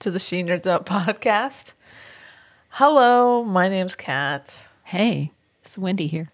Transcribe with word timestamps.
to 0.00 0.10
the 0.10 0.18
She 0.18 0.42
Nerds 0.42 0.66
Out 0.66 0.86
podcast. 0.86 1.72
Hello, 2.70 3.44
my 3.44 3.68
name's 3.68 3.94
Kat. 3.94 4.66
Hey, 4.84 5.32
it's 5.64 5.76
Wendy 5.76 6.06
here. 6.06 6.30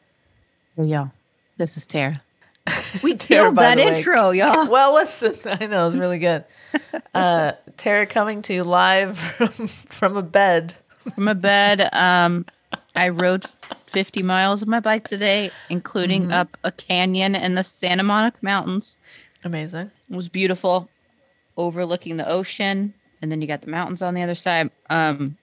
Hey, 0.76 0.84
y'all. 0.84 1.10
This 1.56 1.76
is 1.76 1.86
Tara. 1.86 2.22
We 3.02 3.14
Tara, 3.14 3.44
killed 3.46 3.56
that 3.56 3.76
the 3.78 3.84
way. 3.84 3.98
intro, 3.98 4.30
y'all. 4.30 4.68
Well, 4.70 4.94
listen, 4.94 5.36
I 5.44 5.66
know 5.66 5.82
it 5.82 5.86
was 5.86 5.96
really 5.96 6.18
good. 6.18 6.44
Uh, 7.14 7.52
Tara 7.76 8.06
coming 8.06 8.42
to 8.42 8.54
you 8.54 8.64
live 8.64 9.18
from, 9.18 9.66
from 9.68 10.16
a 10.16 10.22
bed. 10.22 10.74
From 11.14 11.28
a 11.28 11.34
bed, 11.34 11.88
um, 11.92 12.46
I 12.96 13.10
rode 13.10 13.44
50 13.88 14.22
miles 14.22 14.62
on 14.62 14.70
my 14.70 14.80
bike 14.80 15.04
today, 15.06 15.50
including 15.70 16.22
Mm-hmm. 16.24 16.32
up 16.32 16.56
a 16.64 16.72
canyon 16.72 17.34
in 17.34 17.54
the 17.54 17.62
Santa 17.62 18.02
Monica 18.02 18.38
Mountains. 18.42 18.98
Amazing. 19.44 19.90
It 20.10 20.16
was 20.16 20.28
beautiful, 20.28 20.88
overlooking 21.56 22.16
the 22.16 22.28
ocean, 22.28 22.94
and 23.22 23.30
then 23.30 23.40
you 23.40 23.48
got 23.48 23.62
the 23.62 23.70
mountains 23.70 24.02
on 24.02 24.14
the 24.14 24.22
other 24.22 24.34
side. 24.34 24.70
Um, 24.90 25.36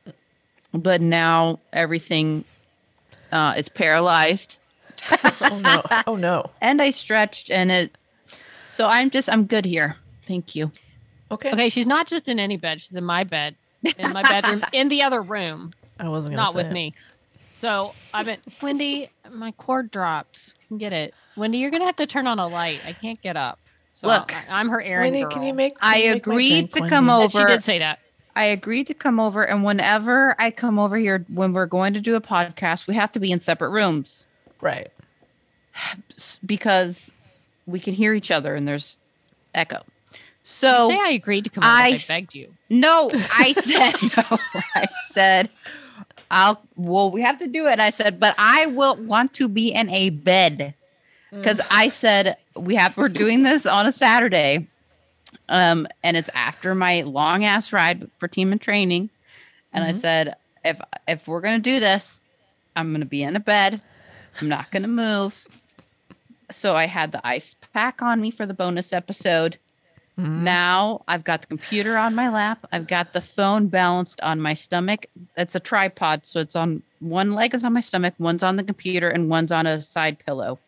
but 0.74 1.02
now 1.02 1.60
everything 1.72 2.46
uh, 3.32 3.54
is 3.58 3.70
paralyzed, 3.70 4.58
Oh 5.42 5.60
no! 5.60 5.84
Oh 6.08 6.16
no! 6.16 6.50
and 6.62 6.82
I 6.82 6.90
stretched, 6.92 7.50
and 7.52 7.72
it. 7.72 7.96
So 8.68 8.88
I'm 8.88 9.10
just 9.10 9.32
I'm 9.32 9.46
good 9.46 9.66
here. 9.66 9.96
Thank 10.26 10.56
you. 10.56 10.72
Okay. 11.32 11.52
Okay, 11.52 11.70
she's 11.70 11.88
not 11.88 12.08
just 12.08 12.28
in 12.28 12.40
any 12.40 12.58
bed. 12.58 12.82
She's 12.82 12.96
in 12.96 13.04
my 13.04 13.24
bed, 13.24 13.56
in 13.98 14.14
my 14.14 14.22
bedroom, 14.22 14.64
in 14.74 14.88
the 14.90 15.02
other 15.04 15.22
room, 15.22 15.74
I 16.00 16.10
wasn't 16.10 16.36
gonna 16.36 16.44
not 16.44 16.54
say 16.54 16.58
with 16.58 16.66
it. 16.68 16.74
me. 16.74 16.94
So 17.54 17.94
I've 18.14 18.26
been, 18.26 18.40
Wendy, 18.62 19.08
my 19.32 19.52
cord 19.52 19.90
dropped. 19.90 20.54
Get 20.78 20.92
it. 20.92 21.14
Wendy, 21.38 21.60
you're 21.60 21.72
going 21.72 21.82
to 21.82 21.86
have 21.86 21.96
to 21.98 22.08
turn 22.08 22.28
on 22.28 22.38
a 22.40 22.48
light. 22.48 22.82
I 22.86 22.94
can't 22.94 23.22
get 23.22 23.38
up. 23.38 23.58
So 23.96 24.08
Look, 24.08 24.34
I, 24.34 24.60
am 24.60 24.70
her 24.70 24.82
errand 24.82 25.14
Wendy, 25.14 25.22
girl. 25.22 25.32
can 25.32 25.44
you 25.44 25.54
make? 25.54 25.76
I 25.80 25.94
can 25.94 26.02
you 26.02 26.08
make 26.16 26.26
my 26.28 26.34
agreed 26.34 26.72
to 26.72 26.80
Wendy? 26.82 26.90
come 26.96 27.10
over. 27.12 27.30
She 27.30 27.46
did 27.46 27.64
say 27.64 27.78
that. 27.80 28.00
I 28.36 28.46
agreed 28.46 28.88
to 28.88 28.96
come 28.96 29.20
over, 29.20 29.44
and 29.44 29.64
whenever 29.64 30.36
I 30.40 30.50
come 30.50 30.80
over 30.80 30.98
here, 30.98 31.24
when 31.30 31.54
we're 31.54 31.68
going 31.68 31.94
to 31.94 32.02
do 32.02 32.16
a 32.16 32.22
podcast, 32.22 32.88
we 32.88 32.96
have 32.96 33.12
to 33.12 33.20
be 33.20 33.32
in 33.32 33.40
separate 33.40 33.70
rooms 33.70 34.26
Right. 34.60 34.90
because 36.46 37.12
we 37.68 37.80
can 37.80 37.94
hear 37.94 38.14
each 38.14 38.32
other 38.32 38.56
and 38.56 38.68
there's 38.68 38.98
echo. 39.54 39.84
You 40.12 40.20
So 40.42 40.90
say 40.90 41.00
I 41.00 41.10
agreed 41.12 41.44
to 41.44 41.50
come 41.52 41.64
over. 41.64 41.72
I 41.72 41.90
I, 41.90 41.92
s- 41.92 42.08
begged 42.08 42.34
you. 42.36 42.52
no, 42.70 43.12
I 43.14 43.54
said 43.54 43.94
no. 44.32 44.38
I 44.76 44.86
said 45.12 45.50
I'll. 46.32 46.62
Well, 46.76 47.12
we 47.12 47.22
have 47.22 47.38
to 47.38 47.48
do 47.48 47.68
it. 47.68 47.80
I 47.80 47.92
said, 47.92 48.20
but 48.20 48.34
I 48.40 48.66
will 48.66 48.96
want 48.96 49.34
to 49.36 49.48
be 49.48 49.72
in 49.72 49.90
a 49.90 50.10
bed 50.10 50.74
because 51.32 51.60
mm. 51.60 51.68
I 51.70 51.90
said 51.90 52.38
we 52.56 52.76
have. 52.76 52.98
We're 52.98 53.10
doing 53.10 53.44
this 53.44 53.66
on 53.66 53.86
a 53.86 53.92
Saturday, 53.92 54.68
um, 55.50 55.88
and 56.04 56.16
it's 56.18 56.30
after 56.34 56.76
my 56.76 57.02
long 57.02 57.44
ass 57.44 57.74
ride 57.74 58.10
for 58.18 58.28
team 58.28 58.52
and 58.52 58.62
training. 58.62 59.10
And 59.72 59.84
I 59.84 59.92
Mhm. 59.92 59.96
said, 60.02 60.36
if 60.64 60.80
if 61.08 61.28
we're 61.28 61.42
gonna 61.42 61.60
do 61.60 61.80
this, 61.80 62.22
I'm 62.76 62.92
gonna 62.92 63.06
be 63.06 63.24
in 63.24 63.36
a 63.36 63.40
bed. 63.40 63.82
I'm 64.40 64.50
not 64.50 64.72
gonna 64.72 64.88
move. 64.88 65.46
So 66.52 66.76
I 66.76 66.86
had 66.88 67.12
the 67.12 67.26
ice 67.26 67.56
pack 67.74 68.02
on 68.02 68.22
me 68.22 68.30
for 68.32 68.46
the 68.46 68.54
bonus 68.54 68.94
episode. 68.94 69.58
Mhm. 70.20 70.42
Now 70.44 71.04
I've 71.08 71.24
got 71.24 71.42
the 71.42 71.48
computer 71.48 71.98
on 71.98 72.14
my 72.14 72.30
lap. 72.30 72.66
I've 72.72 72.86
got 72.88 73.14
the 73.14 73.22
phone 73.22 73.68
balanced 73.68 74.22
on 74.22 74.40
my 74.40 74.54
stomach. 74.54 75.08
It's 75.36 75.56
a 75.56 75.60
tripod, 75.60 76.26
so 76.28 76.40
it's 76.40 76.56
on 76.56 76.84
one 77.00 77.34
leg 77.34 77.54
is 77.56 77.64
on 77.64 77.74
my 77.74 77.82
stomach, 77.82 78.14
one's 78.20 78.44
on 78.44 78.56
the 78.56 78.64
computer, 78.64 79.10
and 79.10 79.28
one's 79.30 79.52
on 79.52 79.66
a 79.66 79.82
side 79.82 80.20
pillow. 80.26 80.60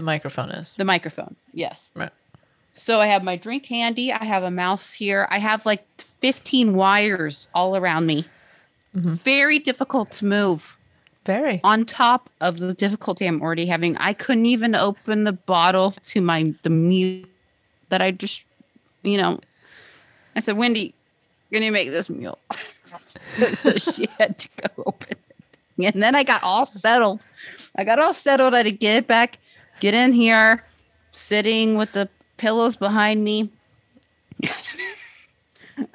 The 0.00 0.06
microphone 0.06 0.50
is. 0.50 0.74
The 0.76 0.84
microphone, 0.86 1.36
yes. 1.52 1.90
Right. 1.94 2.08
So 2.74 3.00
I 3.00 3.06
have 3.08 3.22
my 3.22 3.36
drink 3.36 3.66
handy. 3.66 4.10
I 4.10 4.24
have 4.24 4.42
a 4.42 4.50
mouse 4.50 4.94
here. 4.94 5.28
I 5.30 5.38
have 5.38 5.66
like 5.66 5.84
15 6.20 6.72
wires 6.74 7.48
all 7.54 7.76
around 7.76 8.06
me. 8.06 8.24
Mhm. 8.96 9.20
Very 9.20 9.58
difficult 9.58 10.10
to 10.12 10.24
move. 10.24 10.78
Very. 11.26 11.60
On 11.64 11.84
top 11.84 12.30
of 12.40 12.60
the 12.60 12.72
difficulty 12.72 13.26
I'm 13.26 13.42
already 13.42 13.66
having, 13.66 13.94
I 13.98 14.14
couldn't 14.14 14.46
even 14.46 14.74
open 14.74 15.24
the 15.24 15.32
bottle 15.32 15.90
to 16.04 16.22
my 16.22 16.54
the 16.62 16.70
meal 16.70 17.26
that 17.90 18.00
I 18.00 18.10
just, 18.10 18.42
you 19.02 19.18
know, 19.18 19.38
I 20.34 20.40
said, 20.40 20.56
Wendy, 20.56 20.94
can 21.52 21.62
you 21.62 21.72
make 21.72 21.90
this 21.90 22.08
mule? 22.08 22.38
so 23.52 23.72
she 23.76 24.08
had 24.18 24.38
to 24.38 24.48
go 24.62 24.84
open 24.86 25.18
it. 25.76 25.94
And 25.94 26.02
then 26.02 26.14
I 26.14 26.22
got 26.22 26.42
all 26.42 26.64
settled. 26.64 27.20
I 27.76 27.84
got 27.84 27.98
all 27.98 28.14
settled. 28.14 28.54
I 28.54 28.58
had 28.58 28.62
to 28.64 28.72
get 28.72 29.06
back, 29.06 29.38
get 29.80 29.94
in 29.94 30.12
here, 30.12 30.64
sitting 31.12 31.76
with 31.76 31.92
the 31.92 32.08
pillows 32.36 32.76
behind 32.76 33.24
me. 33.24 33.50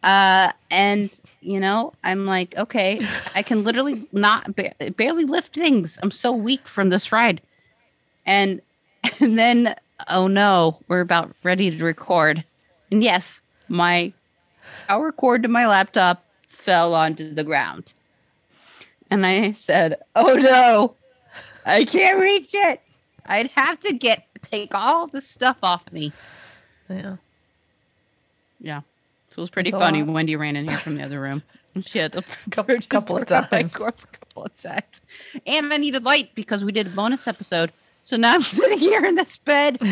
uh, 0.03 0.51
and 0.69 1.19
you 1.41 1.59
know, 1.59 1.93
I'm 2.03 2.25
like, 2.25 2.55
okay, 2.57 2.99
I 3.35 3.43
can 3.43 3.63
literally 3.63 4.07
not 4.11 4.55
ba- 4.55 4.73
barely 4.97 5.25
lift 5.25 5.53
things. 5.53 5.97
I'm 6.01 6.11
so 6.11 6.31
weak 6.31 6.67
from 6.67 6.89
this 6.89 7.11
ride. 7.11 7.41
And 8.25 8.61
and 9.19 9.37
then 9.37 9.75
oh 10.07 10.27
no, 10.27 10.79
we're 10.87 11.01
about 11.01 11.33
ready 11.43 11.75
to 11.75 11.83
record. 11.83 12.43
And 12.91 13.03
yes, 13.03 13.41
my 13.67 14.13
power 14.87 15.11
cord 15.11 15.43
to 15.43 15.49
my 15.49 15.67
laptop 15.67 16.23
fell 16.47 16.93
onto 16.93 17.33
the 17.33 17.43
ground. 17.43 17.93
And 19.11 19.25
I 19.25 19.51
said, 19.51 19.99
"Oh 20.15 20.33
no. 20.33 20.95
I 21.65 21.83
can't 21.83 22.19
reach 22.19 22.53
it. 22.53 22.79
I'd 23.25 23.51
have 23.51 23.79
to 23.81 23.93
get 23.93 24.25
take 24.41 24.73
all 24.73 25.07
the 25.07 25.21
stuff 25.21 25.57
off 25.63 25.91
me." 25.91 26.11
Yeah. 26.89 27.17
Yeah. 28.59 28.81
So 29.29 29.39
it 29.39 29.43
was 29.43 29.49
pretty 29.49 29.71
That's 29.71 29.83
funny. 29.83 30.01
Wendy 30.03 30.35
ran 30.35 30.55
in 30.55 30.67
here 30.67 30.77
from 30.77 30.95
the 30.95 31.03
other 31.03 31.19
room. 31.19 31.43
And 31.73 31.85
she 31.87 31.99
had 31.99 32.13
to 32.13 32.23
Couple- 32.51 32.77
couple 32.89 33.17
of 33.17 33.27
times. 33.27 33.47
a 33.51 33.63
couple 33.69 34.43
of 34.43 34.55
times. 34.55 35.01
And 35.45 35.73
I 35.73 35.77
needed 35.77 36.03
light 36.05 36.33
because 36.35 36.63
we 36.63 36.71
did 36.71 36.87
a 36.87 36.89
bonus 36.91 37.27
episode. 37.27 37.71
So 38.01 38.15
now 38.17 38.33
I'm 38.35 38.43
sitting 38.57 38.79
here 38.79 39.03
in 39.03 39.15
this 39.15 39.37
bed. 39.37 39.79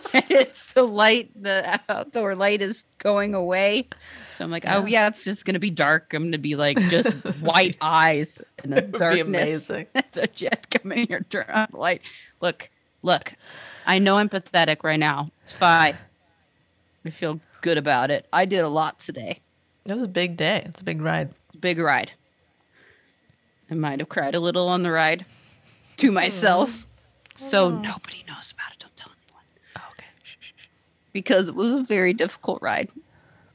it's 0.30 0.72
the 0.72 0.82
light, 0.82 1.30
the 1.40 1.80
outdoor 1.88 2.34
light 2.34 2.62
is 2.62 2.84
going 2.98 3.34
away. 3.34 3.88
So 4.36 4.44
I'm 4.44 4.50
like, 4.50 4.64
oh 4.66 4.84
Yeah. 4.86 5.08
it's 5.08 5.24
just 5.24 5.44
gonna 5.44 5.58
be 5.58 5.70
dark. 5.70 6.12
I'm 6.14 6.24
gonna 6.24 6.38
be 6.38 6.56
like 6.56 6.78
just 6.88 7.12
white 7.40 7.76
eyes 7.80 8.42
in 8.62 8.70
the 8.70 8.76
would 8.76 8.92
be 8.92 8.98
darkness. 8.98 9.26
amazing. 9.70 9.86
so 10.12 10.26
Jet 10.26 10.66
come 10.70 10.92
in 10.92 11.06
here, 11.08 11.20
turn 11.20 11.46
on 11.48 11.68
the 11.70 11.78
light. 11.78 12.02
Look, 12.40 12.70
look. 13.02 13.34
I 13.86 13.98
know 13.98 14.16
I'm 14.16 14.28
pathetic 14.28 14.82
right 14.82 14.98
now. 14.98 15.28
It's 15.42 15.52
fine. 15.52 15.96
I 17.04 17.10
feel 17.10 17.40
good 17.60 17.76
about 17.76 18.10
it. 18.10 18.26
I 18.32 18.46
did 18.46 18.60
a 18.60 18.68
lot 18.68 18.98
today. 18.98 19.40
It 19.84 19.92
was 19.92 20.02
a 20.02 20.08
big 20.08 20.36
day. 20.36 20.62
It's 20.64 20.80
a 20.80 20.84
big 20.84 21.02
ride. 21.02 21.34
Big 21.60 21.78
ride. 21.78 22.12
I 23.70 23.74
might 23.74 24.00
have 24.00 24.08
cried 24.08 24.34
a 24.34 24.40
little 24.40 24.68
on 24.68 24.82
the 24.82 24.90
ride 24.90 25.26
to 25.98 26.08
hmm. 26.08 26.14
myself. 26.14 26.86
So 27.36 27.70
hmm. 27.70 27.82
nobody 27.82 28.24
knows 28.28 28.52
about 28.52 28.72
it. 28.72 28.78
Don't 28.78 28.96
tell 28.96 29.10
anyone. 29.10 29.44
Oh, 29.76 29.88
okay. 29.92 30.06
Shh, 30.22 30.36
shh, 30.40 30.52
shh. 30.56 30.66
Because 31.14 31.48
it 31.48 31.54
was 31.54 31.72
a 31.72 31.82
very 31.82 32.12
difficult 32.12 32.60
ride. 32.60 32.90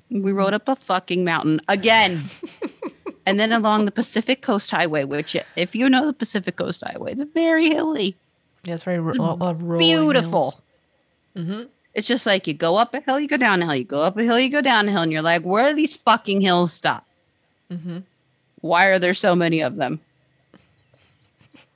We 0.10 0.32
rode 0.32 0.56
up 0.56 0.68
a 0.68 0.76
fucking 0.76 1.24
mountain 1.24 1.62
again. 1.68 2.20
and 3.28 3.40
then 3.40 3.52
along 3.52 3.86
the 3.86 3.92
Pacific 3.92 4.42
Coast 4.42 4.72
Highway, 4.72 5.04
which, 5.04 5.36
if 5.56 5.76
you 5.76 5.88
know 5.88 6.08
the 6.08 6.14
Pacific 6.14 6.56
Coast 6.56 6.84
Highway, 6.84 7.12
it's 7.12 7.22
very 7.22 7.68
hilly. 7.70 8.18
Yeah, 8.64 8.74
it's 8.74 8.84
very 8.84 9.00
ro- 9.00 9.14
a 9.14 9.36
lot 9.36 9.42
of 9.42 9.78
beautiful. 9.78 10.60
Mm-hmm. 11.36 11.66
It's 11.94 12.08
just 12.08 12.26
like 12.26 12.48
you 12.48 12.54
go 12.54 12.78
up 12.78 12.94
a 12.94 13.02
hill, 13.02 13.20
you 13.20 13.28
go 13.28 13.38
down 13.38 13.62
a 13.62 13.66
hill, 13.66 13.76
you 13.76 13.84
go 13.84 14.02
up 14.02 14.18
a 14.18 14.24
hill, 14.24 14.40
you 14.40 14.50
go 14.50 14.62
down 14.62 14.88
a 14.88 14.92
hill, 14.92 15.02
and 15.02 15.12
you're 15.12 15.22
like, 15.22 15.44
where 15.44 15.70
do 15.70 15.76
these 15.76 15.96
fucking 15.96 16.42
hills 16.42 16.74
stop? 16.74 17.06
Mm-hmm. 17.72 18.00
Why 18.62 18.86
are 18.88 19.00
there 19.00 19.14
so 19.14 19.36
many 19.36 19.62
of 19.62 19.76
them? 19.76 20.00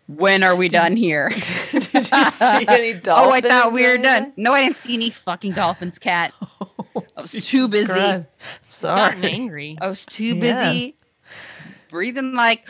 When 0.07 0.43
are 0.43 0.55
we 0.55 0.67
done 0.67 0.95
here? 0.97 1.29
Did 1.71 1.93
you 1.93 2.01
see 2.31 2.65
any 2.67 2.93
dolphins? 2.93 3.05
oh, 3.07 3.31
I 3.31 3.41
thought 3.41 3.71
we 3.71 3.87
were 3.87 3.97
done. 3.97 4.33
No, 4.35 4.53
I 4.53 4.63
didn't 4.63 4.75
see 4.75 4.95
any 4.95 5.09
fucking 5.09 5.53
dolphins, 5.53 5.99
Kat. 5.99 6.33
Oh, 6.95 7.03
I 7.17 7.21
was 7.23 7.31
Jesus 7.31 7.49
too 7.49 7.67
busy. 7.67 7.87
Christ. 7.87 8.27
She's 8.69 8.81
gotten 8.81 9.23
Sorry. 9.23 9.33
angry. 9.33 9.77
I 9.81 9.87
was 9.87 10.05
too 10.05 10.35
Yeah. 10.35 10.69
busy 10.71 10.95
breathing 11.89 12.33
like. 12.33 12.67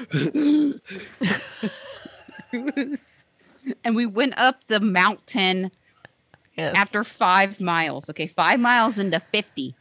and 3.84 3.96
we 3.96 4.06
went 4.06 4.34
up 4.38 4.64
the 4.68 4.80
mountain 4.80 5.72
Yes. 6.58 6.76
after 6.76 7.04
five 7.04 7.60
miles. 7.60 8.10
Okay, 8.10 8.28
five 8.28 8.60
miles 8.60 9.00
into 9.00 9.20
50. 9.20 9.76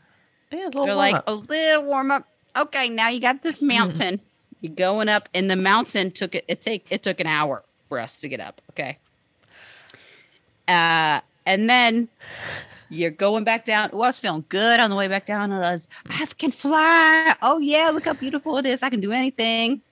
yeah, 0.50 0.58
a 0.58 0.64
little 0.66 0.87
They're 0.87 0.96
warm 0.96 0.99
like 0.99 1.14
up. 1.14 1.25
a 1.26 1.34
little 1.34 1.84
warm 1.84 2.10
up. 2.10 2.26
okay, 2.56 2.88
now 2.88 3.10
you 3.10 3.20
got 3.20 3.43
this 3.43 3.58
hmm. 3.58 3.66
mountain. 3.69 4.10
You're 4.14 4.31
going 4.70 5.09
up, 5.09 5.29
and 5.35 5.50
the 5.50 5.56
mountain 5.56 6.11
took 6.11 6.35
it. 6.35 6.44
It 6.49 6.61
take 6.61 6.87
it 6.91 7.03
took 7.03 7.20
an 7.20 7.26
hour 7.26 7.62
for 7.88 7.99
us 7.99 8.20
to 8.20 8.29
get 8.29 8.41
up. 8.41 8.61
Okay. 8.70 8.99
Uh, 10.69 11.20
and 11.44 11.69
then 11.69 12.09
you're 12.88 13.11
going 13.11 13.44
back 13.44 13.64
down. 13.64 13.91
Oh, 13.93 14.03
I 14.03 14.09
was 14.09 14.19
feeling 14.19 14.44
good 14.49 14.81
on 14.81 14.91
the 14.91 14.97
way 14.97 15.09
back 15.09 15.26
down. 15.26 15.53
I 15.53 15.73
was, 15.73 15.88
I 16.09 16.26
can 16.38 16.50
fly. 16.50 17.35
Oh 17.43 17.59
yeah, 17.59 17.91
look 17.91 18.05
how 18.05 18.12
beautiful 18.12 18.59
it 18.59 18.67
is. 18.67 18.82
I 18.82 18.91
can 18.91 19.00
do 19.00 19.12
anything. 19.12 19.82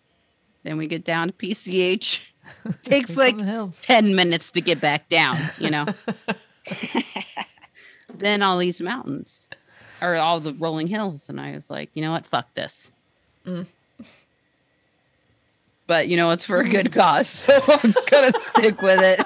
Then 0.62 0.76
we 0.76 0.86
get 0.86 1.04
down 1.04 1.28
to 1.28 1.34
PCH. 1.34 2.20
Takes 2.82 3.16
like 3.16 3.34
On 3.34 3.38
the 3.38 3.44
hills. 3.44 3.80
10 3.82 4.14
minutes 4.14 4.50
to 4.52 4.60
get 4.60 4.80
back 4.80 5.08
down, 5.08 5.38
you 5.58 5.70
know. 5.70 5.86
then 8.14 8.42
all 8.42 8.58
these 8.58 8.80
mountains 8.80 9.48
or 10.02 10.16
all 10.16 10.40
the 10.40 10.54
rolling 10.54 10.86
hills. 10.86 11.28
And 11.28 11.40
I 11.40 11.52
was 11.52 11.70
like, 11.70 11.90
you 11.94 12.02
know 12.02 12.12
what? 12.12 12.26
Fuck 12.26 12.52
this. 12.54 12.92
Mm. 13.46 13.66
But 15.90 16.06
you 16.06 16.16
know, 16.16 16.30
it's 16.30 16.44
for 16.44 16.60
a 16.60 16.68
good 16.68 16.92
cause. 16.92 17.28
So 17.28 17.52
I'm 17.66 17.92
going 18.12 18.32
to 18.32 18.38
stick 18.38 18.80
with 18.80 19.00
it. 19.02 19.20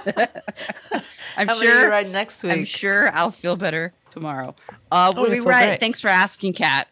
I'm 1.37 1.46
How 1.46 1.58
many 1.58 1.66
are 1.69 1.75
you 1.75 1.81
sure. 1.81 1.90
riding 1.90 2.12
next 2.12 2.43
week? 2.43 2.52
I'm 2.52 2.64
sure 2.64 3.11
I'll 3.14 3.31
feel 3.31 3.55
better 3.56 3.93
tomorrow. 4.12 4.55
Uh, 4.90 5.12
Oh, 5.14 5.28
we 5.28 5.40
ride, 5.40 5.66
great. 5.66 5.81
thanks 5.81 6.00
for 6.00 6.08
asking, 6.08 6.55
Kat. 6.55 6.88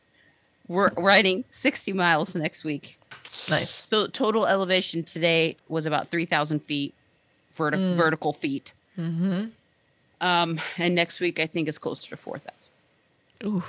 We're 0.68 0.90
riding 0.98 1.44
60 1.52 1.94
miles 1.94 2.34
next 2.34 2.64
week. 2.64 2.98
Nice. 3.48 3.86
So 3.88 4.08
total 4.08 4.44
elevation 4.46 5.04
today 5.04 5.56
was 5.70 5.86
about 5.86 6.08
3,000 6.08 6.60
feet, 6.60 6.92
verti- 7.56 7.76
Mm. 7.76 7.94
vertical 7.96 8.34
feet. 8.34 8.74
Mm-hmm. 8.98 9.46
Um, 10.20 10.60
and 10.76 10.94
next 10.94 11.18
week 11.18 11.40
I 11.40 11.46
think 11.46 11.66
is 11.66 11.78
closer 11.78 12.10
to 12.10 12.16
4,000. 12.18 12.61
Ooh. 13.44 13.62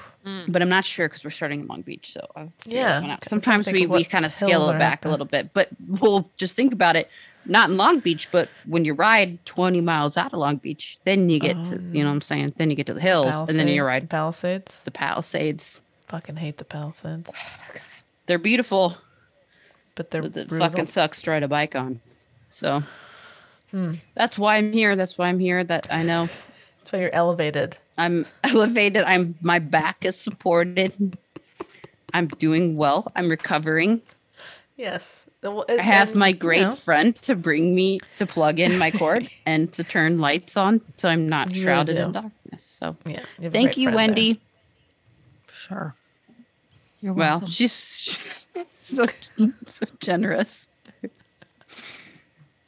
But 0.48 0.62
I'm 0.62 0.70
not 0.70 0.86
sure 0.86 1.08
because 1.10 1.24
we're 1.24 1.30
starting 1.31 1.62
in 1.62 1.68
Long 1.68 1.81
Beach. 1.81 2.12
So 2.14 2.25
I'll 2.36 2.54
Yeah, 2.66 2.84
that 2.84 3.02
one 3.02 3.04
I'm 3.06 3.12
out. 3.18 3.28
sometimes 3.30 3.68
we, 3.68 3.86
we 3.88 4.04
kind 4.06 4.25
of 4.25 4.31
scale 4.31 4.70
it 4.70 4.80
back 4.80 5.04
a 5.06 5.10
little 5.10 5.25
bit. 5.25 5.54
But 5.54 5.70
we'll 5.88 6.30
just 6.38 6.56
think 6.56 6.72
about 6.74 6.96
it. 6.96 7.10
Not 7.46 7.70
in 7.70 7.75
Long 7.78 8.00
Beach, 8.00 8.30
but 8.31 8.48
when 8.66 8.86
you 8.86 8.94
ride 8.94 9.44
20 9.46 9.81
miles 9.81 10.16
out 10.16 10.31
of 10.34 10.40
Long 10.40 10.56
Beach, 10.58 10.98
then 11.04 11.30
you 11.30 11.40
get 11.40 11.62
to, 11.66 11.72
you 11.92 12.02
know 12.04 12.06
what 12.10 12.14
I'm 12.16 12.22
saying? 12.22 12.54
Then 12.56 12.70
you 12.70 12.75
get 12.78 12.88
to 12.88 12.94
the 12.94 13.02
hills 13.02 13.36
and 13.42 13.50
then 13.60 13.68
you 13.68 13.81
Palisade- 13.81 13.86
ride 13.86 14.10
Palisades. 14.10 14.81
the 14.86 14.92
Palisades. 14.92 15.81
Fucking 16.08 16.38
hate 16.38 16.58
the 16.58 16.66
Palisades. 16.66 17.30
They're 18.28 18.38
beautiful. 18.40 18.98
But 19.96 20.10
they're 20.12 20.22
but 20.24 20.38
it 20.38 20.50
fucking 20.50 20.88
sucks 20.88 21.22
to 21.24 21.31
ride 21.31 21.44
a 21.44 21.48
bike 21.48 21.75
on. 21.75 22.00
So 22.50 22.84
Hmm. 23.72 23.96
that's 24.16 24.38
why 24.40 24.56
I'm 24.58 24.72
here. 24.72 24.96
That's 24.96 25.18
why 25.18 25.28
I'm 25.28 25.40
here. 25.40 25.64
That 25.64 25.88
I 25.92 26.04
know 26.04 26.30
That's 26.80 26.92
why 26.94 27.00
you're 27.00 27.14
elevated. 27.14 27.78
I'm 27.98 28.25
elevated. 28.44 29.04
I'm 29.04 29.36
my 29.42 29.60
back 29.60 30.04
is 30.06 30.18
supported. 30.18 31.18
I'm 32.13 32.28
doing 32.28 32.75
well. 32.78 33.12
I'm 33.16 33.30
recovering. 33.30 34.01
Yes. 34.78 35.28
Well, 35.42 35.66
I 35.69 35.81
have 35.81 36.10
and, 36.10 36.18
my 36.18 36.30
you 36.30 36.34
great 36.36 36.62
know, 36.62 36.72
friend 36.72 37.16
to 37.18 37.36
bring 37.36 37.75
me 37.75 38.00
to 38.16 38.25
plug 38.25 38.60
in 38.60 38.78
my 38.78 38.92
cord 38.92 39.30
and 39.45 39.72
to 39.74 39.84
turn 39.84 40.19
lights 40.19 40.56
on 40.57 40.81
so 40.98 41.10
I'm 41.10 41.28
not 41.28 41.50
You 41.50 41.54
really 41.56 41.63
shrouded 41.66 41.98
in 41.98 42.12
darkness. 42.12 42.63
So 42.80 42.95
yeah, 43.06 43.24
you 43.40 43.50
thank 43.50 43.78
you, 43.78 43.90
friend 43.92 43.98
there. 43.98 44.07
Wendy. 44.07 44.42
Sure. 45.54 45.96
You're 47.01 47.13
Well, 47.13 47.39
welcome. 47.39 47.50
she's 47.50 47.74
so 48.81 49.06
so 49.68 49.86
generous. 50.00 50.68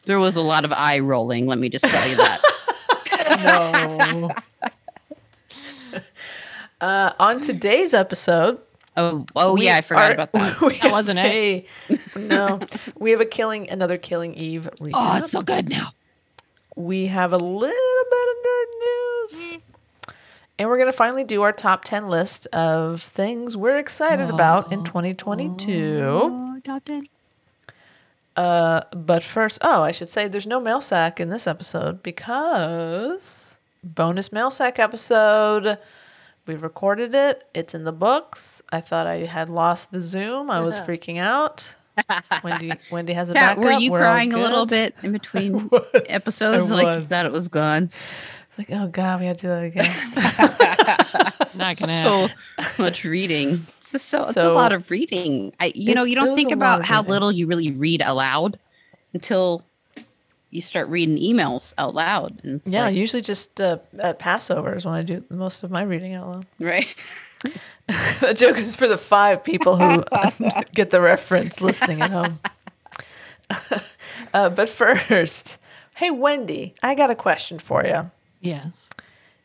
There 0.06 0.20
was 0.20 0.36
a 0.36 0.42
lot 0.42 0.66
of 0.66 0.74
eye 0.74 1.00
rolling, 1.00 1.48
let 1.48 1.58
me 1.58 1.70
just 1.70 1.86
tell 1.86 2.08
you 2.08 2.16
that. 2.18 2.40
No. 3.44 4.32
Uh, 6.82 7.12
on 7.20 7.42
today's 7.42 7.94
episode, 7.94 8.60
Oh, 8.98 9.26
oh 9.36 9.56
we 9.56 9.66
yeah, 9.66 9.76
I 9.78 9.82
forgot 9.82 10.12
are- 10.12 10.14
about 10.14 10.32
that. 10.34 10.80
That 10.82 10.92
wasn't 10.92 11.20
it. 11.20 11.68
No, 12.16 12.60
we 12.98 13.12
have 13.12 13.20
a 13.20 13.26
killing, 13.26 13.70
another 13.70 13.98
Killing 13.98 14.34
Eve 14.36 14.70
recap. 14.80 14.92
oh, 14.94 15.18
it's 15.18 15.32
so 15.32 15.42
good 15.42 15.70
now. 15.70 15.90
we 16.78 17.08
have 17.08 17.34
a 17.34 17.38
little 17.38 17.60
bit 17.70 18.28
of 18.30 18.46
nerd 18.46 18.70
news. 18.80 19.58
And 20.58 20.70
we're 20.70 20.78
going 20.78 20.90
to 20.90 20.96
finally 20.98 21.26
do 21.26 21.42
our 21.42 21.52
top 21.52 21.84
10 21.84 22.08
list 22.08 22.46
of 22.54 23.02
things 23.02 23.58
we're 23.58 23.78
excited 23.78 24.30
about 24.30 24.72
in 24.72 24.86
2022. 24.86 26.10
Oh, 26.14 26.60
top 26.64 26.86
10. 26.86 27.10
Uh, 28.38 28.82
but 28.92 29.22
first, 29.24 29.58
oh, 29.62 29.82
I 29.82 29.92
should 29.92 30.10
say 30.10 30.30
there's 30.30 30.48
no 30.48 30.62
mail 30.62 30.80
sack 30.80 31.20
in 31.20 31.30
this 31.30 31.48
episode 31.48 32.02
because 32.04 33.58
bonus 33.84 34.32
mail 34.32 34.50
sack 34.50 34.80
episode. 34.80 35.78
We've 36.48 36.62
recorded 36.62 37.16
it. 37.16 37.48
It's 37.54 37.74
in 37.74 37.86
the 37.86 37.92
books. 37.92 38.62
I 38.72 38.80
thought 38.82 39.08
I 39.08 39.26
had 39.26 39.50
lost 39.50 39.92
the 39.92 40.00
Zoom. 40.02 40.52
I 40.52 40.60
was 40.60 40.78
freaking 40.80 41.18
out. 41.18 41.74
Wendy, 42.44 42.72
Wendy 42.92 43.14
has 43.14 43.30
a 43.30 43.34
Pat, 43.34 43.58
backup. 43.58 43.64
were 43.64 43.80
you 43.80 43.92
We're 43.92 44.00
crying 44.00 44.34
a 44.34 44.38
little 44.38 44.66
bit 44.66 44.94
in 45.02 45.12
between 45.12 45.70
was. 45.72 45.82
episodes? 46.08 46.72
I 46.72 46.76
Like 46.76 47.02
you 47.02 47.06
thought 47.08 47.26
it 47.26 47.32
was 47.32 47.48
gone. 47.48 47.90
It's 48.50 48.58
like, 48.58 48.70
oh 48.72 48.88
god, 48.88 49.22
we 49.22 49.26
had 49.26 49.38
to 49.40 49.42
do 49.42 49.48
that 49.48 49.64
again. 49.64 49.96
Not 51.56 51.78
gonna 51.78 51.92
happen. 51.94 52.30
So 52.30 52.84
much 52.84 53.04
reading. 53.06 53.54
It's 53.54 53.92
just 53.94 54.10
so, 54.10 54.20
it's 54.20 54.38
a 54.38 54.50
lot 54.52 54.72
of 54.74 54.92
reading. 54.92 55.54
I 55.60 55.72
you 55.74 55.96
know, 55.96 56.04
you 56.04 56.16
don't 56.16 56.36
think 56.36 56.52
about 56.52 56.86
how 56.86 57.00
reading. 57.00 57.12
little 57.12 57.32
you 57.32 57.48
really 57.48 57.72
read 57.72 58.02
aloud 58.06 58.60
until 59.14 59.66
you 60.56 60.62
start 60.62 60.88
reading 60.88 61.18
emails 61.18 61.74
out 61.78 61.94
loud. 61.94 62.40
And 62.44 62.62
yeah, 62.66 62.86
like, 62.86 62.96
usually 62.96 63.22
just 63.22 63.60
uh, 63.60 63.80
at 64.00 64.18
Passovers 64.18 64.86
when 64.86 64.96
I 64.96 65.02
do 65.02 65.24
most 65.30 65.64
of 65.64 65.70
my 65.70 65.84
reading 65.84 66.14
out 66.14 66.28
loud. 66.28 66.46
right. 66.60 66.96
the 67.88 68.34
joke 68.36 68.58
is 68.58 68.76
for 68.76 68.88
the 68.88 68.98
five 68.98 69.44
people 69.44 69.78
who 69.78 70.04
get 70.74 70.90
the 70.90 71.02
reference 71.02 71.62
listening 71.62 72.02
at 72.02 72.10
home. 72.12 72.40
uh, 74.34 74.50
but 74.50 74.70
first, 74.70 75.58
hey 75.96 76.10
Wendy, 76.10 76.74
I 76.82 76.96
got 76.96 77.12
a 77.12 77.16
question 77.16 77.60
for 77.60 77.86
you. 77.86 78.10
Yes. 78.40 78.88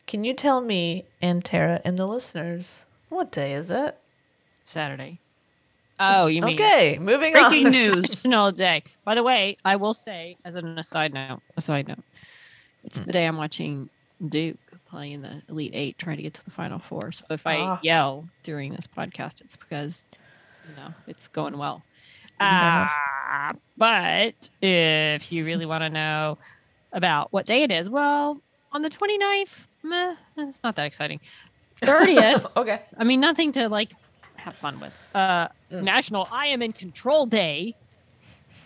Can 0.07 0.23
you 0.23 0.33
tell 0.33 0.61
me 0.61 1.05
and 1.21 1.45
Tara 1.45 1.81
and 1.83 1.97
the 1.97 2.07
listeners 2.07 2.85
what 3.09 3.31
day 3.31 3.53
is 3.53 3.69
it? 3.69 3.97
Saturday. 4.65 5.19
Oh, 6.03 6.25
you 6.27 6.41
mean 6.41 6.55
Okay, 6.55 6.97
moving 6.99 7.35
on. 7.35 7.49
Breaking 7.49 7.67
on. 7.67 7.71
news. 7.79 8.09
National 8.09 8.51
Day. 8.51 8.83
By 9.05 9.15
the 9.15 9.23
way, 9.23 9.57
I 9.63 9.75
will 9.75 9.93
say, 9.93 10.37
as 10.43 10.55
an 10.55 10.77
aside 10.77 11.13
note, 11.13 11.41
a 11.57 11.61
side 11.61 11.87
note, 11.87 12.03
it's 12.83 12.99
the 12.99 13.11
day 13.11 13.25
I'm 13.27 13.37
watching 13.37 13.89
Duke 14.27 14.57
playing 14.89 15.21
the 15.21 15.41
Elite 15.49 15.71
Eight, 15.73 15.97
trying 15.97 16.17
to 16.17 16.23
get 16.23 16.33
to 16.35 16.43
the 16.45 16.51
Final 16.51 16.79
Four. 16.79 17.11
So 17.11 17.25
if 17.29 17.45
I 17.47 17.57
Ah. 17.57 17.79
yell 17.81 18.27
during 18.43 18.73
this 18.73 18.87
podcast, 18.87 19.41
it's 19.41 19.55
because 19.55 20.05
you 20.67 20.75
know 20.75 20.93
it's 21.07 21.27
going 21.27 21.57
well. 21.57 21.83
Fair. 22.39 22.89
Uh, 23.31 23.53
but 23.77 24.49
if 24.61 25.31
you 25.31 25.45
really 25.45 25.65
want 25.67 25.83
to 25.83 25.89
know 25.89 26.37
about 26.91 27.31
what 27.31 27.45
day 27.45 27.61
it 27.63 27.71
is, 27.71 27.89
well, 27.89 28.41
on 28.71 28.81
the 28.81 28.89
29th, 28.89 29.67
meh, 29.83 30.15
it's 30.37 30.59
not 30.63 30.75
that 30.75 30.85
exciting. 30.85 31.19
30th, 31.81 32.55
okay. 32.57 32.81
I 32.97 33.03
mean, 33.03 33.19
nothing 33.19 33.51
to 33.53 33.69
like 33.69 33.91
have 34.35 34.55
fun 34.55 34.79
with. 34.79 34.93
Uh, 35.15 35.47
Mm. 35.71 35.83
National 35.83 36.27
I 36.31 36.47
Am 36.47 36.61
in 36.61 36.73
Control 36.73 37.25
Day. 37.25 37.75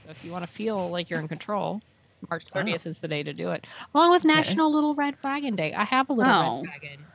So 0.06 0.12
if 0.12 0.24
you 0.26 0.32
want 0.32 0.44
to 0.44 0.50
feel 0.50 0.90
like 0.90 1.10
you're 1.10 1.20
in 1.20 1.28
control, 1.28 1.82
March 2.30 2.46
Wow. 2.54 2.62
30th 2.64 2.86
is 2.86 3.00
the 3.00 3.08
day 3.08 3.24
to 3.24 3.34
do 3.34 3.52
it. 3.52 3.66
Along 3.94 4.12
with 4.12 4.24
National 4.24 4.72
Little 4.72 4.96
Red 4.96 5.16
Wagon 5.24 5.56
Day. 5.56 5.74
I 5.74 5.84
have 5.84 6.10
a 6.10 6.14
little 6.14 6.34
Oh. 6.34 6.62
red 6.64 6.70
wagon. 6.82 7.06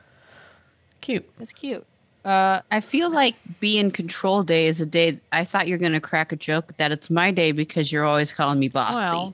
Cute. 1.01 1.29
It's 1.39 1.51
cute. 1.51 1.85
Uh, 2.23 2.61
I 2.69 2.79
feel 2.81 3.09
like 3.09 3.35
being 3.59 3.89
control 3.89 4.43
day 4.43 4.67
is 4.67 4.79
a 4.79 4.85
day 4.85 5.19
I 5.31 5.43
thought 5.43 5.67
you're 5.67 5.79
gonna 5.79 5.99
crack 5.99 6.31
a 6.31 6.35
joke 6.35 6.77
that 6.77 6.91
it's 6.91 7.09
my 7.09 7.31
day 7.31 7.51
because 7.51 7.91
you're 7.91 8.05
always 8.05 8.31
calling 8.31 8.59
me 8.59 8.67
bossy. 8.67 8.99
well, 9.15 9.33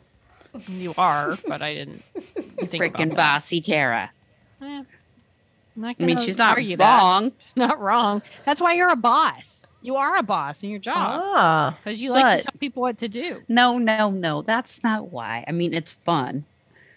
you 0.69 0.93
are, 0.97 1.37
but 1.47 1.61
I 1.61 1.73
didn't 1.73 1.97
think 1.97 2.81
Freaking 2.95 3.13
bossy 3.15 3.59
Tara. 3.59 4.09
Eh, 4.61 4.83
not 5.75 5.99
mean, 5.99 6.17
she's 6.19 6.37
not 6.37 6.51
argue 6.57 6.77
that. 6.77 6.97
wrong. 6.99 7.33
Not 7.57 7.79
wrong. 7.79 8.21
That's 8.45 8.61
why 8.61 8.73
you're 8.73 8.89
a 8.89 8.95
boss. 8.95 9.66
You 9.81 9.95
are 9.95 10.17
a 10.17 10.23
boss 10.23 10.63
in 10.63 10.69
your 10.69 10.79
job 10.79 11.21
Ah, 11.23 11.77
because 11.83 12.01
you 12.01 12.11
like 12.11 12.37
to 12.39 12.43
tell 12.43 12.53
people 12.59 12.81
what 12.81 12.97
to 12.97 13.07
do. 13.07 13.43
No, 13.47 13.77
no, 13.77 14.09
no. 14.09 14.41
That's 14.41 14.83
not 14.83 15.11
why. 15.11 15.45
I 15.47 15.51
mean, 15.51 15.73
it's 15.73 15.93
fun. 15.93 16.45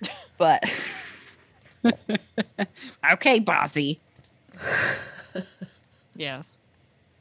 But 0.39 0.65
okay, 3.13 3.39
bossy. 3.41 4.01
Yes. 6.17 6.57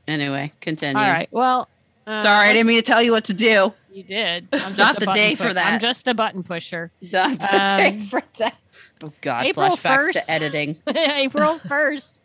Anyway, 0.07 0.51
continue. 0.61 1.01
All 1.03 1.09
right. 1.09 1.27
Well, 1.31 1.67
uh, 2.07 2.21
Sorry, 2.23 2.47
I 2.47 2.53
didn't 2.53 2.67
mean 2.67 2.77
to 2.81 2.85
tell 2.85 3.01
you 3.03 3.11
what 3.11 3.25
to 3.25 3.33
do. 3.33 3.73
You 3.91 4.03
did. 4.03 4.47
I'm 4.53 4.59
just 4.75 4.77
Not 4.77 4.99
the 4.99 5.05
day 5.07 5.35
for 5.35 5.53
that. 5.53 5.73
I'm 5.73 5.79
just 5.79 6.07
a 6.07 6.13
button 6.13 6.43
pusher. 6.43 6.91
Not 7.11 7.39
to 7.39 7.55
Um, 7.55 7.77
take 7.77 8.01
for 8.03 8.23
that. 8.37 8.55
Oh 9.03 9.11
God, 9.21 9.45
April 9.45 9.69
flashbacks 9.71 10.07
1st. 10.07 10.11
to 10.13 10.31
editing. 10.31 10.75
April 10.87 11.59
1st. 11.59 12.19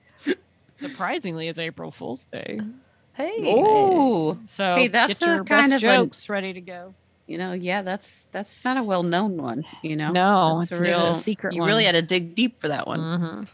Surprisingly, 0.80 1.48
it's 1.48 1.58
April 1.58 1.90
Fool's 1.90 2.26
Day. 2.26 2.60
Hey. 3.14 3.32
Oh, 3.46 4.38
So 4.46 4.76
Hey, 4.76 4.88
that's 4.88 5.20
get 5.20 5.28
a 5.28 5.34
your 5.36 5.44
kind 5.44 5.70
best 5.70 5.84
of 5.84 5.90
a- 5.90 5.96
jokes 5.96 6.28
ready 6.28 6.52
to 6.52 6.60
go. 6.60 6.94
you 7.26 7.38
know, 7.38 7.52
yeah, 7.52 7.82
that's 7.82 8.26
that's 8.32 8.62
not 8.64 8.76
a 8.76 8.82
well-known 8.82 9.36
one. 9.36 9.64
You 9.82 9.96
know, 9.96 10.12
No, 10.12 10.60
That's 10.60 10.72
it's 10.72 10.80
a 10.80 10.84
a 10.84 10.86
real 10.88 11.14
secret 11.14 11.54
You 11.54 11.60
one. 11.60 11.68
really 11.68 11.84
had 11.84 11.92
to 11.92 12.02
dig 12.02 12.34
deep 12.34 12.60
for 12.60 12.68
that 12.68 12.86
one. 12.86 13.00
Mhm. 13.00 13.48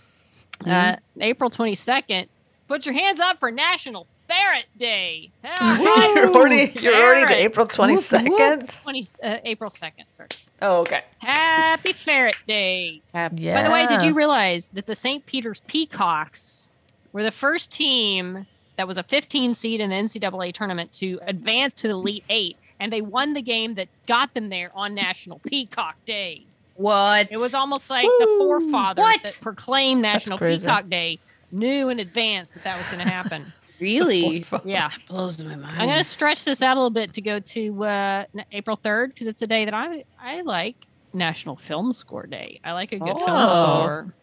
Uh, 0.66 0.96
April 1.20 1.48
22nd, 1.50 2.26
put 2.68 2.84
your 2.84 2.94
hands 2.94 3.18
up 3.20 3.38
for 3.40 3.50
National 3.50 4.06
Ferret 4.28 4.66
Day. 4.76 5.30
you're 5.44 6.34
already 6.34 6.72
you're 6.80 6.94
already 6.94 7.26
to 7.34 7.40
April 7.42 7.66
twenty 7.66 7.96
second. 7.96 8.68
20, 8.68 9.06
uh, 9.22 9.38
April 9.44 9.70
2nd, 9.70 10.04
sorry. 10.14 10.28
Oh, 10.62 10.80
okay. 10.82 11.02
Happy 11.18 11.92
Ferret 11.94 12.36
Day. 12.46 13.00
Yeah. 13.14 13.28
By 13.30 13.62
the 13.62 13.70
way, 13.72 13.86
did 13.86 14.02
you 14.02 14.12
realize 14.14 14.68
that 14.74 14.84
the 14.86 14.94
St. 14.94 15.24
Peter's 15.26 15.62
Peacocks 15.66 16.70
were 17.12 17.22
the 17.22 17.30
first 17.32 17.70
team 17.70 18.46
that 18.80 18.88
was 18.88 18.96
a 18.96 19.02
15 19.02 19.54
seed 19.54 19.78
in 19.78 19.90
the 19.90 19.96
NCAA 19.96 20.54
tournament 20.54 20.90
to 20.92 21.20
advance 21.26 21.74
to 21.74 21.86
the 21.86 21.92
Elite 21.92 22.24
Eight, 22.30 22.56
and 22.80 22.90
they 22.90 23.02
won 23.02 23.34
the 23.34 23.42
game 23.42 23.74
that 23.74 23.88
got 24.06 24.32
them 24.32 24.48
there 24.48 24.70
on 24.74 24.94
National 24.94 25.38
Peacock 25.40 25.96
Day. 26.06 26.44
What? 26.76 27.28
It 27.30 27.36
was 27.36 27.52
almost 27.52 27.90
like 27.90 28.06
the 28.06 28.36
forefathers 28.38 29.02
What? 29.02 29.22
that 29.22 29.38
proclaimed 29.42 30.00
National. 30.00 30.38
Peacock 30.38 30.88
Day 30.88 31.18
knew 31.52 31.90
in 31.90 31.98
advance 32.00 32.52
that 32.52 32.64
that 32.64 32.78
was 32.78 32.86
going 32.86 33.04
to 33.06 33.12
happen. 33.12 33.52
really 33.80 34.46
yeah. 34.64 34.90
blows 35.10 35.44
my 35.44 35.56
mind. 35.56 35.78
I'm 35.78 35.86
going 35.86 35.98
to 35.98 36.04
stretch 36.04 36.44
this 36.46 36.62
out 36.62 36.78
a 36.78 36.80
little 36.80 36.88
bit 36.88 37.12
to 37.12 37.20
go 37.20 37.38
to 37.38 37.84
uh, 37.84 38.24
April 38.52 38.78
3rd 38.78 39.08
because 39.08 39.26
it's 39.26 39.42
a 39.42 39.46
day 39.46 39.66
that 39.66 39.74
I 39.74 40.04
I 40.18 40.40
like 40.40 40.76
National 41.12 41.54
Film 41.56 41.92
Score 41.92 42.26
Day. 42.26 42.60
I 42.64 42.72
like 42.72 42.92
a 42.92 42.98
good 42.98 43.16
film 43.18 43.24
Oh. 43.28 43.46
score. 43.82 44.14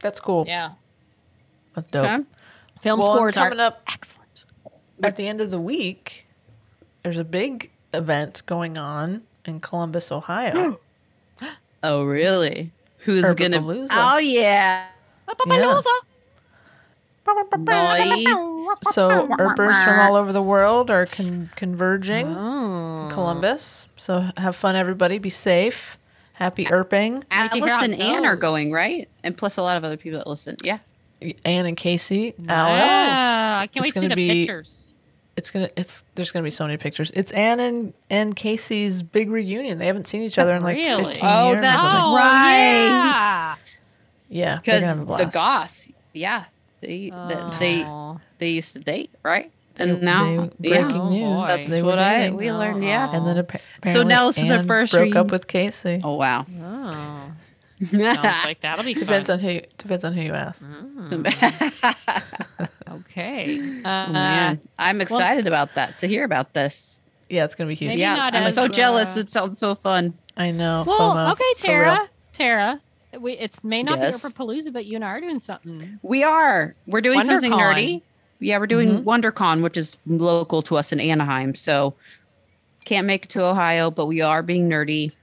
That's 0.00 0.20
cool. 0.20 0.44
Yeah. 0.46 0.70
That's 1.74 1.88
dope. 1.90 2.04
Okay. 2.04 2.24
Film 2.84 3.00
Well, 3.00 3.14
scores 3.14 3.36
are 3.38 3.48
coming 3.48 3.60
up 3.60 3.82
excellent. 3.90 4.44
at 5.02 5.16
the 5.16 5.26
end 5.26 5.40
of 5.40 5.50
the 5.50 5.58
week, 5.58 6.26
there's 7.02 7.16
a 7.16 7.24
big 7.24 7.70
event 7.94 8.42
going 8.44 8.76
on 8.76 9.22
in 9.46 9.58
Columbus, 9.60 10.12
Ohio. 10.12 10.78
Hmm. 11.40 11.46
Oh, 11.82 12.04
really? 12.04 12.72
Who's 13.00 13.34
gonna? 13.34 13.58
Herbapalooza. 13.60 13.88
Oh 13.90 14.18
yeah. 14.18 14.86
Papapalooza. 15.28 15.84
Nice. 17.58 18.94
so 18.94 19.28
Earpers 19.38 19.74
from 19.84 19.98
all 20.00 20.16
over 20.16 20.32
the 20.32 20.42
world 20.42 20.90
are 20.90 21.06
con- 21.06 21.50
converging 21.56 22.26
Oh. 22.28 23.04
in 23.04 23.10
Columbus. 23.10 23.86
So 23.96 24.28
have 24.36 24.56
fun, 24.56 24.76
everybody. 24.76 25.18
Be 25.18 25.30
safe. 25.30 25.98
Happy 26.34 26.64
Earping. 26.66 27.22
to 27.30 27.48
hear 27.54 27.64
Alice 27.68 27.82
and 27.84 27.94
Anne 27.94 28.24
are 28.26 28.36
going 28.36 28.72
right, 28.72 29.08
and 29.22 29.36
plus 29.36 29.56
a 29.56 29.62
lot 29.62 29.76
of 29.76 29.84
other 29.84 29.96
people 29.96 30.18
that 30.18 30.26
listen. 30.26 30.56
Yeah. 30.62 30.78
Anne 31.44 31.66
and 31.66 31.76
Casey, 31.76 32.34
Alice. 32.48 32.82
Ah, 32.90 33.58
I 33.60 33.66
can't 33.68 33.86
It's 33.86 33.94
wait 33.94 33.94
to 33.94 34.00
see 34.00 34.08
the 34.08 34.16
be- 34.16 34.28
pictures. 34.40 34.92
It's 35.36 35.50
gonna. 35.50 35.68
It's 35.76 36.04
there's 36.14 36.30
gonna 36.30 36.44
be 36.44 36.50
so 36.50 36.64
many 36.64 36.76
pictures. 36.76 37.10
It's 37.14 37.32
Anne 37.32 37.58
and, 37.58 37.92
and 38.08 38.36
Casey's 38.36 39.02
big 39.02 39.30
reunion. 39.30 39.78
They 39.78 39.86
haven't 39.86 40.06
seen 40.06 40.22
each 40.22 40.38
other 40.38 40.54
in 40.54 40.62
like 40.62 40.76
Really? 40.76 41.04
15 41.06 41.28
Oh, 41.28 41.50
years. 41.52 41.62
that's 41.62 41.82
or 41.82 41.86
something. 41.86 42.00
oh, 42.04 42.14
right. 42.16 42.84
Yeah. 42.84 43.54
yeah. 44.28 44.56
Because 44.56 44.80
gonna 44.82 44.86
have 44.86 44.96
a 44.98 45.00
the 45.00 45.06
blast. 45.06 45.32
Goss, 45.34 45.88
yeah, 46.12 46.44
they 46.80 47.10
the, 47.10 47.56
they 47.58 47.82
Oh. 47.84 48.20
they 48.38 48.50
used 48.50 48.74
to 48.74 48.78
date, 48.78 49.10
right? 49.24 49.50
They- 49.74 49.90
And 49.90 50.02
now, 50.02 50.50
they- 50.60 50.68
breaking 50.68 50.92
Oh, 51.00 51.10
news. 51.10 51.24
boy. 51.40 51.46
that's 51.48 51.68
they 51.68 51.82
what 51.82 51.98
I 51.98 52.30
we 52.30 52.52
learned. 52.52 52.84
Yeah. 52.84 53.10
And 53.12 53.26
then 53.26 53.38
appa- 53.38 53.58
apparently 53.78 54.04
now 54.06 54.28
this 54.28 54.38
is 54.38 54.46
her 54.48 54.62
first 54.62 54.92
broke 54.92 55.00
reunion. 55.02 55.18
up 55.26 55.32
with 55.32 55.48
Casey. 55.48 56.00
Oh 56.04 56.14
wow. 56.14 56.44
Oh. 56.60 57.23
Sounds 57.90 58.16
like 58.44 58.60
that'll 58.60 58.84
be 58.84 58.94
Depends 58.94 59.28
fun. 59.28 59.38
on 59.38 59.44
who 59.44 59.60
depends 59.78 60.04
on 60.04 60.12
who 60.14 60.22
you 60.22 60.32
ask. 60.34 60.66
Okay. 62.90 63.58
Oh, 63.84 63.88
Uh, 63.88 64.08
man, 64.12 64.60
I'm 64.78 65.00
excited 65.00 65.46
about 65.46 65.74
that 65.74 65.98
to 65.98 66.06
hear 66.08 66.24
about 66.24 66.52
this. 66.54 67.00
Yeah, 67.28 67.44
it's 67.44 67.54
gonna 67.54 67.68
be 67.68 67.74
huge. 67.74 67.88
Maybe 67.90 68.00
yeah, 68.02 68.30
I'm 68.32 68.34
as, 68.46 68.54
so 68.54 68.64
uh, 68.64 68.68
jealous. 68.68 69.16
It 69.16 69.28
sounds 69.28 69.58
so 69.58 69.74
fun. 69.74 70.14
I 70.36 70.50
know. 70.50 70.84
Well, 70.86 71.14
FOMO, 71.14 71.32
okay. 71.32 71.44
Tara. 71.56 72.08
Tara. 72.32 72.80
We, 73.18 73.32
it 73.32 73.62
may 73.64 73.82
not 73.82 73.98
Yes. 73.98 74.22
be 74.22 74.28
for 74.28 74.34
Palooza, 74.34 74.72
but 74.72 74.84
you 74.86 74.96
and 74.96 75.04
I 75.04 75.08
are 75.08 75.20
doing 75.20 75.40
something. 75.40 75.98
We 76.02 76.22
are. 76.24 76.74
We're 76.86 77.00
doing 77.00 77.22
something 77.22 77.52
nerdy. 77.52 78.02
Yeah, 78.40 78.58
we're 78.58 78.66
doing 78.66 78.88
Mm-hmm. 79.02 79.08
WonderCon, 79.08 79.62
which 79.62 79.76
is 79.76 79.96
local 80.06 80.62
to 80.62 80.76
us 80.76 80.92
in 80.92 81.00
Anaheim. 81.00 81.54
So 81.54 81.94
can't 82.84 83.06
make 83.06 83.24
it 83.24 83.30
to 83.30 83.44
Ohio, 83.44 83.90
but 83.90 84.06
we 84.06 84.20
are 84.20 84.42
being 84.42 84.68
nerdy. 84.68 85.14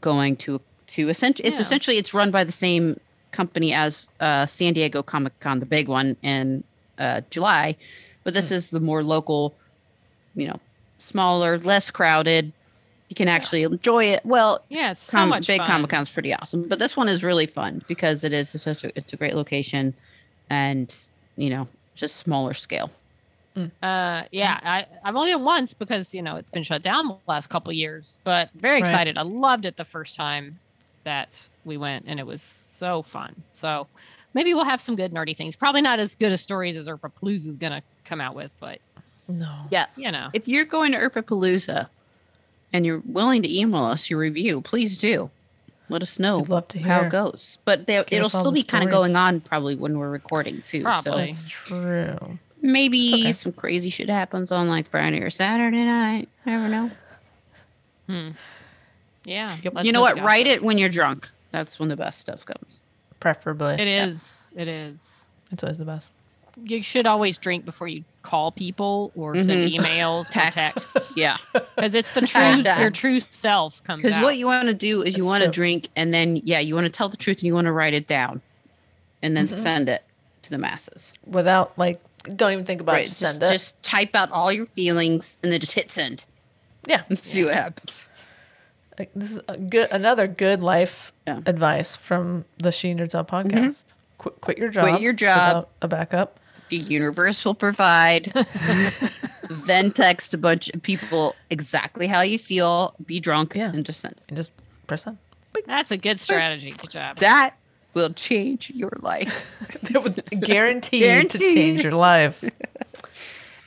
Going 0.00 0.36
to 0.36 0.60
to 0.88 1.08
essentially, 1.08 1.48
it's 1.48 1.56
Yeah. 1.58 1.62
essentially 1.62 1.96
it's 1.98 2.14
run 2.14 2.30
by 2.30 2.44
the 2.44 2.52
same 2.52 2.98
company 3.32 3.72
as 3.72 4.08
uh, 4.20 4.46
San 4.46 4.72
Diego 4.74 5.02
Comic 5.02 5.38
Con, 5.40 5.60
the 5.60 5.66
big 5.66 5.88
one 5.88 6.16
in 6.22 6.64
uh, 6.98 7.22
July, 7.30 7.76
but 8.24 8.34
this 8.34 8.48
Hmm. 8.50 8.54
is 8.54 8.70
the 8.70 8.80
more 8.80 9.02
local, 9.02 9.58
you 10.34 10.46
know, 10.46 10.60
smaller, 10.98 11.58
less 11.58 11.90
crowded. 11.90 12.52
You 13.08 13.16
can 13.16 13.28
actually 13.28 13.64
enjoy 13.64 14.04
it. 14.06 14.24
Well, 14.24 14.64
Yeah, 14.70 14.92
it's 14.92 15.02
so 15.02 15.18
Com- 15.18 15.28
much 15.28 15.46
big 15.46 15.60
fun. 15.60 15.66
Comic 15.66 15.90
Con's 15.90 16.10
pretty 16.10 16.32
awesome, 16.32 16.68
but 16.68 16.78
this 16.78 16.96
one 16.96 17.08
is 17.08 17.22
really 17.22 17.46
fun 17.46 17.82
because 17.86 18.24
it 18.24 18.32
is 18.32 18.50
such 18.50 18.84
a 18.84 18.96
it's 18.96 19.12
a 19.12 19.16
great 19.16 19.34
location, 19.34 19.94
and 20.48 20.94
you 21.36 21.50
know 21.50 21.68
just 21.94 22.16
smaller 22.16 22.54
scale. 22.54 22.90
Uh, 23.56 24.24
yeah, 24.32 24.58
I, 24.62 24.86
I've 25.04 25.14
only 25.14 25.32
been 25.32 25.44
once 25.44 25.74
because 25.74 26.12
you 26.14 26.22
know 26.22 26.36
it's 26.36 26.50
been 26.50 26.62
shut 26.64 26.82
down 26.82 27.06
the 27.08 27.18
last 27.28 27.48
couple 27.48 27.70
of 27.70 27.76
years, 27.76 28.18
but 28.24 28.50
very 28.54 28.74
Right. 28.76 28.80
excited. 28.80 29.16
I 29.18 29.22
loved 29.22 29.64
it 29.64 29.76
the 29.76 29.84
first 29.84 30.16
time 30.16 30.60
that 31.04 31.40
we 31.64 31.76
went, 31.76 32.04
and 32.06 32.18
it 32.18 32.26
was 32.26 32.42
so 32.42 33.02
fun. 33.02 33.34
So 33.52 33.86
maybe 34.34 34.52
we'll 34.54 34.64
have 34.64 34.80
some 34.80 34.96
good 34.96 35.12
nerdy 35.12 35.36
things. 35.36 35.56
Probably 35.56 35.82
not 35.82 35.98
as 35.98 36.14
good 36.14 36.32
as 36.32 36.40
stories 36.40 36.76
as 36.76 36.88
Palooza 37.08 37.46
is 37.46 37.56
gonna 37.56 37.82
come 38.04 38.20
out 38.20 38.34
with, 38.34 38.50
but 38.60 38.80
No. 39.28 39.52
Yeah, 39.70 39.86
you 39.96 40.10
know, 40.10 40.30
if 40.32 40.48
you're 40.48 40.64
going 40.66 40.92
to 40.92 40.98
Palooza 41.22 41.88
and 42.72 42.84
you're 42.84 43.02
willing 43.06 43.42
to 43.42 43.58
email 43.58 43.84
us 43.84 44.10
your 44.10 44.18
review, 44.18 44.60
please 44.60 44.98
do. 44.98 45.30
Let 45.90 46.02
us 46.02 46.18
know 46.18 46.38
We'd 46.38 46.48
love 46.48 46.68
to 46.68 46.78
hear. 46.78 46.88
how 46.88 47.00
it 47.02 47.10
goes. 47.10 47.58
But 47.64 47.86
they, 47.86 48.02
it'll 48.10 48.30
still 48.30 48.44
the 48.44 48.52
be 48.52 48.62
kind 48.64 48.84
of 48.84 48.90
going 48.90 49.16
on 49.16 49.40
probably 49.40 49.76
when 49.76 49.98
we're 49.98 50.10
recording 50.10 50.62
too. 50.62 50.82
Probably. 50.82 51.26
That's 51.26 51.44
true. 51.44 52.38
Maybe 52.62 53.12
okay. 53.14 53.32
some 53.32 53.52
crazy 53.52 53.90
shit 53.90 54.08
happens 54.08 54.50
on 54.50 54.68
like 54.68 54.88
Friday 54.88 55.20
or 55.20 55.28
Saturday 55.28 55.84
night. 55.84 56.28
I 56.46 56.50
never 56.50 56.68
know. 56.68 56.90
Hmm. 58.08 58.30
Yeah. 59.24 59.56
Yep. 59.62 59.84
you 59.84 59.92
know 59.92 60.00
just 60.00 60.00
what? 60.00 60.14
gossip. 60.16 60.26
Write 60.26 60.46
it 60.46 60.62
when 60.62 60.78
you're 60.78 60.88
drunk. 60.88 61.28
That's 61.50 61.78
when 61.78 61.88
the 61.88 61.96
best 61.96 62.20
stuff 62.20 62.44
comes. 62.44 62.80
Preferably. 63.20 63.74
It 63.74 63.88
is. 63.88 64.50
It 64.56 64.68
is. 64.68 65.26
It's 65.50 65.62
always 65.62 65.78
the 65.78 65.84
best. 65.84 66.10
You 66.62 66.82
should 66.84 67.06
always 67.06 67.36
drink 67.36 67.64
before 67.64 67.88
you 67.88 68.04
call 68.22 68.52
people 68.52 69.10
or 69.16 69.34
send 69.34 69.48
Mhm. 69.50 69.76
emails, 69.76 70.30
Text. 70.30 70.54
texts, 70.56 71.12
yeah. 71.16 71.36
because 71.52 71.94
it's 71.96 72.12
the 72.14 72.20
truth. 72.26 72.64
your 72.78 72.90
true 72.90 73.20
self 73.30 73.82
comes 73.82 74.02
Because 74.02 74.18
what 74.20 74.36
you 74.36 74.46
want 74.46 74.68
to 74.68 74.74
do 74.74 75.02
is 75.02 75.16
you 75.18 75.24
want 75.24 75.42
to 75.42 75.50
drink 75.50 75.88
and 75.96 76.14
then, 76.14 76.36
yeah, 76.44 76.60
you 76.60 76.74
want 76.76 76.84
to 76.84 76.90
tell 76.90 77.08
the 77.08 77.16
truth 77.16 77.38
and 77.38 77.44
you 77.44 77.54
want 77.54 77.64
to 77.66 77.72
write 77.72 77.92
it 77.94 78.06
down 78.06 78.40
and 79.22 79.36
then 79.36 79.48
send 79.48 79.88
it 79.88 80.04
to 80.42 80.50
the 80.50 80.58
masses. 80.58 81.12
Without 81.26 81.76
like, 81.76 82.00
don't 82.36 82.52
even 82.52 82.64
think 82.64 82.80
about 82.80 83.00
it. 83.00 83.04
Just 83.06 83.20
Just, 83.20 83.32
send 83.32 83.42
it. 83.42 83.52
just 83.52 83.82
type 83.82 84.14
out 84.14 84.30
all 84.30 84.52
your 84.52 84.66
feelings 84.66 85.38
and 85.42 85.52
then 85.52 85.58
just 85.60 85.72
hit 85.72 85.90
send 85.90 86.24
yeah. 86.86 87.02
and 87.08 87.18
see 87.18 87.44
what 87.44 87.54
happens. 87.54 88.08
Like, 88.98 89.10
this 89.14 89.32
is 89.32 89.40
a 89.48 89.56
good 89.56 89.88
another 89.90 90.26
good 90.26 90.60
life 90.62 91.12
Yeah. 91.26 91.40
advice 91.46 91.96
from 91.96 92.44
the 92.58 92.70
She 92.72 92.94
Nerds 92.94 93.14
Out 93.14 93.28
podcast. 93.28 93.84
Quit, 94.18 94.40
quit 94.40 94.58
your 94.58 94.68
job. 94.68 94.88
Quit 94.88 95.00
your 95.00 95.12
job. 95.12 95.68
A 95.82 95.88
backup. 95.88 96.38
The 96.70 96.76
universe 96.78 97.44
will 97.44 97.54
provide. 97.54 98.32
then 99.66 99.90
text 99.90 100.32
a 100.34 100.38
bunch 100.38 100.68
of 100.70 100.82
people 100.82 101.34
exactly 101.50 102.06
how 102.06 102.20
you 102.22 102.38
feel, 102.38 102.94
be 103.04 103.20
drunk, 103.20 103.52
Yeah. 103.54 103.70
and 103.72 103.84
just 103.84 104.00
send. 104.00 104.20
And 104.28 104.36
just 104.36 104.52
press 104.86 105.02
send. 105.04 105.18
That's 105.66 105.90
a 105.90 105.96
good 105.96 106.20
strategy. 106.20 106.70
Good 106.70 106.90
job. 106.90 107.16
That 107.18 107.54
will 107.94 108.12
change 108.12 108.70
your 108.74 108.92
life. 109.00 109.50
It 109.94 110.02
would 110.02 110.24
guarantee 110.40 111.00
to 111.00 111.38
change 111.38 111.82
your 111.84 111.92
life. 111.92 112.42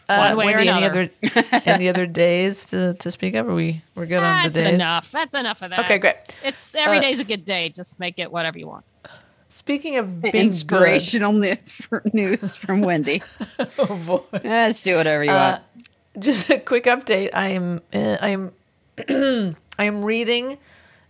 Uh, 0.10 0.34
One 0.34 0.38
way 0.38 0.54
or 0.54 0.56
Wendy, 0.58 0.70
any 0.70 0.84
other 0.86 1.10
any 1.66 1.90
other 1.90 2.06
days 2.06 2.64
to, 2.66 2.94
to 2.94 3.12
speak 3.12 3.36
of? 3.36 3.50
Are 3.50 3.54
we 3.54 3.82
we're 3.96 4.06
good 4.06 4.20
on 4.24 4.38
the 4.38 4.44
That's 4.50 4.56
days? 4.58 4.74
enough. 4.76 5.12
That's 5.12 5.36
enough 5.36 5.62
of 5.62 5.72
that. 5.72 5.80
Okay, 5.82 5.98
great. 5.98 6.16
It's 6.46 6.76
every 6.76 7.00
Uh, 7.00 7.02
day's 7.02 7.20
a 7.20 7.26
good 7.26 7.44
day. 7.44 7.70
Just 7.70 8.00
make 8.00 8.18
it 8.18 8.32
whatever 8.32 8.58
you 8.58 8.68
want. 8.68 8.86
Speaking 9.50 9.98
of 9.98 10.22
being 10.22 10.32
good, 10.32 10.46
Inspirational 10.46 11.34
news 11.34 11.58
news 12.14 12.56
from 12.56 12.82
Wendy. 12.82 13.22
oh 13.80 13.98
boy. 13.98 14.22
Let's 14.44 14.82
do 14.84 14.96
whatever 14.96 15.24
you 15.26 15.32
Uh, 15.32 15.60
want. 16.16 16.24
just 16.24 16.50
a 16.50 16.60
quick 16.60 16.86
update. 16.86 17.32
I 17.34 17.48
am 17.50 17.82
uh, 17.94 18.18
I 18.22 18.30
am 18.30 18.52
I 19.80 19.84
am 19.84 20.06
reading 20.06 20.58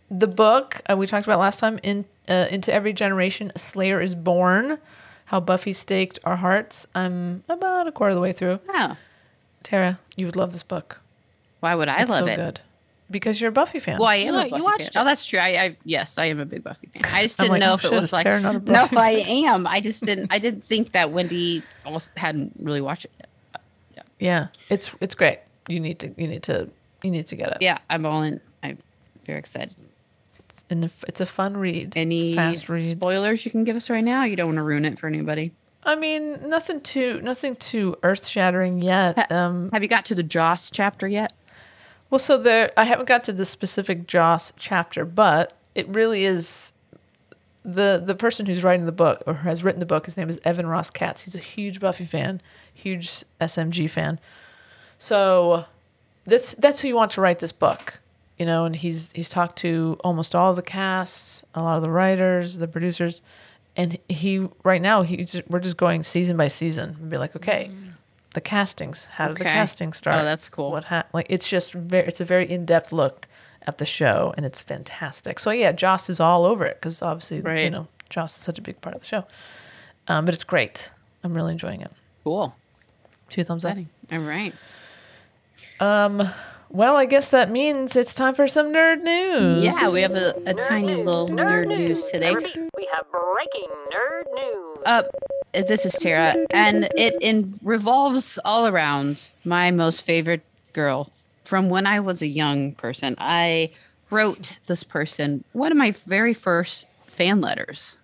the 0.09 0.27
book 0.27 0.81
uh, 0.89 0.95
we 0.97 1.05
talked 1.05 1.27
about 1.27 1.39
last 1.39 1.59
time 1.59 1.79
in 1.83 2.05
uh, 2.27 2.47
into 2.49 2.73
every 2.73 2.93
generation. 2.93 3.51
A 3.55 3.59
Slayer 3.59 4.01
is 4.01 4.15
born. 4.15 4.79
How 5.27 5.39
Buffy 5.41 5.73
staked 5.73 6.19
our 6.23 6.37
hearts. 6.37 6.87
I'm 6.95 7.43
about 7.49 7.85
a 7.87 7.91
quarter 7.91 8.11
of 8.11 8.15
the 8.15 8.21
way 8.21 8.31
through. 8.31 8.59
Oh, 8.69 8.95
Tara, 9.63 9.99
you 10.15 10.25
would 10.25 10.35
love 10.37 10.53
this 10.53 10.63
book. 10.63 11.01
why 11.59 11.75
would 11.75 11.89
I 11.89 12.01
it's 12.01 12.09
love 12.11 12.19
so 12.21 12.27
it? 12.27 12.35
good 12.37 12.61
because 13.11 13.39
you're 13.41 13.49
a 13.49 13.53
Buffy 13.53 13.79
fan. 13.79 13.99
Well, 13.99 14.07
I 14.07 14.15
am 14.17 14.33
You- 14.33 14.39
a 14.39 14.57
you 14.57 14.63
watched 14.63 14.83
fan. 14.83 14.89
Oh, 14.95 14.99
it. 14.99 15.01
Oh, 15.01 15.05
that's 15.05 15.25
true. 15.25 15.39
I, 15.39 15.47
I 15.65 15.77
yes, 15.83 16.17
I 16.17 16.25
am 16.25 16.39
a 16.39 16.45
big 16.45 16.63
Buffy 16.63 16.87
fan. 16.87 17.03
I 17.13 17.23
just 17.23 17.37
didn't 17.37 17.51
like, 17.51 17.59
know 17.61 17.71
oh, 17.71 17.75
if 17.75 17.85
it 17.85 17.91
was 17.91 18.13
like 18.13 18.23
Tara 18.23 18.39
not 18.39 18.55
a 18.55 18.59
no, 18.59 18.87
Buffy 18.87 18.97
I 18.97 19.09
am. 19.51 19.67
I 19.67 19.79
just 19.81 20.05
didn't. 20.05 20.31
I 20.31 20.39
didn't 20.39 20.63
think 20.63 20.93
that 20.93 21.11
Wendy 21.11 21.61
almost 21.85 22.11
hadn't 22.17 22.53
really 22.59 22.81
watched 22.81 23.05
it. 23.05 23.11
Yet. 23.95 24.05
Yeah, 24.19 24.47
it's 24.69 24.91
it's 25.01 25.15
great. 25.15 25.39
You 25.67 25.79
need 25.81 25.99
to 25.99 26.13
you 26.17 26.27
need 26.27 26.43
to 26.43 26.69
you 27.03 27.11
need 27.11 27.27
to 27.27 27.35
get 27.35 27.49
it. 27.49 27.57
Yeah, 27.61 27.79
I'm 27.89 28.05
all 28.05 28.23
in. 28.23 28.39
I'm 28.63 28.77
very 29.25 29.39
excited. 29.39 29.75
And 30.69 30.91
it's 31.07 31.21
a 31.21 31.25
fun 31.25 31.57
read. 31.57 31.93
Any 31.95 32.35
fast 32.35 32.69
read. 32.69 32.81
spoilers 32.97 33.45
you 33.45 33.51
can 33.51 33.63
give 33.63 33.75
us 33.75 33.89
right 33.89 34.03
now? 34.03 34.23
You 34.23 34.35
don't 34.35 34.47
want 34.47 34.57
to 34.57 34.63
ruin 34.63 34.85
it 34.85 34.99
for 34.99 35.07
anybody. 35.07 35.51
I 35.83 35.95
mean, 35.95 36.49
nothing 36.49 36.81
too 36.81 37.21
nothing 37.21 37.55
too 37.55 37.95
earth 38.03 38.27
shattering 38.27 38.81
yet. 38.81 39.31
Um, 39.31 39.69
Have 39.71 39.83
you 39.83 39.87
got 39.89 40.05
to 40.05 40.15
the 40.15 40.23
Joss 40.23 40.69
chapter 40.69 41.07
yet? 41.07 41.33
well, 42.09 42.19
so 42.19 42.37
there, 42.37 42.71
I 42.77 42.85
haven't 42.85 43.07
got 43.07 43.23
to 43.25 43.33
the 43.33 43.45
specific 43.45 44.07
Joss 44.07 44.51
chapter, 44.57 45.05
but 45.05 45.53
it 45.75 45.87
really 45.87 46.25
is 46.25 46.71
the 47.63 48.01
the 48.03 48.15
person 48.15 48.45
who's 48.45 48.63
writing 48.63 48.85
the 48.85 48.91
book 48.91 49.23
or 49.27 49.33
has 49.35 49.63
written 49.63 49.79
the 49.79 49.85
book. 49.85 50.05
His 50.05 50.17
name 50.17 50.29
is 50.29 50.39
Evan 50.43 50.67
Ross 50.67 50.89
Katz. 50.89 51.21
He's 51.21 51.35
a 51.35 51.39
huge 51.39 51.79
Buffy 51.79 52.05
fan, 52.05 52.41
huge 52.73 53.23
SMG 53.39 53.89
fan. 53.89 54.19
So 54.97 55.65
this 56.25 56.55
that's 56.57 56.81
who 56.81 56.87
you 56.89 56.95
want 56.95 57.11
to 57.11 57.21
write 57.21 57.39
this 57.39 57.51
book, 57.51 57.99
you 58.37 58.45
know. 58.45 58.65
And 58.65 58.75
he's 58.75 59.11
he's 59.13 59.29
talked 59.29 59.57
to 59.59 59.97
almost 60.03 60.35
all 60.35 60.53
the 60.53 60.61
casts, 60.61 61.43
a 61.53 61.61
lot 61.61 61.77
of 61.77 61.81
the 61.83 61.89
writers, 61.89 62.57
the 62.57 62.67
producers, 62.67 63.21
and 63.75 63.97
he 64.09 64.47
right 64.63 64.81
now 64.81 65.03
he's 65.03 65.41
we're 65.47 65.59
just 65.59 65.77
going 65.77 66.03
season 66.03 66.37
by 66.37 66.47
season 66.47 66.97
and 66.99 67.09
be 67.09 67.17
like, 67.17 67.35
okay, 67.35 67.71
the 68.33 68.41
castings, 68.41 69.05
how 69.05 69.27
did 69.29 69.37
the 69.37 69.43
casting 69.43 69.93
start? 69.93 70.21
Oh, 70.21 70.23
that's 70.25 70.49
cool. 70.49 70.71
What 70.71 70.85
ha- 70.85 71.05
like 71.13 71.27
it's 71.29 71.49
just 71.49 71.73
very 71.73 72.07
it's 72.07 72.21
a 72.21 72.25
very 72.25 72.49
in 72.49 72.65
depth 72.65 72.91
look 72.91 73.27
at 73.65 73.77
the 73.79 73.85
show, 73.85 74.33
and 74.37 74.45
it's 74.45 74.61
fantastic. 74.61 75.39
So 75.39 75.51
yeah, 75.51 75.71
Joss 75.71 76.09
is 76.09 76.19
all 76.19 76.45
over 76.45 76.65
it 76.65 76.77
because 76.79 77.01
obviously 77.01 77.41
you 77.65 77.69
know 77.69 77.87
Joss 78.09 78.37
is 78.37 78.43
such 78.43 78.57
a 78.57 78.61
big 78.61 78.79
part 78.81 78.95
of 78.95 79.01
the 79.01 79.07
show, 79.07 79.25
um, 80.07 80.25
but 80.25 80.33
it's 80.33 80.43
great. 80.43 80.89
I'm 81.23 81.33
really 81.33 81.51
enjoying 81.51 81.81
it. 81.81 81.91
Cool. 82.23 82.55
Two 83.29 83.43
thumbs 83.43 83.65
up. 83.65 83.71
All 84.11 84.19
right. 84.19 84.53
Um, 85.79 86.29
well, 86.69 86.95
I 86.95 87.05
guess 87.05 87.29
that 87.29 87.49
means 87.49 87.95
it's 87.95 88.13
time 88.13 88.35
for 88.35 88.47
some 88.47 88.73
nerd 88.73 89.03
news. 89.03 89.63
Yeah, 89.63 89.89
we 89.89 90.01
have 90.01 90.15
a, 90.15 90.33
a 90.45 90.53
tiny 90.53 90.95
little 90.95 91.29
nerd 91.29 91.67
news 91.67 92.05
today. 92.11 92.35
We 92.35 92.87
have 92.93 93.05
breaking 93.11 93.69
nerd 93.91 94.23
news. 94.33 94.77
Uh, 94.85 95.03
this 95.53 95.85
is 95.85 95.93
Tara, 95.93 96.35
and 96.51 96.87
it 96.95 97.15
in, 97.21 97.57
revolves 97.63 98.37
all 98.43 98.67
around 98.67 99.29
my 99.45 99.71
most 99.71 100.03
favorite 100.03 100.43
girl 100.73 101.11
from 101.43 101.69
when 101.69 101.87
I 101.87 101.99
was 101.99 102.21
a 102.21 102.27
young 102.27 102.73
person. 102.73 103.15
I 103.17 103.71
wrote 104.09 104.59
this 104.67 104.83
person 104.83 105.43
one 105.53 105.71
of 105.71 105.77
my 105.77 105.91
very 105.91 106.33
first 106.33 106.85
fan 107.07 107.41
letters. 107.41 107.95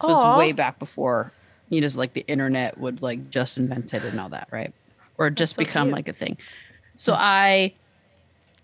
This 0.00 0.10
was 0.10 0.38
way 0.38 0.52
back 0.52 0.78
before, 0.78 1.32
you 1.70 1.80
know, 1.80 1.88
like 1.94 2.12
the 2.12 2.24
internet 2.28 2.78
would 2.78 3.00
like 3.00 3.30
just 3.30 3.56
invented 3.56 4.04
and 4.04 4.20
all 4.20 4.28
that, 4.28 4.48
right? 4.50 4.72
Or 5.16 5.30
just 5.30 5.54
so 5.54 5.58
become 5.58 5.88
cute. 5.88 5.94
like 5.94 6.08
a 6.08 6.12
thing. 6.12 6.36
So 6.98 7.14
I, 7.14 7.72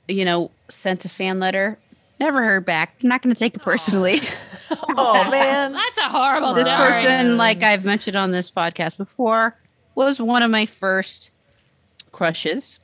you 0.09 0.25
know, 0.25 0.51
sent 0.69 1.05
a 1.05 1.09
fan 1.09 1.41
letter. 1.41 1.79
Never 2.21 2.43
heard 2.45 2.65
back. 2.65 2.95
I'm 3.03 3.09
not 3.09 3.23
going 3.23 3.35
to 3.35 3.39
take 3.39 3.57
it 3.57 3.63
personally. 3.63 4.21
Oh 4.95 5.25
man. 5.31 5.73
That's 5.73 5.99
a 5.99 6.09
horrible 6.09 6.55
this 6.55 6.67
story. 6.67 6.93
person, 6.93 7.37
like 7.37 7.63
I've 7.63 7.85
mentioned 7.85 8.17
on 8.17 8.31
this 8.31 8.51
podcast 8.51 8.97
before, 8.97 9.55
was 9.95 10.21
one 10.21 10.43
of 10.43 10.51
my 10.51 10.65
first 10.65 11.31
crushes, 12.11 12.79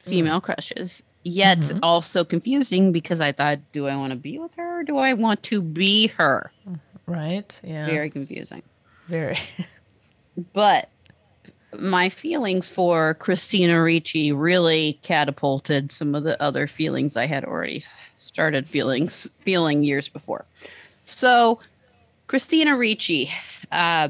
female 0.00 0.40
hmm. 0.40 0.44
crushes. 0.44 1.02
Yet 1.22 1.58
mm-hmm. 1.58 1.78
also 1.82 2.24
confusing 2.24 2.92
because 2.92 3.20
I 3.20 3.32
thought, 3.32 3.60
do 3.72 3.86
I 3.86 3.96
want 3.96 4.10
to 4.12 4.16
be 4.16 4.38
with 4.38 4.54
her 4.54 4.80
or 4.80 4.84
do 4.84 4.98
I 4.98 5.14
want 5.14 5.42
to 5.44 5.62
be 5.62 6.08
her? 6.08 6.50
Right. 7.06 7.58
Yeah. 7.62 7.84
Very 7.86 8.10
confusing. 8.10 8.62
Very. 9.06 9.38
But 10.52 10.88
my 11.78 12.08
feelings 12.08 12.68
for 12.68 13.14
Christina 13.14 13.82
Ricci 13.82 14.32
really 14.32 14.98
catapulted 15.02 15.92
some 15.92 16.14
of 16.14 16.24
the 16.24 16.40
other 16.42 16.66
feelings 16.66 17.16
I 17.16 17.26
had 17.26 17.44
already 17.44 17.82
started 18.16 18.68
feelings 18.68 19.28
feeling 19.38 19.82
years 19.82 20.08
before. 20.08 20.44
So, 21.04 21.60
Christina 22.26 22.76
Ricci, 22.76 23.30
uh, 23.72 24.08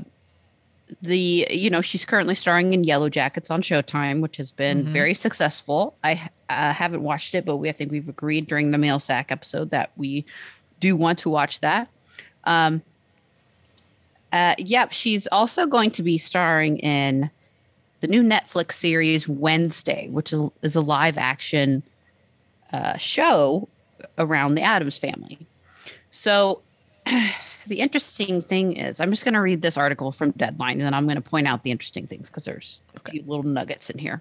the 1.02 1.46
you 1.50 1.70
know 1.70 1.80
she's 1.80 2.04
currently 2.04 2.34
starring 2.34 2.72
in 2.72 2.84
Yellow 2.84 3.08
Jackets 3.08 3.50
on 3.50 3.62
Showtime, 3.62 4.20
which 4.20 4.36
has 4.36 4.50
been 4.50 4.84
very 4.90 5.14
successful. 5.14 5.94
I 6.02 6.30
uh, 6.48 6.72
haven't 6.72 7.02
watched 7.02 7.34
it, 7.34 7.44
but 7.44 7.56
we 7.56 7.68
I 7.68 7.72
think 7.72 7.92
we've 7.92 8.08
agreed 8.08 8.46
during 8.46 8.70
the 8.70 8.78
mail 8.78 8.98
sack 8.98 9.30
episode 9.30 9.70
that 9.70 9.90
we 9.96 10.24
do 10.80 10.96
want 10.96 11.18
to 11.20 11.30
watch 11.30 11.60
that. 11.60 11.88
Um, 12.44 12.82
uh, 14.32 14.54
yep, 14.58 14.92
she's 14.92 15.26
also 15.28 15.66
going 15.66 15.90
to 15.92 16.02
be 16.02 16.18
starring 16.18 16.78
in 16.78 17.30
the 18.00 18.06
new 18.06 18.22
Netflix 18.22 18.72
series 18.72 19.28
Wednesday, 19.28 20.08
which 20.08 20.32
is, 20.32 20.50
is 20.62 20.76
a 20.76 20.80
live 20.80 21.18
action 21.18 21.82
uh, 22.72 22.96
show 22.96 23.68
around 24.18 24.54
the 24.54 24.62
Addams 24.62 24.98
family. 24.98 25.38
So, 26.10 26.62
the 27.66 27.80
interesting 27.80 28.42
thing 28.42 28.76
is, 28.76 29.00
I'm 29.00 29.10
just 29.10 29.24
going 29.24 29.34
to 29.34 29.40
read 29.40 29.62
this 29.62 29.76
article 29.76 30.12
from 30.12 30.32
Deadline 30.32 30.72
and 30.72 30.82
then 30.82 30.94
I'm 30.94 31.04
going 31.04 31.16
to 31.16 31.22
point 31.22 31.46
out 31.46 31.62
the 31.62 31.70
interesting 31.70 32.06
things 32.06 32.28
because 32.28 32.44
there's 32.44 32.80
a 32.96 33.10
few 33.10 33.22
little 33.26 33.44
nuggets 33.44 33.90
in 33.90 33.98
here. 33.98 34.20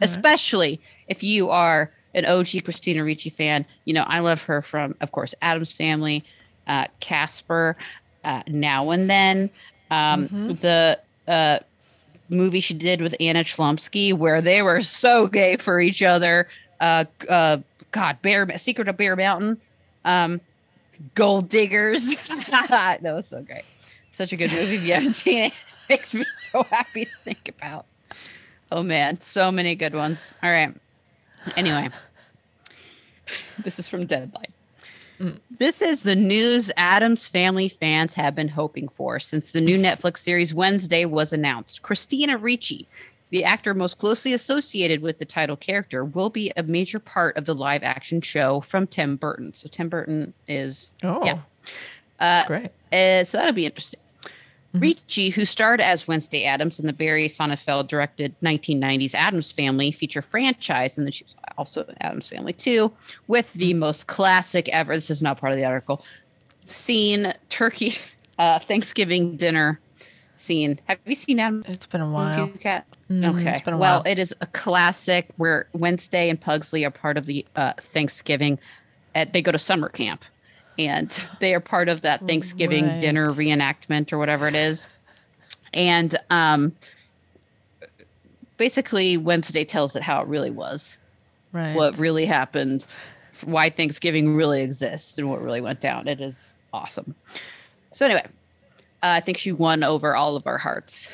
Especially 0.00 0.80
if 1.08 1.22
you 1.22 1.50
are 1.50 1.92
an 2.14 2.24
OG 2.24 2.64
Christina 2.64 3.04
Ricci 3.04 3.30
fan. 3.30 3.66
You 3.84 3.94
know, 3.94 4.04
I 4.06 4.20
love 4.20 4.42
her 4.42 4.62
from, 4.62 4.94
of 5.00 5.12
course, 5.12 5.34
Addams 5.42 5.72
Family, 5.72 6.24
uh, 6.66 6.86
Casper, 7.00 7.76
uh, 8.24 8.42
Now 8.46 8.90
and 8.90 9.08
Then, 9.08 9.50
um, 9.90 10.26
the 10.60 10.98
uh, 11.26 11.58
movie 12.28 12.60
she 12.60 12.74
did 12.74 13.00
with 13.00 13.14
Anna 13.20 13.44
Chlumsky 13.44 14.12
where 14.12 14.40
they 14.40 14.62
were 14.62 14.80
so 14.80 15.26
gay 15.26 15.56
for 15.56 15.80
each 15.80 16.02
other. 16.02 16.48
Uh, 16.80 17.04
uh, 17.28 17.58
God, 17.90 18.20
Bear 18.22 18.56
Secret 18.58 18.88
of 18.88 18.96
Bear 18.96 19.16
Mountain, 19.16 19.60
um, 20.04 20.40
Gold 21.14 21.48
Diggers. 21.48 22.26
that 22.50 23.00
was 23.02 23.26
so 23.26 23.42
great. 23.42 23.64
Such 24.12 24.32
a 24.32 24.36
good 24.36 24.52
movie. 24.52 24.76
If 24.76 24.82
you 24.82 24.94
haven't 24.94 25.12
seen 25.12 25.44
it, 25.44 25.52
it 25.52 25.88
makes 25.88 26.14
me 26.14 26.24
so 26.50 26.64
happy 26.64 27.04
to 27.04 27.10
think 27.24 27.48
about. 27.48 27.86
Oh 28.70 28.82
man, 28.82 29.20
so 29.20 29.50
many 29.50 29.74
good 29.74 29.94
ones. 29.94 30.34
All 30.42 30.50
right. 30.50 30.74
Anyway, 31.56 31.88
this 33.62 33.78
is 33.78 33.88
from 33.88 34.06
Deadline. 34.06 34.52
This 35.58 35.82
is 35.82 36.02
the 36.02 36.14
news 36.14 36.70
Addams 36.76 37.26
family 37.26 37.68
fans 37.68 38.14
have 38.14 38.34
been 38.34 38.48
hoping 38.48 38.88
for 38.88 39.18
since 39.18 39.50
the 39.50 39.60
new 39.60 39.76
Netflix 39.78 40.18
series 40.18 40.54
Wednesday 40.54 41.04
was 41.04 41.32
announced. 41.32 41.82
Christina 41.82 42.36
Ricci, 42.38 42.86
the 43.30 43.44
actor 43.44 43.74
most 43.74 43.98
closely 43.98 44.32
associated 44.32 45.02
with 45.02 45.18
the 45.18 45.24
title 45.24 45.56
character, 45.56 46.04
will 46.04 46.30
be 46.30 46.52
a 46.56 46.62
major 46.62 46.98
part 47.00 47.36
of 47.36 47.46
the 47.46 47.54
live 47.54 47.82
action 47.82 48.20
show 48.20 48.60
from 48.60 48.86
Tim 48.86 49.16
Burton. 49.16 49.52
So 49.54 49.68
Tim 49.68 49.88
Burton 49.88 50.34
is 50.46 50.90
Oh. 51.02 51.24
Yeah. 51.24 51.38
uh, 52.20 52.46
Great. 52.46 52.70
uh, 52.92 53.24
so 53.24 53.38
that'll 53.38 53.52
be 53.52 53.66
interesting. 53.66 54.00
Ricci, 54.74 55.30
who 55.30 55.44
starred 55.44 55.80
as 55.80 56.06
Wednesday 56.06 56.44
Addams 56.44 56.78
in 56.78 56.86
the 56.86 56.92
Barry 56.92 57.26
Sonnenfeld 57.26 57.88
directed 57.88 58.34
1990s 58.40 59.14
Addams 59.14 59.50
Family 59.50 59.90
feature 59.90 60.22
franchise, 60.22 60.98
and 60.98 61.06
then 61.06 61.12
she 61.12 61.24
was 61.24 61.34
also 61.56 61.84
Addams 62.00 62.28
Family 62.28 62.52
too, 62.52 62.92
with 63.28 63.52
the 63.54 63.72
most 63.74 64.06
classic 64.06 64.68
ever. 64.68 64.94
This 64.94 65.10
is 65.10 65.22
not 65.22 65.38
part 65.38 65.52
of 65.52 65.58
the 65.58 65.64
article. 65.64 66.04
Scene 66.66 67.32
turkey 67.48 67.94
uh, 68.38 68.58
Thanksgiving 68.58 69.36
dinner 69.36 69.80
scene. 70.36 70.78
Have 70.86 70.98
you 71.06 71.14
seen 71.14 71.40
Adam 71.40 71.64
It's 71.66 71.86
been 71.86 72.00
a 72.00 72.10
while. 72.10 72.46
Two 72.48 72.58
Cat? 72.58 72.86
Mhm, 73.10 73.40
Okay. 73.40 73.50
it's 73.52 73.60
been 73.62 73.74
a 73.74 73.78
well, 73.78 74.02
while. 74.02 74.12
it 74.12 74.18
is 74.18 74.34
a 74.40 74.46
classic 74.46 75.28
where 75.38 75.66
Wednesday 75.72 76.28
and 76.28 76.38
Pugsley 76.40 76.84
are 76.84 76.90
part 76.90 77.16
of 77.16 77.24
the 77.26 77.44
uh, 77.56 77.72
Thanksgiving. 77.80 78.58
At, 79.14 79.32
they 79.32 79.40
go 79.40 79.50
to 79.50 79.58
summer 79.58 79.88
camp, 79.88 80.24
and 80.78 81.10
they 81.40 81.54
are 81.54 81.60
part 81.60 81.88
of 81.88 82.02
that 82.02 82.26
Thanksgiving 82.26 82.86
Right. 82.86 83.00
dinner 83.00 83.30
reenactment 83.30 84.12
or 84.12 84.18
whatever 84.18 84.46
it 84.46 84.54
is. 84.54 84.86
And 85.74 86.16
um, 86.30 86.74
basically, 88.56 89.16
Wednesday 89.16 89.64
tells 89.64 89.96
it 89.96 90.02
how 90.02 90.20
it 90.22 90.28
really 90.28 90.50
was, 90.50 90.98
Right. 91.52 91.74
what 91.74 91.98
really 91.98 92.26
happened, 92.26 92.86
why 93.44 93.70
Thanksgiving 93.70 94.34
really 94.34 94.62
exists, 94.62 95.18
and 95.18 95.28
what 95.28 95.42
really 95.42 95.60
went 95.60 95.80
down. 95.80 96.08
It 96.08 96.20
is 96.20 96.56
awesome. 96.72 97.14
So 97.92 98.04
anyway, 98.04 98.26
uh, 99.02 99.16
I 99.16 99.20
think 99.20 99.38
she 99.38 99.52
won 99.52 99.82
over 99.82 100.14
all 100.14 100.36
of 100.36 100.46
our 100.46 100.58
hearts 100.58 101.08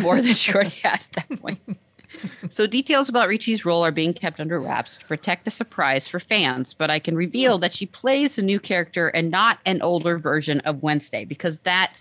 more 0.00 0.20
than 0.20 0.34
she 0.34 0.52
already 0.52 0.70
had 0.82 0.94
at 1.16 1.28
that 1.28 1.40
point. 1.40 1.60
So 2.50 2.66
details 2.66 3.08
about 3.08 3.28
Ricci's 3.28 3.64
role 3.64 3.84
are 3.84 3.90
being 3.90 4.12
kept 4.12 4.38
under 4.40 4.60
wraps 4.60 4.96
to 4.98 5.06
protect 5.06 5.44
the 5.44 5.50
surprise 5.50 6.06
for 6.06 6.20
fans, 6.20 6.74
but 6.74 6.90
I 6.90 6.98
can 6.98 7.16
reveal 7.16 7.56
that 7.58 7.74
she 7.74 7.86
plays 7.86 8.36
a 8.36 8.42
new 8.42 8.60
character 8.60 9.08
and 9.08 9.30
not 9.30 9.58
an 9.64 9.80
older 9.80 10.18
version 10.18 10.60
of 10.60 10.82
Wednesday 10.82 11.24
because 11.24 11.60
that 11.60 11.92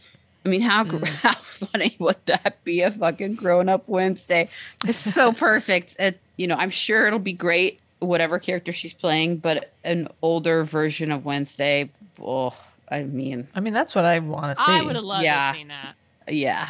I 0.45 0.49
mean 0.49 0.61
how 0.61 0.83
gr 0.83 0.97
mm. 0.97 1.07
how 1.21 1.35
funny 1.35 1.95
would 1.99 2.17
that 2.25 2.61
be 2.63 2.81
a 2.81 2.91
fucking 2.91 3.35
grown 3.35 3.69
up 3.69 3.87
Wednesday? 3.87 4.49
It's 4.85 4.99
so 4.99 5.31
perfect. 5.49 5.95
It, 5.99 6.19
you 6.37 6.47
know, 6.47 6.55
I'm 6.55 6.71
sure 6.71 7.07
it'll 7.07 7.19
be 7.19 7.33
great 7.33 7.79
whatever 7.99 8.39
character 8.39 8.71
she's 8.73 8.93
playing, 8.93 9.37
but 9.37 9.71
an 9.83 10.07
older 10.23 10.63
version 10.63 11.11
of 11.11 11.23
Wednesday, 11.23 11.89
oh, 12.21 12.53
I 12.89 13.03
mean, 13.03 13.47
I 13.55 13.59
mean, 13.59 13.73
that's 13.73 13.93
what 13.95 14.05
I 14.05 14.19
want 14.19 14.57
to 14.57 14.63
see. 14.63 14.71
I 14.71 14.81
would 14.81 14.95
have 14.95 15.05
loved 15.05 15.23
Yeah. 15.23 15.51
to 15.51 15.57
see 15.57 15.65
that. 15.65 15.95
yeah. 16.33 16.69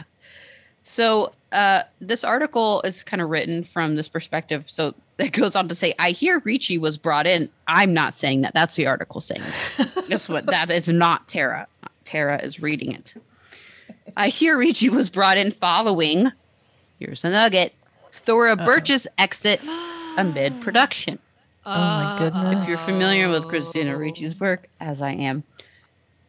So 0.83 1.31
uh, 1.51 1.83
this 1.99 2.23
article 2.23 2.81
is 2.83 3.03
kind 3.03 3.21
of 3.21 3.29
written 3.29 3.63
from 3.63 3.95
this 3.95 4.07
perspective. 4.07 4.69
So 4.69 4.93
it 5.17 5.31
goes 5.33 5.55
on 5.55 5.67
to 5.67 5.75
say, 5.75 5.93
I 5.99 6.11
hear 6.11 6.39
Ricci 6.39 6.77
was 6.77 6.97
brought 6.97 7.27
in. 7.27 7.49
I'm 7.67 7.93
not 7.93 8.15
saying 8.15 8.41
that. 8.41 8.53
That's 8.53 8.75
the 8.75 8.87
article 8.87 9.21
saying. 9.21 9.41
Guess 10.07 10.29
what? 10.29 10.45
That 10.45 10.69
is 10.69 10.87
not 10.87 11.27
Tara. 11.27 11.67
Tara 12.05 12.41
is 12.41 12.61
reading 12.61 12.91
it. 12.93 13.13
I 14.17 14.29
hear 14.29 14.57
Ricci 14.57 14.89
was 14.89 15.09
brought 15.09 15.37
in 15.37 15.51
following. 15.51 16.31
Here's 16.99 17.23
a 17.23 17.29
nugget. 17.29 17.73
Thora 18.11 18.55
Birch's 18.55 19.07
exit 19.17 19.61
amid 20.17 20.59
production. 20.61 21.19
Oh 21.65 21.71
my 21.71 22.15
goodness. 22.19 22.63
If 22.63 22.67
you're 22.67 22.77
familiar 22.77 23.29
with 23.29 23.47
Christina 23.47 23.95
Ricci's 23.95 24.39
work, 24.39 24.67
as 24.79 25.01
I 25.01 25.11
am, 25.11 25.43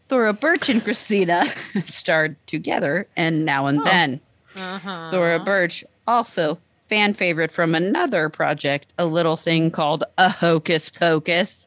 Thora 0.09 0.33
Birch 0.33 0.69
and 0.69 0.85
Christina 0.85 1.47
starred 1.85 2.37
together 2.47 3.07
and 3.17 3.45
now 3.45 3.67
and 3.67 3.85
then. 3.85 4.21
Uh-huh. 4.57 5.11
Thora 5.11 5.41
Birch, 5.41 5.85
also 6.07 6.59
fan 6.89 7.15
favorite 7.15 7.51
from 7.53 7.75
another 7.75 8.29
project, 8.29 8.93
a 8.99 9.07
little 9.07 9.37
thing 9.37 9.71
called 9.71 10.05
A 10.19 10.29
Hocus 10.29 10.89
Pocus, 10.91 11.67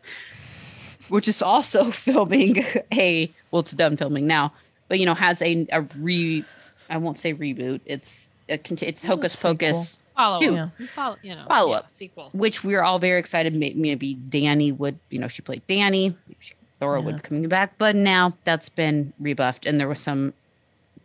which 1.09 1.27
is 1.27 1.41
also 1.41 1.91
filming 2.05 2.63
a, 2.93 3.31
well, 3.51 3.61
it's 3.61 3.71
done 3.73 3.97
filming 3.97 4.27
now, 4.27 4.53
but 4.87 4.99
you 4.99 5.05
know, 5.05 5.15
has 5.15 5.41
a, 5.41 5.65
a 5.71 5.81
re, 5.97 6.43
I 6.89 6.97
won't 6.97 7.17
say 7.17 7.33
reboot, 7.33 7.81
it's, 7.85 8.29
a, 8.49 8.57
cont- 8.57 8.83
it's 8.83 9.03
Hocus 9.03 9.33
sequel. 9.33 9.51
Pocus 9.51 9.99
Follow 10.15 10.39
Two. 10.39 10.55
up. 10.55 10.69
Follow, 10.93 11.17
you 11.23 11.35
know, 11.35 11.43
Follow 11.47 11.71
yeah, 11.71 11.77
up. 11.77 11.91
sequel. 11.91 12.29
which 12.31 12.63
we 12.63 12.75
are 12.75 12.83
all 12.83 12.99
very 12.99 13.19
excited. 13.19 13.53
Maybe 13.53 14.13
Danny 14.13 14.71
would, 14.71 14.97
you 15.09 15.19
know, 15.19 15.27
she 15.27 15.41
played 15.41 15.65
Danny. 15.67 16.15
She- 16.39 16.53
Thora 16.79 16.99
Yeah. 16.99 17.05
would 17.05 17.23
coming 17.23 17.47
back, 17.49 17.77
but 17.77 17.95
now 17.95 18.33
that's 18.43 18.67
been 18.69 19.11
rebuffed, 19.19 19.65
and 19.65 19.79
there 19.79 19.87
was 19.87 19.99
some 19.99 20.33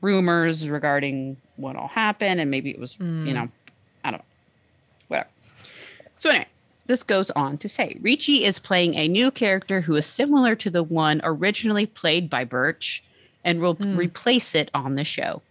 rumors 0.00 0.68
regarding 0.68 1.36
what 1.60 1.76
all 1.76 1.88
happened, 1.88 2.40
and 2.40 2.50
maybe 2.50 2.70
it 2.70 2.78
was, 2.78 2.96
you 2.98 3.32
know, 3.32 3.48
I 4.04 4.10
don't 4.10 4.18
know, 4.18 4.24
whatever. 5.08 5.28
So 6.16 6.30
anyway, 6.30 6.46
this 6.86 7.02
goes 7.02 7.30
on 7.32 7.58
to 7.58 7.68
say 7.68 7.96
Ricci 8.00 8.44
is 8.44 8.58
playing 8.58 8.94
a 8.94 9.08
new 9.08 9.30
character 9.30 9.80
who 9.80 9.96
is 9.96 10.06
similar 10.06 10.54
to 10.56 10.70
the 10.70 10.82
one 10.82 11.20
originally 11.24 11.86
played 11.86 12.28
by 12.28 12.44
Birch, 12.44 13.02
and 13.44 13.60
will 13.60 13.74
replace 13.74 14.54
it 14.54 14.70
on 14.74 14.96
the 14.96 15.04
show. 15.04 15.42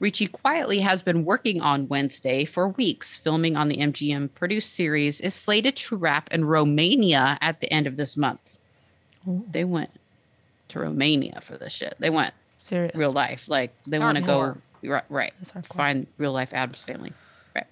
Ricci 0.00 0.26
quietly 0.26 0.80
has 0.80 1.02
been 1.02 1.24
working 1.24 1.62
on 1.62 1.88
Wednesday 1.88 2.44
for 2.44 2.68
weeks. 2.68 3.16
Filming 3.16 3.56
on 3.56 3.68
the 3.68 3.78
MGM 3.78 4.34
produced 4.34 4.74
series 4.74 5.20
is 5.20 5.34
slated 5.34 5.76
to 5.76 5.96
wrap 5.96 6.30
in 6.32 6.44
Romania 6.44 7.38
at 7.40 7.60
the 7.60 7.72
end 7.72 7.86
of 7.86 7.96
this 7.96 8.16
month. 8.16 8.58
They 9.26 9.64
went 9.64 9.90
to 10.68 10.80
Romania 10.80 11.40
for 11.40 11.56
this 11.56 11.72
shit. 11.72 11.94
They 11.98 12.10
went 12.10 12.34
Serious. 12.58 12.94
real 12.94 13.12
life. 13.12 13.48
Like 13.48 13.72
they 13.86 13.98
want 13.98 14.18
to 14.18 14.22
go 14.22 14.58
right, 14.84 15.04
right. 15.08 15.32
Find 15.72 16.06
real 16.18 16.32
life 16.32 16.52
Addams 16.52 16.82
family. 16.82 17.12
Right. 17.54 17.66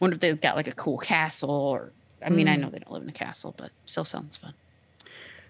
Wonder 0.00 0.14
if 0.14 0.20
they've 0.20 0.40
got 0.40 0.56
like 0.56 0.68
a 0.68 0.72
cool 0.72 0.98
castle 0.98 1.50
or 1.50 1.92
I 2.24 2.30
mean, 2.30 2.48
I 2.48 2.56
know 2.56 2.68
they 2.68 2.78
don't 2.78 2.92
live 2.92 3.02
in 3.02 3.08
a 3.08 3.12
castle, 3.12 3.54
but 3.56 3.70
still 3.86 4.04
sounds 4.04 4.36
fun. 4.36 4.54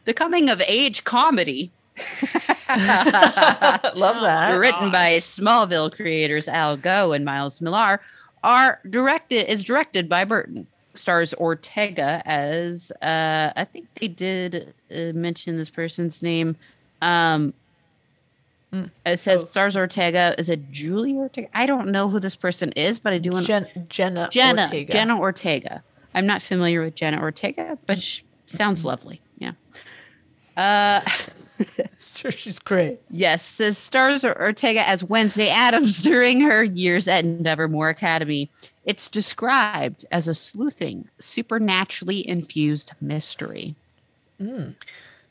The 0.05 0.15
coming 0.15 0.49
of 0.49 0.63
age 0.67 1.05
comedy 1.05 1.71
Love 2.69 4.21
that. 4.23 4.57
written 4.59 4.91
by 4.91 5.19
Smallville 5.19 5.93
creators 5.93 6.49
Al 6.49 6.77
Gough 6.77 7.13
and 7.13 7.25
Miles 7.25 7.61
Millar, 7.61 8.01
are 8.43 8.81
directed 8.89 9.51
is 9.51 9.65
directed 9.65 10.09
by 10.09 10.25
Burton. 10.25 10.67
Stars 10.95 11.33
Ortega 11.35 12.23
as 12.25 12.91
uh, 13.03 13.53
I 13.57 13.65
think 13.65 13.87
they 13.95 14.09
did 14.09 14.75
uh, 14.95 15.13
mention 15.15 15.57
this 15.57 15.71
person's 15.71 16.23
name. 16.23 16.57
Um, 17.01 17.55
It 19.05 19.19
says 19.19 19.49
stars 19.51 19.77
Ortega. 19.77 20.35
Is 20.39 20.49
it 20.49 20.71
Julie 20.71 21.15
Ortega? 21.17 21.49
I 21.55 21.67
don't 21.67 21.89
know 21.89 22.09
who 22.09 22.21
this 22.21 22.37
person 22.37 22.71
is, 22.73 22.99
but 22.99 23.13
I 23.13 23.19
do 23.19 23.33
want 23.33 23.47
Jen, 23.47 23.67
Jenna. 23.89 24.29
Jenna 24.31 24.63
Ortega. 24.65 24.93
Jenna 24.93 25.19
Ortega. 25.19 25.83
I'm 26.15 26.27
not 26.27 26.41
familiar 26.43 26.83
with 26.83 26.95
Jenna 26.95 27.21
Ortega, 27.21 27.79
but 27.87 28.01
she 28.01 28.23
sounds 28.47 28.85
lovely. 28.85 29.21
Yeah. 29.39 29.53
Uh, 30.57 31.01
Sure, 32.15 32.31
she's 32.31 32.59
great. 32.59 33.01
Yes, 33.11 33.43
says 33.45 33.79
stars 33.79 34.25
Ortega 34.25 34.87
as 34.87 35.03
Wednesday 35.05 35.49
Addams 35.49 36.03
during 36.03 36.41
her 36.41 36.63
years 36.65 37.09
at 37.09 37.25
Nevermore 37.25 37.89
Academy. 37.89 38.51
It's 38.85 39.09
described 39.09 40.05
as 40.11 40.27
a 40.29 40.35
sleuthing, 40.35 41.09
supernaturally 41.19 42.27
infused 42.29 42.93
mystery. 43.01 43.75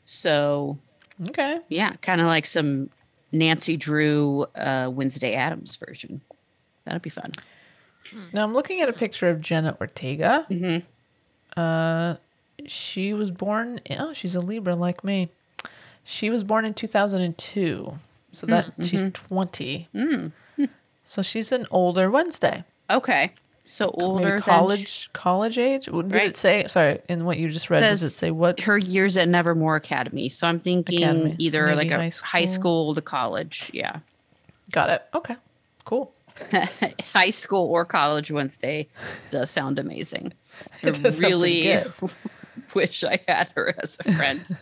So, 0.04 0.78
Okay. 1.28 1.60
yeah, 1.68 1.92
kind 2.02 2.20
of 2.20 2.26
like 2.26 2.46
some 2.46 2.90
Nancy 3.32 3.76
Drew 3.76 4.42
uh, 4.54 4.90
Wednesday 4.92 5.34
Addams 5.34 5.76
version. 5.76 6.20
That'd 6.84 7.02
be 7.02 7.10
fun. 7.10 7.32
Now 8.32 8.42
I'm 8.42 8.52
looking 8.54 8.80
at 8.80 8.88
a 8.88 8.92
picture 8.92 9.28
of 9.28 9.40
Jenna 9.40 9.76
Ortega. 9.80 10.46
Mhm. 10.50 10.82
Uh, 11.56 12.16
she 12.66 13.12
was 13.12 13.30
born. 13.30 13.80
Oh, 13.90 14.12
she's 14.12 14.34
a 14.34 14.40
Libra 14.40 14.74
like 14.74 15.04
me. 15.04 15.28
She 16.04 16.28
was 16.30 16.42
born 16.42 16.64
in 16.64 16.74
2002, 16.74 17.94
so 18.32 18.46
that 18.46 18.72
she's 18.84 19.04
20. 19.12 19.88
So 21.04 21.22
she's 21.22 21.52
an 21.52 21.66
older 21.70 22.10
Wednesday. 22.10 22.64
Okay. 22.88 23.32
So 23.72 23.84
Maybe 23.96 24.04
older 24.04 24.30
than 24.32 24.40
college 24.40 25.10
college 25.12 25.56
age. 25.58 25.84
Did 25.86 25.94
Right. 26.12 26.26
it 26.26 26.36
say? 26.36 26.66
Sorry, 26.68 27.00
in 27.08 27.24
what 27.24 27.38
you 27.38 27.48
just 27.48 27.70
read, 27.70 27.80
does 27.80 28.02
it 28.02 28.10
say 28.10 28.30
what? 28.32 28.60
her 28.60 28.76
years 28.76 29.16
at 29.16 29.28
Nevermore 29.28 29.76
Academy. 29.76 30.28
So 30.28 30.46
I'm 30.48 30.58
thinking 30.58 31.02
Academy. 31.04 31.36
either 31.38 31.66
Maybe 31.66 31.76
like 31.76 31.90
a 31.92 31.96
high 31.96 32.12
high 32.40 32.44
school. 32.46 32.86
school 32.86 32.94
to 32.96 33.00
college. 33.02 33.70
Yeah. 33.72 34.00
Got 34.72 34.90
it. 34.90 35.02
Okay, 35.14 35.36
cool. 35.84 36.12
high 37.14 37.30
school 37.30 37.66
or 37.68 37.84
college 37.84 38.30
Wednesday 38.30 38.88
does 39.30 39.50
sound 39.50 39.78
amazing. 39.78 40.32
I 40.82 40.88
It 40.88 41.02
does 41.02 41.14
sound 41.16 41.18
really 41.20 41.82
wish 42.74 43.04
I 43.04 43.20
had 43.28 43.48
her 43.54 43.74
as 43.82 43.98
a 44.04 44.12
friend. 44.12 44.56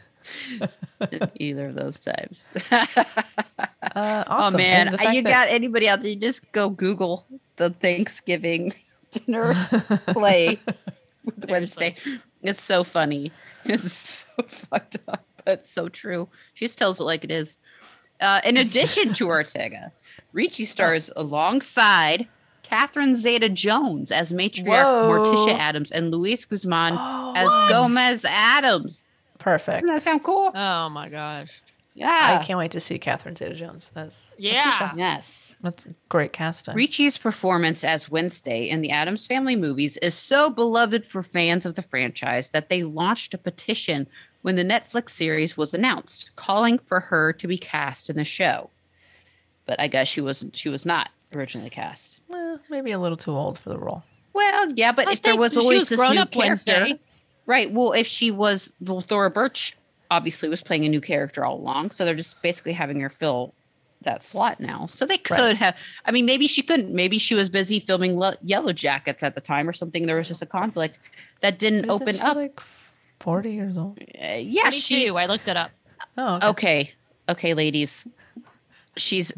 Either 1.36 1.66
of 1.68 1.74
those 1.76 1.98
times. 2.00 2.46
Uh, 2.70 2.84
awesome. 4.26 4.54
Oh 4.54 4.56
man, 4.56 4.88
And 4.88 4.94
the 4.94 4.98
fact 4.98 5.14
you 5.14 5.22
that- 5.22 5.30
got 5.30 5.48
anybody 5.48 5.88
out 5.88 6.00
there? 6.02 6.10
You 6.10 6.16
just 6.16 6.50
go 6.52 6.68
Google 6.68 7.26
the 7.56 7.70
Thanksgiving 7.70 8.74
dinner 9.10 9.54
play 10.08 10.58
with 11.24 11.48
Wednesday. 11.48 11.96
It's 12.42 12.62
so 12.62 12.84
funny. 12.84 13.32
It's 13.64 13.92
so 13.92 14.42
fucked 14.48 14.96
up, 15.08 15.24
but 15.44 15.66
so 15.66 15.88
true. 15.90 16.28
She 16.54 16.64
just 16.64 16.78
tells 16.78 17.00
it 17.00 17.04
like 17.04 17.22
it 17.22 17.30
is. 17.30 17.58
Uh, 18.18 18.40
in 18.44 18.56
addition 18.56 19.12
to 19.14 19.26
Ortega, 19.28 19.92
Ricci 20.32 20.64
stars 20.64 21.10
alongside 21.16 22.26
Catherine 22.62 23.14
Zeta 23.14 23.50
Jones 23.50 24.10
as 24.10 24.32
matriarch 24.32 24.66
Whoa. 24.68 25.10
Morticia 25.10 25.58
Addams 25.58 25.90
and 25.90 26.10
Luis 26.12 26.46
Guzman 26.46 26.94
Oh, 26.96 27.32
as 27.36 27.48
what? 27.50 27.68
Gomez 27.68 28.24
Addams. 28.24 29.06
Perfect. 29.38 29.82
Doesn't 29.82 29.94
that 29.96 30.02
sound 30.02 30.24
cool? 30.24 30.50
Oh 30.54 30.88
my 30.88 31.08
gosh. 31.10 31.60
Yeah. 31.98 32.38
I 32.40 32.44
can't 32.44 32.58
wait 32.58 32.70
to 32.72 32.80
see 32.80 32.98
Catherine 32.98 33.34
Zeta-Jones. 33.36 33.90
That's 33.94 34.34
Yeah. 34.38 34.92
Yes. 34.96 35.56
that's 35.60 35.86
great 36.08 36.32
casting. 36.32 36.74
Ricci's 36.74 37.18
performance 37.18 37.82
as 37.84 38.08
Wednesday 38.10 38.68
in 38.68 38.80
the 38.80 38.90
Addams 38.90 39.26
Family 39.26 39.56
movies 39.56 39.96
is 39.98 40.14
so 40.14 40.48
beloved 40.50 41.06
for 41.06 41.22
fans 41.22 41.66
of 41.66 41.74
the 41.74 41.82
franchise 41.82 42.50
that 42.50 42.68
they 42.68 42.82
launched 42.84 43.34
a 43.34 43.38
petition 43.38 44.06
when 44.42 44.56
the 44.56 44.64
Netflix 44.64 45.10
series 45.10 45.56
was 45.56 45.74
announced, 45.74 46.30
calling 46.36 46.78
for 46.78 47.00
her 47.00 47.32
to 47.32 47.46
be 47.48 47.58
cast 47.58 48.08
in 48.08 48.16
the 48.16 48.24
show. 48.24 48.70
But 49.66 49.80
I 49.80 49.88
guess 49.88 50.08
she 50.08 50.20
wasn't. 50.20 50.56
She 50.56 50.68
was 50.68 50.86
not 50.86 51.10
originally 51.34 51.68
cast. 51.70 52.20
Well, 52.28 52.58
maybe 52.70 52.92
a 52.92 52.98
little 52.98 53.18
too 53.18 53.32
old 53.32 53.58
for 53.58 53.68
the 53.70 53.78
role. 53.78 54.02
Well, 54.32 54.72
yeah, 54.76 54.92
but 54.92 55.08
I 55.08 55.12
if 55.12 55.22
there 55.22 55.36
was 55.36 55.52
she 55.54 55.58
always 55.58 55.80
was 55.80 55.88
this 55.90 55.98
grown 55.98 56.14
new 56.14 56.20
up 56.20 56.30
character, 56.30 56.72
Wednesday. 56.72 57.00
right? 57.46 57.70
Well, 57.72 57.92
if 57.92 58.06
she 58.06 58.30
was, 58.30 58.72
well, 58.80 59.00
Thora 59.00 59.30
Birch 59.30 59.76
obviously 60.10 60.48
was 60.48 60.62
playing 60.62 60.84
a 60.84 60.88
new 60.88 61.00
character 61.00 61.44
all 61.44 61.56
along, 61.58 61.90
so 61.90 62.04
they're 62.04 62.14
just 62.14 62.40
basically 62.42 62.72
having 62.72 63.00
her 63.00 63.10
fill 63.10 63.54
that 64.02 64.22
slot 64.22 64.60
now. 64.60 64.86
So 64.86 65.04
they 65.04 65.18
could 65.18 65.34
Right. 65.38 65.56
have. 65.56 65.76
I 66.04 66.12
mean, 66.12 66.24
maybe 66.24 66.46
she 66.46 66.62
couldn't. 66.62 66.94
Maybe 66.94 67.18
she 67.18 67.34
was 67.34 67.48
busy 67.48 67.80
filming 67.80 68.16
Le- 68.18 68.36
Yellow 68.42 68.72
Jackets 68.72 69.22
at 69.22 69.34
the 69.34 69.40
time 69.40 69.68
or 69.68 69.72
something. 69.72 70.06
There 70.06 70.16
was 70.16 70.28
just 70.28 70.40
a 70.42 70.46
conflict 70.46 70.98
that 71.40 71.58
didn't 71.58 71.80
isn't 71.86 71.90
open 71.90 72.14
she 72.14 72.20
up. 72.20 72.36
like 72.36 72.60
forty 73.20 73.52
years 73.52 73.76
old. 73.76 73.98
Uh, 74.22 74.34
yeah, 74.40 74.70
she. 74.70 75.08
I 75.10 75.26
looked 75.26 75.48
it 75.48 75.56
up. 75.56 75.72
Oh, 76.16 76.36
okay. 76.36 76.48
Okay, 76.50 76.92
okay, 77.28 77.54
ladies. 77.54 78.06
She's 78.96 79.32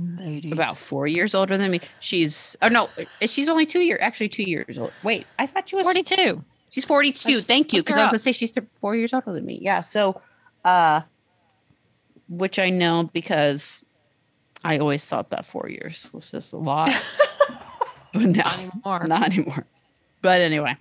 about 0.52 0.78
four 0.78 1.06
years 1.06 1.34
older 1.34 1.58
than 1.58 1.70
me. 1.70 1.80
She's 2.00 2.56
oh 2.62 2.68
no, 2.68 2.88
she's 3.22 3.48
only 3.48 3.66
two 3.66 3.80
years. 3.80 3.98
Actually, 4.00 4.28
two 4.30 4.42
years 4.44 4.78
old. 4.78 4.92
Wait, 5.02 5.26
I 5.38 5.46
thought 5.46 5.68
she 5.68 5.76
was 5.76 5.84
42. 5.84 6.42
She's 6.70 6.84
42. 6.84 7.34
Let's 7.36 7.46
Thank 7.46 7.72
you. 7.72 7.82
Because 7.82 7.96
I 7.96 8.02
was 8.04 8.10
going 8.12 8.18
to 8.18 8.22
say 8.22 8.32
she's 8.32 8.52
four 8.80 8.94
years 8.94 9.12
older 9.12 9.32
than 9.32 9.44
me. 9.44 9.58
Yeah. 9.60 9.80
So, 9.80 10.20
uh, 10.64 11.02
which 12.28 12.58
I 12.58 12.70
know 12.70 13.10
because 13.12 13.82
I 14.64 14.78
always 14.78 15.04
thought 15.04 15.30
that 15.30 15.46
four 15.46 15.68
years 15.68 16.06
was 16.12 16.30
just 16.30 16.52
a 16.52 16.56
lot. 16.58 16.88
but 18.12 18.22
now, 18.22 18.42
Not 18.44 18.58
anymore. 18.58 19.06
not 19.06 19.24
anymore. 19.32 19.66
But 20.22 20.40
anyway, 20.40 20.76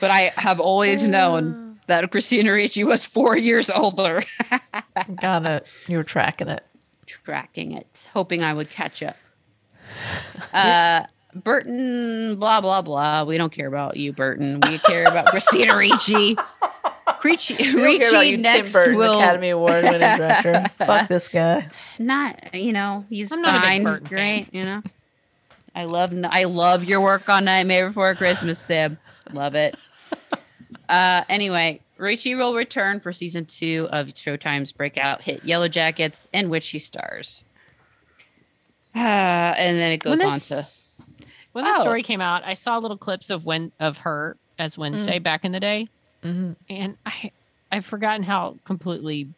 but 0.00 0.10
I 0.10 0.32
have 0.36 0.60
always 0.60 1.06
known 1.08 1.80
that 1.86 2.10
Christina 2.10 2.52
Ricci 2.52 2.84
was 2.84 3.04
four 3.06 3.36
years 3.36 3.70
older. 3.70 4.22
Got 5.20 5.46
it. 5.46 5.66
You 5.86 5.96
were 5.98 6.04
tracking 6.04 6.48
it. 6.48 6.64
Tracking 7.06 7.72
it, 7.72 8.06
hoping 8.12 8.42
I 8.42 8.52
would 8.52 8.70
catch 8.70 9.02
up. 9.02 9.16
Uh, 10.52 11.04
Burton, 11.34 12.36
blah 12.36 12.60
blah 12.60 12.82
blah. 12.82 13.24
We 13.24 13.36
don't 13.38 13.52
care 13.52 13.66
about 13.68 13.96
you, 13.96 14.12
Burton. 14.12 14.60
We 14.68 14.78
care 14.78 15.06
about 15.06 15.26
Christina 15.26 15.76
Ricci. 15.76 16.36
Ricci, 17.26 17.54
We 17.58 17.64
don't 17.72 18.00
care 18.00 18.08
about 18.10 18.20
Ricci 18.20 18.36
next 18.38 18.72
Tim 18.72 18.80
Burton, 18.80 18.96
will 18.98 19.18
Academy 19.20 19.48
Award 19.50 19.84
winning 19.84 20.00
director. 20.16 20.64
Fuck 20.78 21.08
this 21.08 21.28
guy. 21.28 21.68
not. 21.98 22.54
You 22.54 22.72
know, 22.72 23.04
he's 23.10 23.30
I'm 23.32 23.42
not 23.42 23.50
a 23.50 23.58
big 23.58 23.62
fine. 23.62 23.80
He's 23.80 23.90
Burton 23.90 24.06
great. 24.08 24.54
You 24.54 24.64
know, 24.64 24.82
I 25.74 25.84
love. 25.84 26.12
I 26.30 26.44
love 26.44 26.84
your 26.84 27.00
work 27.00 27.28
on 27.28 27.44
Nightmare 27.44 27.88
Before 27.88 28.14
Christmas, 28.14 28.62
Deb. 28.62 28.96
Love 29.32 29.54
it. 29.54 29.76
Uh, 30.88 31.22
anyway, 31.28 31.80
Ricci 31.96 32.36
will 32.36 32.54
return 32.54 33.00
for 33.00 33.10
season 33.12 33.44
two 33.44 33.88
of 33.90 34.08
Showtime's 34.08 34.70
breakout 34.70 35.20
hit 35.22 35.44
Yellow 35.44 35.66
Jackets, 35.66 36.28
in 36.32 36.48
which 36.48 36.68
he 36.68 36.78
stars. 36.78 37.42
Uh, 38.94 38.98
and 39.56 39.78
then 39.78 39.92
it 39.92 39.98
goes 39.98 40.18
When 40.18 40.26
on 40.28 40.34
this- 40.34 40.48
to 40.48 41.26
When 41.52 41.64
the 41.64 41.72
Oh. 41.74 41.80
story 41.80 42.02
came 42.04 42.20
out, 42.20 42.44
I 42.44 42.54
saw 42.54 42.78
little 42.78 42.96
clips 42.96 43.30
of 43.30 43.44
when 43.44 43.72
of 43.80 43.98
her 43.98 44.36
as 44.58 44.78
Wednesday 44.78 45.18
back 45.18 45.44
in 45.44 45.50
the 45.52 45.60
day, 45.60 45.88
hmm 46.22 46.52
and 46.68 46.96
I 47.04 47.30
I've 47.70 47.86
forgotten 47.86 48.22
how 48.22 48.56
completely 48.64 49.28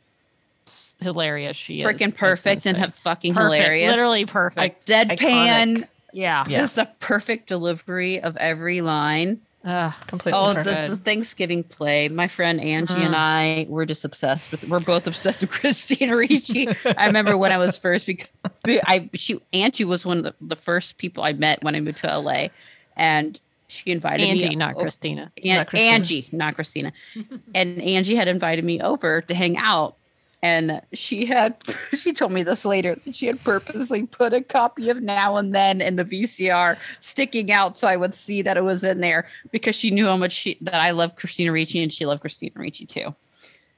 hilarious 1.00 1.56
she 1.56 1.82
is. 1.82 1.86
freaking 1.88 2.14
perfect 2.14 2.66
and 2.66 2.76
have 2.76 2.94
fucking 2.94 3.34
Perfect, 3.34 3.54
hilarious. 3.54 3.90
literally 3.90 4.26
perfect. 4.26 4.86
deadpan. 4.86 5.86
yeah. 6.12 6.44
Yeah. 6.48 6.60
Just 6.60 6.76
the 6.76 6.88
perfect 7.00 7.48
delivery 7.48 8.20
of 8.20 8.36
every 8.36 8.80
line. 8.80 9.40
Ugh. 9.64 9.92
Completely 10.06 10.38
Oh, 10.40 10.54
the, 10.54 10.86
the 10.90 10.96
Thanksgiving 10.96 11.62
play. 11.64 12.08
My 12.08 12.28
friend 12.28 12.60
Angie 12.60 12.94
and 12.94 13.14
I 13.16 13.66
were 13.68 13.84
just 13.86 14.04
obsessed 14.04 14.50
with. 14.50 14.66
We're 14.68 14.78
both 14.78 15.06
obsessed 15.06 15.40
with 15.40 15.50
Christina 15.60 16.16
Ricci. 16.16 16.68
I 16.84 17.06
remember 17.06 17.36
when 17.36 17.50
I 17.52 17.58
was 17.58 17.76
first 17.76 18.06
because 18.06 18.28
I 18.66 19.10
she 19.14 19.40
Angie 19.52 19.84
was 19.84 20.06
one 20.06 20.18
of 20.18 20.24
the, 20.24 20.34
the 20.40 20.56
first 20.56 20.98
people 20.98 21.24
I 21.24 21.32
met 21.32 21.62
when 21.62 21.74
I 21.74 21.80
moved 21.80 21.98
to 21.98 22.18
LA, 22.18 22.48
and 22.96 23.38
she 23.68 23.90
invited 23.90 24.26
Angie, 24.26 24.48
me. 24.48 24.56
not 24.56 24.76
o- 24.76 24.80
Christina. 24.80 25.30
An- 25.42 25.56
Not 25.56 25.66
Christina. 25.68 25.92
Angie, 25.92 26.28
not 26.32 26.54
Christina. 26.54 26.92
and 27.54 27.80
Angie 27.82 28.14
had 28.16 28.26
invited 28.28 28.64
me 28.64 28.80
over 28.80 29.20
to 29.22 29.34
hang 29.34 29.56
out. 29.56 29.96
And 30.40 30.80
she 30.92 31.26
had, 31.26 31.56
she 31.96 32.12
told 32.12 32.32
me 32.32 32.42
this 32.44 32.64
later. 32.64 32.96
that 33.04 33.14
She 33.14 33.26
had 33.26 33.42
purposely 33.42 34.06
put 34.06 34.32
a 34.32 34.40
copy 34.40 34.88
of 34.88 35.02
Now 35.02 35.36
and 35.36 35.54
Then 35.54 35.80
in 35.80 35.96
the 35.96 36.04
VCR 36.04 36.78
sticking 37.00 37.50
out 37.52 37.76
so 37.76 37.88
I 37.88 37.96
would 37.96 38.14
see 38.14 38.40
that 38.42 38.56
it 38.56 38.62
was 38.62 38.84
in 38.84 39.00
there 39.00 39.26
because 39.50 39.74
she 39.74 39.90
knew 39.90 40.06
how 40.06 40.16
much 40.16 40.32
she, 40.32 40.56
that 40.60 40.80
I 40.80 40.92
love 40.92 41.16
Christina 41.16 41.52
Ricci 41.52 41.82
and 41.82 41.92
she 41.92 42.06
loved 42.06 42.20
Christina 42.20 42.52
Ricci 42.56 42.86
too. 42.86 43.14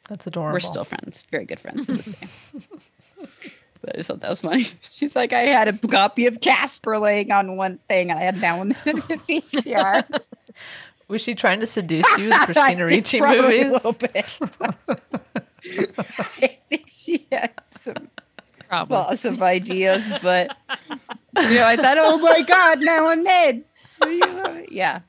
That's 0.08 0.26
adorable. 0.26 0.54
We're 0.54 0.60
still 0.60 0.84
friends, 0.84 1.24
very 1.30 1.46
good 1.46 1.60
friends 1.60 1.86
to 1.86 1.94
this 1.94 2.12
day. 2.12 2.60
but 3.80 3.94
I 3.94 3.98
just 3.98 4.08
thought 4.08 4.20
that 4.20 4.28
was 4.30 4.40
funny. 4.42 4.66
She's 4.90 5.14
like, 5.16 5.32
I 5.32 5.40
had 5.46 5.68
a 5.68 5.72
copy 5.88 6.26
of 6.26 6.40
Casper 6.40 6.98
laying 6.98 7.30
on 7.32 7.56
one 7.56 7.78
thing, 7.88 8.10
and 8.10 8.18
I 8.18 8.22
had 8.22 8.40
Now 8.40 8.60
and 8.62 8.72
Then 8.84 8.96
in 8.96 9.02
the 9.08 9.16
VCR. 9.16 10.20
Was 11.08 11.22
she 11.22 11.34
trying 11.34 11.58
to 11.58 11.66
seduce 11.66 12.06
you 12.18 12.28
with 12.28 12.38
Christina 12.44 12.76
think 12.86 12.90
Ricci 12.90 13.18
probably 13.18 13.62
A 13.62 13.64
movies? 13.64 13.72
little 13.72 13.92
bit. 13.92 14.38
I 15.98 16.46
think 16.68 16.84
she 16.88 17.26
had 17.32 17.50
some, 17.84 18.08
Probably. 18.68 18.94
well, 18.94 19.16
some 19.16 19.42
ideas, 19.42 20.04
but 20.22 20.56
you 20.88 21.54
know, 21.56 21.66
I 21.66 21.76
thought, 21.76 21.98
oh 21.98 22.18
my 22.18 22.42
god, 22.42 22.78
now 22.80 23.10
and 23.10 23.26
then. 23.26 23.64
Yeah, 24.70 25.00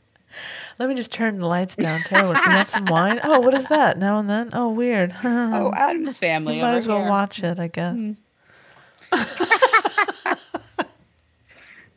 Let 0.80 0.90
me 0.90 0.96
just 0.96 1.12
turn 1.12 1.40
the 1.40 1.46
lights 1.46 1.76
down. 1.76 2.02
Tara, 2.02 2.28
look, 2.30 2.44
you 2.46 2.52
want 2.52 2.68
some 2.70 2.86
wine? 2.86 3.20
Oh, 3.24 3.40
what 3.40 3.54
is 3.54 3.68
that? 3.68 4.00
Now 4.00 4.18
and 4.18 4.28
then? 4.30 4.50
Oh, 4.54 4.70
weird. 4.70 5.16
oh, 5.24 5.72
Addams 5.76 6.18
family. 6.18 6.56
you 6.56 6.62
might 6.64 6.70
over 6.70 6.78
as 6.78 6.88
well 6.88 7.00
here. 7.02 7.10
watch 7.10 7.44
it, 7.44 7.60
I 7.60 7.68
guess. 7.68 7.98
Mm. 7.98 8.16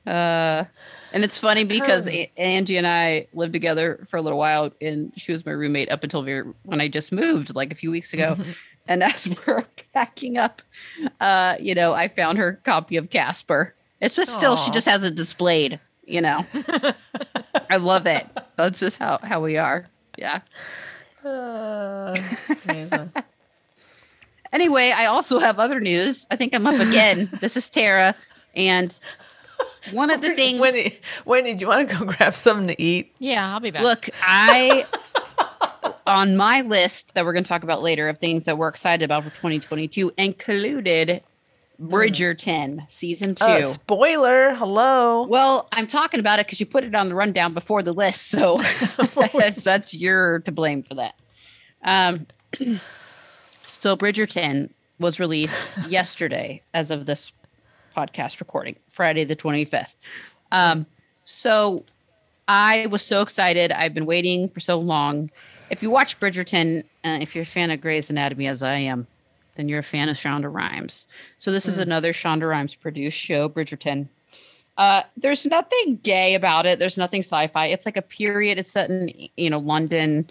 Uh, 0.07 0.65
and 1.13 1.25
it's 1.25 1.39
funny 1.39 1.65
because 1.65 2.09
A- 2.09 2.31
Angie 2.37 2.77
and 2.77 2.87
I 2.87 3.27
lived 3.33 3.53
together 3.53 4.05
for 4.09 4.17
a 4.19 4.23
little 4.23 4.39
while, 4.39 4.71
and 4.81 5.13
she 5.17 5.33
was 5.33 5.47
my 5.47 5.53
roommate 5.53 5.91
up 5.91 6.03
until 6.03 6.23
very, 6.23 6.45
when 6.65 6.81
I 6.81 6.89
just 6.89 7.13
moved, 7.13 7.55
like 7.55 7.73
a 7.73 7.75
few 7.75 7.91
weeks 7.91 8.13
ago. 8.13 8.37
and 8.89 9.03
as 9.03 9.29
we're 9.47 9.65
packing 9.95 10.37
up, 10.37 10.61
uh, 11.21 11.57
you 11.59 11.75
know, 11.75 11.95
I 11.95 12.09
found 12.09 12.39
her 12.39 12.61
copy 12.65 12.97
of 12.97 13.11
Casper. 13.11 13.75
It's 14.01 14.17
just 14.17 14.35
still 14.35 14.57
she 14.57 14.71
just 14.73 14.87
has 14.89 15.03
it 15.05 15.15
displayed. 15.15 15.81
You 16.07 16.21
know, 16.21 16.45
I 17.71 17.79
love 17.79 18.07
it. 18.07 18.27
That's 18.57 18.79
just 18.79 18.99
how 18.99 19.19
how 19.23 19.41
we 19.41 19.57
are. 19.57 19.87
Yeah. 20.19 20.41
Uh, 21.25 22.15
amazing. 22.69 23.11
Anyway, 24.55 24.93
I 24.93 25.07
also 25.07 25.41
have 25.41 25.59
other 25.59 25.81
news. 25.81 26.27
I 26.31 26.37
think 26.37 26.55
I'm 26.55 26.67
up 26.67 26.81
again. 26.81 27.29
this 27.41 27.57
is 27.57 27.69
Tara, 27.69 28.15
and 28.55 28.99
one 29.91 30.11
of 30.11 30.23
the 30.23 30.35
things. 30.35 30.61
Wendy, 30.61 31.01
Wendy, 31.25 31.55
do 31.55 31.63
you 31.63 31.69
want 31.69 31.89
to 31.89 31.97
go 31.97 32.05
grab 32.05 32.35
something 32.35 32.69
to 32.69 32.81
eat? 32.81 33.13
yeah, 33.19 33.53
I'll 33.53 33.61
be 33.61 33.73
back. 33.73 33.83
Look, 33.83 34.09
I 34.23 34.87
on 36.07 36.37
my 36.37 36.61
list 36.61 37.15
that 37.15 37.25
we're 37.25 37.33
going 37.33 37.45
to 37.45 37.49
talk 37.49 37.65
about 37.65 37.83
later 37.83 38.09
of 38.09 38.19
things 38.19 38.45
that 38.45 38.57
we're 38.57 38.69
excited 38.69 39.05
about 39.05 39.25
for 39.25 39.31
2022 39.31 40.13
included 40.17 41.23
Bridgerton 41.81 42.89
season 42.91 43.35
two. 43.35 43.45
Oh, 43.45 43.63
spoiler. 43.63 44.55
Hello. 44.55 45.27
well, 45.27 45.69
I'm 45.73 45.89
talking 45.89 46.21
about 46.21 46.39
it 46.39 46.47
because 46.47 46.61
you 46.61 46.67
put 46.67 46.85
it 46.85 46.95
on 46.95 47.09
the 47.09 47.15
rundown 47.17 47.55
before 47.55 47.83
the 47.83 47.93
list, 47.93 48.29
so 48.29 48.59
that's, 49.33 49.65
that's 49.65 49.95
you're 49.95 50.41
to 50.41 50.53
blame 50.53 50.83
for 50.85 50.95
that. 50.95 51.17
Um, 51.83 52.27
so 53.81 53.97
Bridgerton 53.97 54.71
was 54.99 55.21
released 55.21 55.75
yesterday, 55.89 56.63
as 56.73 56.91
of 56.91 57.07
this 57.07 57.33
podcast 57.97 58.41
recording, 58.41 58.77
Friday 58.91 59.25
the 59.25 59.37
25th. 59.37 59.95
Um, 60.53 60.87
so 61.25 61.85
I 62.49 62.87
was 62.87 63.03
so 63.03 63.23
excited. 63.23 63.73
I've 63.73 63.95
been 63.95 64.07
waiting 64.07 64.49
for 64.49 64.61
so 64.61 64.79
long. 64.79 65.31
If 65.71 65.83
you 65.83 65.91
watch 65.91 66.21
Bridgerton, 66.21 66.85
uh, 67.05 67.19
if 67.21 67.35
you're 67.35 67.43
a 67.43 67.47
fan 67.47 67.71
of 67.71 67.81
Grey's 67.81 68.11
Anatomy, 68.11 68.47
as 68.47 68.63
I 68.63 68.75
am, 68.75 69.07
then 69.57 69.69
you're 69.69 69.79
a 69.79 69.85
fan 69.85 70.09
of 70.09 70.17
Shonda 70.17 70.53
Rhimes. 70.53 71.07
So 71.37 71.53
this 71.53 71.67
is 71.67 71.79
another 71.79 72.13
Shonda 72.13 72.49
Rhimes 72.49 72.75
produced 72.75 73.17
show, 73.17 73.49
Bridgerton. 73.49 74.09
Uh, 74.77 75.03
there's 75.17 75.47
nothing 75.47 76.01
gay 76.03 76.35
about 76.35 76.67
it. 76.67 76.79
There's 76.79 76.99
nothing 76.99 77.21
sci-fi. 77.21 77.67
It's 77.67 77.87
like 77.87 77.97
a 77.97 78.03
period. 78.03 78.59
It's 78.59 78.73
set 78.73 78.91
in 78.91 79.29
you 79.37 79.51
know 79.51 79.59
London, 79.59 80.29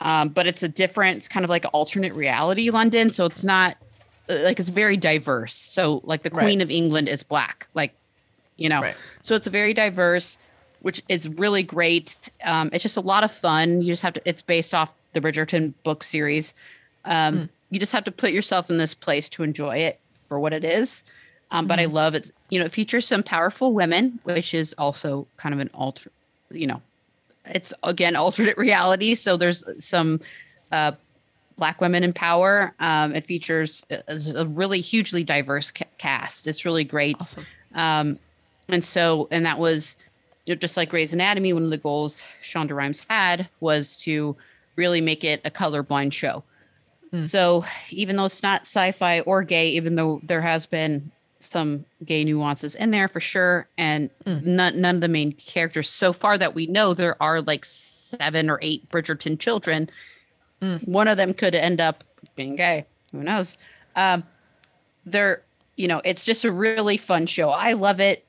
um, 0.00 0.28
but 0.30 0.46
it's 0.46 0.62
a 0.62 0.68
different. 0.68 1.18
It's 1.18 1.28
kind 1.28 1.44
of 1.44 1.50
like 1.50 1.64
alternate 1.72 2.12
reality 2.14 2.70
London. 2.70 3.10
So 3.10 3.24
it's 3.26 3.44
not 3.44 3.76
uh, 4.28 4.36
like 4.42 4.58
it's 4.60 4.68
very 4.68 4.96
diverse. 4.96 5.54
So 5.54 6.00
like 6.04 6.22
the 6.22 6.30
Queen 6.30 6.58
Right. 6.58 6.62
of 6.62 6.70
England 6.70 7.08
is 7.08 7.22
black. 7.22 7.66
Like 7.74 7.92
you 8.56 8.68
know, 8.68 8.82
Right. 8.82 8.96
so 9.22 9.34
it's 9.34 9.46
very 9.46 9.72
diverse, 9.74 10.38
which 10.80 11.02
is 11.08 11.28
really 11.28 11.62
great. 11.62 12.30
Um, 12.44 12.70
it's 12.72 12.82
just 12.82 12.96
a 12.96 13.00
lot 13.02 13.24
of 13.24 13.32
fun. 13.32 13.82
You 13.82 13.88
just 13.88 14.02
have 14.02 14.14
to. 14.14 14.22
It's 14.24 14.42
based 14.42 14.74
off 14.74 14.92
the 15.12 15.20
Bridgerton 15.20 15.74
book 15.84 16.02
series. 16.02 16.54
Um, 17.04 17.48
You 17.70 17.78
just 17.78 17.92
have 17.92 18.04
to 18.04 18.10
put 18.12 18.32
yourself 18.32 18.68
in 18.68 18.78
this 18.78 18.94
place 18.94 19.28
to 19.30 19.42
enjoy 19.44 19.76
it 19.78 19.98
for 20.28 20.40
what 20.40 20.52
it 20.52 20.64
is. 20.64 21.04
Um, 21.52 21.66
But 21.66 21.78
I 21.80 21.86
love 21.86 22.14
it. 22.14 22.30
You 22.48 22.58
know, 22.58 22.64
it 22.66 22.72
features 22.72 23.06
some 23.06 23.22
powerful 23.22 23.72
women, 23.72 24.18
which 24.24 24.54
is 24.54 24.74
also 24.76 25.26
kind 25.36 25.52
of 25.54 25.60
an 25.60 25.70
alter. 25.74 26.10
You 26.50 26.66
know, 26.66 26.82
it's 27.46 27.72
again 27.82 28.16
alternate 28.16 28.56
reality. 28.58 29.14
So 29.14 29.36
there's 29.36 29.64
some 29.84 30.20
uh, 30.72 30.92
black 31.56 31.80
women 31.80 32.02
in 32.02 32.12
power. 32.12 32.74
Um, 32.80 33.14
it 33.14 33.26
features 33.26 33.84
a, 33.90 34.20
a 34.36 34.46
really 34.46 34.80
hugely 34.80 35.24
diverse 35.24 35.70
ca- 35.70 35.84
cast. 35.98 36.46
It's 36.46 36.64
really 36.64 36.84
great. 36.84 37.16
Awesome. 37.20 37.46
Um, 37.74 38.18
and 38.68 38.84
so, 38.84 39.28
and 39.30 39.46
that 39.46 39.58
was 39.58 39.96
you 40.46 40.54
know, 40.54 40.58
just 40.58 40.76
like 40.76 40.90
Grey's 40.90 41.12
Anatomy. 41.12 41.52
One 41.52 41.64
of 41.64 41.70
the 41.70 41.78
goals 41.78 42.22
Shonda 42.42 42.74
Rhimes 42.74 43.04
had 43.08 43.48
was 43.60 43.96
to 43.98 44.36
really 44.76 45.00
make 45.00 45.24
it 45.24 45.40
a 45.44 45.50
colorblind 45.50 46.12
show. 46.12 46.42
So 47.26 47.64
even 47.90 48.16
though 48.16 48.24
it's 48.24 48.42
not 48.42 48.62
sci-fi 48.62 49.20
or 49.20 49.42
gay, 49.42 49.70
even 49.70 49.96
though 49.96 50.20
there 50.22 50.40
has 50.40 50.66
been 50.66 51.10
some 51.40 51.84
gay 52.04 52.24
nuances 52.24 52.74
in 52.74 52.90
there 52.90 53.08
for 53.08 53.20
sure, 53.20 53.68
and 53.76 54.10
mm-hmm. 54.24 54.56
none, 54.56 54.80
none 54.80 54.94
of 54.96 55.00
the 55.00 55.08
main 55.08 55.32
characters 55.32 55.88
so 55.88 56.12
far 56.12 56.38
that 56.38 56.54
we 56.54 56.66
know 56.66 56.94
there 56.94 57.20
are 57.22 57.40
like 57.40 57.64
seven 57.64 58.48
or 58.48 58.58
eight 58.62 58.88
Bridgerton 58.88 59.38
children. 59.38 59.90
Mm. 60.60 60.86
One 60.86 61.08
of 61.08 61.16
them 61.16 61.34
could 61.34 61.54
end 61.54 61.80
up 61.80 62.04
being 62.36 62.56
gay. 62.56 62.84
Who 63.12 63.22
knows? 63.22 63.56
Um, 63.96 64.24
they're 65.06 65.42
you 65.76 65.88
know 65.88 66.00
it's 66.04 66.24
just 66.24 66.44
a 66.44 66.52
really 66.52 66.96
fun 66.96 67.26
show 67.26 67.50
i 67.50 67.72
love 67.72 68.00
it 68.00 68.26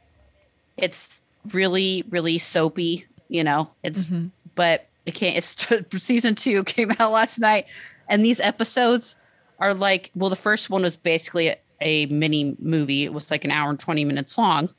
it's 0.78 1.22
really 1.52 2.04
really 2.10 2.38
soapy 2.38 3.06
you 3.28 3.44
know 3.44 3.70
it's 3.84 4.04
mm-hmm. 4.04 4.28
but 4.56 4.88
it 5.06 5.14
can't 5.14 5.38
it's 5.38 5.56
season 6.04 6.36
two 6.36 6.64
came 6.64 6.92
out 7.00 7.12
last 7.12 7.40
night 7.40 7.66
and 8.08 8.24
these 8.24 8.40
episodes 8.40 9.16
are 9.60 9.74
like 9.74 10.12
well 10.16 10.30
the 10.30 10.36
first 10.36 10.70
one 10.70 10.82
was 10.82 10.96
basically 10.96 11.54
a, 11.82 12.06
mini 12.08 12.56
movie 12.60 13.04
it 13.04 13.14
was 13.14 13.32
like 13.32 13.44
an 13.46 13.52
hour 13.52 13.70
and 13.70 13.80
20 13.80 14.06
minutes 14.06 14.38
long 14.38 14.70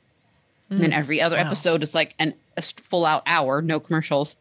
and 0.69 0.91
every 0.93 1.21
other 1.21 1.35
Wow. 1.35 1.43
episode 1.45 1.83
is 1.83 1.93
like 1.93 2.15
an, 2.17 2.33
a 2.57 2.61
full 2.63 3.05
out 3.05 3.21
hour 3.27 3.61
no 3.61 3.79
commercials 3.79 4.35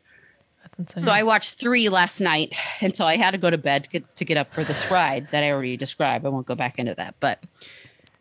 so 0.97 1.11
I 1.11 1.23
watched 1.23 1.59
three 1.59 1.91
last 1.91 2.19
night 2.21 2.55
until 2.81 3.05
I 3.07 3.17
had 3.17 3.33
to 3.33 3.39
go 3.39 3.51
to 3.51 3.59
bed 3.59 3.85
to 3.85 3.91
get, 3.91 4.17
to 4.17 4.25
get 4.25 4.39
up 4.39 4.55
for 4.55 4.65
this 4.65 4.91
ride 4.91 5.29
that 5.31 5.45
I 5.45 5.51
already 5.51 5.77
described. 5.77 6.25
I 6.25 6.31
won't 6.31 6.47
go 6.47 6.55
back 6.55 6.79
into 6.79 6.95
that, 6.95 7.15
but 7.21 7.43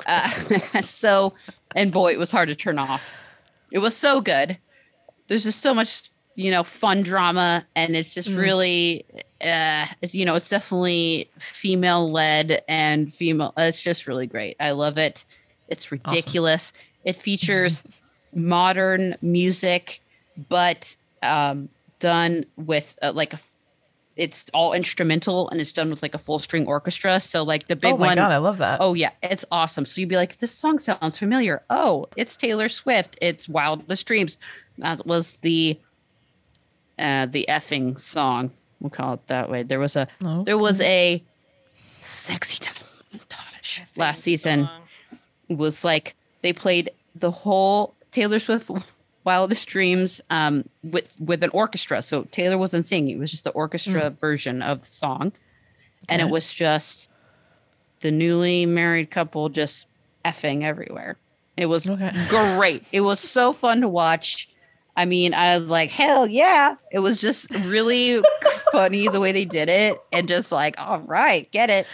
uh, 0.06 0.82
so 0.82 1.34
and 1.76 1.94
boy, 1.94 2.12
it 2.12 2.20
was 2.20 2.30
hard 2.32 2.50
to 2.50 2.56
turn 2.56 2.78
off. 2.78 3.14
It 3.72 3.80
was 3.80 3.96
so 3.96 4.20
good. 4.20 4.58
There's 5.28 5.44
just 5.44 5.62
so 5.62 5.74
much 5.74 6.11
you 6.36 6.52
know, 6.52 6.64
fun 6.64 7.02
drama, 7.02 7.66
and 7.76 7.96
it's 7.96 8.14
just 8.14 8.30
Mm. 8.30 8.38
really, 8.38 9.06
uh, 9.42 9.86
it's, 10.02 10.16
you 10.16 10.26
know, 10.26 10.36
it's 10.36 10.50
definitely 10.50 11.30
female 11.38 12.10
led 12.12 12.64
and 12.68 13.14
female. 13.14 13.54
It's 13.58 13.82
just 13.82 14.08
really 14.08 14.28
great. 14.28 14.56
I 14.60 14.72
love 14.72 14.98
it. 14.98 15.26
It's 15.68 15.92
ridiculous. 15.92 16.74
It 17.04 17.16
features 17.16 17.84
modern 18.34 19.16
music, 19.22 20.02
but 20.50 20.96
um, 21.24 21.70
done 22.00 22.46
with 22.58 22.98
uh, 23.02 23.12
like 23.14 23.34
a. 23.34 23.40
It's 24.18 24.50
all 24.54 24.74
instrumental 24.74 25.50
and 25.50 25.62
it's 25.62 25.72
done 25.72 25.90
with 25.90 26.02
like 26.04 26.14
a 26.14 26.18
full 26.20 26.38
string 26.38 26.68
orchestra. 26.68 27.20
So 27.22 27.44
like 27.44 27.68
the 27.68 27.78
big 27.78 27.94
oh 27.94 27.98
my 27.98 28.08
one, 28.08 28.18
god, 28.18 28.32
I 28.32 28.38
love 28.38 28.58
that. 28.58 28.80
Oh 28.82 28.94
yeah, 28.94 29.12
it's 29.24 29.46
awesome. 29.52 29.86
So 29.86 30.02
you'd 30.02 30.10
be 30.10 30.18
like, 30.18 30.38
this 30.38 30.52
song 30.52 30.80
sounds 30.80 31.18
familiar. 31.18 31.64
Oh, 31.70 32.06
it's 32.18 32.36
Taylor 32.36 32.68
Swift. 32.68 33.18
It's 33.22 33.48
Wildest 33.48 34.06
Dreams. 34.06 34.38
That 34.78 35.06
was 35.08 35.38
the 35.42 35.80
uh 37.02 37.26
the 37.26 37.46
effing 37.50 38.00
song. 38.00 38.52
We'll 38.80 38.90
call 38.90 39.14
it 39.16 39.28
that 39.28 39.50
way. 39.50 39.64
There 39.64 39.80
was 39.80 39.96
a 39.96 40.08
Oh, 40.24 40.44
there 40.44 40.58
was 40.58 40.80
a 40.82 41.24
sexy 42.02 42.58
touch 42.60 43.82
last 43.96 44.22
season 44.24 44.68
was 45.50 45.84
like 45.84 46.16
they 46.42 46.54
played 46.54 46.90
the 47.16 47.32
whole 47.32 47.94
Taylor 48.12 48.40
Swift 48.40 48.70
Wildest 49.24 49.68
Dreams 49.68 50.22
um 50.30 50.68
with 50.84 51.14
with 51.20 51.44
an 51.44 51.50
orchestra. 51.52 52.02
So 52.02 52.24
Taylor 52.32 52.58
wasn't 52.58 52.86
singing, 52.86 53.18
it 53.18 53.20
was 53.20 53.32
just 53.32 53.44
the 53.44 53.52
orchestra 53.52 54.10
version 54.10 54.62
of 54.62 54.82
the 54.82 54.88
song. 54.88 55.34
And 56.10 56.22
it 56.22 56.30
was 56.30 56.52
just 56.54 57.08
the 58.00 58.10
newly 58.12 58.66
married 58.66 59.12
couple 59.12 59.50
just 59.50 59.86
effing 60.26 60.64
everywhere. 60.64 61.18
It 61.56 61.68
was 61.68 61.88
Okay. 61.88 62.12
great. 62.30 62.84
It 62.92 63.02
was 63.02 63.20
so 63.20 63.54
fun 63.54 63.82
to 63.82 63.88
watch. 63.88 64.50
I 65.02 65.06
mean, 65.06 65.34
I 65.34 65.58
was 65.58 65.70
like, 65.70 65.90
hell 65.90 66.28
yeah. 66.28 66.76
It 66.92 67.00
was 67.00 67.18
just 67.18 67.50
really 67.56 68.22
funny 68.72 69.08
the 69.08 69.20
way 69.20 69.32
they 69.32 69.46
did 69.46 69.68
it 69.70 69.98
and 70.12 70.28
just 70.28 70.52
like, 70.52 70.76
all 70.78 71.00
right, 71.00 71.50
get 71.52 71.70
it. 71.70 71.88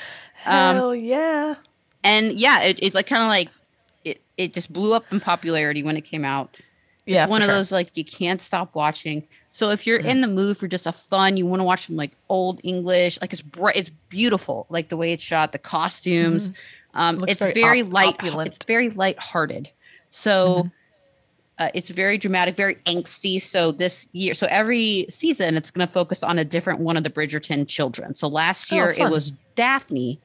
Um, 0.45 0.75
Hell 0.75 0.95
yeah. 0.95 1.55
and 2.03 2.33
yeah, 2.39 2.61
it, 2.63 2.79
it's 2.81 2.95
like 2.95 3.07
kind 3.07 3.23
of 3.23 3.29
like 3.29 3.49
it, 4.03 4.21
it 4.37 4.53
just 4.53 4.71
blew 4.71 4.93
up 4.93 5.05
in 5.11 5.19
popularity 5.19 5.83
when 5.83 5.95
it 5.97 6.01
came 6.01 6.25
out. 6.25 6.49
It's 7.05 7.15
Yeah, 7.15 7.27
one 7.27 7.41
of 7.41 7.47
sure. 7.47 7.55
those 7.55 7.71
like 7.71 7.95
you 7.95 8.03
can't 8.05 8.41
stop 8.41 8.75
watching. 8.75 9.27
So 9.51 9.69
if 9.71 9.87
you're 9.87 9.99
in 9.99 10.21
the 10.21 10.27
mood 10.27 10.57
for 10.57 10.67
just 10.67 10.85
a 10.85 10.91
fun, 10.91 11.37
you 11.37 11.45
want 11.45 11.61
to 11.61 11.63
watch 11.63 11.87
some 11.87 11.95
like 11.95 12.11
old 12.29 12.59
English, 12.63 13.19
like 13.21 13.31
it's 13.33 13.41
bright, 13.41 13.75
it's 13.77 13.89
beautiful, 14.09 14.65
like 14.69 14.89
the 14.89 14.97
way 14.97 15.13
it's 15.13 15.23
shot, 15.23 15.51
the 15.53 15.59
costumes. 15.59 16.51
Um, 16.93 17.15
Mm-hmm. 17.15 17.21
Looks 17.21 17.31
it's 17.33 17.41
very 17.41 17.53
very, 17.53 17.81
op- 17.83 17.93
light. 17.93 18.13
opulent. 18.15 18.47
It's 18.55 18.65
very 18.65 18.89
light-hearted. 18.89 19.71
So 20.09 20.33
Mm-hmm. 20.55 20.67
Uh, 21.59 21.69
it's 21.73 21.89
very 21.89 22.17
dramatic, 22.17 22.55
very 22.55 22.75
angsty. 22.85 23.41
So 23.41 23.71
this 23.71 24.07
year, 24.11 24.33
so 24.33 24.47
every 24.49 25.07
season, 25.09 25.57
it's 25.57 25.71
going 25.71 25.87
to 25.87 25.91
focus 25.91 26.21
on 26.23 26.37
a 26.37 26.45
different 26.45 26.79
one 26.79 26.97
of 26.97 27.03
the 27.03 27.09
Bridgerton 27.09 27.67
children. 27.67 28.15
So 28.15 28.27
last 28.27 28.71
Oh, 28.71 28.75
year 28.75 28.89
it 28.89 29.09
was 29.09 29.31
Daphne, 29.55 30.19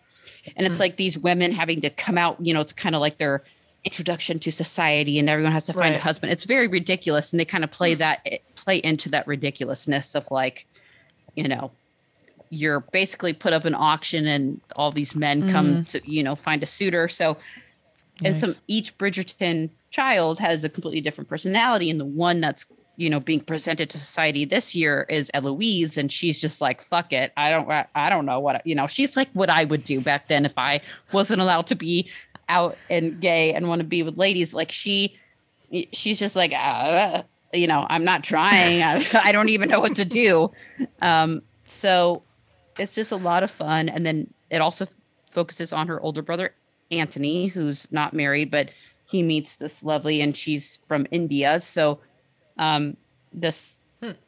and 0.57 0.67
it's 0.67 0.79
like 0.81 0.97
these 0.97 1.19
women 1.19 1.53
having 1.53 1.81
to 1.83 1.91
come 1.91 2.19
out. 2.19 2.37
You 2.45 2.53
know, 2.53 2.61
it's 2.61 2.73
kind 2.73 2.95
of 2.95 3.01
like 3.01 3.17
their 3.19 3.43
introduction 3.85 4.39
to 4.41 4.53
society, 4.53 5.19
and 5.19 5.29
everyone 5.31 5.53
has 5.53 5.65
to 5.65 5.73
find 5.73 5.95
a 5.95 5.99
husband. 5.99 6.33
It's 6.33 6.45
very 6.45 6.69
ridiculous, 6.69 7.33
and 7.33 7.41
they 7.41 7.45
kind 7.47 7.65
of 7.65 7.71
play 7.71 7.95
that 7.95 8.21
eh, 8.27 8.39
play 8.55 8.77
into 8.79 9.09
that 9.09 9.27
ridiculousness 9.27 10.15
of 10.15 10.31
like, 10.31 10.67
you 11.35 11.49
know, 11.49 11.71
you're 12.51 12.81
basically 12.81 13.33
put 13.33 13.55
up 13.55 13.65
an 13.65 13.75
auction, 13.75 14.27
and 14.27 14.61
all 14.77 14.93
these 14.93 15.15
men 15.17 15.51
come 15.51 15.85
to 15.87 16.01
you 16.05 16.23
know 16.23 16.35
find 16.35 16.63
a 16.63 16.67
suitor. 16.67 17.09
So 17.09 17.39
and 18.23 18.35
Nice. 18.35 18.41
some 18.41 18.57
each 18.69 18.99
Bridgerton 18.99 19.71
child 19.93 20.41
has 20.41 20.65
a 20.65 20.69
completely 20.69 21.01
different 21.01 21.29
personality, 21.29 21.91
and 21.91 22.01
the 22.01 22.05
one 22.05 22.41
that's 22.41 22.67
you 22.97 23.09
know 23.09 23.21
being 23.21 23.41
presented 23.41 23.89
to 23.91 23.99
society 23.99 24.45
this 24.45 24.75
year 24.75 25.07
is 25.09 25.31
Eloise, 25.35 25.97
and 25.97 26.11
she's 26.11 26.39
just 26.39 26.61
like 26.61 26.83
fuck 26.83 27.13
it, 27.13 27.33
I 27.37 27.51
don't 27.51 27.71
I 27.95 28.09
don't 28.09 28.27
know 28.27 28.41
what 28.41 28.67
you 28.67 28.75
know. 28.75 28.87
She's 28.87 29.17
like 29.17 29.29
what 29.33 29.51
I 29.51 29.65
would 29.65 29.85
do 29.85 30.01
back 30.01 30.27
then 30.27 30.45
if 30.45 30.59
I 30.59 30.81
wasn't 31.13 31.41
allowed 31.41 31.69
to 31.69 31.77
be 31.77 32.11
out 32.49 32.77
and 32.91 33.21
gay 33.21 33.55
and 33.55 33.69
want 33.69 33.81
to 33.81 33.87
be 33.87 34.03
with 34.03 34.17
ladies. 34.19 34.53
Like 34.53 34.73
she, 34.73 35.17
she's 35.93 36.19
just 36.19 36.35
like 36.35 36.53
uh, 36.53 37.23
you 37.53 37.67
know 37.67 37.87
I'm 37.89 38.05
not 38.05 38.25
trying. 38.25 38.83
I, 38.83 39.05
I 39.25 39.33
don't 39.33 39.51
even 39.51 39.69
know 39.69 39.81
what 39.81 39.97
to 39.97 40.05
do. 40.05 40.51
Um, 41.01 41.43
so 41.67 42.23
it's 42.79 42.95
just 42.95 43.13
a 43.13 43.17
lot 43.17 43.43
of 43.43 43.51
fun, 43.51 43.89
and 43.89 44.05
then 44.05 44.33
it 44.51 44.61
also 44.61 44.87
focuses 45.31 45.73
on 45.73 45.89
her 45.89 46.01
older 46.01 46.23
brother 46.23 46.55
Anthony, 46.91 47.47
who's 47.47 47.89
not 47.91 48.13
married, 48.13 48.51
but 48.51 48.71
he 49.13 49.23
meets 49.23 49.55
this 49.57 49.83
lovely, 49.85 50.21
and 50.21 50.37
she's 50.37 50.79
from 50.89 51.07
India. 51.13 51.61
So, 51.61 52.01
um, 52.59 52.97
this 53.33 53.77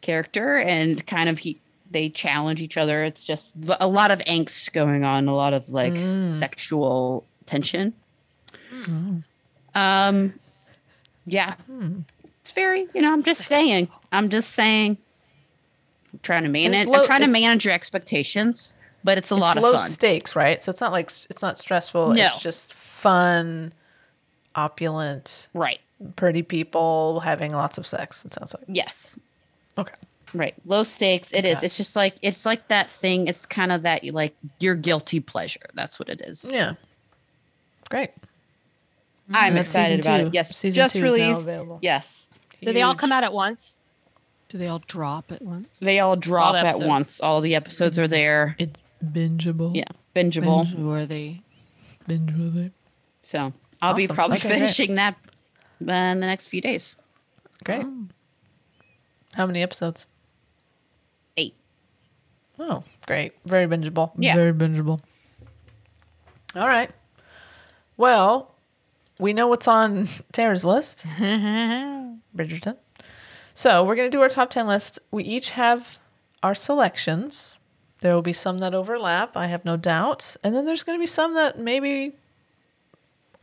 character 0.02 0.58
and 0.58 1.04
kind 1.06 1.28
of 1.28 1.38
he 1.38 1.60
they 1.90 2.08
challenge 2.08 2.62
each 2.62 2.76
other. 2.76 3.02
It's 3.04 3.24
just 3.24 3.54
a 3.80 3.86
lot 3.88 4.10
of 4.10 4.18
angst 4.20 4.72
going 4.72 5.02
on, 5.04 5.26
a 5.28 5.34
lot 5.34 5.52
of 5.54 5.68
like 5.68 5.92
sexual 6.38 7.24
tension. 7.46 7.92
Um, 9.74 10.34
yeah, 11.26 11.54
it's 12.42 12.52
very 12.52 12.86
you 12.94 13.00
know. 13.02 13.12
I'm 13.12 13.22
just 13.22 13.42
saying. 13.42 13.88
I'm 14.12 14.28
just 14.28 14.50
saying. 14.52 14.98
I'm 16.12 16.20
trying 16.22 16.44
to 16.44 16.48
manage. 16.48 16.86
low- 16.86 17.00
I'm 17.00 17.06
trying 17.06 17.22
to 17.22 17.28
manage 17.30 17.64
your 17.64 17.74
expectations, 17.74 18.74
but 19.02 19.18
it's 19.18 19.30
a 19.30 19.34
It's 19.34 19.40
lot 19.40 19.56
low 19.56 19.72
of 19.74 19.80
fun. 19.80 19.90
stakes, 19.90 20.36
right? 20.36 20.62
So 20.62 20.70
it's 20.70 20.80
not 20.80 20.92
like 20.92 21.10
it's 21.30 21.42
not 21.42 21.58
stressful. 21.58 22.14
No. 22.14 22.26
It's 22.26 22.40
just 22.40 22.72
fun, 22.72 23.72
opulent, 24.54 25.48
Right. 25.54 25.80
pretty 26.16 26.42
people 26.42 27.20
having 27.20 27.52
lots 27.52 27.78
of 27.78 27.86
sex. 27.86 28.24
It 28.24 28.34
sounds 28.34 28.54
like. 28.54 28.64
Yes. 28.68 29.18
Okay. 29.78 29.94
Right. 30.32 30.54
Low 30.66 30.82
stakes. 30.84 31.32
It 31.32 31.44
is. 31.44 31.58
Okay. 31.58 31.66
It's 31.66 31.76
just 31.76 31.94
like 31.94 32.16
it's 32.22 32.44
like 32.44 32.66
that 32.68 32.90
thing. 32.90 33.28
It's 33.28 33.46
kind 33.46 33.70
of 33.72 33.82
that 33.82 34.02
you 34.04 34.12
like 34.12 34.34
your 34.60 34.74
guilty 34.74 35.20
pleasure. 35.20 35.60
That's 35.74 35.98
what 35.98 36.08
it 36.08 36.20
is. 36.22 36.44
Yeah. 36.50 36.74
Great. 37.90 38.10
I'm 39.32 39.50
And 39.50 39.58
excited 39.58 39.98
season 39.98 40.00
about 40.12 40.20
two. 40.22 40.26
it. 40.28 40.34
Yes. 40.34 40.56
Season 40.56 40.74
just 40.76 40.94
two 40.94 40.98
is 40.98 41.04
now 41.04 41.12
released. 41.14 41.42
available. 41.42 41.78
Yes. 41.82 42.28
Do 42.62 42.72
they 42.72 42.82
all 42.82 42.94
come 42.94 43.12
out 43.12 43.24
at 43.24 43.32
once? 43.32 43.80
Do 44.48 44.58
they 44.58 44.66
all 44.68 44.80
drop 44.86 45.30
at 45.32 45.42
once? 45.42 45.68
They 45.80 46.00
all 46.00 46.16
drop 46.16 46.54
the 46.54 46.66
at 46.66 46.78
once. 46.80 47.20
All 47.20 47.40
the 47.40 47.54
episodes 47.54 47.98
are 47.98 48.08
there. 48.08 48.54
It's 48.58 48.80
bingeable. 49.04 49.74
Yeah. 49.74 49.84
Bingeable. 50.14 50.64
Binge 50.64 50.74
worthy. 50.74 51.38
Binge 52.06 52.30
worthy. 52.32 52.70
So 53.22 53.52
I'll 53.84 53.94
be 53.94 54.08
probably 54.08 54.36
Okay, 54.38 54.48
great. 54.48 54.58
finishing 54.60 54.94
that 54.96 55.16
uh, 55.86 55.92
in 55.92 56.20
the 56.20 56.26
next 56.26 56.46
few 56.48 56.60
days. 56.60 56.96
Great. 57.64 57.86
How 59.34 59.46
many 59.46 59.62
episodes? 59.62 60.06
Eight. 61.36 61.54
Oh, 62.58 62.84
great. 63.06 63.32
Very 63.44 63.66
bingeable. 63.66 64.12
Yeah. 64.16 64.34
Very 64.36 64.52
bingeable. 64.52 65.00
All 66.54 66.66
right. 66.68 66.90
Well, 67.96 68.54
we 69.18 69.32
know 69.32 69.48
what's 69.48 69.66
on 69.68 70.08
Tara's 70.32 70.64
list 70.64 71.04
Bridgerton. 71.18 72.76
So 73.54 73.84
we're 73.84 73.94
going 73.94 74.10
to 74.10 74.16
do 74.16 74.22
our 74.22 74.28
top 74.28 74.50
10 74.50 74.66
list. 74.66 74.98
We 75.10 75.24
each 75.24 75.50
have 75.50 75.98
our 76.42 76.54
selections. 76.54 77.58
There 78.00 78.14
will 78.14 78.22
be 78.22 78.32
some 78.32 78.58
that 78.60 78.74
overlap, 78.74 79.36
I 79.36 79.46
have 79.46 79.64
no 79.64 79.76
doubt. 79.76 80.36
And 80.42 80.54
then 80.54 80.64
there's 80.66 80.82
going 80.82 80.98
to 80.98 81.02
be 81.02 81.06
some 81.06 81.34
that 81.34 81.58
maybe. 81.58 82.12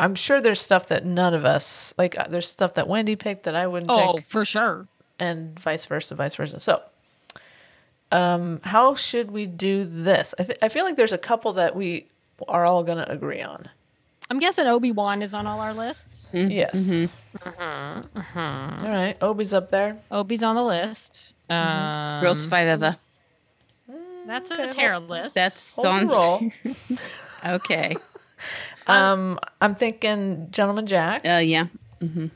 I'm 0.02 0.16
sure 0.16 0.42
there's 0.42 0.60
stuff 0.60 0.88
that 0.88 1.06
none 1.06 1.34
of 1.34 1.46
us 1.46 1.94
like. 1.98 2.18
uh, 2.20 2.28
There's 2.28 2.48
stuff 2.50 2.74
that 2.74 2.88
Wendy 2.88 3.16
picked 3.16 3.44
that 3.44 3.56
I 3.56 3.68
wouldn't 3.68 3.90
Oh, 3.92 4.16
pick 4.16 4.26
for 4.26 4.44
sure. 4.46 4.88
and 5.20 5.58
vice 5.60 5.86
versa, 5.86 6.16
vice 6.16 6.36
versa. 6.36 6.60
So, 6.60 6.82
um, 8.12 8.60
how 8.64 8.96
should 8.96 9.32
we 9.32 9.46
do 9.46 9.86
this? 9.86 10.34
I, 10.40 10.44
th- 10.44 10.58
I 10.62 10.70
feel 10.70 10.84
like 10.86 10.98
there's 10.98 11.14
a 11.14 11.18
couple 11.18 11.54
that 11.54 11.76
we 11.76 12.08
are 12.48 12.66
all 12.66 12.84
going 12.84 12.98
to 12.98 13.10
agree 13.12 13.42
on. 13.42 13.70
I'm 14.30 14.40
guessing 14.40 14.66
Obi 14.66 14.92
Wan 14.92 15.22
is 15.22 15.34
on 15.34 15.46
all 15.46 15.60
our 15.60 15.74
lists. 15.74 16.30
Yes. 16.34 16.74
Uh-huh, 17.46 18.02
All 18.36 18.90
right. 18.90 19.18
Obi's 19.22 19.54
up 19.54 19.70
there. 19.70 19.98
Obi's 20.10 20.42
on 20.42 20.56
the 20.56 20.64
list. 20.64 21.34
Um, 21.50 22.24
Rose 22.24 22.46
Five 22.46 22.68
Eva. 22.68 22.98
That's 24.26 24.52
Okay, 24.52 24.64
a 24.70 24.72
Tara 24.72 25.00
list. 25.00 25.36
That's 25.36 25.78
on. 25.78 26.08
the 26.08 26.14
roll. 26.14 26.52
Okay. 27.56 27.96
Um, 28.88 29.40
I'm 29.62 29.76
thinking 29.76 30.48
Gentleman 30.52 30.88
Jack. 30.88 31.26
Uh, 31.28 31.38
yeah. 31.38 31.68
Can 32.00 32.32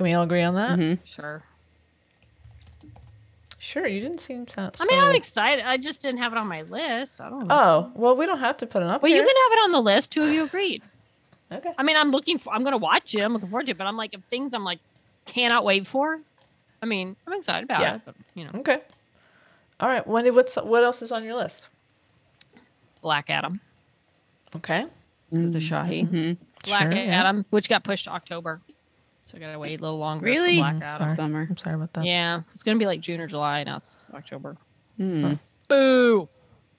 we 0.00 0.12
all 0.12 0.24
agree 0.24 0.42
on 0.42 0.54
that? 0.54 0.78
Mhm. 0.78 0.98
sure. 1.04 1.42
Sure. 3.58 3.86
You 3.86 4.00
didn't 4.00 4.20
seem 4.20 4.46
so. 4.46 4.62
I 4.80 4.84
mean, 4.84 4.98
so- 5.00 5.06
I'm 5.06 5.14
excited. 5.14 5.64
I 5.66 5.76
just 5.76 6.00
didn't 6.02 6.18
have 6.18 6.32
it 6.32 6.38
on 6.38 6.46
my 6.46 6.62
list. 6.62 7.20
I 7.20 7.28
don't 7.28 7.46
know. 7.46 7.54
Oh 7.54 7.92
well, 7.94 8.16
we 8.16 8.26
don't 8.26 8.38
have 8.38 8.56
to 8.58 8.66
put 8.66 8.82
it 8.82 8.88
up. 8.88 9.02
well, 9.02 9.10
you 9.10 9.16
here. 9.16 9.24
can 9.26 9.34
have 9.34 9.52
it 9.58 9.62
on 9.64 9.70
the 9.72 9.80
list. 9.80 10.12
Two 10.12 10.22
of 10.22 10.30
you 10.30 10.44
agreed. 10.44 10.82
Okay. 11.52 11.72
I 11.78 11.84
mean, 11.84 11.96
I'm 11.96 12.10
looking 12.10 12.38
for. 12.38 12.52
I'm 12.52 12.64
gonna 12.64 12.76
watch 12.76 13.14
it. 13.14 13.20
I'm 13.20 13.32
looking 13.32 13.48
forward 13.48 13.66
to 13.66 13.70
it. 13.70 13.78
But 13.78 13.86
I'm 13.86 13.96
like, 13.96 14.14
if 14.14 14.20
things 14.30 14.52
I'm 14.52 14.64
like 14.64 14.80
cannot 15.26 15.64
wait 15.64 15.86
for. 15.86 16.18
I 16.82 16.86
mean, 16.86 17.14
I'm 17.24 17.32
excited 17.34 17.62
about 17.62 17.82
Yeah. 17.82 17.94
it. 17.94 18.00
But 18.04 18.16
you 18.34 18.42
know, 18.46 18.50
Okay. 18.56 18.80
All 19.78 19.88
right, 19.88 20.04
Wendy. 20.04 20.32
What's 20.32 20.56
what 20.56 20.82
else 20.82 21.02
is 21.02 21.12
on 21.12 21.22
your 21.22 21.36
list? 21.36 21.68
Black 23.00 23.30
Adam 23.30 23.60
Okay. 24.56 24.86
Is 25.32 25.50
the 25.50 25.58
Shahi. 25.58 26.08
Mhm. 26.08 26.36
Black 26.64 26.82
Sure, 26.82 26.92
yeah. 26.92 27.20
Adam, 27.20 27.44
which 27.50 27.68
got 27.68 27.84
pushed 27.84 28.04
to 28.04 28.10
October. 28.12 28.60
So 29.26 29.36
I 29.36 29.40
gotta 29.40 29.58
wait 29.58 29.78
a 29.78 29.82
little 29.82 29.98
longer. 29.98 30.24
Really? 30.24 30.58
Black 30.58 30.76
Mm, 30.76 30.82
Adam. 30.82 30.98
sorry. 31.02 31.16
Bummer. 31.16 31.46
I'm 31.50 31.56
sorry 31.56 31.74
about 31.76 31.92
that. 31.94 32.04
Yeah, 32.04 32.42
it's 32.52 32.62
gonna 32.62 32.78
be 32.78 32.86
like 32.86 33.00
June 33.00 33.20
or 33.20 33.26
July. 33.26 33.64
Now 33.64 33.78
it's 33.78 34.06
October. 34.14 34.56
Hmm. 34.96 35.34
Boo. 35.68 36.28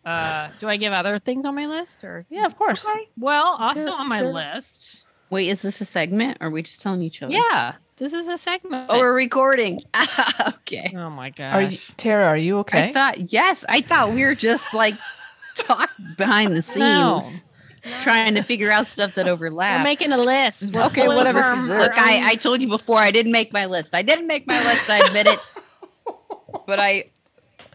Uh, 0.06 0.50
do 0.60 0.70
I 0.70 0.78
give 0.78 0.94
other 0.94 1.20
things 1.20 1.46
on 1.46 1.54
my 1.56 1.66
list 1.66 2.06
or? 2.06 2.26
Yeah, 2.30 2.46
of 2.46 2.56
course. 2.56 2.86
Okay. 2.88 3.10
Well, 3.18 3.58
Let's 3.60 3.80
also 3.80 3.92
it, 3.92 4.00
on 4.00 4.08
my 4.08 4.22
let's 4.22 4.34
list. 4.56 5.04
Wait, 5.30 5.50
is 5.50 5.62
this 5.62 5.82
a 5.82 5.86
segment 5.86 6.38
or 6.40 6.48
are 6.48 6.50
we 6.50 6.62
just 6.64 6.80
telling 6.80 7.02
each 7.02 7.22
other? 7.22 7.34
Yeah, 7.34 7.74
this 7.98 8.14
is 8.14 8.30
a 8.30 8.38
segment. 8.38 8.86
Oh, 8.90 9.00
we're 9.00 9.14
recording. 9.14 9.82
okay. 10.48 10.94
Oh 10.96 11.10
my 11.10 11.32
gosh. 11.32 11.54
Are 11.54 11.62
you 11.64 11.78
Tara? 11.98 12.26
Are 12.28 12.38
you 12.38 12.60
okay? 12.60 12.90
I 12.90 12.94
thought 12.94 13.34
yes. 13.34 13.66
I 13.68 13.82
thought 13.82 14.12
we 14.12 14.24
were 14.24 14.36
just 14.36 14.74
like 14.74 14.96
talk 15.58 15.90
behind 16.16 16.56
the 16.56 16.62
scenes, 16.62 16.80
No. 16.80 17.22
trying 18.04 18.36
to 18.36 18.42
figure 18.44 18.72
out 18.72 18.88
stuff 18.88 19.16
that 19.16 19.26
We're 19.26 19.32
overlap. 19.34 19.84
making 19.84 20.12
a 20.12 20.18
list. 20.18 20.74
We're 20.74 20.84
okay, 20.86 21.08
whatever. 21.08 21.40
Look, 21.40 21.92
I, 21.98 22.32
I 22.32 22.36
told 22.36 22.62
you 22.62 22.68
before 22.68 22.98
I 23.00 23.12
didn't 23.12 23.32
make 23.32 23.52
my 23.54 23.66
list. 23.66 23.94
I 23.96 24.02
didn't 24.02 24.28
make 24.28 24.48
my 24.48 24.64
list. 24.64 24.90
I 24.90 25.06
admit 25.08 25.28
it. 25.28 25.40
but 26.66 26.80
I 26.80 27.12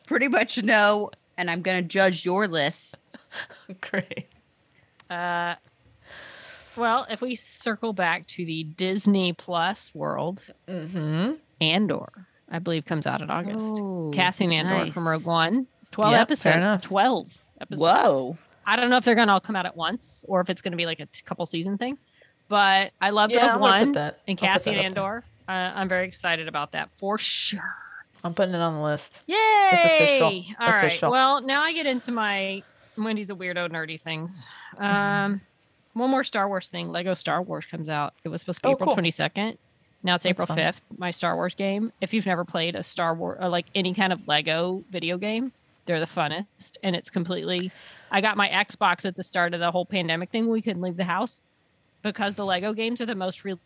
pretty 0.06 0.28
much 0.28 0.62
know, 0.62 1.10
and 1.36 1.50
I'm 1.50 1.62
gonna 1.62 1.82
judge 1.82 2.24
your 2.24 2.48
list. 2.48 2.96
Great. 3.80 4.26
Uh, 5.10 5.54
well, 6.76 7.06
if 7.10 7.20
we 7.20 7.34
circle 7.34 7.92
back 7.92 8.26
to 8.28 8.44
the 8.44 8.64
Disney 8.64 9.32
Plus 9.34 9.94
world, 9.94 10.42
Mm-hmm. 10.68 11.32
Andor, 11.60 12.26
I 12.50 12.58
believe, 12.58 12.84
comes 12.86 13.06
out 13.06 13.20
in 13.22 13.30
August. 13.30 13.58
Oh, 13.60 14.10
Cassian 14.14 14.52
Andor 14.52 14.90
from. 14.92 15.06
Rogue 15.06 15.24
One. 15.26 15.66
It's 15.80 15.90
12 15.90 16.12
Yep, 16.12 16.20
episodes. 16.20 16.56
enough. 16.56 16.82
12 16.82 17.38
episodes. 17.60 17.80
Whoa. 17.80 18.36
I 18.66 18.76
don't 18.76 18.90
know 18.90 18.96
if 18.96 19.04
they're 19.04 19.14
going 19.14 19.26
to 19.28 19.32
all 19.34 19.40
come 19.40 19.56
out 19.56 19.66
at 19.66 19.76
once 19.76 20.24
or 20.28 20.40
if 20.40 20.48
it's 20.50 20.62
going 20.62 20.72
to 20.72 20.76
be 20.78 20.86
like 20.86 21.00
a 21.00 21.06
t- 21.06 21.22
couple 21.24 21.44
season 21.46 21.78
thing. 21.78 21.98
But 22.48 22.92
I 23.00 23.10
loved 23.10 23.32
Yeah, 23.32 23.40
Rogue 23.46 23.50
I'm 23.54 23.60
gonna 23.60 23.72
put 23.72 23.80
One 23.84 23.92
that. 23.92 24.18
and 24.28 24.38
put 24.38 24.44
Cassian 24.46 24.74
Andor. 24.76 25.24
Uh, 25.48 25.72
I'm 25.74 25.88
very 25.88 26.06
excited 26.06 26.48
about 26.48 26.72
that 26.72 26.90
for 26.96 27.16
sure. 27.18 27.74
I'm 28.24 28.34
putting 28.34 28.54
it 28.54 28.60
on 28.60 28.74
the 28.74 28.82
list. 28.82 29.20
Yay! 29.26 29.36
It's 29.72 29.84
official. 29.84 30.26
All 30.60 30.68
right. 30.68 30.84
Official. 30.86 31.10
Well, 31.10 31.40
now 31.40 31.62
I 31.62 31.72
get 31.72 31.86
into 31.86 32.12
my 32.12 32.62
Wendy's 32.96 33.30
a 33.30 33.34
weirdo 33.34 33.70
nerdy 33.70 33.98
things. 33.98 34.44
Um, 34.78 35.40
one 35.94 36.10
more 36.10 36.22
Star 36.24 36.46
Wars 36.46 36.68
thing. 36.68 36.92
Lego 36.92 37.14
Star 37.14 37.42
Wars 37.42 37.64
comes 37.66 37.88
out. 37.88 38.14
It 38.22 38.28
was 38.28 38.40
supposed 38.42 38.58
to 38.60 38.68
be 38.68 38.68
Oh, 38.68 38.72
April 38.72 38.94
cool. 38.94 39.02
22nd. 39.02 39.56
Now 40.04 40.14
it's 40.16 40.24
That's 40.24 40.30
April 40.32 40.46
fun. 40.46 40.58
5th. 40.58 40.80
My 40.98 41.10
Star 41.10 41.34
Wars 41.36 41.54
game. 41.54 41.92
If 42.00 42.12
you've 42.12 42.26
never 42.26 42.44
played 42.44 42.76
a 42.76 42.82
Star 42.82 43.14
Wars 43.14 43.38
or 43.40 43.48
like 43.48 43.66
any 43.74 43.94
kind 43.94 44.12
of 44.12 44.28
Lego 44.28 44.84
video 44.90 45.16
game, 45.16 45.52
they're 45.86 46.00
the 46.00 46.06
funnest. 46.06 46.76
And 46.82 46.94
it's 46.96 47.10
completely. 47.10 47.72
I 48.10 48.20
got 48.20 48.36
my 48.36 48.48
Xbox 48.48 49.04
at 49.04 49.16
the 49.16 49.22
start 49.22 49.54
of 49.54 49.60
the 49.60 49.70
whole 49.70 49.86
pandemic 49.86 50.30
thing. 50.30 50.48
We 50.48 50.62
couldn't 50.62 50.82
leave 50.82 50.96
the 50.96 51.04
house 51.04 51.40
because 52.02 52.34
the 52.34 52.44
Lego 52.44 52.72
games 52.72 53.00
are 53.00 53.06
the 53.06 53.14
most 53.14 53.44
re- 53.44 53.58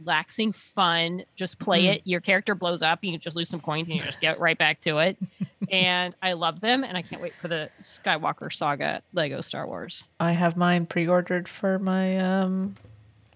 relaxing, 0.00 0.52
fun. 0.52 1.24
Just 1.36 1.58
play 1.58 1.84
Mm. 1.84 1.94
it. 1.96 2.02
Your 2.04 2.20
character 2.20 2.54
blows 2.54 2.82
up. 2.82 3.02
You 3.02 3.16
just 3.18 3.34
lose 3.36 3.48
some 3.48 3.60
coins 3.60 3.88
and 3.88 3.98
you 3.98 4.04
just 4.04 4.20
get 4.20 4.38
right 4.38 4.56
back 4.56 4.80
to 4.82 4.98
it. 4.98 5.16
and 5.72 6.14
I 6.22 6.34
love 6.34 6.60
them. 6.60 6.84
And 6.84 6.96
I 6.96 7.02
can't 7.02 7.20
wait 7.20 7.34
for 7.36 7.48
the 7.48 7.70
Skywalker 7.80 8.52
Saga 8.52 9.02
Lego 9.12 9.40
Star 9.40 9.66
Wars. 9.66 10.04
I 10.20 10.32
have 10.32 10.56
mine 10.56 10.86
pre-ordered 10.86 11.48
for 11.48 11.78
my 11.78 12.16
um. 12.18 12.76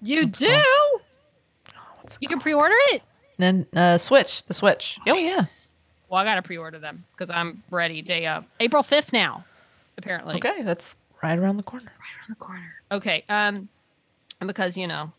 You 0.00 0.26
do? 0.26 0.46
It 0.46 2.16
You 2.20 2.28
can 2.28 2.40
pre-order 2.40 2.74
it. 2.92 3.02
Then 3.38 3.66
uh, 3.74 3.98
Switch, 3.98 4.44
the 4.44 4.54
Switch. 4.54 4.98
Oh 5.06 5.14
yeah. 5.14 5.42
Nice. 6.12 6.16
Well, 6.18 6.20
I 6.20 6.24
gotta 6.24 6.42
pre-order 6.42 6.78
them 6.78 7.04
because 7.12 7.30
I'm 7.30 7.62
ready. 7.70 8.02
Day 8.02 8.26
of 8.26 8.46
April 8.60 8.82
fifth 8.82 9.12
now, 9.12 9.44
apparently. 9.96 10.36
Okay, 10.36 10.62
that's 10.62 10.94
right 11.22 11.38
around 11.38 11.56
the 11.56 11.62
corner. 11.62 11.86
Right 11.86 12.20
around 12.20 12.28
the 12.28 12.34
corner. 12.44 12.74
Okay. 12.90 13.24
Um, 13.30 13.68
and 14.40 14.46
because 14.46 14.76
you 14.76 14.86
know, 14.86 15.12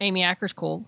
Amy 0.00 0.22
Acker's 0.22 0.52
cool. 0.52 0.84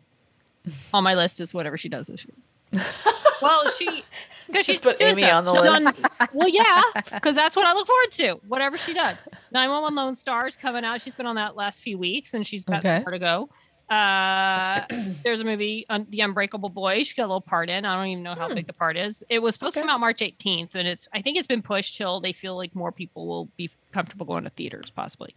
On 0.95 1.03
my 1.05 1.15
list 1.15 1.41
is 1.41 1.53
whatever 1.55 1.77
she 1.79 1.89
does 1.89 2.07
this 2.09 2.25
year. 2.27 2.83
well, 3.43 3.69
she 3.71 4.03
because 4.49 4.67
she's 4.67 4.79
put 4.79 4.99
doing 4.99 5.13
Amy 5.19 5.31
on 5.31 5.45
the 5.45 5.53
list. 5.53 6.03
done- 6.03 6.29
well, 6.35 6.49
yeah, 6.49 6.83
because 7.13 7.35
that's 7.35 7.55
what 7.57 7.67
I 7.67 7.73
look 7.73 7.87
forward 7.87 8.11
to. 8.13 8.41
Whatever 8.49 8.77
she 8.79 8.93
does. 8.95 9.17
Nine 9.51 9.71
One 9.71 9.83
One 9.83 9.95
Lone 9.95 10.17
Stars 10.17 10.57
coming 10.57 10.85
out. 10.85 11.01
She's 11.01 11.15
been 11.15 11.27
on 11.27 11.37
that 11.37 11.55
last 11.57 11.81
few 11.81 11.97
weeks, 11.99 12.35
and 12.35 12.47
she's 12.47 12.65
got 12.65 12.79
Okay. 12.85 13.01
more 13.01 13.13
to 13.13 13.19
go. 13.19 13.49
Uh, 13.91 14.83
there's 15.23 15.41
a 15.41 15.45
movie, 15.45 15.85
Un- 15.91 16.07
The 16.09 16.21
Unbreakable 16.21 16.71
Boy. 16.71 17.03
She 17.03 17.15
got 17.15 17.25
a 17.25 17.29
little 17.29 17.41
part 17.41 17.69
in. 17.69 17.85
I 17.85 17.97
don't 17.97 18.07
even 18.07 18.23
know 18.23 18.35
how 18.35 18.49
big 18.49 18.67
the 18.67 18.73
part 18.73 18.97
is. 18.97 19.23
It 19.29 19.41
was 19.41 19.55
supposed 19.55 19.75
to 19.75 19.81
Hmm. 19.81 19.87
Come 19.89 19.95
out 19.97 20.01
March 20.01 20.21
18th, 20.21 20.75
and 20.75 20.89
it's. 20.89 21.07
I 21.13 21.21
think 21.23 21.37
it's 21.37 21.47
been 21.47 21.63
pushed 21.63 21.97
till 21.97 22.21
they 22.21 22.33
feel 22.33 22.57
like 22.57 22.75
more 22.75 22.93
people 22.93 23.27
will 23.27 23.49
be 23.57 23.71
comfortable 23.93 24.25
going 24.27 24.45
to 24.45 24.51
theaters, 24.51 24.91
possibly. 24.91 25.35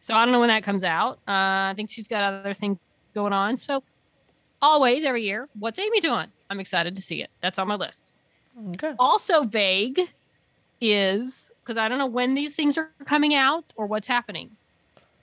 So 0.00 0.14
I 0.14 0.24
don't 0.24 0.32
know 0.32 0.40
when 0.40 0.48
that 0.48 0.62
comes 0.62 0.84
out. 0.84 1.14
Uh, 1.26 1.70
I 1.70 1.72
think 1.76 1.90
she's 1.90 2.06
got 2.08 2.22
other 2.22 2.54
things 2.54 2.78
going 3.14 3.32
on. 3.32 3.56
So 3.56 3.82
always, 4.62 5.04
every 5.04 5.24
year, 5.24 5.48
what's 5.58 5.78
Amy 5.80 6.00
doing? 6.00 6.28
I'm 6.50 6.60
excited 6.60 6.94
to 6.96 7.02
see 7.02 7.22
it. 7.22 7.30
That's 7.40 7.58
on 7.58 7.66
my 7.68 7.74
list. 7.74 8.12
Okay. 8.74 8.94
Also 8.98 9.44
vague 9.44 10.00
is 10.80 11.50
because 11.62 11.76
I 11.76 11.88
don't 11.88 11.98
know 11.98 12.06
when 12.06 12.34
these 12.34 12.54
things 12.54 12.78
are 12.78 12.90
coming 13.04 13.34
out 13.34 13.64
or 13.76 13.86
what's 13.86 14.06
happening. 14.06 14.50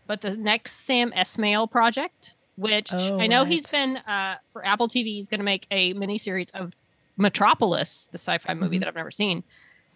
But 0.07 0.21
the 0.21 0.35
next 0.37 0.73
Sam 0.85 1.11
Esmail 1.13 1.69
project, 1.71 2.33
which 2.55 2.91
Oh, 2.93 3.19
I 3.19 3.27
know 3.27 3.43
he's 3.45 3.65
been 3.65 3.97
uh, 3.97 4.37
for 4.45 4.65
Apple 4.65 4.87
TV, 4.87 5.05
he's 5.05 5.27
going 5.27 5.39
to 5.39 5.43
make 5.45 5.67
a 5.71 5.93
miniseries 5.93 6.51
of 6.53 6.73
Metropolis, 7.17 8.07
the 8.11 8.17
sci-fi 8.17 8.53
movie 8.53 8.77
Mhm. 8.77 8.79
that 8.81 8.87
I've 8.89 8.95
never 8.95 9.11
seen. 9.11 9.43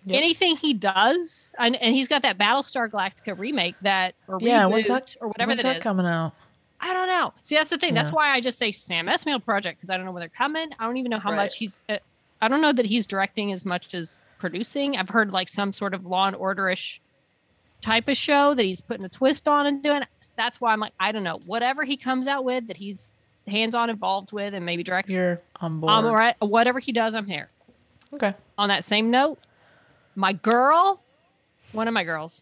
Yep. 0.05 0.17
Anything 0.17 0.55
he 0.55 0.73
does, 0.73 1.53
and, 1.59 1.75
and 1.75 1.93
he's 1.93 2.07
got 2.07 2.21
that 2.21 2.37
Battlestar 2.37 2.89
Galactica 2.89 3.37
remake 3.37 3.75
that 3.81 4.15
or 4.27 4.39
Yeah, 4.41 4.63
reboot 4.63 4.71
when's 4.71 4.87
that- 4.87 5.15
or 5.19 5.27
whatever 5.27 5.49
When's 5.49 5.61
that 5.63 5.67
that 5.69 5.77
is. 5.77 5.83
coming 5.83 6.05
out? 6.05 6.33
I 6.81 6.93
don't 6.93 7.07
know. 7.07 7.33
See, 7.43 7.55
that's 7.55 7.69
the 7.69 7.77
thing. 7.77 7.93
That's 7.93 8.09
why 8.11 8.31
I 8.31 8.39
just 8.39 8.57
say 8.57 8.71
Sam 8.71 9.07
Esmail 9.07 9.43
project 9.43 9.77
because 9.79 9.89
I 9.89 9.97
don't 9.97 10.05
know 10.05 10.13
when 10.13 10.21
they're 10.21 10.29
coming. 10.29 10.69
I 10.79 10.85
don't 10.85 10.95
even 10.95 11.09
know 11.09 11.19
how 11.19 11.31
Right. 11.31 11.35
much 11.37 11.57
he's. 11.57 11.83
Uh, 11.89 11.97
I 12.41 12.47
don't 12.47 12.61
know 12.61 12.71
that 12.71 12.85
he's 12.85 13.05
directing 13.05 13.51
as 13.51 13.65
much 13.65 13.93
as 13.93 14.25
producing. 14.37 14.95
I've 14.95 15.09
heard 15.09 15.33
like 15.33 15.49
some 15.49 15.73
sort 15.73 15.93
of 15.93 16.05
Law 16.05 16.27
and 16.27 16.37
Orderish 16.37 16.99
type 17.81 18.07
of 18.07 18.15
show 18.15 18.53
that 18.53 18.63
he's 18.63 18.79
putting 18.79 19.03
a 19.05 19.09
twist 19.09 19.45
on 19.49 19.65
and 19.65 19.83
doing. 19.83 20.03
That's 20.39 20.61
why 20.61 20.71
I'm 20.71 20.79
like, 20.79 20.93
I 21.01 21.11
don't 21.11 21.23
know. 21.23 21.41
Whatever 21.45 21.83
he 21.83 21.97
comes 21.97 22.25
out 22.25 22.45
with 22.45 22.67
that 22.67 22.77
he's 22.77 23.11
hands-on 23.45 23.89
involved 23.89 24.31
with 24.31 24.53
and 24.53 24.65
maybe 24.65 24.83
directs. 24.83 25.11
You're 25.11 25.41
on 25.59 25.81
board. 25.81 25.93
I'm 25.93 26.05
all 26.05 26.15
right. 26.15 26.35
Whatever 26.39 26.79
he 26.79 26.93
does, 26.93 27.13
I'm 27.13 27.27
here. 27.27 27.49
Okay. 28.13 28.33
On 28.57 28.69
that 28.69 28.85
same 28.85 29.11
note, 29.11 29.37
my 30.15 30.31
girl, 30.31 31.01
one 31.73 31.89
of 31.89 31.93
my 31.93 32.05
girls, 32.05 32.41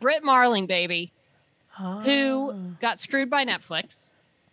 Brit 0.00 0.24
Marling, 0.24 0.66
baby, 0.66 1.12
who 2.04 2.74
got 2.80 2.98
screwed 2.98 3.30
by 3.30 3.44
Netflix. 3.44 4.10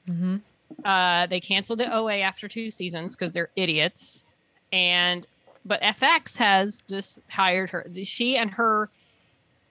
Mm-hmm. 0.07 0.37
Uh, 0.85 1.25
they 1.25 1.39
canceled 1.39 1.79
the 1.79 1.91
OA 1.91 2.19
after 2.19 2.47
two 2.47 2.69
seasons 2.69 3.15
because 3.15 3.33
they're 3.33 3.49
idiots. 3.55 4.23
And 4.71 5.25
but 5.65 5.81
FX 5.81 6.37
has 6.37 6.83
just 6.87 7.21
hired 7.27 7.71
her. 7.71 7.87
She 8.03 8.37
and 8.37 8.51
her 8.51 8.89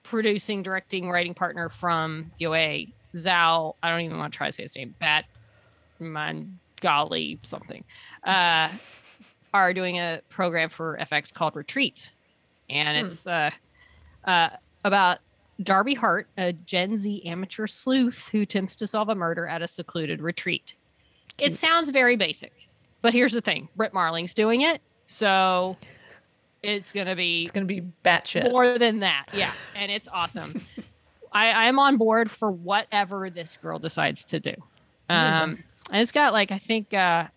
producing, 0.03 0.63
directing, 0.63 1.09
writing 1.09 1.33
partner 1.33 1.69
from 1.69 2.31
the 2.37 2.47
OA, 2.47 2.85
Zal. 3.15 3.75
I 3.83 3.89
don't 3.89 4.01
even 4.01 4.17
want 4.17 4.33
to 4.33 4.37
try 4.37 4.47
to 4.47 4.51
say 4.51 4.63
his 4.63 4.75
name. 4.75 4.93
Bat 4.99 5.25
Mangali 6.01 7.39
something. 7.45 7.83
Uh, 8.23 8.69
are 9.53 9.73
doing 9.73 9.97
a 9.97 10.21
program 10.29 10.69
for 10.69 10.97
FX 11.01 11.33
called 11.33 11.55
Retreat, 11.55 12.11
and 12.69 12.97
Hmm. 12.99 13.05
it's 13.05 13.25
uh, 13.25 13.49
uh, 14.25 14.49
about 14.83 15.19
Darby 15.63 15.93
Hart, 15.95 16.27
a 16.37 16.53
Gen 16.53 16.97
Z 16.97 17.23
amateur 17.25 17.65
sleuth 17.65 18.27
who 18.31 18.41
attempts 18.41 18.75
to 18.77 18.87
solve 18.87 19.09
a 19.09 19.15
murder 19.15 19.47
at 19.47 19.61
a 19.61 19.67
secluded 19.67 20.21
retreat. 20.21 20.75
It 21.39 21.55
sounds 21.55 21.89
very 21.91 22.15
basic, 22.15 22.53
but 23.01 23.13
here's 23.13 23.31
the 23.33 23.41
thing: 23.41 23.69
Brit 23.75 23.93
Marling's 23.93 24.33
doing 24.33 24.61
it, 24.61 24.81
so 25.05 25.77
it's 26.61 26.91
gonna 26.91 27.15
be 27.15 27.43
It's 27.43 27.51
gonna 27.51 27.65
be 27.65 27.81
batshit. 28.03 28.51
more 28.51 28.77
than 28.77 28.99
that. 28.99 29.27
Yeah, 29.33 29.53
and 29.75 29.91
it's 29.91 30.07
awesome. 30.09 30.53
I 31.37 31.51
I 31.51 31.65
am 31.65 31.79
on 31.79 31.97
board 31.97 32.31
for 32.31 32.51
whatever 32.51 33.29
this 33.29 33.57
girl 33.61 33.79
decides 33.79 34.23
to 34.25 34.39
do. 34.39 34.53
Um, 35.09 35.63
and 35.91 36.01
it's 36.01 36.11
got 36.11 36.33
like 36.33 36.51
I 36.51 36.57
think 36.57 36.93
uh, 36.93 37.27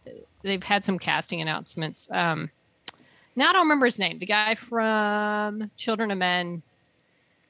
they've 0.42 0.62
had 0.62 0.84
some 0.84 0.98
casting 0.98 1.40
announcements. 1.40 2.08
Um, 2.10 2.50
now 3.36 3.50
I 3.50 3.52
don't 3.52 3.62
remember 3.62 3.86
his 3.86 3.98
name. 3.98 4.18
The 4.18 4.26
guy 4.26 4.54
from 4.54 5.70
Children 5.76 6.10
of 6.10 6.18
Men, 6.18 6.62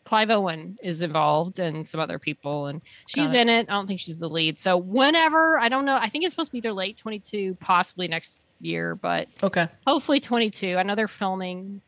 Clive 0.04 0.30
Owen 0.30 0.76
is 0.82 1.00
involved, 1.02 1.58
and 1.58 1.88
some 1.88 2.00
other 2.00 2.18
people, 2.18 2.66
and 2.66 2.82
she's 3.06 3.32
it. 3.32 3.40
in 3.40 3.48
it. 3.48 3.66
I 3.68 3.72
don't 3.72 3.86
think 3.86 4.00
she's 4.00 4.18
the 4.18 4.28
lead. 4.28 4.58
So 4.58 4.76
whenever 4.76 5.58
I 5.58 5.68
don't 5.68 5.84
know, 5.84 5.96
I 5.96 6.08
think 6.08 6.24
it's 6.24 6.32
supposed 6.32 6.48
to 6.48 6.52
be 6.52 6.58
either 6.58 6.72
late 6.72 6.96
twenty 6.96 7.18
two, 7.20 7.56
possibly 7.60 8.08
next 8.08 8.40
year, 8.60 8.94
but 8.94 9.26
Okay. 9.42 9.68
hopefully 9.86 10.20
22 10.20 10.76
i 10.76 10.82
know 10.82 10.94
they're 10.94 11.08
filming 11.08 11.80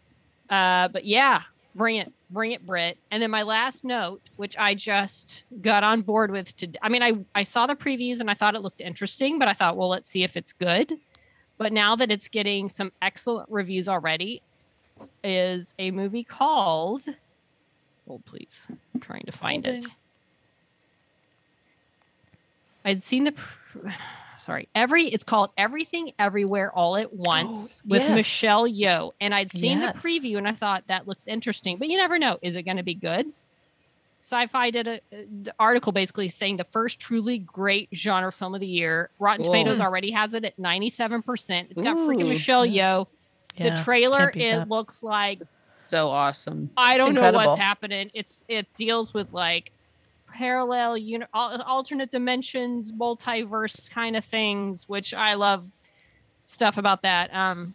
uh 0.48 0.88
but 0.88 1.04
yeah 1.04 1.42
bring 1.74 1.96
it 1.96 2.10
bring 2.32 2.52
it 2.52 2.66
brit. 2.66 2.98
And 3.10 3.22
then 3.22 3.30
my 3.30 3.42
last 3.42 3.84
note 3.84 4.22
which 4.36 4.56
i 4.58 4.74
just 4.74 5.44
got 5.60 5.84
on 5.84 6.02
board 6.02 6.30
with 6.30 6.54
to 6.56 6.68
i 6.82 6.88
mean 6.88 7.02
i 7.02 7.12
i 7.34 7.42
saw 7.42 7.66
the 7.66 7.76
previews 7.76 8.20
and 8.20 8.30
i 8.30 8.34
thought 8.34 8.54
it 8.54 8.62
looked 8.62 8.80
interesting 8.80 9.38
but 9.38 9.48
i 9.48 9.52
thought 9.52 9.76
well 9.76 9.88
let's 9.88 10.08
see 10.08 10.22
if 10.24 10.36
it's 10.36 10.52
good. 10.52 10.94
But 11.58 11.72
now 11.72 11.94
that 11.96 12.10
it's 12.10 12.26
getting 12.28 12.68
some 12.68 12.90
excellent 13.00 13.48
reviews 13.50 13.88
already 13.88 14.42
is 15.22 15.74
a 15.78 15.90
movie 15.90 16.24
called 16.24 17.06
hold 18.06 18.24
please 18.24 18.66
i'm 18.70 19.00
trying 19.00 19.24
to 19.26 19.32
find 19.32 19.66
it. 19.66 19.84
I'd 22.84 23.02
seen 23.02 23.24
the 23.24 23.34
sorry, 24.44 24.68
every 24.74 25.04
it's 25.04 25.24
called 25.24 25.50
Everything 25.56 26.12
Everywhere 26.18 26.70
All 26.72 26.96
at 26.96 27.12
Once 27.12 27.80
Oh, 27.84 27.88
with 27.88 28.02
yes. 28.02 28.14
Michelle 28.14 28.68
Yeoh. 28.68 29.12
And 29.20 29.34
I'd 29.34 29.50
seen 29.52 29.78
Yes. 29.78 29.94
the 29.94 30.08
preview 30.08 30.36
and 30.38 30.46
I 30.48 30.52
thought 30.52 30.84
that 30.88 31.06
looks 31.08 31.26
interesting, 31.26 31.78
but 31.78 31.88
you 31.88 31.96
never 31.96 32.18
know. 32.18 32.38
Is 32.42 32.54
it 32.56 32.62
going 32.64 32.76
to 32.78 32.82
be 32.82 32.94
good? 32.94 33.26
Sci-fi 34.24 34.70
did 34.70 34.86
a 34.86 34.94
uh, 34.94 34.98
the 35.42 35.54
article 35.58 35.90
basically 35.90 36.28
saying 36.28 36.56
the 36.56 36.64
first 36.64 37.00
truly 37.00 37.38
great 37.38 37.88
genre 37.92 38.30
film 38.30 38.54
of 38.54 38.60
the 38.60 38.66
year. 38.68 39.10
Rotten 39.18 39.44
Cool. 39.44 39.52
Tomatoes 39.52 39.80
already 39.80 40.12
has 40.12 40.34
it 40.34 40.44
at 40.44 40.56
97%. 40.58 41.66
It's 41.70 41.80
got 41.80 41.96
freaking 41.96 42.28
Michelle 42.28 42.64
Yeoh. 42.66 43.06
Yeah, 43.56 43.76
the 43.76 43.82
trailer 43.82 44.30
it 44.34 44.58
that. 44.58 44.68
looks 44.68 45.02
like 45.02 45.42
So 45.90 46.08
awesome. 46.08 46.70
I 46.76 46.96
don't 46.98 47.14
know 47.14 47.32
what's 47.32 47.56
happening. 47.56 48.10
It's 48.14 48.44
it 48.48 48.66
deals 48.76 49.12
with 49.12 49.32
like 49.32 49.72
parallel 50.32 50.96
uni- 50.96 51.26
al- 51.34 51.62
alternate 51.62 52.10
dimensions, 52.10 52.90
multiverse 52.92 53.90
kind 53.90 54.16
of 54.16 54.24
things, 54.24 54.88
which 54.88 55.12
I 55.14 55.34
love 55.34 55.70
stuff 56.44 56.78
about 56.78 57.02
that. 57.02 57.32
Um 57.34 57.74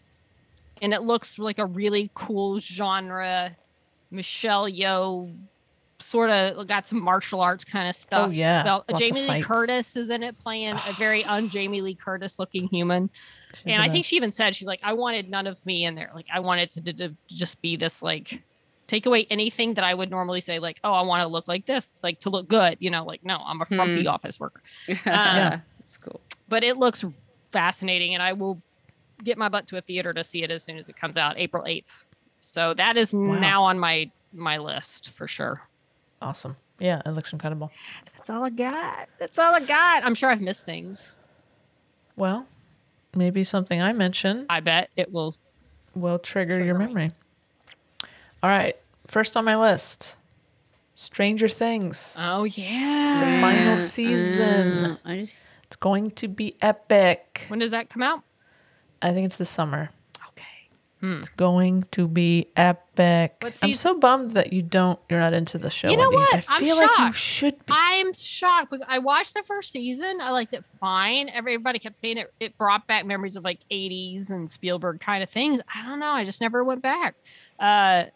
and 0.82 0.93
it 0.93 1.01
looks 1.01 1.39
like 1.39 1.58
a 1.60 1.66
really 1.66 2.12
cool 2.14 2.60
genre 2.60 3.55
Michelle 4.12 4.70
Yeoh 4.70 5.34
sort 5.99 6.30
of 6.30 6.68
got 6.68 6.88
some 6.88 7.01
martial 7.01 7.41
arts 7.41 7.64
kind 7.64 7.89
of 7.89 7.95
stuff. 7.95 8.28
Oh, 8.30 8.32
yeah. 8.32 8.64
Well, 8.64 8.86
Lots 8.88 9.01
Jamie 9.01 9.28
Lee. 9.28 9.41
Curtis 9.41 9.95
is 9.95 10.10
in 10.10 10.22
it 10.24 10.38
playing 10.38 10.76
a 10.88 10.93
very 10.97 11.24
un 11.36 11.49
Jamie 11.49 11.82
Lee 11.82 11.95
Curtis 11.95 12.38
looking 12.39 12.68
human 12.68 13.10
She's 13.55 13.64
and 13.66 13.82
I 13.82 13.86
think 13.89 14.03
best. 14.03 14.10
she 14.10 14.16
even 14.16 14.32
said 14.32 14.55
she's 14.55 14.68
like, 14.68 14.80
I 14.84 14.93
wanted 14.93 15.30
none 15.30 15.47
of 15.47 15.64
me 15.66 15.86
in 15.86 15.95
there. 15.95 16.12
Like, 16.14 16.28
I 16.32 16.39
wanted 16.39 16.70
to, 16.72 16.82
to, 16.82 16.93
to 16.93 17.16
just 17.28 17.60
be 17.62 17.76
this 17.76 18.03
like, 18.03 18.41
take 18.88 19.05
away 19.05 19.27
anything 19.29 19.75
that 19.75 19.83
I 19.83 19.93
would 19.93 20.09
normally 20.09 20.41
say, 20.41 20.59
like, 20.59 20.79
oh, 20.83 20.93
I 20.93 21.01
want 21.01 21.21
to 21.21 21.27
look 21.27 21.47
like 21.47 21.65
this, 21.65 21.93
like 22.03 22.19
to 22.21 22.29
look 22.29 22.47
good. 22.47 22.77
You 22.79 22.89
know, 22.89 23.05
like, 23.05 23.23
no, 23.23 23.41
I'm 23.45 23.61
a 23.61 23.65
hmm. 23.65 23.75
frumpy 23.75 24.07
office 24.07 24.39
worker. 24.39 24.61
yeah, 24.88 25.53
um, 25.53 25.61
it's 25.79 25.97
cool. 25.97 26.21
But 26.47 26.63
it 26.63 26.77
looks 26.77 27.03
fascinating, 27.51 28.13
and 28.13 28.23
I 28.23 28.33
will 28.33 28.61
get 29.23 29.38
my 29.38 29.49
butt 29.49 29.67
to 29.67 29.77
a 29.77 29.81
theater 29.81 30.13
to 30.13 30.23
see 30.23 30.43
it 30.43 30.51
as 30.51 30.63
soon 30.63 30.77
as 30.77 30.89
it 30.89 30.95
comes 30.95 31.17
out, 31.17 31.38
April 31.38 31.65
eighth. 31.65 32.05
So 32.39 32.73
that 32.75 32.97
is 32.97 33.13
Wow. 33.13 33.39
now 33.39 33.63
on 33.63 33.79
my 33.79 34.11
my 34.33 34.57
list 34.57 35.11
for 35.11 35.27
sure. 35.27 35.61
awesome. 36.21 36.57
Yeah, 36.79 37.01
it 37.05 37.09
looks 37.09 37.33
incredible. 37.33 37.71
That's 38.15 38.29
all 38.29 38.43
I 38.43 38.51
got. 38.51 39.09
That's 39.19 39.39
all 39.39 39.55
I 39.55 39.61
got. 39.61 40.03
I'm 40.03 40.13
sure 40.13 40.29
I've 40.29 40.41
missed 40.41 40.63
things. 40.63 41.15
Well, 42.15 42.45
maybe 43.15 43.43
something 43.43 43.81
I 43.81 43.93
mentioned 43.93 44.45
I 44.49 44.59
bet 44.59 44.89
it 44.95 45.11
will. 45.11 45.35
will 45.95 46.19
trigger, 46.19 46.63
your 46.63 46.77
memory. 46.77 47.07
me. 47.07 47.11
Memory. 48.41 48.53
All 48.53 48.57
right, 48.63 48.75
first 49.07 49.35
on 49.38 49.45
my 49.45 49.55
list, 49.57 50.15
Stranger 50.95 51.47
Things. 51.47 52.15
Oh 52.19 52.43
yeah. 52.45 53.21
It's 53.21 53.25
the 53.35 53.41
final 53.41 53.73
Uh, 53.73 53.77
season. 53.77 54.85
uh, 54.85 54.97
I 55.05 55.17
just 55.17 55.55
It's 55.63 55.75
going 55.75 56.11
to 56.11 56.27
be 56.27 56.55
epic. 56.61 57.45
When 57.49 57.59
does 57.59 57.71
that 57.71 57.89
come 57.89 58.03
out? 58.03 58.23
I 59.01 59.13
think 59.13 59.25
it's 59.27 59.38
this 59.38 59.49
summer. 59.49 59.91
Okay. 60.29 60.43
Hmm. 61.01 61.19
It's 61.19 61.29
going 61.29 61.83
to 61.91 62.07
be 62.07 62.47
epic. 62.55 63.43
I'm 63.61 63.75
so 63.75 63.93
bummed 63.99 64.31
that 64.31 64.51
you 64.53 64.63
don't. 64.63 64.99
You're 65.07 65.19
not 65.19 65.33
into 65.33 65.59
the 65.59 65.69
show. 65.69 65.89
You 65.89 65.97
know 65.97 66.09
Wendy. 66.09 66.15
what? 66.17 66.45
I 66.49 66.55
I'm 66.55 66.59
feel 66.63 66.77
like 66.77 66.89
you 66.89 66.95
shocked. 66.95 67.15
should 67.17 67.57
be. 67.65 67.73
I'm 67.75 68.13
shocked. 68.13 68.71
because 68.71 68.85
I 68.89 68.97
watched 68.97 69.35
the 69.35 69.43
first 69.43 69.71
season. 69.71 70.19
I 70.19 70.31
liked 70.31 70.53
it 70.55 70.65
fine. 70.65 71.29
Everybody 71.29 71.77
kept 71.77 71.95
saying 71.95 72.17
it. 72.17 72.33
It 72.39 72.57
brought 72.57 72.88
back 72.88 73.05
memories 73.05 73.35
of 73.35 73.43
like 73.43 73.59
80s 73.69 74.31
and 74.31 74.49
Spielberg 74.49 74.99
kind 74.99 75.21
of 75.21 75.29
things. 75.29 75.61
I 75.75 75.85
don't 75.85 75.99
know. 75.99 76.11
I 76.11 76.23
just 76.25 76.41
never 76.41 76.63
went 76.63 76.81
back. 76.81 77.13
Uh, 77.59 78.05
it, 78.07 78.13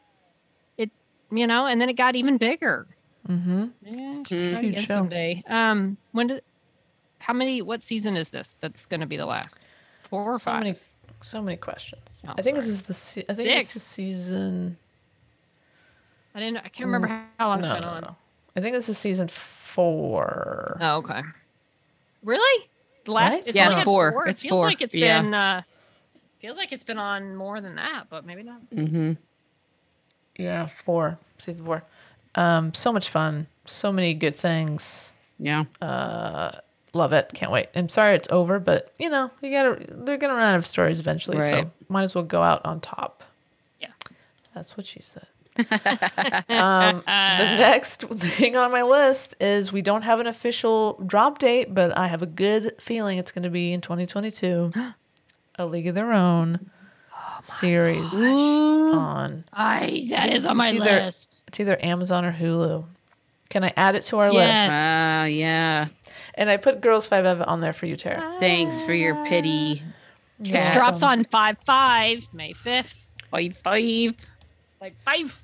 you 1.32 1.48
know, 1.48 1.66
and 1.66 1.80
then 1.82 1.90
it 1.90 1.94
got 1.94 2.16
even 2.16 2.38
bigger. 2.38 2.88
mm-hmm. 3.28 3.66
Yeah, 3.84 4.14
just 4.24 4.44
Mm. 4.44 4.52
try 4.52 4.60
it 4.62 4.64
Huge 4.66 4.78
show. 4.88 4.96
someday. 4.96 5.44
Um, 5.48 5.98
when 6.12 6.28
did? 6.28 6.44
How 7.20 7.34
many? 7.34 7.62
What 7.62 7.84
season 7.84 8.16
is 8.18 8.30
this? 8.30 8.56
That's 8.62 8.86
going 8.86 9.02
to 9.02 9.06
be 9.06 9.18
the 9.18 9.26
last. 9.28 9.60
Four 10.04 10.24
or 10.34 10.40
So 10.40 10.44
five. 10.46 10.64
many, 10.66 10.76
so 11.24 11.42
many 11.42 11.58
questions. 11.58 12.02
Oh, 12.28 12.34
I 12.38 12.42
think 12.42 12.56
sorry. 12.58 12.66
this 12.66 12.68
is 12.68 12.82
the. 12.84 12.94
Se- 12.94 13.26
I 13.30 13.34
think 13.34 13.48
this 13.50 13.76
is 13.76 13.84
season. 13.84 14.78
I 16.34 16.40
didn't. 16.40 16.58
I 16.58 16.70
can't 16.70 16.88
remember 16.88 17.08
how 17.40 17.48
long 17.50 17.62
No, 17.62 17.68
it's 17.68 17.74
been 17.74 17.82
no, 17.84 17.90
on. 17.90 18.02
no. 18.02 18.16
I 18.56 18.60
think 18.62 18.74
this 18.76 18.90
is 18.90 18.98
season 18.98 19.28
four. 19.28 20.78
Oh, 20.82 20.98
okay. 20.98 21.22
Really? 22.24 22.70
The 23.06 23.12
last? 23.12 23.34
Right? 23.34 23.48
It's 23.48 23.56
Yeah, 23.56 23.64
only 23.64 23.70
it's 23.72 23.78
had 23.78 23.86
four. 23.86 24.28
It 24.28 24.40
feels 24.40 24.52
four. 24.60 24.66
like 24.66 24.82
it's 24.82 24.96
Yeah. 24.96 25.22
been. 25.22 25.34
Uh, 25.34 25.62
feels 26.42 26.58
like 26.58 26.72
it's 26.72 26.84
been 26.84 26.98
on 26.98 27.36
more 27.36 27.62
than 27.62 27.76
that, 27.76 28.06
but 28.10 28.26
maybe 28.26 28.44
not. 28.44 28.62
hmm 28.74 29.14
Yeah, 30.38 30.68
four. 30.68 31.18
Season 31.38 31.64
four. 31.64 31.84
Um, 32.36 32.74
so 32.74 32.92
much 32.94 33.10
fun. 33.10 33.48
So 33.66 33.92
many 33.92 34.14
good 34.14 34.36
things. 34.36 35.12
yeah. 35.40 35.66
Uh, 35.82 36.52
Love 36.94 37.14
it. 37.14 37.32
Can't 37.34 37.54
wait. 37.54 37.70
I'm 37.74 37.88
sorry 37.88 38.16
it's 38.16 38.28
over, 38.32 38.60
but 38.60 38.92
you 39.00 39.10
know, 39.10 39.32
you 39.42 39.50
gotta 39.50 39.86
they're 39.90 40.18
gonna 40.18 40.34
run 40.34 40.44
out 40.54 40.58
of 40.58 40.66
stories 40.66 41.00
eventually, 41.00 41.38
Right. 41.38 41.64
so 41.64 41.72
might 41.88 42.04
as 42.04 42.14
well 42.14 42.26
go 42.26 42.42
out 42.42 42.66
on 42.66 42.82
top. 42.82 43.24
Yeah. 43.80 43.88
That's 44.54 44.76
what 44.76 44.86
she 44.86 45.02
said. 45.02 45.26
um, 46.50 46.98
the 47.06 47.58
next 47.58 48.02
thing 48.04 48.58
on 48.58 48.72
my 48.72 48.82
list 48.84 49.36
is 49.40 49.72
we 49.72 49.82
don't 49.82 50.02
have 50.02 50.20
an 50.20 50.28
official 50.28 51.02
drop 51.06 51.40
date, 51.40 51.74
but 51.74 51.98
I 51.98 52.08
have 52.08 52.22
a 52.22 52.26
good 52.26 52.74
feeling 52.80 53.18
it's 53.18 53.32
going 53.32 53.44
to 53.44 53.50
be 53.50 53.72
in 53.72 53.80
2022. 53.82 54.72
a 55.58 55.66
League 55.66 55.88
of 55.88 55.96
Their 55.96 56.12
Own 56.12 56.70
series 57.44 58.14
on. 58.14 59.44
I 59.54 59.80
that 60.10 60.24
think 60.24 60.36
is 60.36 60.44
it's- 60.44 60.46
on 60.46 60.58
my 60.58 60.70
it's 60.70 60.82
either- 60.82 61.02
list. 61.06 61.44
It's 61.48 61.60
either 61.60 61.78
Amazon 61.84 62.26
or 62.26 62.34
Hulu. 62.34 62.86
Can 63.50 63.64
I 63.66 63.74
add 63.76 63.96
it 63.96 64.06
to 64.06 64.18
our 64.20 64.32
Yes. 64.32 64.70
list? 64.70 64.72
Uh, 64.72 65.26
yeah. 65.26 65.88
And 66.36 66.50
I 66.50 66.58
put 66.58 66.80
Girls 66.82 67.06
Five 67.06 67.26
Eva 67.26 67.46
on 67.46 67.60
there 67.62 67.74
for 67.74 67.86
you, 67.86 67.98
Tara. 67.98 68.38
Thanks 68.40 68.82
for 68.82 68.94
your 68.94 69.26
pity. 69.26 69.84
Which 70.38 70.50
You're 70.50 70.72
drops 70.72 71.04
on 71.04 71.26
five 71.26 71.58
five 71.66 72.28
May 72.34 72.54
fifth. 72.54 73.16
Five, 73.30 73.58
five. 73.58 74.16
Like 74.80 74.96
five. 75.06 75.40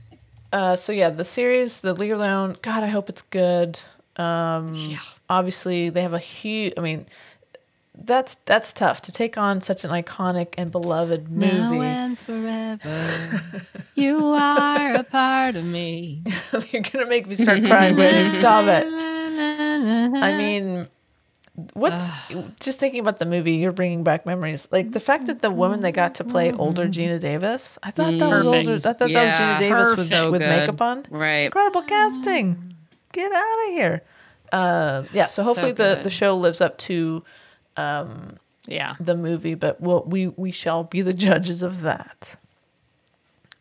Uh, 0.54 0.76
so 0.78 0.92
yeah, 0.94 1.10
the 1.10 1.26
series, 1.26 1.82
the 1.82 1.94
League 1.94 2.12
of 2.12 2.20
Their 2.20 2.32
Own. 2.34 2.56
God, 2.62 2.82
I 2.84 2.88
hope 2.88 3.10
it's 3.10 3.22
good. 3.24 3.80
Um, 4.16 4.74
Yeah. 4.74 4.98
Obviously, 5.30 5.90
they 5.90 6.02
have 6.02 6.14
a 6.14 6.20
huge. 6.20 6.74
I 6.78 6.82
mean, 6.82 7.06
that's 8.04 8.38
that's 8.46 8.74
tough 8.74 9.02
to 9.04 9.12
take 9.12 9.38
on 9.38 9.62
such 9.62 9.84
an 9.84 9.92
iconic 9.92 10.54
and 10.58 10.72
beloved 10.72 11.30
movie. 11.30 11.58
Now 11.58 11.72
movie. 11.72 11.86
and 11.86 12.20
forever, 12.20 13.42
you 13.96 14.20
are 14.20 14.94
a 14.94 15.04
part 15.04 15.56
of 15.56 15.66
me. 15.66 16.24
You're 16.72 16.84
gonna 16.84 17.08
make 17.08 17.28
me 17.28 17.36
start 17.36 17.64
crying, 17.64 17.96
Whitney. 17.96 18.30
Stop 18.40 18.66
it. 18.68 18.86
I 18.88 20.38
mean, 20.38 20.88
what's 21.74 22.10
just 22.60 22.80
thinking 22.80 23.00
about 23.00 23.20
the 23.20 23.26
movie? 23.26 23.54
You're 23.54 23.72
bringing 23.72 24.04
back 24.04 24.26
memories. 24.26 24.68
Like 24.72 24.92
the 24.92 25.00
fact 25.00 25.26
that 25.28 25.42
the 25.42 25.52
woman 25.52 25.82
that 25.82 25.92
got 25.94 26.16
to 26.16 26.24
play 26.24 26.52
older 26.54 26.88
Geena 26.88 27.20
Davis. 27.20 27.78
I 27.84 27.92
thought 27.92 28.18
that 28.18 28.30
was 28.30 28.46
older. 28.46 28.74
I 28.74 28.78
thought 28.78 29.00
that 29.00 29.12
was 29.12 29.12
Geena 29.12 29.60
Davis 29.60 29.98
with, 29.98 30.10
perfect. 30.10 30.32
with 30.32 30.42
makeup 30.42 30.82
on. 30.82 31.06
Right. 31.10 31.46
Incredible 31.46 31.82
casting. 31.82 32.76
Get 33.12 33.32
out 33.32 33.68
of 33.68 33.74
here. 33.74 34.04
Uh, 34.52 35.04
yeah. 35.12 35.26
So 35.26 35.44
hopefully 35.44 35.72
the 35.72 36.00
the 36.02 36.10
show 36.10 36.38
lives 36.38 36.62
up 36.62 36.78
to 36.80 37.24
Um, 37.78 38.36
yeah. 38.66 38.96
the 39.00 39.16
movie, 39.16 39.54
but 39.56 39.80
we'll, 39.80 40.04
we 40.04 40.28
we 40.28 40.52
shall 40.52 40.84
be 40.84 41.02
the 41.02 41.14
judges 41.14 41.62
of 41.64 41.82
that. 41.82 42.36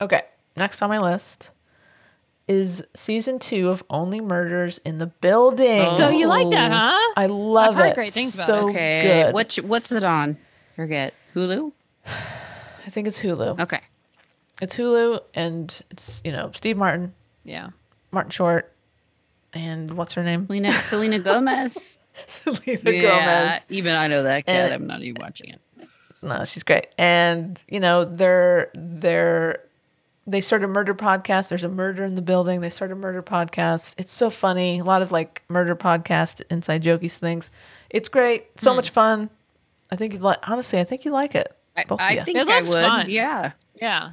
Okay, 0.01 0.23
next 0.57 0.83
on 0.83 0.89
my 0.89 0.99
list 0.99 1.51
is 2.49 2.85
season 2.95 3.39
two 3.39 3.69
of 3.71 3.83
Only 3.91 4.21
Murders 4.21 4.79
in 4.85 4.99
the 4.99 5.07
Building. 5.07 5.83
So 5.97 6.11
you 6.11 6.27
like 6.29 6.49
that, 6.51 6.71
Oh. 6.71 6.75
huh? 6.75 7.13
I 7.17 7.27
love 7.27 7.75
heard 7.75 7.91
it. 7.91 7.95
great 7.97 8.13
things 8.13 8.35
about 8.37 8.47
so 8.47 8.69
it. 8.69 8.71
Okay. 8.71 9.03
good. 9.03 9.35
Which, 9.35 9.57
what's 9.57 9.91
it 9.91 10.05
on? 10.05 10.37
Forget. 10.77 11.13
Hulu? 11.35 11.73
I 12.07 12.91
think 12.91 13.09
it's 13.09 13.19
Hulu. 13.21 13.59
Okay. 13.61 13.81
It's 14.63 14.77
Hulu, 14.77 15.21
and 15.35 15.83
it's 15.91 16.21
you 16.25 16.31
know 16.33 16.51
Steve 16.55 16.77
Martin, 16.77 17.15
Yeah. 17.45 17.71
Martin 18.13 18.31
Short, 18.31 18.73
and 19.53 19.91
what's 19.93 20.15
her 20.15 20.23
name? 20.23 20.47
Selena, 20.47 20.73
Selena 20.73 21.19
Gomez. 21.19 21.99
Selena 22.27 22.91
yeah. 22.91 23.03
Gomez. 23.03 23.65
Even 23.69 23.95
I 23.95 24.09
know 24.09 24.23
that 24.23 24.47
cat. 24.47 24.73
And- 24.73 24.75
I'm 24.75 24.87
not 24.87 25.03
even 25.03 25.21
watching 25.21 25.51
it. 25.51 25.61
No, 26.23 26.45
she's 26.45 26.63
great. 26.63 26.89
And 26.99 27.63
you 27.69 27.79
know, 27.79 28.05
they're 28.05 28.71
they're 28.75 29.61
they 30.27 30.41
start 30.41 30.65
a 30.65 30.67
murder 30.67 30.95
podcast. 30.95 31.51
There's 31.51 31.63
a 31.63 31.69
murder 31.69 32.05
in 32.05 32.17
the 32.17 32.23
building. 32.23 32.61
They 32.61 32.71
start 32.71 32.91
a 32.91 32.97
murder 32.97 33.23
podcast. 33.23 33.95
It's 33.97 34.11
so 34.11 34.29
funny. 34.31 34.81
A 34.81 34.85
lot 34.85 35.03
of 35.03 35.13
like 35.13 35.43
murder 35.49 35.77
podcast 35.77 36.43
inside 36.51 36.83
jokey 36.83 37.13
things. 37.13 37.51
It's 37.91 38.09
great. 38.09 38.61
So 38.61 38.71
hmm. 38.73 38.77
much 38.77 38.91
fun. 38.91 39.31
I 39.91 39.97
think 39.97 40.15
you 40.15 40.19
like. 40.19 40.39
Honestly, 40.49 40.81
I 40.81 40.85
think 40.85 41.05
you 41.05 41.13
like 41.13 41.35
it. 41.35 41.55
I, 41.77 41.85
Both 41.85 42.01
of 42.01 42.07
I 42.07 42.25
think 42.25 42.39
It 42.39 42.49
I 42.49 42.59
looks 42.59 42.71
would. 42.71 42.85
fun. 42.85 43.07
Yeah. 43.09 43.53
Yeah. 43.81 44.13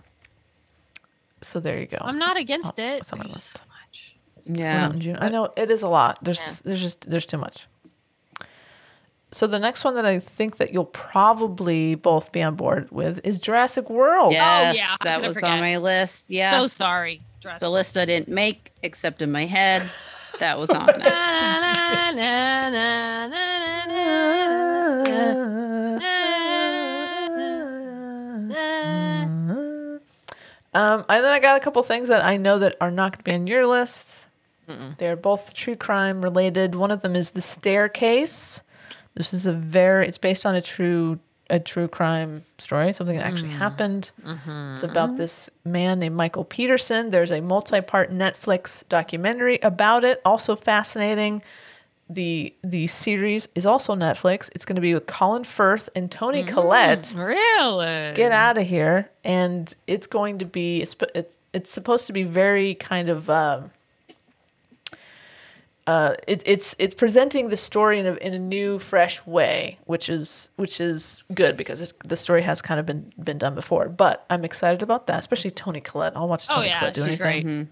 So 1.41 1.59
there 1.59 1.79
you 1.79 1.87
go. 1.87 1.97
I'm 2.01 2.19
not 2.19 2.37
against 2.37 2.73
Oh, 2.77 2.83
it. 2.83 2.99
it's 2.99 3.11
on 3.11 3.19
my 3.19 3.23
There's 3.25 3.35
list. 3.35 3.57
so 3.57 3.63
much. 3.69 4.15
Yeah. 4.59 4.91
June. 4.97 5.17
I 5.19 5.29
know 5.29 5.51
it 5.55 5.71
is 5.71 5.81
a 5.81 5.87
lot. 5.87 6.19
There's 6.23 6.59
there's 6.59 6.81
just 6.81 7.09
there's 7.09 7.25
too 7.25 7.37
much. 7.37 7.67
So 9.33 9.47
the 9.47 9.59
next 9.59 9.83
one 9.83 9.95
that 9.95 10.05
I 10.05 10.19
think 10.19 10.57
that 10.57 10.73
you'll 10.73 10.85
probably 10.85 11.95
both 11.95 12.31
be 12.31 12.43
on 12.43 12.55
board 12.55 12.91
with 12.91 13.19
is 13.23 13.39
Jurassic 13.39 13.89
World. 13.89 14.33
Yes, 14.33 14.75
oh, 14.75 14.77
yeah, 14.77 14.95
that 15.03 15.21
was 15.21 15.37
forget. 15.37 15.49
on 15.49 15.59
my 15.59 15.77
list. 15.77 16.29
Yeah. 16.29 16.59
So 16.59 16.67
sorry. 16.67 17.21
Jurassic 17.39 17.61
the 17.61 17.69
list 17.71 17.97
I 17.97 18.05
didn't 18.05 18.29
make 18.29 18.71
except 18.83 19.21
in 19.23 19.31
my 19.31 19.45
head. 19.45 19.89
That 20.39 20.57
was 20.59 20.69
on 20.69 20.87
Um, 30.75 31.05
and 31.07 31.23
then 31.23 31.31
I 31.31 31.39
got 31.39 31.55
a 31.55 31.59
couple 31.59 31.83
things 31.83 32.09
that 32.09 32.25
I 32.25 32.37
know 32.37 32.57
that 32.57 32.75
are 32.81 32.89
not 32.89 33.11
going 33.11 33.19
to 33.19 33.23
be 33.23 33.33
on 33.33 33.47
your 33.47 33.67
list. 33.67 34.25
Mm-mm. 34.67 34.97
They're 34.97 35.15
both 35.15 35.53
true 35.53 35.75
crime 35.75 36.23
related. 36.23 36.73
One 36.73 36.89
of 36.89 37.01
them 37.01 37.15
is 37.15 37.31
The 37.31 37.41
Staircase. 37.41 38.61
This 39.15 39.33
is 39.33 39.45
a 39.45 39.53
very. 39.53 40.07
It's 40.07 40.17
based 40.17 40.45
on 40.45 40.55
a 40.55 40.61
true 40.61 41.19
a 41.49 41.59
true 41.59 41.87
crime 41.87 42.43
story, 42.57 42.93
something 42.93 43.17
that 43.17 43.25
actually 43.25 43.49
mm. 43.49 43.57
happened. 43.57 44.11
It's 44.17 44.27
mm-hmm. 44.27 44.85
about 44.85 45.17
this 45.17 45.49
man 45.63 45.99
named 45.99 46.15
Michael 46.15 46.45
Peterson. 46.45 47.11
There's 47.11 47.31
a 47.31 47.41
multi-part 47.41 48.11
Netflix 48.11 48.87
documentary 48.87 49.59
about 49.61 50.03
it, 50.03 50.21
also 50.25 50.55
fascinating. 50.55 51.43
The 52.09 52.53
the 52.63 52.87
series 52.87 53.47
is 53.55 53.65
also 53.65 53.95
Netflix. 53.95 54.49
It's 54.53 54.65
going 54.65 54.75
to 54.75 54.81
be 54.81 54.93
with 54.93 55.05
Colin 55.05 55.43
Firth 55.43 55.89
and 55.95 56.11
Toni 56.11 56.43
mm, 56.43 56.47
Collette 56.47 57.13
Really? 57.15 58.13
get 58.13 58.31
out 58.31 58.57
of 58.57 58.67
here 58.67 59.09
and 59.23 59.73
it's 59.87 60.05
going 60.05 60.39
to 60.39 60.45
be 60.45 60.81
it's 60.81 60.95
it's, 61.15 61.39
it's 61.53 61.71
supposed 61.71 62.07
to 62.07 62.13
be 62.13 62.23
very 62.23 62.75
kind 62.75 63.09
of 63.09 63.29
um 63.29 63.71
uh, 65.85 66.13
it, 66.27 66.41
it's 66.45 66.75
it's 66.79 66.93
presenting 66.95 67.49
the 67.49 67.57
story 67.57 67.99
in 67.99 68.05
a, 68.05 68.13
in 68.15 68.33
a 68.33 68.39
new 68.39 68.79
fresh 68.79 69.25
way 69.25 69.77
which 69.85 70.07
is 70.09 70.49
which 70.55 70.79
is 70.79 71.23
good 71.33 71.57
because 71.57 71.81
it, 71.81 71.93
the 72.05 72.15
story 72.15 72.41
has 72.43 72.61
kind 72.61 72.79
of 72.79 72.85
been 72.85 73.11
been 73.21 73.37
done 73.37 73.53
before 73.53 73.89
but 73.89 74.25
i'm 74.29 74.45
excited 74.45 74.81
about 74.81 75.07
that 75.07 75.19
especially 75.19 75.51
toni 75.51 75.81
collette 75.81 76.13
i'll 76.15 76.27
watch 76.29 76.45
Oh 76.49 76.55
toni 76.55 76.67
yeah, 76.67 76.79
collette 76.79 76.93
do 76.93 77.03
anything 77.03 77.41
great. 77.41 77.45
and 77.45 77.67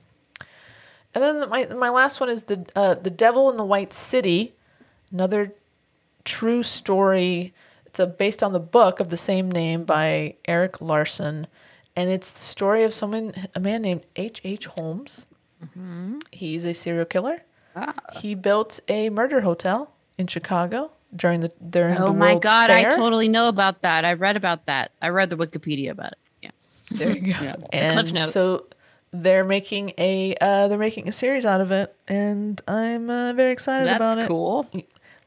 then 1.14 1.50
my 1.50 1.66
my 1.68 1.90
last 1.90 2.20
one 2.20 2.30
is 2.30 2.44
the 2.44 2.66
uh, 2.76 2.96
the 2.96 3.10
Devil 3.10 3.50
in 3.52 3.58
the 3.58 3.66
White 3.66 3.94
City, 3.94 4.54
another 5.12 5.54
true 6.24 6.64
story. 6.64 7.54
It's 7.86 8.00
a, 8.00 8.08
based 8.08 8.42
on 8.44 8.54
the 8.54 8.60
book 8.60 9.00
of 9.02 9.10
the 9.10 9.18
same 9.18 9.52
name 9.52 9.84
by 9.84 10.36
Erik 10.46 10.80
Larson, 10.80 11.48
and 11.96 12.10
it's 12.10 12.32
the 12.32 12.40
story 12.42 12.84
of 12.84 12.94
someone, 12.94 13.34
a 13.54 13.60
man 13.60 13.82
named 13.82 14.06
H. 14.16 14.40
H. 14.46 14.66
Holmes. 14.68 15.26
He's 16.32 16.64
a 16.66 16.74
serial 16.74 17.06
killer. 17.06 17.44
He 18.14 18.36
built 18.36 18.80
a 18.88 19.10
murder 19.10 19.42
hotel 19.42 19.92
in 20.18 20.28
Chicago 20.28 20.92
during 21.16 21.42
the 21.42 21.52
during 21.70 21.96
the 21.96 22.08
Oh 22.08 22.14
my 22.14 22.32
World's 22.32 22.44
god, 22.44 22.70
Fair. 22.70 22.92
I 22.92 22.96
totally 22.96 23.28
know 23.28 23.48
about 23.48 23.82
that. 23.82 24.06
I 24.06 24.14
read 24.14 24.38
about 24.38 24.66
that. 24.68 24.92
I 25.02 25.10
read 25.10 25.30
the 25.30 25.38
Wikipedia 25.38 25.92
about 25.92 26.14
it. 26.14 26.18
Yeah. 26.42 26.52
There 26.92 27.10
you 27.18 27.34
go. 27.34 27.40
Yeah. 27.42 27.56
And 27.74 28.32
so 28.32 28.66
they're 29.12 29.44
making 29.44 29.94
a 29.98 30.36
uh, 30.40 30.68
they're 30.68 30.78
making 30.78 31.08
a 31.10 31.12
series 31.12 31.46
out 31.46 31.62
of 31.62 31.72
it, 31.72 31.96
and 32.08 32.62
I'm 32.68 33.10
uh, 33.10 33.34
very 33.34 33.52
excited 33.52 33.88
about 33.94 34.18
it. 34.18 34.22
That's 34.22 34.28
cool. 34.28 34.66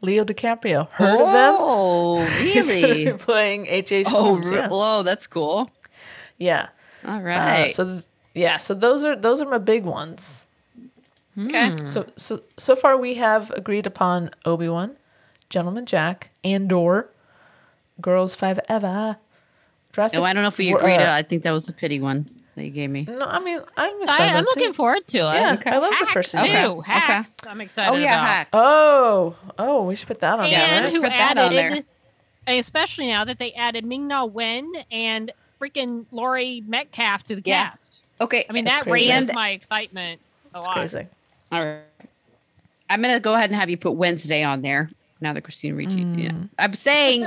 Leo 0.01 0.24
DiCaprio. 0.24 0.88
Heard 0.90 1.20
of 1.20 1.32
them? 1.32 1.55
Oh, 1.59 2.22
He's 2.42 2.70
really? 2.70 3.12
playing 3.14 3.66
H. 3.66 3.90
H. 3.90 4.07
oh, 4.09 4.11
Holmes. 4.11 4.51
yeah. 4.51 4.68
whoa, 4.68 5.03
that's 5.03 5.26
cool. 5.26 5.70
yeah. 6.36 6.68
All 7.07 7.20
right. 7.22 7.70
Uh, 7.70 7.72
so 7.72 7.84
th- 7.84 8.05
yeah, 8.34 8.59
so 8.59 8.74
those 8.74 9.03
are 9.05 9.16
those 9.16 9.40
are 9.40 9.49
my 9.49 9.59
big 9.59 9.84
ones. 9.84 10.43
Okay. 11.39 11.76
So 11.87 12.07
so 12.16 12.43
so 12.59 12.76
far 12.76 12.97
we 12.97 13.14
have 13.14 13.51
agreed 13.53 13.87
upon 13.87 14.30
Obi 14.45 14.68
Wan, 14.68 14.97
Gentleman 15.51 15.87
Jack, 15.87 16.30
Andor, 16.45 17.09
Girls 18.01 18.35
Five 18.35 18.61
Eva. 18.70 19.18
Jurassic. 19.93 20.18
No, 20.18 20.24
I 20.24 20.32
don't 20.32 20.43
know 20.43 20.49
if 20.49 20.59
we 20.59 20.72
agreed. 20.72 20.97
uh, 21.01 21.12
I 21.12 21.22
think 21.22 21.43
that 21.45 21.53
was 21.53 21.66
the 21.66 21.72
pity 21.72 22.01
one 22.01 22.26
that 22.57 22.64
you 22.64 22.70
gave 22.70 22.91
me. 22.91 23.05
no, 23.09 23.24
I 23.26 23.39
mean 23.41 23.61
I'm 23.76 24.03
excited. 24.03 24.32
I, 24.35 24.39
I'm 24.39 24.45
too. 24.45 24.51
looking 24.55 24.72
forward 24.72 25.07
to 25.09 25.18
it. 25.18 25.35
Yeah, 25.35 25.57
I 25.66 25.78
love 25.78 25.91
the 25.93 25.97
Hacks 25.99 26.12
first 26.12 26.32
too. 26.32 26.39
season. 26.39 26.57
Okay. 26.64 26.91
Hacks. 26.91 27.37
I'm 27.47 27.61
excited. 27.61 27.93
Oh 27.93 27.97
yeah, 27.97 28.12
about. 28.14 28.26
hacks. 28.26 28.51
Oh, 28.53 29.37
oh, 29.59 29.85
we 29.85 29.95
should 29.95 30.09
put 30.09 30.20
that 30.20 30.39
on. 30.39 30.47
and 30.47 30.53
there, 30.53 30.82
right? 30.85 30.93
who 30.93 31.01
Put 31.01 31.11
that 31.11 31.39
on 31.39 31.53
added, 31.53 31.85
especially 32.49 33.07
now 33.07 33.24
that 33.24 33.39
they 33.39 33.53
added 33.53 33.85
Ming 33.85 34.09
Na 34.09 34.24
Wen 34.24 34.70
and 34.91 35.32
freaking 35.61 36.07
Laurie 36.11 36.62
Metcalf 36.66 37.22
to 37.24 37.37
the 37.37 37.43
Yeah. 37.45 37.70
cast. 37.70 38.01
Okay. 38.20 38.45
I 38.49 38.53
mean, 38.53 38.64
That's 38.64 38.78
that 38.78 38.82
crazy. 38.91 39.11
raises 39.11 39.32
my 39.32 39.51
excitement 39.51 40.20
a 40.55 40.59
It's 40.59 40.66
lot. 40.66 40.76
crazy. 40.76 41.07
All 41.55 41.64
right. 41.64 41.80
I'm 42.90 43.00
gonna 43.00 43.20
go 43.20 43.34
ahead 43.34 43.50
and 43.50 43.59
have 43.59 43.70
you 43.70 43.76
put 43.76 43.92
Wednesday 43.92 44.42
on 44.42 44.62
there. 44.62 44.90
Now 45.20 45.32
that 45.32 45.42
Christina 45.42 45.74
Ricci, 45.76 46.00
yeah. 46.00 46.30
Mm. 46.32 46.48
I'm 46.59 46.74
saying, 46.74 47.26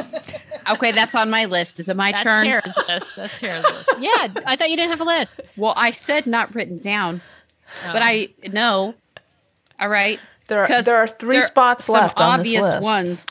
okay, 0.70 0.92
that's 0.92 1.16
on 1.16 1.30
my 1.32 1.46
list. 1.46 1.80
Is 1.80 1.90
it 1.90 1.96
my 1.96 2.12
That's 2.12 2.24
turn? 2.24 2.46
Tara's 2.46 2.78
list. 2.88 3.16
That's 3.16 3.40
Tara's 3.40 3.64
list. 3.64 3.90
Yeah, 4.00 4.28
I 4.46 4.56
thought 4.56 4.70
you 4.70 4.76
didn't 4.76 4.92
have 4.92 5.02
a 5.02 5.06
list. 5.06 5.40
Well, 5.56 5.74
I 5.76 5.92
said 5.92 6.28
not 6.28 6.54
written 6.54 6.78
down, 6.80 7.22
but 7.84 8.04
Oh. 8.04 8.06
I 8.06 8.30
know. 8.52 8.94
All 9.80 9.90
right. 9.90 10.20
There 10.48 10.62
are 10.62 10.68
'Cause 10.68 10.86
there 10.86 10.98
are 10.98 11.08
three 11.08 11.38
there 11.38 11.42
spots 11.44 11.86
some 11.86 11.94
left 11.96 12.20
on 12.22 12.40
obvious 12.40 12.64
this 12.64 12.74
list. 12.74 12.84
ones 12.84 13.26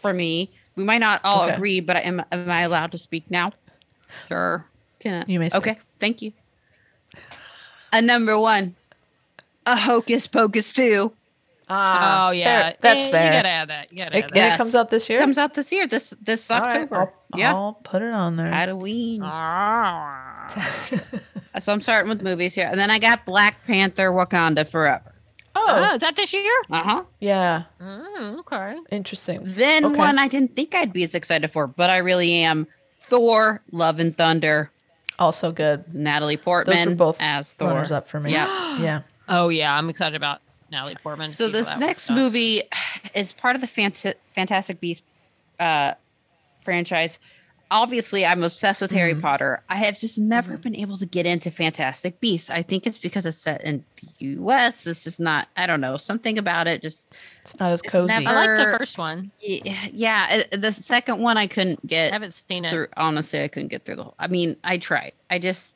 for 0.00 0.12
me. 0.12 0.50
We 0.74 0.84
might 0.84 0.98
not 0.98 1.20
all 1.24 1.44
Okay. 1.44 1.54
agree, 1.54 1.80
but 1.80 1.96
am, 1.96 2.22
am 2.32 2.50
I 2.50 2.62
allowed 2.62 2.92
to 2.92 2.98
speak 2.98 3.30
now? 3.30 3.48
Sure. 4.28 4.64
Can 5.00 5.22
I? 5.22 5.30
You 5.30 5.38
may 5.38 5.48
speak. 5.50 5.58
Okay, 5.58 5.78
thank 6.00 6.22
you. 6.22 6.32
A 7.92 8.02
number 8.02 8.38
one, 8.38 8.74
a 9.72 9.76
hocus 9.76 10.26
pocus 10.26 10.72
too. 10.72 11.12
Ah, 11.70 12.28
oh 12.28 12.30
yeah, 12.32 12.44
fair. 12.70 12.76
that's 12.80 13.06
Eh, 13.06 13.10
fair. 13.10 13.26
You 13.26 13.32
gotta 13.32 13.48
add 13.48 13.68
that. 13.68 13.92
You 13.92 13.98
gotta 13.98 14.16
It, 14.16 14.24
add 14.24 14.30
and 14.30 14.36
that. 14.36 14.54
it 14.54 14.56
comes 14.56 14.74
out 14.74 14.88
this 14.90 15.08
year. 15.10 15.18
It 15.18 15.22
comes 15.22 15.36
out 15.38 15.52
this 15.54 15.70
year. 15.70 15.86
This 15.86 16.14
this 16.22 16.50
All 16.50 16.60
right, 16.60 16.76
October. 16.82 17.12
I'll, 17.32 17.38
yeah, 17.38 17.52
I'll 17.54 17.74
put 17.74 18.00
it 18.00 18.12
on 18.12 18.36
there. 18.36 18.50
Halloween. 18.50 19.20
Ah. 19.22 20.48
So 21.58 21.72
I'm 21.72 21.80
starting 21.80 22.08
with 22.08 22.22
movies 22.22 22.54
here, 22.54 22.68
and 22.70 22.78
then 22.78 22.88
I 22.88 23.00
got 23.00 23.24
Black 23.26 23.66
Panther: 23.66 24.12
Wakanda 24.12 24.64
Forever. 24.68 25.12
Oh, 25.56 25.64
oh, 25.66 25.94
is 25.96 26.02
that 26.02 26.14
this 26.14 26.32
year? 26.32 26.44
Uh 26.70 26.82
huh. 26.84 27.02
yeah, 27.18 27.64
Mm, 27.82 28.38
okay. 28.40 28.76
interesting. 28.92 29.40
Then 29.42 29.84
Okay. 29.86 29.96
one 29.98 30.20
I 30.20 30.28
didn't 30.28 30.54
think 30.54 30.72
I'd 30.76 30.92
be 30.92 31.02
as 31.02 31.16
excited 31.16 31.50
for, 31.50 31.66
but 31.66 31.90
I 31.90 31.96
really 31.96 32.32
am. 32.32 32.68
Thor: 33.00 33.60
Love 33.72 33.98
and 33.98 34.16
Thunder. 34.16 34.70
Also 35.18 35.50
good. 35.50 35.92
Natalie 35.92 36.36
Those 36.36 36.44
Portman 36.44 36.94
both 36.96 37.16
as 37.20 37.54
Thor. 37.54 37.68
runners 37.70 37.90
up 37.90 38.06
for 38.08 38.20
me. 38.20 38.30
Yeah. 38.32 38.46
yeah. 38.80 39.00
Oh 39.28 39.48
yeah, 39.48 39.76
I'm 39.76 39.88
excited 39.90 40.16
about 40.16 40.40
Natalie 40.70 40.96
Portman. 41.02 41.30
So 41.30 41.48
this 41.48 41.76
next 41.78 42.10
movie 42.10 42.62
is 43.14 43.32
part 43.32 43.54
of 43.54 43.60
the 43.60 43.66
Fant- 43.66 44.14
Fantastic 44.30 44.80
Beasts 44.80 45.02
uh, 45.60 45.94
franchise. 46.62 47.18
Obviously, 47.70 48.24
I'm 48.24 48.42
obsessed 48.42 48.80
with 48.80 48.90
Harry 48.92 49.14
Potter. 49.14 49.62
I 49.68 49.76
have 49.76 49.98
just 49.98 50.16
never 50.18 50.56
been 50.56 50.74
able 50.74 50.96
to 50.96 51.04
get 51.04 51.26
into 51.26 51.50
Fantastic 51.50 52.18
Beasts. 52.18 52.48
I 52.48 52.62
think 52.62 52.86
it's 52.86 52.96
because 52.96 53.26
it's 53.26 53.36
set 53.36 53.62
in 53.62 53.84
the 54.00 54.08
U.S. 54.36 54.86
It's 54.86 55.04
just 55.04 55.20
not. 55.20 55.48
I 55.54 55.66
don't 55.66 55.82
know 55.82 55.98
something 55.98 56.38
about 56.38 56.66
it. 56.66 56.80
Just 56.80 57.14
It's 57.42 57.60
not 57.60 57.70
as 57.70 57.82
cozy. 57.82 58.06
never- 58.08 58.26
I 58.26 58.32
like 58.46 58.56
the 58.72 58.78
first 58.78 58.96
one. 58.96 59.32
yeah. 59.42 60.32
it- 60.50 60.58
The 60.62 60.72
second 60.72 61.20
one 61.20 61.36
I 61.36 61.46
couldn't 61.46 61.86
get. 61.86 62.10
I 62.10 62.14
haven't 62.14 62.32
seen 62.32 62.64
it. 62.64 62.88
Honestly, 62.96 63.42
I 63.42 63.48
couldn't 63.48 63.68
get 63.68 63.84
through 63.84 63.96
the 63.96 64.04
whole. 64.04 64.14
I 64.18 64.28
mean, 64.28 64.56
I 64.64 64.78
tried. 64.78 65.12
I 65.28 65.38
just 65.38 65.74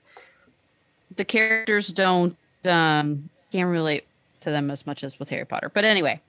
the 1.15 1.27
characters 1.27 1.89
don't 1.89 2.39
um 2.65 3.29
can't 3.53 3.71
relate 3.71 4.05
to 4.41 4.51
them 4.51 4.71
as 4.71 4.87
much 4.87 5.05
as 5.05 5.19
with 5.19 5.29
Harry 5.29 5.45
Potter. 5.45 5.71
But 5.73 5.85
anyway, 5.85 6.21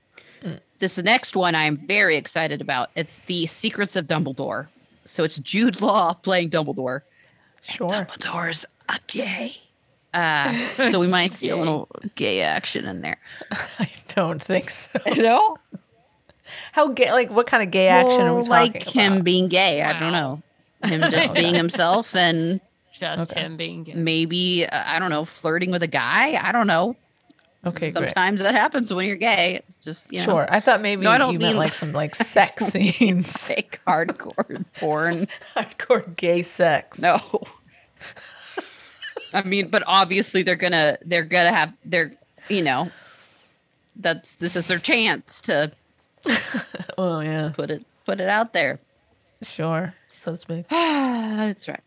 this 0.80 0.97
next 0.97 1.36
one 1.36 1.55
I 1.55 1.63
am 1.63 1.78
very 1.78 2.15
excited 2.17 2.61
about. 2.61 2.89
It's 2.95 3.19
the 3.19 3.45
Secrets 3.47 3.95
of 3.95 4.05
Dumbledore. 4.07 4.67
So 5.05 5.24
it's 5.24 5.38
Jude 5.38 5.82
Law 5.82 6.13
playing 6.13 6.49
Dumbledore. 6.49 7.01
Sure. 7.61 7.89
Dumbledore's 7.89 8.65
a 8.89 8.99
gay. 9.07 9.53
Uh, 10.13 10.51
so 10.91 10.99
we 10.99 11.07
might 11.07 11.32
see 11.32 11.49
a 11.49 11.55
little 11.55 11.89
gay 12.15 12.41
action 12.41 12.86
in 12.86 13.01
there. 13.01 13.17
I 13.80 13.89
don't 14.09 14.41
think 14.43 14.69
so. 14.69 14.99
You 15.15 15.24
know, 15.24 15.57
How 16.71 16.89
gay? 16.89 17.11
Like, 17.11 17.32
what 17.32 17.47
kind 17.47 17.63
of 17.63 17.71
gay 17.71 17.88
action 17.88 18.21
are 18.28 18.36
we 18.36 18.43
talking 18.43 18.49
like 18.74 18.82
about? 18.84 18.93
him 18.93 19.24
being 19.24 19.47
gay. 19.47 19.82
I 19.82 19.99
don't 19.99 20.11
know. 20.11 20.41
Him 20.84 21.01
just 21.09 21.34
being 21.41 21.55
himself 21.55 22.15
and 22.15 22.61
Just 22.91 23.32
Okay. 23.32 23.41
him 23.41 23.57
being 23.57 23.84
gay. 23.86 23.93
maybe 23.95 24.67
uh, 24.67 24.84
I 24.86 24.99
don't 24.99 25.09
know, 25.09 25.26
flirting 25.26 25.71
with 25.71 25.82
a 25.82 25.88
guy. 25.88 26.36
I 26.39 26.51
don't 26.51 26.67
know. 26.67 26.95
Okay, 27.66 27.91
great. 27.91 28.09
Sometimes 28.09 28.41
that 28.41 28.55
happens 28.55 28.93
when 28.93 29.05
you're 29.07 29.16
gay. 29.16 29.61
It's 29.68 29.76
just 29.86 30.11
you 30.11 30.20
know, 30.20 30.26
Sure. 30.26 30.47
I 30.49 30.59
thought 30.59 30.82
maybe 30.82 31.03
No, 31.03 31.11
I 31.11 31.18
don't 31.18 31.34
you 31.34 31.39
meant 31.39 31.53
mean- 31.53 31.59
like 31.59 31.74
some 31.74 31.91
like 32.03 32.14
sex 32.16 32.66
scenes, 32.68 33.32
fake 33.38 33.80
hardcore 33.88 34.66
porn. 34.80 35.28
hardcore 35.55 36.16
gay 36.18 36.43
sex. 36.43 36.99
No. 36.99 37.20
I 39.34 39.41
mean, 39.43 39.70
but 39.70 39.84
obviously 39.88 40.43
they're 40.43 40.55
gonna 40.55 40.97
they're 41.05 41.24
gonna 41.24 41.53
have 41.55 41.74
they're 41.86 42.14
you 42.49 42.61
know 42.64 42.91
that's 43.95 44.36
this 44.36 44.55
is 44.55 44.68
their 44.68 44.80
chance 44.80 45.39
to 45.41 45.72
Oh 46.97 47.20
yeah. 47.22 47.51
put 47.55 47.72
it 47.72 47.86
put 48.05 48.20
it 48.20 48.30
out 48.30 48.53
there. 48.53 48.80
Sure. 49.41 49.93
So 50.24 50.36
to 50.36 50.39
speak. 50.39 50.68
that's 50.70 51.68
right. 51.68 51.80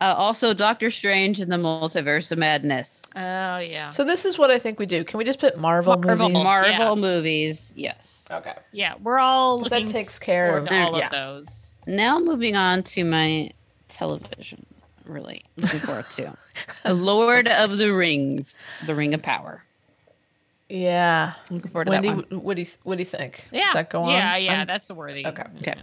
Uh, 0.00 0.14
also, 0.16 0.54
Doctor 0.54 0.88
Strange 0.90 1.40
and 1.40 1.52
the 1.52 1.56
Multiverse 1.58 2.32
of 2.32 2.38
Madness. 2.38 3.12
Oh 3.16 3.58
yeah. 3.58 3.88
So 3.88 4.02
this 4.02 4.24
is 4.24 4.38
what 4.38 4.50
I 4.50 4.58
think 4.58 4.78
we 4.78 4.86
do. 4.86 5.04
Can 5.04 5.18
we 5.18 5.24
just 5.24 5.38
put 5.38 5.58
Marvel, 5.58 5.94
Marvel. 5.98 6.28
movies? 6.30 6.42
Marvel 6.44 6.70
yeah. 6.72 6.94
movies, 6.94 7.74
yes. 7.76 8.26
okay. 8.30 8.54
yeah, 8.72 8.94
we're 9.02 9.18
all 9.18 9.58
'Cause 9.58 9.68
that 9.68 9.86
takes 9.88 10.18
care 10.18 10.56
of- 10.56 10.68
to 10.68 10.84
all 10.84 10.96
Yeah. 10.96 11.06
of 11.06 11.12
those. 11.12 11.74
Now 11.86 12.18
moving 12.18 12.56
on 12.56 12.82
to 12.84 13.04
my 13.04 13.50
television. 13.88 14.64
Really 15.04 15.44
looking 15.56 15.80
forward 15.80 16.04
to 16.16 16.34
Lord 16.94 17.48
of 17.48 17.76
the 17.76 17.92
Rings, 17.92 18.54
The 18.86 18.94
Ring 18.94 19.12
of 19.12 19.22
Power. 19.22 19.64
Yeah. 20.68 21.32
Looking 21.50 21.70
forward 21.70 21.86
to 21.86 21.90
Wendy, 21.90 22.08
that 22.08 22.30
one. 22.30 22.42
what 22.42 22.56
do 22.56 22.62
you 22.62 22.68
what 22.84 22.96
do 22.96 23.02
you 23.02 23.06
think? 23.06 23.44
Yeah. 23.50 23.64
Does 23.66 23.74
that 23.74 23.90
go 23.90 24.02
on? 24.04 24.10
Yeah, 24.12 24.36
yeah, 24.36 24.60
on- 24.62 24.66
that's 24.66 24.88
a 24.88 24.94
worthy. 24.94 25.26
Okay. 25.26 25.42
Okay. 25.58 25.74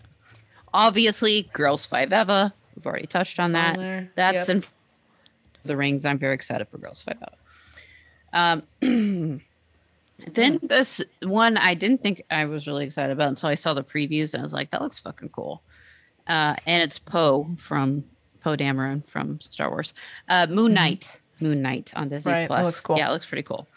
Obviously, 0.73 1.49
Girls 1.53 1.85
Five 1.85 2.11
Eva. 2.13 2.53
We've 2.77 2.85
already 2.85 3.07
touched 3.07 3.39
on 3.39 3.47
It's 3.47 3.53
that. 3.53 3.77
there. 3.77 4.11
That's 4.15 4.47
Yep. 4.47 4.57
in 4.57 4.63
the 5.65 5.75
Rings. 5.75 6.05
I'm 6.05 6.19
very 6.19 6.35
excited 6.35 6.67
for 6.69 6.77
Girls 6.77 7.01
Five 7.01 7.17
Out. 7.23 8.63
Um, 8.81 9.41
then 10.33 10.59
this 10.61 11.01
one 11.23 11.57
I 11.57 11.73
didn't 11.73 12.01
think 12.01 12.23
I 12.29 12.45
was 12.45 12.67
really 12.67 12.85
excited 12.85 13.11
about 13.11 13.29
until 13.29 13.49
I 13.49 13.55
saw 13.55 13.73
the 13.73 13.83
previews 13.83 14.33
and 14.35 14.41
I 14.41 14.43
was 14.43 14.53
like, 14.53 14.69
that 14.71 14.81
looks 14.81 14.99
fucking 14.99 15.29
cool. 15.29 15.63
Uh, 16.27 16.55
and 16.67 16.83
it's 16.83 16.99
Poe 16.99 17.49
from 17.57 18.03
Poe 18.41 18.55
Dameron 18.55 19.03
from 19.05 19.39
Star 19.41 19.69
Wars. 19.71 19.95
Uh, 20.29 20.45
Moon 20.47 20.73
Knight, 20.73 21.19
Moon 21.39 21.61
Knight 21.63 21.93
on 21.95 22.09
Disney 22.09 22.31
Right, 22.31 22.47
Plus. 22.47 22.79
cool. 22.81 22.97
Yeah, 22.97 23.09
it 23.09 23.13
looks 23.13 23.25
pretty 23.25 23.43
cool. 23.43 23.67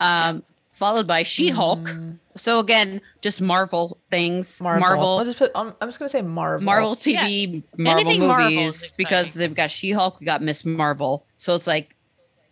Um, 0.00 0.42
followed 0.76 1.06
by 1.06 1.22
She 1.24 1.48
Hulk. 1.48 1.88
So 2.36 2.60
again, 2.60 3.00
just 3.22 3.40
Marvel 3.40 3.98
things. 4.10 4.60
Marvel. 4.60 4.80
Marvel 4.80 5.18
I'll 5.18 5.24
just 5.24 5.38
put. 5.38 5.50
I'm, 5.54 5.74
I'm 5.80 5.88
just 5.88 5.98
gonna 5.98 6.10
say 6.10 6.22
Marvel. 6.22 6.64
Marvel 6.64 6.94
TV, 6.94 7.62
Marvel 7.76 8.00
Anything 8.10 8.28
movies 8.28 8.92
because 8.96 9.34
they've 9.34 9.54
got 9.54 9.70
She 9.70 9.90
Hulk, 9.90 10.20
we 10.20 10.26
got 10.26 10.42
Miss 10.42 10.64
Marvel. 10.64 11.26
So 11.36 11.54
it's 11.54 11.66
like 11.66 11.96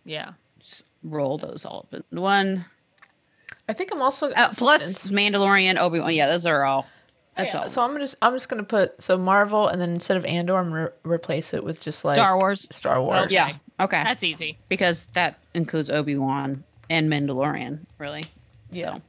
Yeah. 0.03 0.33
roll 1.03 1.37
those 1.37 1.65
all 1.65 1.87
up 1.91 2.03
in 2.11 2.21
one. 2.21 2.65
I 3.69 3.73
think 3.73 3.91
I'm 3.91 4.01
also 4.01 4.31
Uh, 4.31 4.53
plus 4.55 5.07
Mandalorian, 5.09 5.77
Obi 5.79 5.99
Wan. 5.99 6.13
Yeah, 6.13 6.27
those 6.27 6.45
are 6.45 6.65
all. 6.65 6.85
That's 7.37 7.53
Yeah, 7.53 7.61
all. 7.61 7.69
So 7.69 7.81
I'm 7.81 7.97
just 7.97 8.15
I'm 8.21 8.33
just 8.33 8.49
gonna 8.49 8.63
put 8.63 9.01
so 9.03 9.17
Marvel 9.17 9.67
and 9.67 9.79
then 9.81 9.89
instead 9.91 10.17
of 10.17 10.25
Andor, 10.25 10.57
I'm 10.57 10.69
gonna 10.69 10.89
re- 11.03 11.13
replace 11.15 11.53
it 11.53 11.63
with 11.63 11.79
just 11.81 12.03
like 12.05 12.15
Star 12.15 12.37
Wars. 12.37 12.65
Star 12.71 13.01
Wars. 13.01 13.25
Okay. 13.25 13.35
yeah. 13.35 13.49
Okay. 13.79 14.01
That's 14.03 14.23
easy. 14.23 14.57
because 14.69 15.05
that 15.07 15.37
includes 15.53 15.89
Obi 15.91 16.15
Wan 16.17 16.63
and 16.89 17.11
Mandalorian, 17.11 17.79
really. 17.97 18.25
Yeah. 18.71 18.95
So 18.95 19.01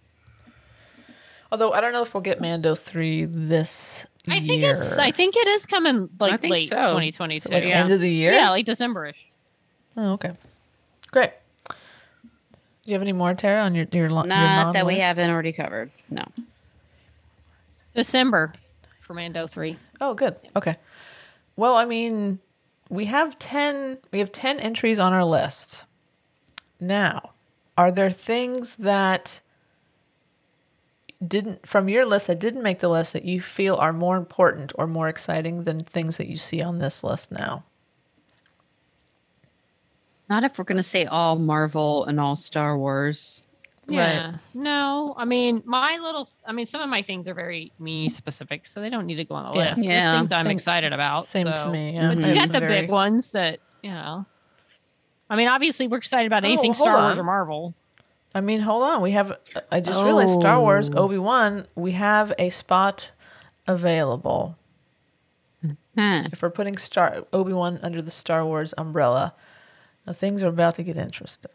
Although 1.53 1.73
I 1.73 1.81
don't 1.81 1.93
know 1.93 2.03
if 2.03 2.13
we'll 2.13 2.23
get 2.23 2.41
Mando 2.41 2.75
three 2.75 3.25
this 3.25 4.05
I 4.29 4.41
think 4.41 4.63
year. 4.63 4.73
it's. 4.75 4.99
I 4.99 5.13
think 5.13 5.37
it 5.37 5.47
is 5.47 5.65
coming 5.65 6.09
like 6.19 6.43
late 6.43 6.69
so. 6.69 6.75
2022. 6.77 7.49
like 7.49 7.65
Yeah. 7.65 7.83
end 7.85 7.93
of 7.93 8.01
the 8.01 8.11
year. 8.11 8.33
Yeah, 8.33 8.51
like 8.51 8.67
Decemberish. 8.67 9.15
Oh, 9.97 10.15
okay. 10.15 10.33
Great. 11.13 11.31
Do 11.69 11.75
you 12.85 12.95
have 12.95 13.03
any 13.03 13.13
more, 13.13 13.33
Tara, 13.35 13.63
on 13.63 13.75
your 13.77 13.87
your, 13.93 14.11
lo- 14.11 14.23
your 14.25 14.27
not 14.29 14.73
that 14.75 14.87
we 14.87 14.99
haven't 14.99 15.31
already 15.31 15.53
covered. 15.53 15.91
No. 16.11 16.25
December 17.95 18.53
for 19.01 19.15
Mando 19.15 19.47
three. 19.47 19.79
Oh, 20.01 20.15
good. 20.15 20.37
Okay. 20.55 20.77
Well, 21.57 21.77
I 21.77 21.85
mean, 21.87 22.41
we 22.91 23.07
have 23.07 23.39
10 23.39 23.99
we 24.13 24.19
have 24.19 24.33
10 24.33 24.59
entries 24.61 24.99
on 24.99 25.13
our 25.13 25.25
list. 25.25 25.85
Now, 26.81 27.31
are 27.77 27.91
there 27.93 28.11
things 28.11 28.77
that 28.77 29.41
didn't 31.27 31.67
from 31.67 31.89
your 31.89 32.05
list 32.05 32.27
that 32.27 32.39
didn't 32.39 32.63
make 32.63 32.81
the 32.81 32.89
list 32.89 33.13
that 33.15 33.25
you 33.25 33.41
feel 33.41 33.77
are 33.77 33.93
more 33.93 34.17
important 34.17 34.73
or 34.77 34.87
more 34.87 35.09
exciting 35.09 35.65
than 35.65 35.83
things 35.83 36.19
that 36.19 36.27
you 36.27 36.37
see 36.37 36.61
on 36.63 36.79
this 36.79 37.03
list 37.03 37.33
now? 37.33 37.65
Not 40.29 40.45
if 40.45 40.59
we're 40.59 40.65
gonna 40.65 40.83
say 40.83 41.05
all 41.07 41.37
Marvel 41.39 42.05
and 42.05 42.19
all 42.19 42.37
Star 42.37 42.77
Wars. 42.77 43.43
Yeah. 43.89 44.37
No, 44.53 45.15
I 45.17 45.25
mean 45.25 45.63
my 45.65 45.99
little. 45.99 46.29
I 46.45 46.53
mean 46.53 46.67
some 46.67 46.81
of 46.81 46.89
my 46.89 47.03
things 47.03 47.29
are 47.29 47.35
very 47.35 47.73
me 47.79 48.09
specific, 48.09 48.67
so 48.67 48.81
they 48.81 48.91
don't 48.91 49.07
need 49.07 49.15
to 49.17 49.25
go 49.25 49.37
on 49.37 49.53
the 49.55 49.61
Yeah. 49.61 49.65
list. 49.69 49.77
There's 49.77 49.87
Yeah. 49.87 50.19
things 50.19 50.33
I'm 50.33 50.45
Same- 50.47 50.51
excited 50.53 50.93
about. 50.93 51.25
same 51.27 51.47
to 51.47 51.57
so- 51.57 51.71
me, 51.71 51.95
yeah. 51.95 52.13
But 52.15 52.25
I 52.25 52.29
you 52.33 52.41
have 52.41 52.49
got 52.51 52.61
the 52.61 52.67
very- 52.67 52.81
big 52.83 52.91
ones 52.91 53.31
that 53.33 53.61
you 53.83 53.91
know. 53.93 54.27
I 55.29 55.37
mean, 55.37 55.49
obviously 55.49 55.89
we're 55.89 55.99
excited 55.99 56.27
about 56.27 56.45
Oh, 56.45 56.49
anything 56.49 56.73
hold 56.73 56.87
Star 56.89 56.97
Wars 57.03 57.19
or 57.19 57.25
Marvel. 57.25 57.75
I 58.35 58.41
mean, 58.41 58.61
hold 58.61 58.85
on. 58.85 59.03
We 59.03 59.13
have 59.13 59.37
I 59.73 59.81
just 59.81 60.03
realized 60.03 60.35
Star 60.39 60.61
Wars 60.61 60.91
Oh. 60.91 61.05
Obi-Wan, 61.05 61.67
we 61.75 61.93
have 61.93 62.33
a 62.39 62.51
spot 62.51 63.11
available. 63.67 64.57
Huh. 65.97 66.25
if 66.31 66.43
we're 66.43 66.51
putting 66.51 66.77
Star 66.77 67.25
Obi 67.33 67.53
Wan 67.55 67.81
under 67.83 68.03
the 68.03 68.11
Star 68.11 68.45
Wars 68.45 68.75
umbrella, 68.77 69.33
now 70.07 70.13
things 70.13 70.43
are 70.43 70.49
about 70.49 70.75
to 70.77 70.83
get 70.83 70.97
interesting. 70.99 71.51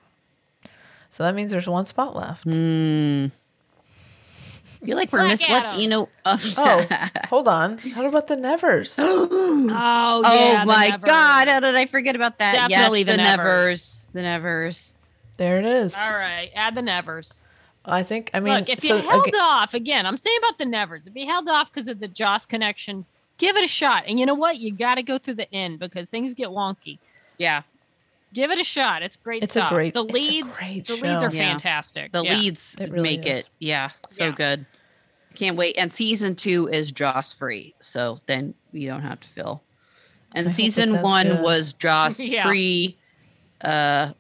So 1.11 1.24
that 1.24 1.36
means 1.36 1.51
there's 1.51 1.67
one 1.67 1.86
spot 1.86 2.15
left. 2.15 2.43
Hmm. 2.43 3.28
I 4.82 4.86
feel 4.86 4.97
like 4.97 5.11
we're 5.11 5.19
Black 5.19 5.39
miss. 5.39 5.77
You 5.77 5.88
know. 5.88 6.09
Oh, 6.25 6.88
hold 7.29 7.47
on. 7.47 7.77
How 7.77 8.05
about 8.07 8.27
the 8.27 8.36
Nevers? 8.36 8.97
Oh, 9.73 10.21
Oh 10.25 10.36
yeah, 10.36 10.61
the 10.61 10.65
my 10.65 10.89
Nevers. 10.89 11.09
God! 11.09 11.47
How 11.47 11.59
did 11.59 11.75
I 11.75 11.86
forget 11.86 12.15
about 12.15 12.39
that? 12.39 12.69
Definitely 12.69 13.01
yes, 13.01 13.07
the 13.07 13.11
the 13.11 13.17
Nevers. 13.17 13.38
Nevers. 13.38 14.07
The 14.13 14.21
Nevers. 14.21 14.95
there 15.38 15.59
it 15.59 15.65
is. 15.65 15.93
All 15.93 16.13
right, 16.13 16.49
add 16.55 16.75
the 16.75 16.82
Nevers. 16.82 17.43
I 17.86 18.03
think. 18.03 18.32
I 18.34 18.39
mean, 18.39 18.53
Look, 18.53 18.69
if 18.69 18.84
you 18.84 18.89
so, 18.89 18.97
held 18.99 19.27
okay, 19.27 19.38
off 19.38 19.73
again, 19.73 20.05
I'm 20.05 20.17
saying 20.17 20.38
about 20.39 20.57
the 20.57 20.65
Nevers. 20.65 21.07
If 21.07 21.15
you 21.15 21.25
held 21.25 21.47
off 21.47 21.71
because 21.71 21.88
of 21.88 21.99
the 21.99 22.07
Joss 22.07 22.45
connection, 22.45 23.05
give 23.38 23.55
it 23.55 23.63
a 23.63 23.67
shot. 23.67 24.03
And 24.07 24.19
you 24.19 24.25
know 24.25 24.34
what? 24.36 24.57
You 24.57 24.71
got 24.73 24.95
to 24.95 25.03
go 25.03 25.17
through 25.17 25.36
the 25.36 25.53
end 25.53 25.79
because 25.79 26.07
things 26.09 26.34
get 26.34 26.49
wonky. 26.49 26.99
Yeah, 27.38 27.61
Give 28.34 28.49
it 28.51 28.59
a 28.59 28.63
shot. 28.63 29.03
It's 29.03 29.15
great 29.17 29.43
It's 29.43 29.51
a 29.55 29.59
stuff. 29.59 29.69
great- 29.71 29.93
the 29.93 30.03
it's 30.03 30.11
a 30.11 30.13
leads, 30.13 30.57
great 30.59 30.86
the 30.88 30.93
leads 30.95 31.23
are 31.23 31.32
Yeah. 31.34 31.49
fantastic. 31.51 32.11
the 32.13 32.23
Yeah. 32.23 32.34
leads 32.38 32.75
It 32.79 32.89
really 32.91 33.01
make 33.17 33.25
is. 33.25 33.39
it. 33.39 33.49
Yeah, 33.59 33.89
so 34.07 34.27
Yeah. 34.27 34.32
good. 34.32 34.65
Can't 35.36 35.57
wait. 35.57 35.75
And 35.77 35.91
season 35.93 36.36
two 36.36 36.67
is 36.67 36.91
Joss 36.91 37.34
free, 37.34 37.73
so 37.82 38.21
then 38.27 38.53
you 38.71 38.88
don't 38.88 39.01
have 39.01 39.19
to 39.21 39.27
fill. 39.27 39.63
And 40.34 40.47
hope 40.47 40.51
it 40.53 40.55
season 40.55 41.01
one 41.01 41.27
good. 41.27 41.41
was 41.41 41.73
Joss 41.73 42.19
Yeah. 42.23 42.43
pre, 42.45 42.97
uh, 43.61 44.13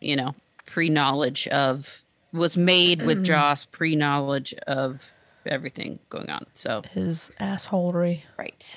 you 0.00 0.14
know, 0.16 0.34
pre 0.64 0.88
knowledge 0.88 1.46
of 1.48 2.02
was 2.32 2.56
made 2.56 3.02
with 3.02 3.24
Joss 3.24 3.64
pre 3.64 3.96
knowledge 3.96 4.54
of 4.66 5.12
everything 5.44 5.98
going 6.08 6.28
on. 6.30 6.46
So 6.54 6.82
his 6.92 7.30
assholery. 7.40 8.22
right. 8.36 8.76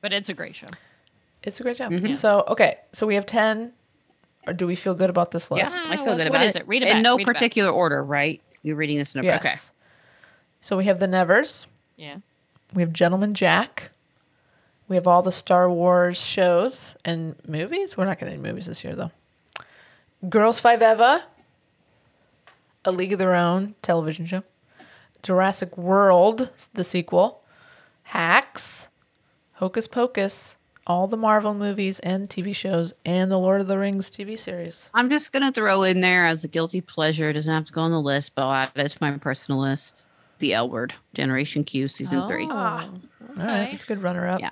But 0.00 0.12
it's 0.12 0.28
a 0.28 0.34
great 0.34 0.54
show. 0.54 0.68
It's 1.42 1.60
a 1.60 1.62
great 1.62 1.76
job. 1.78 1.92
Mhm. 1.92 2.14
So 2.16 2.44
okay, 2.48 2.78
so 2.92 3.06
we 3.06 3.14
have 3.16 3.26
ten. 3.26 3.72
Or 4.46 4.52
do 4.52 4.66
we 4.66 4.76
feel 4.76 4.94
good 4.94 5.10
about 5.10 5.30
this 5.30 5.50
list? 5.50 5.58
Yeah, 5.72 5.80
list? 5.80 5.92
I 5.92 5.96
feel 5.96 6.06
what- 6.06 6.16
good 6.18 6.26
about 6.26 6.42
is 6.44 6.56
it. 6.56 6.62
it? 6.62 6.68
Read 6.68 6.82
it 6.82 6.88
in 6.88 6.94
back, 6.96 7.02
no 7.02 7.12
read 7.16 7.22
it 7.22 7.26
back. 7.26 7.34
particular 7.34 7.70
order, 7.70 8.02
right? 8.02 8.40
You're 8.62 8.76
reading 8.76 8.98
this 8.98 9.14
in 9.14 9.20
a 9.20 9.24
Yes. 9.24 9.44
okay. 9.44 9.54
So 10.60 10.76
we 10.76 10.84
have 10.86 10.98
the 11.00 11.06
Nevers. 11.06 11.66
Yeah. 11.96 12.16
We 12.72 12.82
have 12.82 12.92
Gentleman 12.92 13.34
Jack. 13.34 13.90
We 14.88 14.96
have 14.96 15.06
all 15.06 15.22
the 15.22 15.32
Star 15.32 15.70
Wars 15.70 16.16
shows 16.18 16.96
and 17.04 17.36
movies. 17.48 17.96
We're 17.96 18.04
not 18.06 18.18
getting 18.18 18.34
any 18.34 18.42
movies 18.42 18.66
this 18.66 18.84
year, 18.84 18.94
though. 18.94 19.10
Girls 20.28 20.58
Five 20.58 20.82
Eva, 20.82 21.26
A 22.84 22.92
League 22.92 23.12
of 23.12 23.18
Their 23.18 23.34
Own 23.34 23.74
television 23.82 24.26
show. 24.26 24.42
Jurassic 25.22 25.76
World, 25.78 26.50
the 26.74 26.84
sequel. 26.84 27.42
Hacks, 28.08 28.88
Hocus 29.54 29.86
Pocus, 29.86 30.56
all 30.86 31.06
the 31.06 31.16
Marvel 31.16 31.54
movies 31.54 31.98
and 32.00 32.28
TV 32.28 32.54
shows, 32.54 32.92
and 33.04 33.30
the 33.30 33.38
Lord 33.38 33.60
of 33.60 33.66
the 33.66 33.78
Rings 33.78 34.10
TV 34.10 34.38
series. 34.38 34.90
I'm 34.94 35.08
just 35.08 35.32
gonna 35.32 35.52
throw 35.52 35.82
in 35.82 36.00
there 36.00 36.26
as 36.26 36.44
a 36.44 36.48
guilty 36.48 36.80
pleasure. 36.80 37.30
It 37.30 37.34
doesn't 37.34 37.52
have 37.52 37.64
to 37.66 37.72
go 37.72 37.82
on 37.82 37.90
the 37.90 38.00
list, 38.00 38.34
but 38.34 38.42
I'll 38.46 38.52
add 38.52 38.70
it 38.76 38.88
to 38.90 38.98
my 39.00 39.12
personal 39.18 39.60
list. 39.60 40.08
The 40.40 40.52
L 40.54 40.68
Word, 40.68 40.94
Generation 41.14 41.64
Q, 41.64 41.88
season 41.88 42.26
three. 42.28 42.46
Oh, 42.50 42.54
All 42.54 42.90
right, 43.36 43.72
it's 43.72 43.84
a 43.84 43.86
good 43.86 44.02
runner 44.02 44.26
up. 44.28 44.40
Yeah. 44.40 44.50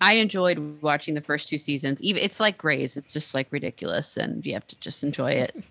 I 0.00 0.14
enjoyed 0.14 0.82
watching 0.82 1.14
the 1.14 1.20
first 1.22 1.48
two 1.48 1.56
seasons. 1.58 2.02
Even 2.02 2.22
it's 2.22 2.38
like 2.38 2.58
Grey's. 2.58 2.96
It's 2.96 3.12
just 3.12 3.34
like 3.34 3.48
ridiculous, 3.50 4.16
and 4.16 4.44
you 4.46 4.52
have 4.52 4.66
to 4.68 4.76
just 4.80 5.02
enjoy 5.02 5.32
it. 5.32 5.54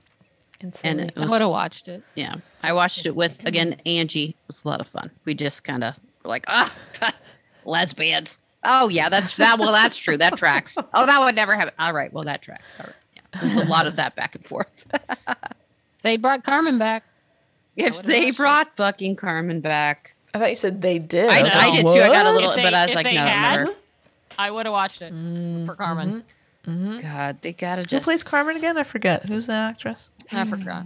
And, 0.61 0.67
And 0.85 0.99
silly. 0.99 1.03
it 1.09 1.13
I 1.17 1.25
would 1.25 1.41
have 1.41 1.49
watched 1.49 1.89
it. 1.89 2.01
Yeah, 2.15 2.35
I 2.63 2.71
watched 2.71 3.05
it 3.05 3.13
with 3.13 3.45
again 3.45 3.75
Angie. 3.85 4.29
It 4.29 4.35
was 4.47 4.63
a 4.63 4.67
lot 4.69 4.79
of 4.79 4.87
fun. 4.87 5.11
We 5.25 5.33
just 5.33 5.65
kind 5.65 5.83
of 5.83 5.99
were 6.23 6.29
like, 6.29 6.45
ah, 6.47 6.73
lesbians. 7.65 8.39
Oh 8.66 8.89
yeah, 8.89 9.09
that's 9.09 9.36
that. 9.36 9.59
Well, 9.59 9.72
that's 9.72 9.97
true. 9.97 10.18
That 10.18 10.38
tracks. 10.38 10.78
Oh, 10.93 11.05
that 11.05 11.20
would 11.20 11.36
never 11.36 11.55
happen. 11.55 11.74
All 11.78 11.93
right, 11.93 12.11
well 12.11 12.24
that 12.24 12.41
tracks. 12.41 12.66
All 12.80 12.86
right, 12.86 12.95
yeah. 13.16 13.41
There's 13.41 13.57
a 13.57 13.70
lot 13.70 13.88
of 13.88 13.97
that 13.97 14.16
back 14.16 14.36
and 14.36 14.45
forth. 14.45 14.86
They 16.03 16.18
brought 16.18 16.43
Carmen 16.43 16.78
back. 16.78 17.03
if 17.76 18.03
they 18.03 18.20
watched 18.20 18.30
it. 18.30 18.38
brought 18.38 18.76
fucking 18.76 19.16
Carmen 19.16 19.59
back, 19.59 20.16
I 20.36 20.38
thought 20.38 20.51
you 20.51 20.55
said 20.55 20.80
they 20.84 20.99
did. 20.99 21.28
I, 21.28 21.41
was 21.41 21.51
I 21.51 21.66
like, 21.66 21.74
did 21.78 21.82
too. 21.82 21.99
I 21.99 22.07
got 22.09 22.28
a 22.28 22.32
little, 22.32 22.51
they- 22.51 22.61
but 22.61 22.76
I 22.76 22.86
was 22.86 22.93
like, 22.93 23.05
they 23.05 23.16
no, 23.16 23.22
had- 23.22 23.57
never. 23.61 23.74
I 24.38 24.51
would 24.51 24.68
have 24.68 24.74
watched 24.74 25.01
it 25.01 25.09
for 25.09 25.16
mm-hmm. 25.16 25.72
Carmen. 25.72 26.24
Mm-hmm. 26.68 26.99
God, 26.99 27.41
they 27.41 27.53
gotta 27.53 27.82
Who 27.82 27.88
just 27.88 28.03
plays 28.03 28.22
Carmen 28.22 28.55
again? 28.55 28.78
I 28.78 28.84
forget. 28.84 29.28
Who's 29.28 29.47
the 29.47 29.53
actress? 29.53 30.09
I 30.32 30.45
forgot. 30.45 30.86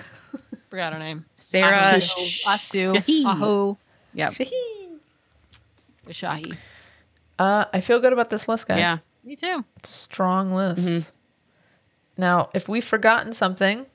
forgot 0.70 0.92
her 0.92 0.98
name. 0.98 1.26
Sarah. 1.36 1.76
Asu. 1.76 2.44
Asu. 2.44 3.26
Ahu. 3.26 3.76
Yep. 4.14 4.34
Shahi. 6.08 6.56
Uh, 7.38 7.64
I 7.72 7.80
feel 7.80 8.00
good 8.00 8.12
about 8.12 8.30
this 8.30 8.48
list, 8.48 8.66
guys. 8.66 8.78
Yeah. 8.78 8.98
Me 9.24 9.36
too. 9.36 9.64
It's 9.78 9.90
a 9.90 9.92
strong 9.92 10.52
list. 10.54 10.82
Mhm. 10.86 11.06
Now, 12.16 12.50
if 12.54 12.68
we've 12.68 12.84
forgotten 12.84 13.32
something, 13.32 13.86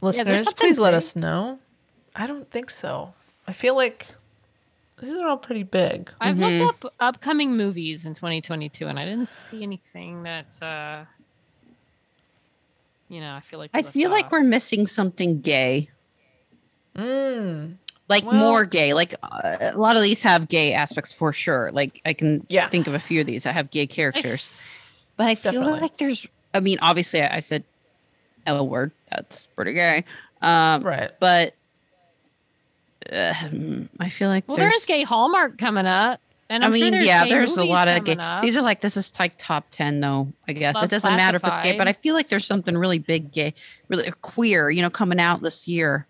listeners, 0.00 0.42
something 0.44 0.66
please 0.66 0.78
let 0.78 0.90
big? 0.92 0.96
us 0.98 1.14
know. 1.14 1.58
I 2.16 2.26
don't 2.26 2.50
think 2.50 2.70
so. 2.70 3.14
I 3.46 3.52
feel 3.52 3.74
like 3.76 4.06
these 4.98 5.14
are 5.14 5.28
all 5.28 5.36
pretty 5.36 5.62
big. 5.64 6.10
I've 6.20 6.36
Mhm. 6.36 6.60
looked 6.60 6.84
up 6.84 6.94
upcoming 7.00 7.56
movies 7.56 8.06
in 8.06 8.14
2022, 8.14 8.86
and 8.88 8.98
I 8.98 9.04
didn't 9.04 9.28
see 9.28 9.62
anything 9.62 10.22
that, 10.22 10.60
uh, 10.62 11.04
you 13.08 13.20
know, 13.20 13.34
I 13.34 13.40
feel 13.40 13.58
like 13.58 13.70
I 13.74 13.78
we 13.78 13.82
left 13.82 13.92
feel 13.92 14.10
like 14.10 14.32
we're 14.32 14.40
missing 14.42 14.86
something 14.86 15.40
gay. 15.40 15.90
Mm. 16.96 17.76
Like 18.08 18.24
Well- 18.24 18.34
more 18.34 18.64
gay. 18.64 18.92
Like 18.94 19.14
uh, 19.22 19.56
a 19.60 19.78
lot 19.78 19.96
of 19.96 20.02
these 20.02 20.22
have 20.22 20.48
gay 20.48 20.72
aspects 20.74 21.12
for 21.12 21.32
sure. 21.32 21.70
Like 21.72 22.00
I 22.04 22.12
can 22.12 22.46
Yeah. 22.48 22.68
think 22.68 22.86
of 22.86 22.94
a 22.94 22.98
few 22.98 23.20
of 23.20 23.26
these. 23.26 23.46
I 23.46 23.52
have 23.52 23.70
gay 23.70 23.86
characters, 23.86 24.50
but 25.16 25.26
I 25.26 25.34
feel 25.34 25.52
Definitely. 25.52 25.80
like 25.80 25.96
there's 25.96 26.26
I 26.52 26.60
mean, 26.60 26.78
obviously, 26.82 27.20
I, 27.22 27.36
I 27.36 27.40
said 27.40 27.64
L 28.46 28.68
word. 28.68 28.92
That's 29.10 29.46
pretty 29.56 29.72
gay. 29.72 30.04
Um, 30.42 30.82
Right. 30.82 31.10
But 31.18 31.54
uh, 33.12 33.34
I 34.00 34.08
feel 34.08 34.28
like 34.28 34.46
Well, 34.48 34.56
there's, 34.56 34.72
there's 34.72 34.84
gay 34.86 35.02
Hallmark 35.02 35.58
coming 35.58 35.86
up, 35.86 36.20
and 36.48 36.62
I 36.62 36.66
I'm 36.66 36.72
sure 36.72 36.80
mean, 36.80 36.92
there's 36.92 37.06
yeah, 37.06 37.24
there's 37.26 37.56
a 37.58 37.64
lot 37.64 37.88
of 37.88 38.04
gay. 38.04 38.16
up. 38.16 38.42
These 38.42 38.56
are 38.56 38.62
like 38.62 38.80
this 38.80 38.96
is 38.96 39.12
like 39.18 39.34
top 39.38 39.66
ten 39.70 40.00
though. 40.00 40.32
I 40.48 40.52
guess 40.52 40.74
Love 40.76 40.84
it 40.84 40.90
doesn't 40.90 41.16
matter 41.16 41.36
if 41.36 41.44
it's 41.46 41.60
gay, 41.60 41.76
but 41.76 41.86
I 41.88 41.92
feel 41.92 42.14
like 42.14 42.28
there's 42.28 42.46
something 42.46 42.76
really 42.76 42.98
big 42.98 43.30
gay, 43.32 43.54
really 43.88 44.10
queer, 44.22 44.70
you 44.70 44.80
know, 44.82 44.90
coming 44.90 45.20
out 45.20 45.42
this 45.42 45.66
year. 45.68 46.06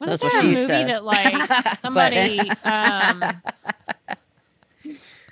Wasn't 0.00 0.20
That's 0.20 0.22
what 0.22 0.32
there 0.32 0.40
a 0.40 0.42
she 0.44 0.48
movie 0.50 0.66
said. 0.66 0.88
that 0.88 1.04
like 1.04 1.78
somebody 1.80 2.50
um 2.64 3.42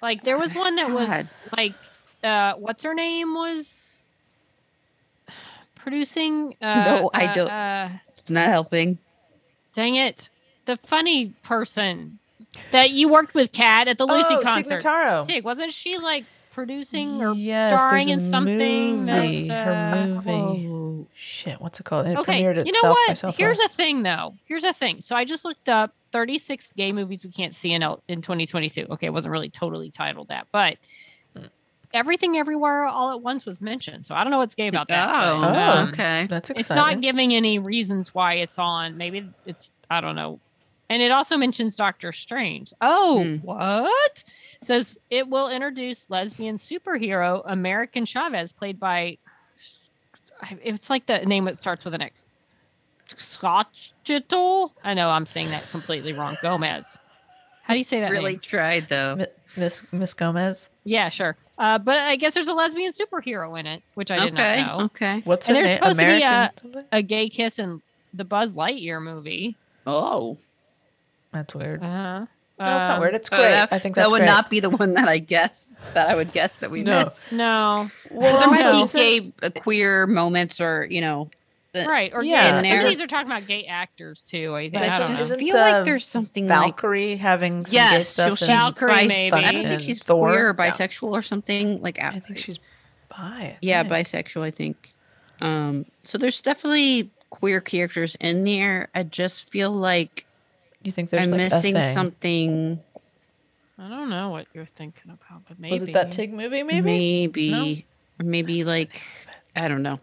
like 0.03 0.23
there 0.25 0.39
was 0.39 0.55
one 0.55 0.77
that 0.77 0.91
was 0.91 1.09
God. 1.09 1.27
like 1.57 1.75
uh 2.25 2.55
what's 2.55 2.83
her 2.83 2.95
name 2.95 3.35
was 3.35 4.03
producing 5.77 6.57
uh 6.61 6.85
No, 7.01 7.11
I 7.15 7.27
uh, 7.27 7.35
don't- 7.35 7.49
uh 7.51 7.89
It's 8.19 8.31
not 8.31 8.49
helping. 8.49 8.99
dang 9.75 9.97
it 9.97 10.29
the 10.65 10.77
funny 10.79 11.33
person 11.45 12.19
that 12.73 12.91
you 12.91 13.09
worked 13.09 13.35
with 13.35 13.53
Kat 13.53 13.87
at 13.87 13.99
the 13.99 14.07
Lucy 14.07 14.35
oh, 14.35 14.43
concert 14.43 14.81
Tig 14.81 14.91
Notaro. 14.91 15.27
Tig, 15.29 15.45
wasn't 15.45 15.73
she 15.73 15.97
like 15.99 16.25
producing 16.57 17.23
or 17.23 17.35
Yes, 17.35 17.79
starring 17.79 18.07
there's 18.07 18.25
in 18.25 18.31
something 18.31 19.05
movie. 19.05 19.49
that's, 19.49 19.65
Her 19.67 19.75
uh, 19.75 20.07
movie. 20.07 20.31
Oh. 20.33 21.07
Shit, 21.15 21.61
what's 21.61 21.79
it 21.79 21.85
called? 21.85 22.07
It 22.07 22.17
Okay, 22.17 22.43
premiered 22.43 22.65
you 22.65 22.73
know 22.73 22.81
South 22.81 22.95
by 22.95 23.05
what? 23.09 23.19
Southwest. 23.19 23.39
Here's 23.39 23.61
a 23.61 23.69
thing, 23.69 24.03
though. 24.03 24.35
Here's 24.47 24.65
a 24.65 24.73
thing. 24.73 25.03
So 25.03 25.15
I 25.15 25.27
just 25.27 25.45
looked 25.45 25.69
up 25.69 25.93
36 26.13 26.73
gay 26.73 26.93
movies 26.93 27.25
we 27.25 27.31
can't 27.31 27.55
see 27.55 27.73
in 27.75 27.83
in 28.09 28.23
2022. 28.23 28.87
Okay, 28.91 29.07
it 29.07 29.13
wasn't 29.13 29.33
really 29.33 29.51
totally 29.51 29.91
titled 29.91 30.29
that, 30.29 30.47
but 30.51 30.79
everything, 31.93 32.37
everywhere, 32.39 32.87
all 32.87 33.11
at 33.13 33.21
once 33.21 33.45
was 33.47 33.61
mentioned. 33.61 34.07
So 34.07 34.15
I 34.15 34.25
don't 34.25 34.31
know 34.31 34.39
what's 34.39 34.55
gay 34.55 34.69
about 34.69 34.89
that. 34.89 35.09
Oh, 35.11 35.41
but, 35.41 35.57
um, 35.59 35.89
okay. 35.91 36.27
That's 36.29 36.49
exciting. 36.51 36.61
It's 36.61 36.71
not 36.71 37.01
giving 37.03 37.35
any 37.35 37.59
reasons 37.59 38.15
why 38.15 38.35
it's 38.35 38.59
on. 38.59 38.97
Maybe 38.97 39.29
it's 39.45 39.71
I 39.91 40.01
don't 40.01 40.17
know. 40.17 40.41
And 40.89 41.03
it 41.03 41.11
also 41.11 41.37
mentions 41.37 41.77
Doctor 41.77 42.13
Strange. 42.13 42.73
Oh, 42.81 43.23
Hmm. 43.23 43.37
what? 43.45 44.25
Says 44.63 44.99
it 45.11 45.29
will 45.29 45.49
introduce 45.49 46.09
lesbian 46.11 46.57
superhero 46.57 47.43
America 47.47 48.05
Chavez, 48.07 48.53
played 48.53 48.81
by. 48.81 49.19
It's 50.63 50.91
like 50.91 51.07
the 51.07 51.21
name 51.25 51.45
that 51.47 51.57
starts 51.59 51.85
with 51.85 51.95
an 51.95 52.03
X. 52.03 52.25
Scotchital. 53.09 54.73
I 54.85 54.95
know 54.95 55.09
I'm 55.11 55.27
saying 55.27 55.51
that 55.51 55.69
completely 55.71 56.13
wrong. 56.13 56.37
Gomez. 56.43 56.99
How 57.63 57.75
do 57.75 57.79
you 57.79 57.85
say 57.85 58.01
that? 58.01 58.11
really 58.11 58.33
name? 58.33 58.41
tried 58.41 58.89
though. 58.89 59.17
Mi- 59.17 59.27
Miss 59.57 59.83
Miss 59.93 60.15
Gomez. 60.15 60.71
Yeah, 60.85 61.09
sure. 61.09 61.37
Uh, 61.59 61.79
but 61.79 61.97
I 61.99 62.17
guess 62.17 62.35
there's 62.35 62.49
a 62.49 62.55
lesbian 62.55 62.93
superhero 62.93 63.59
in 63.59 63.67
it, 63.67 63.83
which 63.95 64.11
I 64.11 64.25
did 64.25 64.35
okay. 64.35 64.63
not 64.63 64.79
know. 64.79 64.85
Okay. 64.87 65.23
What's 65.25 65.47
her 65.47 65.55
And 65.55 65.57
there's 65.57 65.69
name? 65.71 65.77
supposed 65.95 66.01
to 66.01 66.07
be 66.07 66.23
a- 66.23 66.83
A 66.93 67.03
gay 67.03 67.29
kiss 67.31 67.59
in 67.59 67.81
the 68.13 68.25
Buzz 68.25 68.55
Lightyear 68.55 69.03
movie. 69.03 69.57
Oh. 69.87 70.37
That's 71.33 71.55
weird. 71.55 71.83
Uh 71.83 71.87
huh. 71.87 72.27
No, 72.59 72.79
it's 72.79 72.89
not 72.89 73.01
weird. 73.01 73.15
It's 73.15 73.29
Uh, 73.33 73.37
great. 73.37 73.53
that, 73.53 73.69
I 73.73 73.79
think 73.79 73.97
that 73.97 74.11
would 74.11 74.19
great. 74.19 74.27
not 74.27 74.49
be 74.51 74.61
the 74.61 74.71
one 74.71 74.95
that 74.95 75.09
I 75.09 75.19
guess 75.19 75.77
that 75.95 76.09
I 76.09 76.15
would 76.15 76.33
guess 76.33 76.61
that 76.61 76.71
we 76.71 76.83
No. 76.83 77.05
missed. 77.05 77.33
No. 77.33 77.91
Well, 78.11 78.39
there 78.41 78.49
might 78.49 78.85
be 78.87 78.93
gay 78.99 79.33
uh, 79.43 79.51
queer 79.51 80.07
moments 80.07 80.61
or 80.61 80.87
you 80.91 81.01
know 81.01 81.31
Right. 81.75 82.11
Or 82.15 82.25
Yeah, 82.25 82.33
yeah. 82.43 82.59
in 82.59 82.65
Some 82.65 82.73
there. 82.77 82.85
of 82.85 82.89
these 82.91 83.01
are 83.03 83.07
talking 83.07 83.27
about 83.31 83.47
gay 83.47 83.65
actors 83.67 84.23
too. 84.23 84.55
I 84.57 84.63
think. 84.71 84.75
But 84.75 84.83
I 84.85 84.95
I 84.95 84.99
don't 85.01 85.09
know. 85.15 85.21
isn't, 85.21 85.39
feel 85.39 85.57
uh, 85.57 85.61
like 85.61 85.85
there's 85.85 86.07
something 86.07 86.47
like 86.49 86.59
Valkyrie 86.59 87.17
having 87.17 87.67
some 87.67 87.73
gay 87.73 87.77
yes, 87.77 88.09
stuff. 88.09 88.31
so 88.31 88.35
she's 88.37 88.49
Valkyrie, 88.49 88.93
bis- 88.93 89.09
maybe. 89.09 89.37
I 89.37 89.53
don't 89.53 89.65
think 89.67 89.83
she's 89.83 89.99
Thor. 89.99 90.31
queer 90.31 90.49
or 90.49 90.55
Yeah. 90.59 90.71
bisexual 90.71 91.13
or 91.13 91.21
something 91.21 91.83
like. 91.83 91.99
I 92.03 92.19
think 92.21 92.39
she's 92.39 92.59
bi. 93.11 93.17
I 93.19 93.57
yeah, 93.61 93.83
think. 93.83 93.93
bisexual. 93.93 94.43
I 94.43 94.51
think. 94.53 94.95
Um, 95.43 95.85
so 96.03 96.17
there's 96.17 96.41
definitely 96.41 97.11
queer 97.29 97.61
characters 97.61 98.17
in 98.23 98.45
there. 98.45 98.89
I 98.95 99.03
just 99.03 99.51
feel 99.51 99.71
like 99.71 100.25
You 100.87 100.93
think 100.93 101.11
there's 101.11 101.25
I'm 101.27 101.33
like 101.33 101.41
missing 101.53 101.77
a 101.77 101.81
thing. 101.83 101.95
something. 101.95 102.81
I 103.79 103.89
don't 103.91 104.09
know 104.09 104.31
what 104.31 104.47
you're 104.55 104.65
thinking 104.67 105.11
about, 105.11 105.43
but 105.49 105.59
maybe 105.59 105.73
Was 105.73 105.83
it 105.83 105.93
that 105.93 106.11
Tig 106.13 106.33
movie? 106.33 106.63
Maybe. 106.63 106.81
maybe, 106.81 107.87
or 108.21 108.25
maybe 108.25 108.65
like 108.65 109.03
I 109.55 109.69
don't 109.69 109.83
know. 109.83 110.01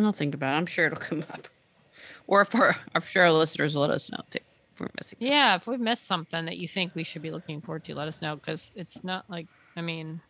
I'll 0.00 0.12
think 0.12 0.34
about 0.34 0.54
it. 0.54 0.56
I'm 0.58 0.66
sure 0.66 0.86
it'll 0.86 0.98
come 1.10 1.24
up. 1.32 1.48
Or 2.26 2.40
if 2.42 2.54
our, 2.54 2.76
I'm 2.94 3.02
sure 3.02 3.24
our 3.24 3.32
listeners 3.32 3.74
will 3.74 3.82
let 3.82 3.90
us 3.90 4.10
know 4.10 4.20
too 4.30 4.38
if 4.74 4.80
we're 4.80 4.88
missing. 4.98 5.18
something. 5.18 5.28
Yeah, 5.28 5.56
if 5.56 5.66
we've 5.66 5.80
missed 5.80 6.04
something 6.06 6.44
that 6.46 6.56
you 6.56 6.66
think 6.68 6.94
we 6.94 7.04
should 7.04 7.20
be 7.22 7.30
looking 7.30 7.60
forward 7.60 7.84
to, 7.84 7.94
let 7.94 8.08
us 8.08 8.22
know 8.22 8.36
because 8.36 8.70
it's 8.74 9.04
not 9.04 9.28
like 9.28 9.48
I 9.76 9.82
mean, 9.82 10.20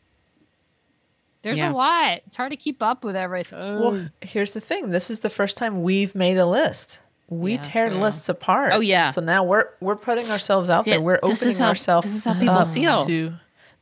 there's 1.42 1.58
Yeah. 1.58 1.70
a 1.70 1.74
lot. 1.74 2.22
It's 2.26 2.36
hard 2.36 2.50
to 2.50 2.56
keep 2.56 2.82
up 2.82 3.04
with 3.04 3.14
everything. 3.16 3.58
Well, 3.58 4.08
here's 4.22 4.54
the 4.54 4.60
thing. 4.60 4.90
This 4.90 5.10
is 5.10 5.20
the 5.20 5.30
first 5.30 5.56
time 5.56 5.82
we've 5.82 6.14
made 6.14 6.36
a 6.38 6.46
list. 6.46 6.98
We 7.32 7.52
Yeah, 7.54 7.62
tear 7.62 7.90
true. 7.90 8.00
lists 8.00 8.28
apart. 8.28 8.72
Oh, 8.74 8.80
yeah. 8.80 9.08
So 9.10 9.20
now 9.20 9.42
we're 9.44 9.66
we're 9.80 9.96
putting 9.96 10.30
ourselves 10.30 10.68
out 10.68 10.86
Yeah, 10.86 10.94
there. 10.94 11.00
We're 11.02 11.18
this 11.22 11.40
is 11.40 11.42
opening 11.42 11.58
how- 11.62 11.68
ourselves 11.68 12.06
this 12.08 12.26
is 12.26 12.34
how 12.34 12.38
people 12.38 12.54
up 12.54 12.68
feel. 12.70 13.06
to. 13.06 13.32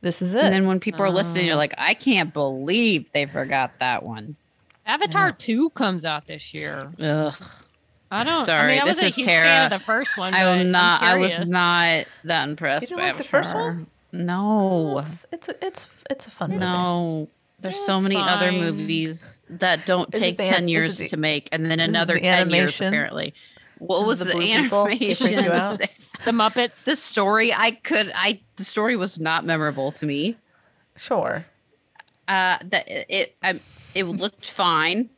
This 0.01 0.21
is 0.21 0.33
it. 0.33 0.43
And 0.43 0.53
then 0.55 0.65
when 0.65 0.79
people 0.79 1.01
are 1.03 1.09
listening, 1.11 1.45
you're 1.45 1.53
um, 1.53 1.59
like, 1.59 1.75
I 1.77 1.93
can't 1.93 2.33
believe 2.33 3.11
they 3.11 3.25
forgot 3.27 3.77
that 3.79 4.03
one. 4.03 4.35
Avatar 4.85 5.31
two 5.31 5.69
comes 5.71 6.05
out 6.05 6.25
this 6.27 6.53
year. 6.53 6.91
Ugh. 6.99 7.35
I 8.09 8.23
don't. 8.23 8.45
Sorry, 8.45 8.71
I 8.71 8.73
mean, 8.73 8.81
I 8.81 8.85
this 8.85 9.03
is 9.03 9.17
a 9.19 9.21
Tara. 9.21 9.69
the 9.69 9.79
first 9.79 10.17
one. 10.17 10.33
I'm 10.33 10.59
I'm 10.61 10.71
not. 10.71 11.01
I 11.03 11.17
was 11.17 11.49
not 11.49 12.05
that 12.23 12.49
impressed. 12.49 12.89
You 12.89 12.97
by 12.97 13.03
didn't 13.03 13.15
like 13.17 13.23
the 13.25 13.29
first 13.29 13.53
one? 13.53 13.87
No, 14.11 14.97
it's 14.99 15.25
it's 15.31 15.47
a, 15.49 15.65
it's 15.65 15.87
it's 16.09 16.27
a 16.27 16.31
fun 16.31 16.51
movie. 16.51 16.59
No. 17.63 17.69
There's 17.69 17.85
so 17.85 17.95
was 17.95 18.03
many 18.03 18.15
other 18.17 18.51
movies 18.51 19.41
that 19.49 19.85
don't 19.85 20.13
Is 20.13 20.19
take 20.19 20.37
the 20.37 20.43
ten 20.43 20.67
years 20.67 20.97
the- 20.97 21.07
to 21.09 21.17
make, 21.17 21.49
and 21.51 21.69
then 21.69 21.79
another 21.79 22.15
the 22.15 22.21
ten 22.21 22.49
years 22.49 22.79
apparently. 22.81 23.33
What 23.79 24.03
it 24.03 24.07
was 24.07 24.19
the 24.19 24.25
the, 24.25 24.31
blue 24.33 24.41
people? 24.43 24.85
They 24.85 24.97
freak 25.15 25.19
you 25.31 25.51
animation? 25.51 25.89
the 26.25 26.31
Muppets. 26.31 26.83
the 26.83 26.95
story, 26.95 27.51
I 27.53 27.71
could. 27.71 28.11
I 28.15 28.39
the 28.57 28.63
story 28.63 28.95
was 28.95 29.19
not 29.19 29.43
memorable 29.45 29.91
to 29.93 30.05
me. 30.05 30.37
Sure. 30.95 31.45
Uh, 32.27 32.57
that 32.63 32.87
it, 32.87 33.05
it, 33.09 33.35
I, 33.41 33.59
it 33.95 34.03
looked 34.03 34.49
fine. 34.49 35.09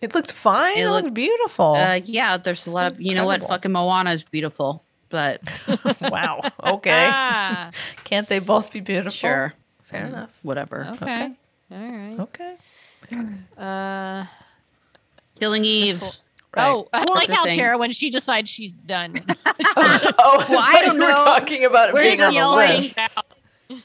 It 0.00 0.14
looked 0.14 0.32
fine. 0.32 0.76
It 0.78 0.82
It, 0.84 0.88
looked 0.90 1.04
looked- 1.04 1.14
beautiful. 1.14 1.74
Uh, 1.74 2.00
yeah, 2.04 2.36
there's 2.38 2.66
a 2.66 2.70
lot 2.70 2.92
of 2.92 3.00
you 3.00 3.14
know 3.14 3.26
what? 3.26 3.42
Fucking 3.42 3.70
Moana 3.72 4.12
is 4.12 4.22
beautiful, 4.22 4.82
but 5.10 5.42
wow. 6.00 6.40
Okay. 6.62 7.06
Ah, 7.12 7.70
Can't 8.04 8.28
they 8.28 8.38
both 8.38 8.72
be 8.72 8.80
beautiful? 8.80 9.10
sure, 9.12 9.52
Fair 9.84 10.06
enough. 10.06 10.30
whatever. 10.42 10.88
okay. 11.02 11.32
All 11.70 11.78
right. 11.78 12.16
Okay. 12.20 12.56
Uh, 13.58 14.24
Killing 15.38 15.64
Eve. 15.64 16.02
Right. 16.02 16.68
Oh, 16.70 16.88
I 16.92 17.04
don't 17.04 17.14
like 17.14 17.26
the 17.26 17.34
how 17.34 17.44
thing. 17.44 17.56
Tara 17.56 17.76
when 17.76 17.90
she 17.90 18.10
decides 18.10 18.48
she's 18.48 18.72
done. 18.72 19.14
oh, 19.76 20.46
Well, 20.48 20.60
I 20.62 20.82
don't 20.84 20.94
we 20.94 21.00
were 21.00 21.08
know. 21.10 21.14
talking 21.16 21.64
about 21.64 21.88
it 21.88 21.94
We're 21.94 22.02
being 22.02 22.16
just 22.16 22.36
on 22.38 22.56
the 22.58 22.92
yelling 23.68 23.82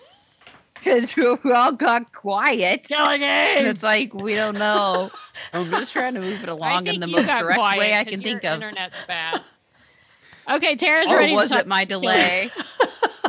Because 0.76 1.16
we 1.44 1.52
all 1.52 1.72
got 1.72 2.14
quiet. 2.14 2.84
killing 2.84 3.24
And 3.24 3.66
it. 3.66 3.70
it's 3.70 3.82
like 3.84 4.14
we 4.14 4.36
don't 4.36 4.58
know. 4.58 5.10
I'm 5.52 5.70
just 5.72 5.92
trying 5.94 6.14
to 6.14 6.22
move 6.22 6.44
it 6.44 6.50
along 6.50 6.86
in 6.88 7.00
the 7.00 7.08
most 7.08 7.28
direct 7.28 7.58
quiet 7.58 7.80
way 7.80 7.96
I 7.96 8.04
can 8.04 8.22
think 8.22 8.44
of. 8.46 8.62
Internet's 8.62 9.00
bad. 9.08 9.42
Okay, 10.50 10.76
Tara's 10.76 11.10
Or 11.12 11.18
ready. 11.18 11.34
was 11.34 11.50
to 11.50 11.56
talk- 11.56 11.62
it 11.64 11.68
my 11.68 11.86
delay? 11.86 12.52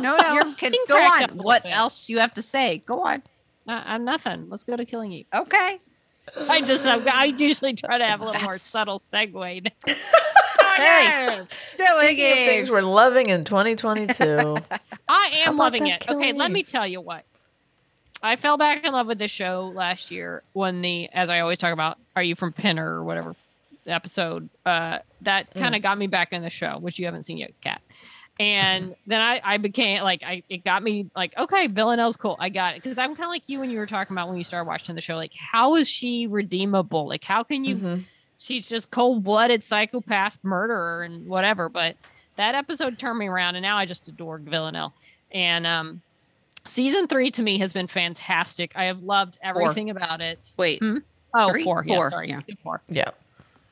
no, 0.01 0.17
no. 0.17 0.33
Your 0.33 0.53
Can, 0.55 0.71
go 0.87 0.95
on. 0.97 1.23
up 1.23 1.29
a 1.31 1.33
little 1.33 1.43
What 1.45 1.63
bit. 1.63 1.75
else 1.75 2.05
do 2.05 2.13
you 2.13 2.19
have 2.19 2.33
to 2.35 2.41
say? 2.41 2.83
Go 2.85 3.01
on. 3.05 3.21
Uh, 3.71 3.83
I'm 3.85 4.03
nothing. 4.03 4.49
Let's 4.49 4.65
go 4.65 4.75
to 4.75 4.83
Killing 4.83 5.13
Eve. 5.13 5.27
Okay. 5.33 5.79
I 6.49 6.61
just 6.61 6.85
I'm, 6.85 7.07
I 7.07 7.25
usually 7.37 7.73
try 7.73 7.97
to 7.97 8.05
have 8.05 8.19
a 8.19 8.25
little 8.25 8.41
more 8.41 8.57
subtle 8.57 8.99
segue. 8.99 9.71
Hey. 10.73 11.41
Killing 11.77 12.07
Speaking 12.07 12.31
of 12.31 12.37
things 12.37 12.71
we're 12.71 12.81
loving 12.81 13.29
in 13.29 13.43
2022. 13.43 14.55
I 15.07 15.29
am 15.45 15.57
loving 15.57 15.83
that 15.83 16.01
it. 16.01 16.09
Okay, 16.09 16.21
Killing 16.21 16.37
let 16.37 16.49
me 16.49 16.63
tell 16.63 16.87
you 16.87 17.01
what. 17.01 17.25
I 18.23 18.37
fell 18.37 18.57
back 18.57 18.85
in 18.85 18.93
love 18.93 19.05
with 19.05 19.19
the 19.19 19.27
show 19.27 19.71
last 19.75 20.11
year 20.11 20.43
when 20.53 20.81
the, 20.81 21.09
as 21.09 21.29
I 21.29 21.41
always 21.41 21.59
talk 21.59 21.73
about, 21.73 21.97
"Are 22.15 22.23
you 22.23 22.35
from 22.35 22.53
Pinner?" 22.53 22.89
or 22.89 23.03
whatever 23.03 23.35
episode. 23.85 24.49
Uh, 24.65 24.99
that 25.21 25.53
kind 25.53 25.75
of 25.75 25.81
got 25.81 25.97
me 25.97 26.07
back 26.07 26.31
in 26.31 26.41
the 26.41 26.49
show, 26.49 26.77
which 26.79 26.97
you 26.97 27.05
haven't 27.05 27.23
seen 27.23 27.37
yet, 27.37 27.51
Kat. 27.61 27.81
And 28.41 28.95
then 29.05 29.21
I, 29.21 29.39
I 29.43 29.57
became 29.57 30.01
like, 30.03 30.23
I 30.23 30.41
it 30.49 30.63
got 30.63 30.81
me 30.81 31.09
like, 31.15 31.37
okay, 31.37 31.67
Villanelle's 31.67 32.17
cool. 32.17 32.35
I 32.39 32.49
got 32.49 32.75
it 32.75 32.81
because 32.81 32.97
I'm 32.97 33.09
kind 33.15 33.25
of 33.25 33.29
like 33.29 33.47
you 33.47 33.59
when 33.59 33.69
you 33.69 33.77
were 33.77 33.85
talking 33.85 34.15
about 34.15 34.27
when 34.29 34.37
you 34.37 34.43
started 34.43 34.67
watching 34.67 34.95
the 34.95 35.01
show. 35.01 35.15
Like, 35.15 35.33
how 35.35 35.75
is 35.75 35.87
she 35.87 36.25
redeemable? 36.27 37.07
Like, 37.07 37.23
how 37.23 37.43
can 37.43 37.63
you 37.63 37.75
Mhm. 37.75 38.03
she's 38.39 38.67
just 38.67 38.89
cold-blooded 38.89 39.63
psychopath 39.63 40.39
murderer 40.41 41.03
and 41.03 41.27
whatever 41.27 41.69
but 41.69 41.95
that 42.37 42.55
episode 42.55 42.97
turned 42.97 43.19
me 43.19 43.27
around 43.27 43.55
and 43.55 43.61
now 43.61 43.77
i 43.77 43.85
just 43.85 44.07
adore 44.07 44.39
villanelle 44.39 44.91
and 45.31 45.67
um 45.67 46.01
season 46.65 47.05
three 47.07 47.29
to 47.29 47.43
me 47.43 47.59
has 47.59 47.71
been 47.71 47.85
fantastic 47.85 48.71
i 48.75 48.85
have 48.85 49.03
loved 49.03 49.37
everything 49.43 49.91
about 49.91 50.21
it 50.21 50.39
Wait. 50.57 50.79
Hmm? 50.79 50.97
oh 51.35 51.51
Three? 51.51 51.63
four 51.63 51.83
yeah 51.85 51.95
Four, 51.97 52.09
sorry 52.09 52.29
yeah. 52.29 52.39
four 52.63 52.81
Yeah. 52.89 53.11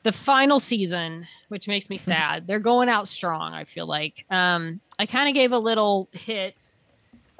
The 0.02 0.12
final 0.12 0.60
season 0.60 1.26
which 1.48 1.68
makes 1.68 1.90
me 1.90 1.98
sad 1.98 2.46
they're 2.46 2.58
going 2.58 2.88
out 2.88 3.08
strong 3.08 3.52
i 3.52 3.64
feel 3.64 3.86
like 3.86 4.24
um 4.30 4.80
i 4.98 5.06
kind 5.06 5.28
of 5.28 5.34
gave 5.34 5.52
a 5.52 5.58
little 5.58 6.08
hit 6.12 6.54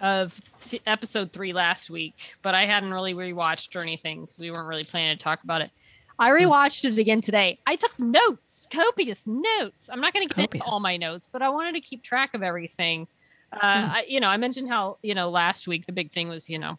of 0.00 0.40
t- 0.64 0.80
episode 0.86 1.32
three 1.32 1.52
last 1.52 1.90
week, 1.90 2.14
but 2.42 2.54
I 2.54 2.64
hadn't 2.64 2.92
really 2.92 3.14
rewatched 3.14 3.76
or 3.76 3.80
anything 3.80 4.22
because 4.22 4.38
we 4.38 4.50
weren't 4.50 4.66
really 4.66 4.84
planning 4.84 5.16
to 5.16 5.22
talk 5.22 5.44
about 5.44 5.60
it. 5.60 5.70
I 6.18 6.30
rewatched 6.30 6.84
it 6.84 6.98
again 6.98 7.20
today. 7.20 7.58
I 7.66 7.76
took 7.76 7.98
notes, 7.98 8.66
copious 8.70 9.26
notes. 9.26 9.88
I'm 9.90 10.00
not 10.00 10.12
going 10.12 10.28
to 10.28 10.34
get 10.34 10.54
into 10.54 10.64
all 10.66 10.80
my 10.80 10.96
notes, 10.96 11.28
but 11.30 11.40
I 11.40 11.48
wanted 11.48 11.74
to 11.74 11.80
keep 11.80 12.02
track 12.02 12.34
of 12.34 12.42
everything. 12.42 13.06
Uh, 13.52 13.58
I, 13.62 14.04
you 14.06 14.20
know, 14.20 14.28
I 14.28 14.36
mentioned 14.36 14.68
how 14.68 14.98
you 15.02 15.14
know 15.14 15.30
last 15.30 15.66
week 15.66 15.86
the 15.86 15.92
big 15.92 16.12
thing 16.12 16.28
was 16.28 16.48
you 16.48 16.58
know 16.58 16.78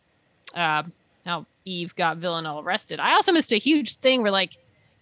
uh, 0.54 0.84
how 1.26 1.46
Eve 1.66 1.96
got 1.96 2.18
Villanelle 2.18 2.60
arrested. 2.60 3.00
I 3.00 3.14
also 3.14 3.32
missed 3.32 3.52
a 3.52 3.58
huge 3.58 3.98
thing 3.98 4.22
where 4.22 4.32
like, 4.32 4.58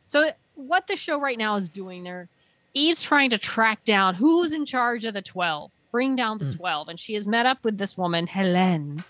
so 0.05 0.31
what 0.67 0.87
the 0.87 0.95
show 0.95 1.19
right 1.19 1.37
now 1.37 1.55
is 1.55 1.69
doing 1.69 2.03
there, 2.03 2.27
Eve's 2.73 3.01
trying 3.01 3.29
to 3.31 3.37
track 3.37 3.83
down 3.83 4.15
who's 4.15 4.53
in 4.53 4.65
charge 4.65 5.05
of 5.05 5.13
the 5.13 5.21
twelve, 5.21 5.71
bring 5.91 6.15
down 6.15 6.37
the 6.37 6.53
twelve, 6.53 6.87
and 6.89 6.99
she 6.99 7.13
has 7.15 7.27
met 7.27 7.45
up 7.45 7.63
with 7.63 7.77
this 7.77 7.97
woman 7.97 8.27
Helene. 8.27 9.03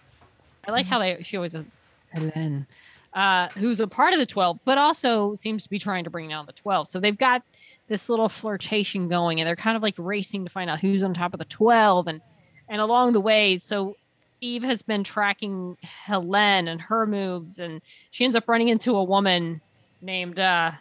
I 0.68 0.72
like 0.72 0.86
how 0.86 1.00
they 1.00 1.22
she 1.24 1.38
always 1.38 1.56
a 1.56 1.66
Helene, 2.14 2.66
uh, 3.14 3.50
who's 3.50 3.80
a 3.80 3.88
part 3.88 4.14
of 4.14 4.20
the 4.20 4.26
twelve, 4.26 4.60
but 4.66 4.78
also 4.78 5.36
seems 5.36 5.64
to 5.64 5.70
be 5.70 5.80
trying 5.80 6.04
to 6.04 6.10
bring 6.10 6.30
down 6.30 6.46
the 6.46 6.54
twelve. 6.54 6.88
So 6.88 7.00
they've 7.00 7.18
got 7.18 7.44
this 7.88 8.08
little 8.08 8.30
flirtation 8.30 9.10
going, 9.10 9.40
and 9.40 9.48
they're 9.48 9.56
kind 9.56 9.76
of 9.76 9.84
like 9.84 9.96
racing 9.98 10.46
to 10.46 10.50
find 10.52 10.70
out 10.70 10.80
who's 10.80 11.04
on 11.04 11.14
top 11.14 11.34
of 11.34 11.40
the 11.40 11.46
twelve, 11.46 12.08
and 12.08 12.22
and 12.70 12.80
along 12.80 13.14
the 13.14 13.22
way, 13.22 13.58
so 13.58 13.98
Eve 14.42 14.64
has 14.64 14.82
been 14.82 15.04
tracking 15.04 15.76
Helene 16.06 16.70
and 16.70 16.80
her 16.80 17.06
moves, 17.06 17.60
and 17.60 17.82
she 18.12 18.24
ends 18.24 18.36
up 18.36 18.48
running 18.48 18.70
into 18.70 18.96
a 18.96 19.04
woman 19.04 19.60
named 20.02 20.40
uh, 20.40 20.72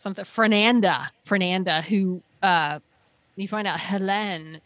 something 0.00 0.24
Fernanda. 0.24 1.10
Fernanda, 1.20 1.82
who 1.82 2.22
uh, 2.42 2.78
you 3.36 3.46
find 3.46 3.68
out 3.68 3.78
Helene 3.78 4.60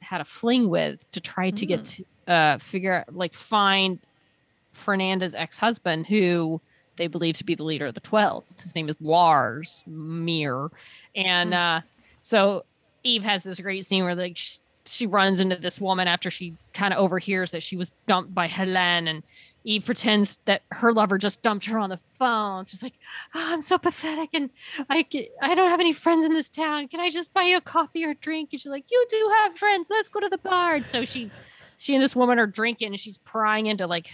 had 0.00 0.20
a 0.20 0.24
fling 0.24 0.68
with 0.68 1.10
to 1.10 1.20
try 1.20 1.50
to 1.50 1.66
get 1.66 1.84
to, 1.84 2.04
uh, 2.28 2.58
figure 2.58 2.92
out, 2.92 3.14
like, 3.14 3.34
find 3.34 3.98
Fernanda's 4.72 5.34
ex-husband, 5.34 6.06
who 6.06 6.60
they 6.96 7.08
believe 7.08 7.36
to 7.36 7.44
be 7.44 7.56
the 7.56 7.64
leader 7.64 7.86
of 7.86 7.94
the 7.94 8.00
Twelve. 8.00 8.44
His 8.62 8.74
name 8.74 8.88
is 8.88 8.96
Lars 9.00 9.82
Mir, 9.86 10.70
and 11.16 11.52
uh, 11.52 11.80
so 12.20 12.64
Eve 13.02 13.24
has 13.24 13.42
this 13.42 13.58
great 13.58 13.84
scene 13.84 14.04
where 14.04 14.14
like 14.14 14.36
she, 14.36 14.58
she 14.84 15.06
runs 15.06 15.40
into 15.40 15.56
this 15.56 15.80
woman 15.80 16.06
after 16.08 16.30
she 16.30 16.54
kind 16.74 16.92
of 16.94 17.00
overhears 17.00 17.50
that 17.50 17.62
she 17.62 17.76
was 17.76 17.90
dumped 18.06 18.34
by 18.34 18.46
Helene 18.46 19.08
and 19.08 19.22
Eve 19.68 19.84
pretends 19.84 20.38
that 20.46 20.62
her 20.70 20.92
lover 20.94 21.18
just 21.18 21.42
dumped 21.42 21.66
her 21.66 21.78
on 21.78 21.90
the 21.90 21.98
phone. 21.98 22.64
She's 22.64 22.82
like, 22.82 22.94
oh, 23.34 23.48
I'm 23.52 23.60
so 23.60 23.76
pathetic 23.76 24.30
and 24.32 24.48
I 24.88 25.06
I 25.42 25.54
don't 25.54 25.68
have 25.70 25.80
any 25.80 25.92
friends 25.92 26.24
in 26.24 26.32
this 26.32 26.48
town. 26.48 26.88
Can 26.88 27.00
I 27.00 27.10
just 27.10 27.34
buy 27.34 27.42
you 27.42 27.58
a 27.58 27.60
coffee 27.60 28.04
or 28.04 28.10
a 28.10 28.14
drink? 28.14 28.48
And 28.52 28.60
she's 28.60 28.70
like, 28.70 28.86
You 28.90 29.06
do 29.10 29.32
have 29.42 29.56
friends. 29.58 29.88
Let's 29.90 30.08
go 30.08 30.20
to 30.20 30.28
the 30.28 30.38
bar. 30.38 30.76
And 30.76 30.86
so 30.86 31.04
she 31.04 31.30
she 31.76 31.94
and 31.94 32.02
this 32.02 32.16
woman 32.16 32.38
are 32.38 32.46
drinking 32.46 32.88
and 32.88 32.98
she's 33.00 33.18
prying 33.18 33.66
into 33.66 33.86
like 33.86 34.08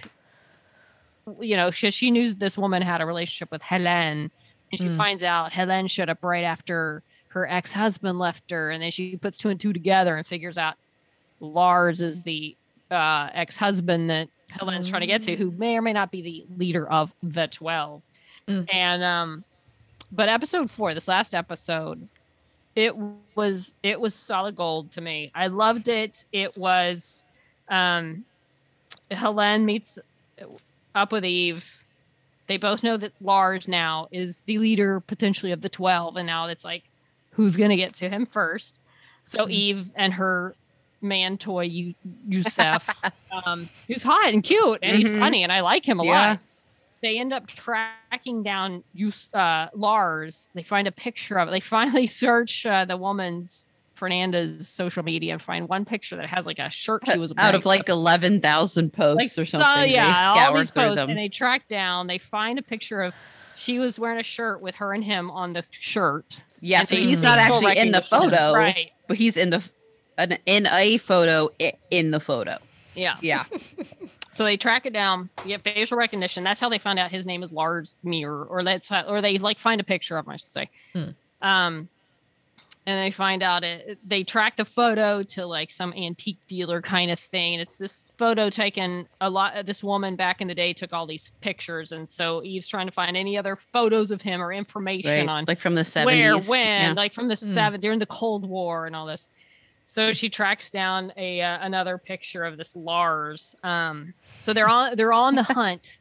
you 1.41 1.57
know, 1.57 1.71
she, 1.71 1.91
she 1.91 2.11
knew 2.11 2.35
this 2.35 2.59
woman 2.59 2.83
had 2.83 3.01
a 3.01 3.07
relationship 3.07 3.51
with 3.51 3.63
Helene 3.63 4.31
and 4.73 4.79
she 4.79 4.85
Mm. 4.89 4.97
finds 4.97 5.23
out 5.23 5.53
Helene 5.53 5.87
showed 5.87 6.09
up 6.11 6.19
right 6.23 6.45
after 6.45 7.03
her 7.29 7.49
ex-husband 7.49 8.19
left 8.19 8.51
her 8.51 8.71
and 8.71 8.83
then 8.83 8.91
she 8.91 9.17
puts 9.17 9.39
two 9.39 9.49
and 9.49 9.59
two 9.61 9.73
together 9.73 10.17
and 10.17 10.27
figures 10.27 10.59
out 10.59 10.75
Lars 11.41 12.01
is 12.03 12.23
the 12.25 12.57
uh, 12.91 13.29
ex-husband 13.33 14.11
that 14.11 14.29
Helene's 14.59 14.89
trying 14.89 15.01
to 15.03 15.07
get 15.07 15.23
to 15.23 15.37
who 15.37 15.51
may 15.53 15.77
or 15.77 15.83
may 15.83 15.93
not 15.93 16.11
be 16.11 16.23
the 16.23 16.47
leader 16.57 16.89
of 16.91 17.13
the 17.23 17.47
12 17.49 18.03
Mm. 18.47 18.69
and 18.75 19.03
um 19.03 19.45
but 20.13 20.29
episode 20.29 20.71
4 20.71 20.93
this 20.95 21.09
last 21.09 21.35
episode 21.35 22.07
it 22.77 22.95
was 23.35 23.75
it 23.83 23.99
was 24.01 24.15
solid 24.15 24.55
gold 24.57 24.91
to 24.93 25.01
me. 25.01 25.31
I 25.35 25.47
loved 25.47 25.89
it. 25.89 26.25
It 26.33 26.57
was 26.59 27.25
um 27.71 28.25
Helene 29.11 29.65
meets 29.65 29.99
up 30.95 31.13
with 31.13 31.25
Eve. 31.25 31.85
They 32.49 32.57
both 32.59 32.83
know 32.83 32.97
that 32.99 33.13
Lars 33.23 33.67
now 33.69 34.09
is 34.13 34.41
the 34.41 34.59
leader 34.59 35.01
potentially 35.01 35.53
of 35.53 35.63
the 35.63 35.69
12 35.71 36.17
and 36.17 36.27
now 36.27 36.47
it's 36.49 36.65
like 36.65 36.83
who's 37.31 37.57
going 37.57 37.71
to 37.71 37.77
get 37.77 37.95
to 37.95 38.09
him 38.11 38.27
first? 38.27 38.81
So 39.23 39.47
Mhm. 39.47 39.51
Eve 39.51 39.93
and 39.97 40.13
her 40.15 40.55
man 41.05 41.39
toy 41.39 41.63
you 41.65 41.95
Yusef 42.29 42.89
um 43.47 43.69
who's 43.87 44.03
hot 44.03 44.33
and 44.33 44.43
cute 44.43 44.79
and 44.83 44.97
he's 44.97 45.09
Mhm. 45.09 45.19
funny 45.21 45.43
and 45.43 45.53
I 45.53 45.61
like 45.61 45.87
him 45.87 46.01
a 46.01 46.05
Yeah. 46.05 46.11
lot 46.31 46.39
they 47.03 47.19
end 47.19 47.33
up 47.35 47.47
tracking 47.47 48.43
down 48.43 48.83
uh, 49.35 49.69
Lars 49.75 50.49
they 50.55 50.63
find 50.63 50.89
a 50.89 50.93
picture 50.93 51.39
of 51.39 51.49
it 51.49 51.51
they 51.51 51.61
finally 51.77 52.07
search 52.07 52.65
uh, 52.67 52.85
the 52.85 52.97
woman's 52.97 53.67
Fernanda's 53.95 54.67
social 54.67 55.05
media 55.05 55.33
and 55.35 55.41
find 55.41 55.69
one 55.69 55.85
picture 55.85 56.17
that 56.17 56.27
has 56.27 56.47
like 56.47 56.59
a 56.59 56.69
shirt 56.71 57.03
she 57.07 57.17
was 57.19 57.33
wearing 57.35 57.49
out 57.49 57.55
of 57.55 57.65
like 57.65 57.89
11,000 57.89 58.93
posts 58.93 59.39
or 59.39 59.45
so- 59.45 59.59
something. 59.61 59.93
yeah, 59.93 60.33
they 60.35 60.41
all 60.41 60.57
these 60.59 60.71
posts, 60.73 60.97
them. 60.97 61.11
and 61.11 61.19
they 61.19 61.29
track 61.29 61.69
down. 61.69 62.09
They 62.09 62.19
find 62.19 62.59
a 62.59 62.63
picture 62.63 63.03
of 63.03 63.15
she 63.55 63.79
was 63.79 63.97
wearing 64.01 64.19
a 64.19 64.25
shirt 64.25 64.61
with 64.61 64.75
her 64.77 64.93
and 64.95 65.05
him 65.05 65.31
on 65.31 65.53
the 65.53 65.63
shirt. 65.71 66.39
yeah, 66.61 66.83
so 66.83 66.97
he's 66.97 67.23
not 67.23 67.39
actually 67.39 67.79
in 67.79 67.93
the 67.93 68.01
photo, 68.03 68.53
right? 68.53 68.91
but 69.07 69.17
he's 69.17 69.37
in 69.37 69.51
the 69.51 69.63
an, 70.19 70.39
in 70.47 70.67
a 70.67 70.99
photo 70.99 71.49
in 71.91 72.11
the 72.11 72.21
photo. 72.21 72.59
Yeah. 72.95 73.17
Yeah. 73.21 73.45
So 74.33 74.43
they 74.43 74.57
track 74.57 74.85
it 74.85 74.93
down. 74.93 75.31
You 75.45 75.51
get 75.51 75.63
facial 75.63 75.97
recognition. 75.97 76.43
That's 76.43 76.59
how 76.59 76.69
they 76.69 76.79
found 76.79 76.99
out 76.99 77.13
his 77.13 77.25
name 77.25 77.45
is 77.45 77.53
Lars 77.53 77.95
Mir, 78.03 78.33
or 78.35 78.65
that's 78.65 78.89
how, 78.89 79.03
or 79.03 79.21
they 79.23 79.39
like 79.39 79.61
find 79.61 79.81
a 79.81 79.85
picture 79.85 80.17
of 80.19 80.27
him. 80.27 80.33
I 80.33 80.37
should 80.39 80.49
say. 80.51 80.71
Hmm. 80.93 81.11
Um, 81.41 81.89
and 82.85 82.99
they 83.07 83.13
find 83.13 83.45
out 83.45 83.63
it. 83.63 83.99
They 84.05 84.25
track 84.25 84.57
the 84.57 84.65
photo 84.65 85.23
to 85.23 85.47
like 85.47 85.71
some 85.71 85.93
antique 85.97 86.39
dealer 86.49 86.83
kind 86.83 87.13
of 87.13 87.21
thing. 87.21 87.55
And 87.55 87.63
it's 87.63 87.79
this 87.79 88.03
photo 88.19 88.51
taken 88.51 89.07
a 89.21 89.31
lot. 89.31 89.65
This 89.67 89.85
woman 89.85 90.17
back 90.17 90.41
in 90.41 90.49
the 90.49 90.55
day 90.57 90.73
took 90.73 90.93
all 90.93 91.07
these 91.07 91.31
pictures, 91.41 91.93
and 91.93 92.11
so 92.11 92.43
Eve's 92.43 92.67
trying 92.67 92.87
to 92.87 92.93
find 92.93 93.17
any 93.17 93.39
other 93.39 93.55
photos 93.55 94.11
of 94.11 94.21
him 94.21 94.43
or 94.43 94.53
information 94.53 95.11
Right. 95.13 95.29
on 95.29 95.45
Like 95.47 95.61
from 95.61 95.77
the 95.77 95.83
70s. 95.85 96.05
where, 96.07 96.39
when, 96.41 96.67
Yeah. 96.67 96.93
like 96.97 97.15
from 97.15 97.29
the 97.29 97.35
Mm. 97.37 97.55
seven 97.55 97.81
during 97.81 98.01
the 98.01 98.07
Cold 98.07 98.45
War 98.49 98.85
and 98.87 98.97
all 98.97 99.07
this. 99.07 99.29
So 99.87 100.13
she 100.13 100.29
tracks 100.31 100.71
down 100.71 101.13
a 101.17 101.41
uh, 101.43 101.59
another 101.61 101.99
picture 101.99 102.45
of 102.45 102.57
this 102.57 102.75
Lars. 102.75 103.55
Um, 103.63 104.15
so 104.41 104.53
they're 104.53 104.69
on 104.69 104.97
they're 104.97 105.13
on 105.13 105.35
the 105.35 105.43
hunt 105.61 105.99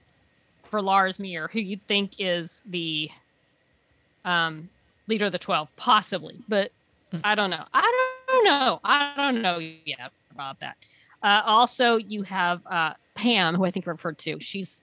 for 0.69 0.81
Lars 0.81 1.19
Mir, 1.19 1.49
who 1.51 1.59
you 1.59 1.77
think 1.87 2.13
is 2.19 2.63
the 2.67 3.09
um, 4.25 4.69
leader 5.07 5.25
of 5.25 5.31
the 5.31 5.39
Twelve, 5.39 5.69
possibly, 5.75 6.39
but 6.47 6.71
Mm. 7.13 7.21
I 7.23 7.35
don't 7.35 7.51
know. 7.51 7.63
I 7.75 8.07
don't 8.27 8.43
know. 8.43 8.79
I 8.83 9.13
don't 9.15 9.43
know 9.43 9.59
yet 9.59 10.11
about 10.31 10.59
that. 10.61 10.77
Uh, 11.21 11.43
also, 11.45 11.97
you 11.97 12.23
have 12.23 12.59
uh, 12.65 12.95
Pam, 13.13 13.53
who 13.53 13.65
I 13.65 13.69
think 13.69 13.85
referred 13.85 14.17
to. 14.17 14.39
She's 14.39 14.81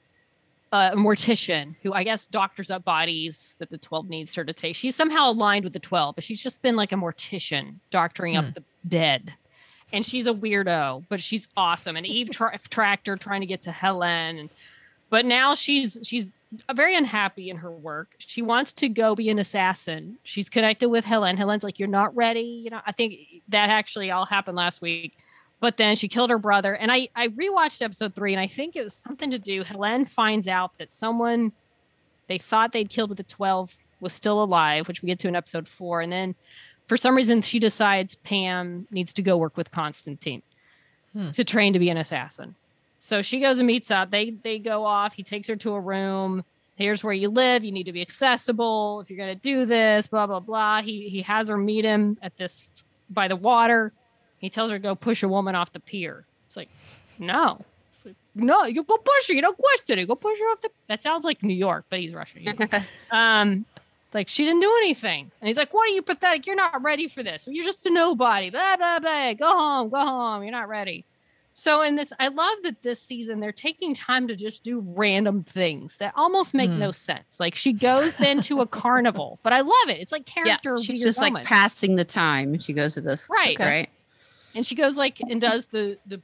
a 0.71 0.93
mortician 0.95 1.75
who 1.83 1.93
I 1.93 2.05
guess 2.05 2.29
doctors 2.29 2.71
up 2.71 2.85
bodies 2.85 3.57
that 3.59 3.69
the 3.69 3.79
12 3.79 4.09
needs 4.09 4.33
her 4.37 4.45
to 4.45 4.53
take. 4.53 4.77
She's 4.77 4.95
somehow 4.95 5.33
aligned 5.33 5.65
with 5.65 5.73
the 5.73 5.81
12, 5.81 6.15
but 6.15 6.23
she's 6.23 6.41
just 6.41 6.63
been 6.63 6.77
like 6.77 6.93
a 6.93 6.95
mortician 6.95 7.75
doctoring 7.91 8.35
Hmm. 8.35 8.39
up 8.47 8.55
the 8.55 8.63
dead. 8.87 9.35
And 9.93 10.07
she's 10.07 10.27
a 10.27 10.33
weirdo, 10.33 11.05
but 11.09 11.21
she's 11.21 11.49
awesome. 11.57 11.97
And 11.97 12.07
Eve 12.07 12.31
tra- 12.31 12.59
tracked 12.71 13.07
her 13.07 13.17
trying 13.17 13.41
to 13.41 13.47
get 13.47 13.63
to 13.63 13.73
Helen. 13.73 14.39
And, 14.39 14.51
but 15.09 15.25
now 15.25 15.55
she's 15.55 15.99
she's 16.05 16.33
very 16.75 16.97
unhappy 16.97 17.51
in 17.51 17.57
her 17.59 17.71
work. 17.71 18.15
She 18.19 18.43
wants 18.43 18.73
to 18.75 18.89
go 18.89 19.15
be 19.15 19.31
an 19.31 19.39
assassin. 19.39 20.19
She's 20.23 20.49
connected 20.49 20.89
with 20.89 21.05
Helen. 21.05 21.37
Helen's 21.37 21.63
like, 21.63 21.79
"You're 21.79 21.89
not 21.89 22.15
ready." 22.15 22.41
You 22.41 22.71
know, 22.71 22.81
I 22.87 22.93
think 22.93 23.15
that 23.49 23.71
actually 23.71 24.11
all 24.11 24.27
happened 24.27 24.57
last 24.57 24.81
week. 24.81 25.17
But 25.61 25.77
then 25.77 25.95
she 25.95 26.09
killed 26.09 26.31
her 26.31 26.39
brother. 26.39 26.75
And 26.75 26.91
I 26.91 27.09
I 27.15 27.29
rewatched 27.29 27.83
episode 27.83 28.15
three, 28.15 28.33
and 28.33 28.41
I 28.41 28.47
think 28.47 28.77
it 28.77 28.83
was 28.83 28.95
something 28.95 29.31
to 29.31 29.39
do. 29.39 29.63
Helen 29.63 30.07
finds 30.07 30.49
out 30.49 30.77
that 30.79 30.93
someone 30.93 31.53
they 32.29 32.39
thought 32.39 32.73
they'd 32.73 32.91
killed 32.91 33.11
with 33.11 33.19
the 33.19 33.25
twelve 33.25 33.75
was 34.01 34.13
still 34.13 34.43
alive, 34.43 34.89
which 34.89 35.03
we 35.03 35.07
get 35.09 35.19
to 35.21 35.29
in 35.29 35.37
episode 35.37 35.69
four. 35.69 36.01
And 36.01 36.13
then 36.13 36.35
for 36.91 36.97
some 36.97 37.15
reason, 37.15 37.41
she 37.41 37.61
decides 37.61 38.17
Pam 38.17 38.85
needs 38.91 39.13
to 39.13 39.23
go 39.23 39.37
work 39.37 39.57
with 39.57 39.71
Constantine 39.71 40.43
Hmm. 41.13 41.31
to 41.31 41.45
train 41.45 41.73
to 41.73 41.79
be 41.79 41.89
an 41.89 41.97
assassin. 41.97 42.57
So 42.99 43.23
she 43.23 43.39
goes 43.39 43.61
and 43.61 43.67
meets 43.69 43.93
up. 43.93 44.11
They 44.11 44.31
they 44.31 44.59
go 44.59 44.85
off. 44.85 45.13
He 45.13 45.23
takes 45.23 45.47
her 45.47 45.55
to 45.55 45.75
a 45.75 45.81
room. 45.81 46.45
Here's 46.75 47.05
where 47.05 47.13
you 47.13 47.29
live. 47.29 47.63
You 47.63 47.71
need 47.71 47.85
to 47.85 47.93
be 47.93 48.01
accessible 48.01 49.01
if 49.01 49.09
you're 49.09 49.17
going 49.25 49.33
to 49.37 49.41
do 49.41 49.67
this. 49.67 50.09
Blah 50.09 50.27
blah 50.27 50.41
blah. 50.41 50.83
He 50.83 51.09
he 51.09 51.23
has 51.23 51.47
her 51.47 51.57
meet 51.57 51.85
him 51.85 52.19
at 52.23 52.37
this 52.37 52.71
by 53.09 53.29
the 53.29 53.37
water. 53.37 53.93
He 54.39 54.51
tells 54.51 54.71
her 54.73 54.79
to 54.79 54.83
go 54.83 54.97
push 54.97 55.23
a 55.23 55.29
woman 55.29 55.55
off 55.55 55.73
the 55.73 55.79
pier. 55.81 56.25
It's 56.49 56.57
like, 56.57 56.71
no, 57.21 57.65
It's 57.95 58.05
like, 58.07 58.17
no, 58.35 58.65
you 58.65 58.83
go 58.83 58.97
push 58.97 59.29
her. 59.29 59.35
You 59.35 59.43
don't 59.43 59.59
question 59.59 59.99
it. 60.01 60.07
Go 60.09 60.17
push 60.17 60.39
her 60.41 60.47
off 60.51 60.61
the. 60.61 60.71
That 60.89 61.03
sounds 61.05 61.25
like 61.25 61.41
New 61.43 61.55
York, 61.55 61.85
but 61.89 62.01
he's 62.01 62.13
Russian. 62.13 62.43
um, 63.13 63.65
like 64.13 64.29
she 64.29 64.45
didn't 64.45 64.61
do 64.61 64.73
anything, 64.83 65.31
and 65.41 65.47
he's 65.49 65.57
like, 65.57 65.73
"What 65.75 65.87
are 65.89 65.93
you 65.93 66.03
pathetic? 66.03 66.47
You're 66.47 66.57
not 66.57 66.83
ready 66.83 67.09
for 67.09 67.23
this. 67.23 67.47
You're 67.49 67.65
just 67.65 67.87
a 67.87 67.91
nobody." 67.91 68.51
Blah 68.51 68.77
blah 68.77 68.99
blah. 68.99 69.33
Go 69.35 69.49
home. 69.49 69.89
Go 69.89 69.99
home. 70.01 70.43
You're 70.43 70.53
not 70.53 70.69
ready. 70.69 71.05
So 71.53 71.83
in 71.83 71.97
this, 71.97 72.13
I 72.21 72.29
love 72.29 72.59
that 72.63 72.83
this 72.83 73.03
season 73.03 73.41
they're 73.41 73.51
taking 73.51 73.93
time 73.93 74.29
to 74.29 74.37
just 74.37 74.63
do 74.63 74.85
random 74.87 75.43
things 75.43 75.97
that 75.97 76.13
almost 76.17 76.55
make 76.55 76.71
Hmm. 76.71 76.79
no 76.79 76.93
sense. 76.93 77.41
Like 77.41 77.57
she 77.57 77.73
goes 77.73 78.15
then 78.17 78.41
to 78.43 78.59
a 78.61 78.67
carnival, 78.83 79.41
but 79.43 79.53
I 79.53 79.61
love 79.63 79.89
it. 79.89 79.99
It's 80.01 80.13
like 80.13 80.27
character. 80.27 80.77
Yeah, 80.79 80.83
she's 80.85 81.03
just 81.03 81.21
like 81.21 81.45
passing 81.45 81.97
the 81.97 82.05
time. 82.05 82.53
and 82.55 82.63
She 82.63 82.73
goes 82.73 82.95
to 82.95 83.01
this. 83.01 83.29
Right. 83.29 83.59
Right. 83.59 83.89
and 84.55 84.65
she 84.67 84.75
goes 84.77 84.97
like 84.97 85.21
and 85.21 85.41
does 85.41 85.67
the 85.67 85.99
the 86.07 86.21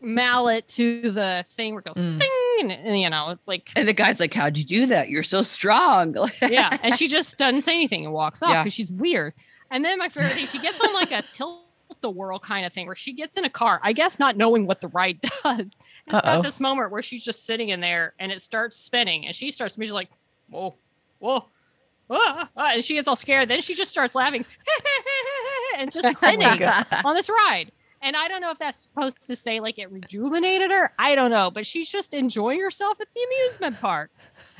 mallet 0.00 0.66
to 0.68 1.10
the 1.10 1.44
thing 1.48 1.74
where 1.74 1.80
it 1.80 1.86
goes 1.86 1.96
Mm. 1.96 2.18
ding, 2.20 2.70
and, 2.72 2.86
and, 2.86 3.00
you 3.00 3.08
know, 3.10 3.36
like 3.46 3.70
And 3.76 3.88
the 3.88 3.92
guy's 3.92 4.20
like, 4.20 4.34
"How'd 4.34 4.56
you 4.58 4.64
do 4.64 4.86
that? 4.86 5.08
You're 5.08 5.22
so 5.22 5.42
strong." 5.42 6.14
yeah. 6.42 6.78
And 6.82 6.96
she 6.96 7.08
just 7.08 7.36
doesn't 7.38 7.62
say 7.62 7.74
anything 7.74 8.04
and 8.04 8.12
walks 8.14 8.42
off 8.42 8.50
Yeah. 8.50 8.62
because 8.62 8.74
she's 8.74 8.90
weird. 8.90 9.34
And 9.70 9.84
then 9.84 9.98
my 9.98 10.08
favorite 10.08 10.32
thing, 10.32 10.46
she 10.46 10.58
gets 10.58 10.80
on 10.80 10.92
like 10.94 11.12
a 11.12 11.22
tilt 11.30 11.60
the 12.00 12.10
world 12.10 12.42
kind 12.42 12.64
of 12.64 12.72
thing 12.72 12.86
where 12.86 12.94
she 12.96 13.12
gets 13.12 13.36
in 13.36 13.44
a 13.44 13.50
car, 13.50 13.78
I 13.82 13.92
guess 13.92 14.18
not 14.18 14.36
knowing 14.36 14.64
what 14.66 14.80
the 14.80 14.88
ride 14.88 15.20
does. 15.42 15.78
And 16.06 16.16
It's 16.16 16.20
got 16.22 16.42
this 16.42 16.58
moment 16.60 16.90
where 16.92 17.02
she's 17.02 17.22
just 17.22 17.44
sitting 17.44 17.68
in 17.70 17.80
there 17.80 18.14
and 18.18 18.30
it 18.32 18.40
starts 18.40 18.76
spinning 18.76 19.26
and 19.26 19.34
she 19.36 19.50
starts 19.50 19.76
she's 19.78 19.90
like, 19.92 20.08
whoa, 20.48 20.74
whoa. 21.18 21.44
ah, 22.08 22.48
ah," 22.56 22.70
and 22.74 22.82
she 22.84 22.94
gets 22.94 23.06
all 23.08 23.16
scared. 23.16 23.48
Then 23.48 23.60
she 23.60 23.74
just 23.74 23.90
starts 23.90 24.14
laughing 24.14 24.44
and 25.76 25.90
just 25.92 26.16
spinning 26.16 26.58
God. 26.58 26.86
on 27.04 27.14
this 27.14 27.28
ride. 27.28 27.70
And 28.02 28.16
I 28.16 28.28
don't 28.28 28.40
know 28.40 28.50
if 28.50 28.58
that's 28.58 28.78
supposed 28.78 29.26
to 29.26 29.36
say 29.36 29.60
like 29.60 29.78
it 29.78 29.90
rejuvenated 29.90 30.70
her. 30.70 30.92
I 30.98 31.14
don't 31.14 31.30
know, 31.30 31.50
but 31.50 31.66
she's 31.66 31.88
just 31.88 32.14
enjoying 32.14 32.60
herself 32.60 33.00
at 33.00 33.08
the 33.14 33.20
amusement 33.22 33.80
park. 33.80 34.10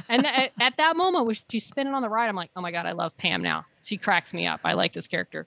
And 0.08 0.26
at, 0.26 0.52
at 0.60 0.76
that 0.76 0.96
moment 0.96 1.26
when 1.26 1.36
she's 1.50 1.64
spinning 1.64 1.94
on 1.94 2.02
the 2.02 2.08
ride, 2.08 2.28
I'm 2.28 2.36
like, 2.36 2.50
oh 2.56 2.60
my 2.60 2.70
god, 2.70 2.86
I 2.86 2.92
love 2.92 3.16
Pam 3.16 3.42
now. 3.42 3.64
She 3.82 3.96
cracks 3.96 4.32
me 4.34 4.46
up. 4.46 4.60
I 4.64 4.74
like 4.74 4.92
this 4.92 5.06
character. 5.06 5.46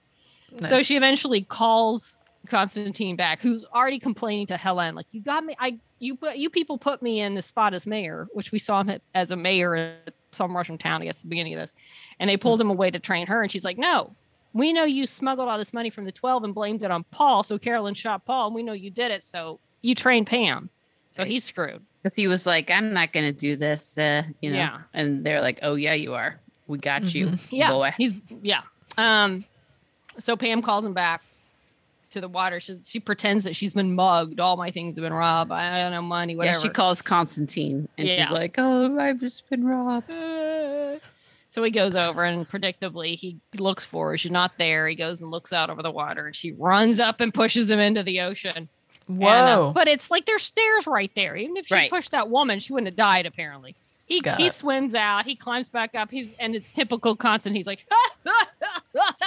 So 0.60 0.82
she 0.84 0.96
eventually 0.96 1.42
calls 1.42 2.18
Constantine 2.46 3.16
back, 3.16 3.40
who's 3.40 3.64
already 3.66 3.98
complaining 3.98 4.46
to 4.48 4.56
Helen, 4.56 4.94
like, 4.94 5.06
you 5.10 5.20
got 5.20 5.44
me. 5.44 5.56
I 5.58 5.78
you 5.98 6.16
put 6.16 6.36
you 6.36 6.50
people 6.50 6.78
put 6.78 7.02
me 7.02 7.20
in 7.20 7.34
the 7.34 7.42
spot 7.42 7.74
as 7.74 7.86
mayor, 7.86 8.28
which 8.32 8.52
we 8.52 8.58
saw 8.58 8.82
him 8.82 9.00
as 9.14 9.30
a 9.30 9.36
mayor 9.36 9.74
at 9.74 10.14
some 10.32 10.54
Russian 10.54 10.76
town, 10.76 11.02
I 11.02 11.06
guess, 11.06 11.18
at 11.18 11.22
the 11.22 11.28
beginning 11.28 11.54
of 11.54 11.60
this, 11.60 11.74
and 12.18 12.28
they 12.28 12.36
pulled 12.36 12.60
hmm. 12.60 12.66
him 12.66 12.70
away 12.70 12.90
to 12.90 12.98
train 12.98 13.26
her, 13.26 13.42
and 13.42 13.50
she's 13.50 13.64
like, 13.64 13.78
no. 13.78 14.14
We 14.54 14.72
know 14.72 14.84
you 14.84 15.06
smuggled 15.06 15.48
all 15.48 15.58
this 15.58 15.72
money 15.74 15.90
from 15.90 16.04
the 16.04 16.12
12 16.12 16.44
and 16.44 16.54
blamed 16.54 16.82
it 16.82 16.90
on 16.90 17.04
Paul. 17.10 17.42
So 17.42 17.58
Carolyn 17.58 17.92
shot 17.94 18.24
Paul, 18.24 18.46
and 18.46 18.54
we 18.54 18.62
know 18.62 18.72
you 18.72 18.88
did 18.90 19.10
it. 19.10 19.22
So 19.24 19.58
you 19.82 19.94
trained 19.94 20.26
Pam. 20.28 20.70
So 21.10 21.22
Right. 21.22 21.30
he's 21.30 21.44
screwed. 21.44 21.82
Because 22.02 22.14
he 22.16 22.28
was 22.28 22.46
like, 22.46 22.70
I'm 22.70 22.92
not 22.92 23.12
going 23.12 23.26
to 23.26 23.32
do 23.38 23.56
this, 23.56 23.98
uh, 23.98 24.22
you 24.40 24.50
know. 24.50 24.56
Yeah. 24.58 24.78
And 24.94 25.24
they're 25.26 25.40
like, 25.40 25.58
oh, 25.62 25.74
yeah, 25.74 25.94
you 25.94 26.14
are. 26.14 26.38
We 26.68 26.78
got 26.78 27.14
you, 27.14 27.32
Yeah. 27.50 27.70
boy. 27.70 27.92
He's 27.98 28.14
yeah. 28.42 28.62
Um 28.96 29.44
so 30.18 30.36
Pam 30.36 30.62
calls 30.62 30.84
him 30.86 30.94
back 30.94 31.22
to 32.12 32.20
the 32.20 32.28
water. 32.28 32.60
She, 32.60 32.76
she 32.84 33.00
pretends 33.00 33.42
that 33.44 33.56
she's 33.56 33.74
been 33.74 33.92
mugged. 33.94 34.38
All 34.38 34.56
my 34.56 34.70
things 34.70 34.96
have 34.96 35.02
been 35.02 35.12
robbed. 35.12 35.50
I 35.50 35.82
don't 35.82 35.90
know 35.90 36.00
money, 36.02 36.36
whatever. 36.36 36.58
Yeah, 36.58 36.62
she 36.62 36.68
calls 36.68 37.02
Constantine 37.02 37.88
and 37.98 38.06
Yeah. 38.06 38.22
she's 38.26 38.30
like, 38.30 38.54
oh, 38.58 38.96
I've 39.00 39.18
just 39.18 39.50
been 39.50 39.64
robbed. 39.66 40.10
Uh, 40.12 40.53
So 41.54 41.62
he 41.62 41.70
goes 41.70 41.94
over 41.94 42.24
and 42.24 42.48
predictably 42.50 43.14
he 43.14 43.38
looks 43.56 43.84
for 43.84 44.10
her. 44.10 44.18
She's 44.18 44.32
not 44.32 44.58
there. 44.58 44.88
He 44.88 44.96
goes 44.96 45.22
and 45.22 45.30
looks 45.30 45.52
out 45.52 45.70
over 45.70 45.84
the 45.84 45.90
water 45.92 46.26
and 46.26 46.34
she 46.34 46.50
runs 46.50 46.98
up 46.98 47.20
and 47.20 47.32
pushes 47.32 47.70
him 47.70 47.78
into 47.78 48.02
the 48.02 48.22
ocean. 48.22 48.68
And, 49.06 49.22
uh, 49.22 49.58
Whoa. 49.66 49.72
but 49.72 49.86
it's 49.86 50.10
like 50.10 50.26
there's 50.26 50.42
stairs 50.42 50.88
right 50.88 51.12
there. 51.14 51.36
Even 51.36 51.56
if 51.56 51.68
she 51.68 51.74
Right. 51.74 51.88
pushed 51.88 52.10
that 52.10 52.28
woman, 52.28 52.58
she 52.58 52.72
wouldn't 52.72 52.88
have 52.88 52.96
died 52.96 53.24
apparently. 53.24 53.76
He 54.06 54.20
Got 54.20 54.40
he 54.40 54.46
it. 54.46 54.52
swims 54.52 54.96
out, 54.96 55.26
he 55.26 55.36
climbs 55.36 55.68
back 55.68 55.94
up, 55.94 56.10
he's 56.10 56.34
and 56.40 56.56
it's 56.56 56.66
typical 56.74 57.14
constant. 57.14 57.54
He's 57.54 57.68
like, 57.68 57.86
that 58.24 58.42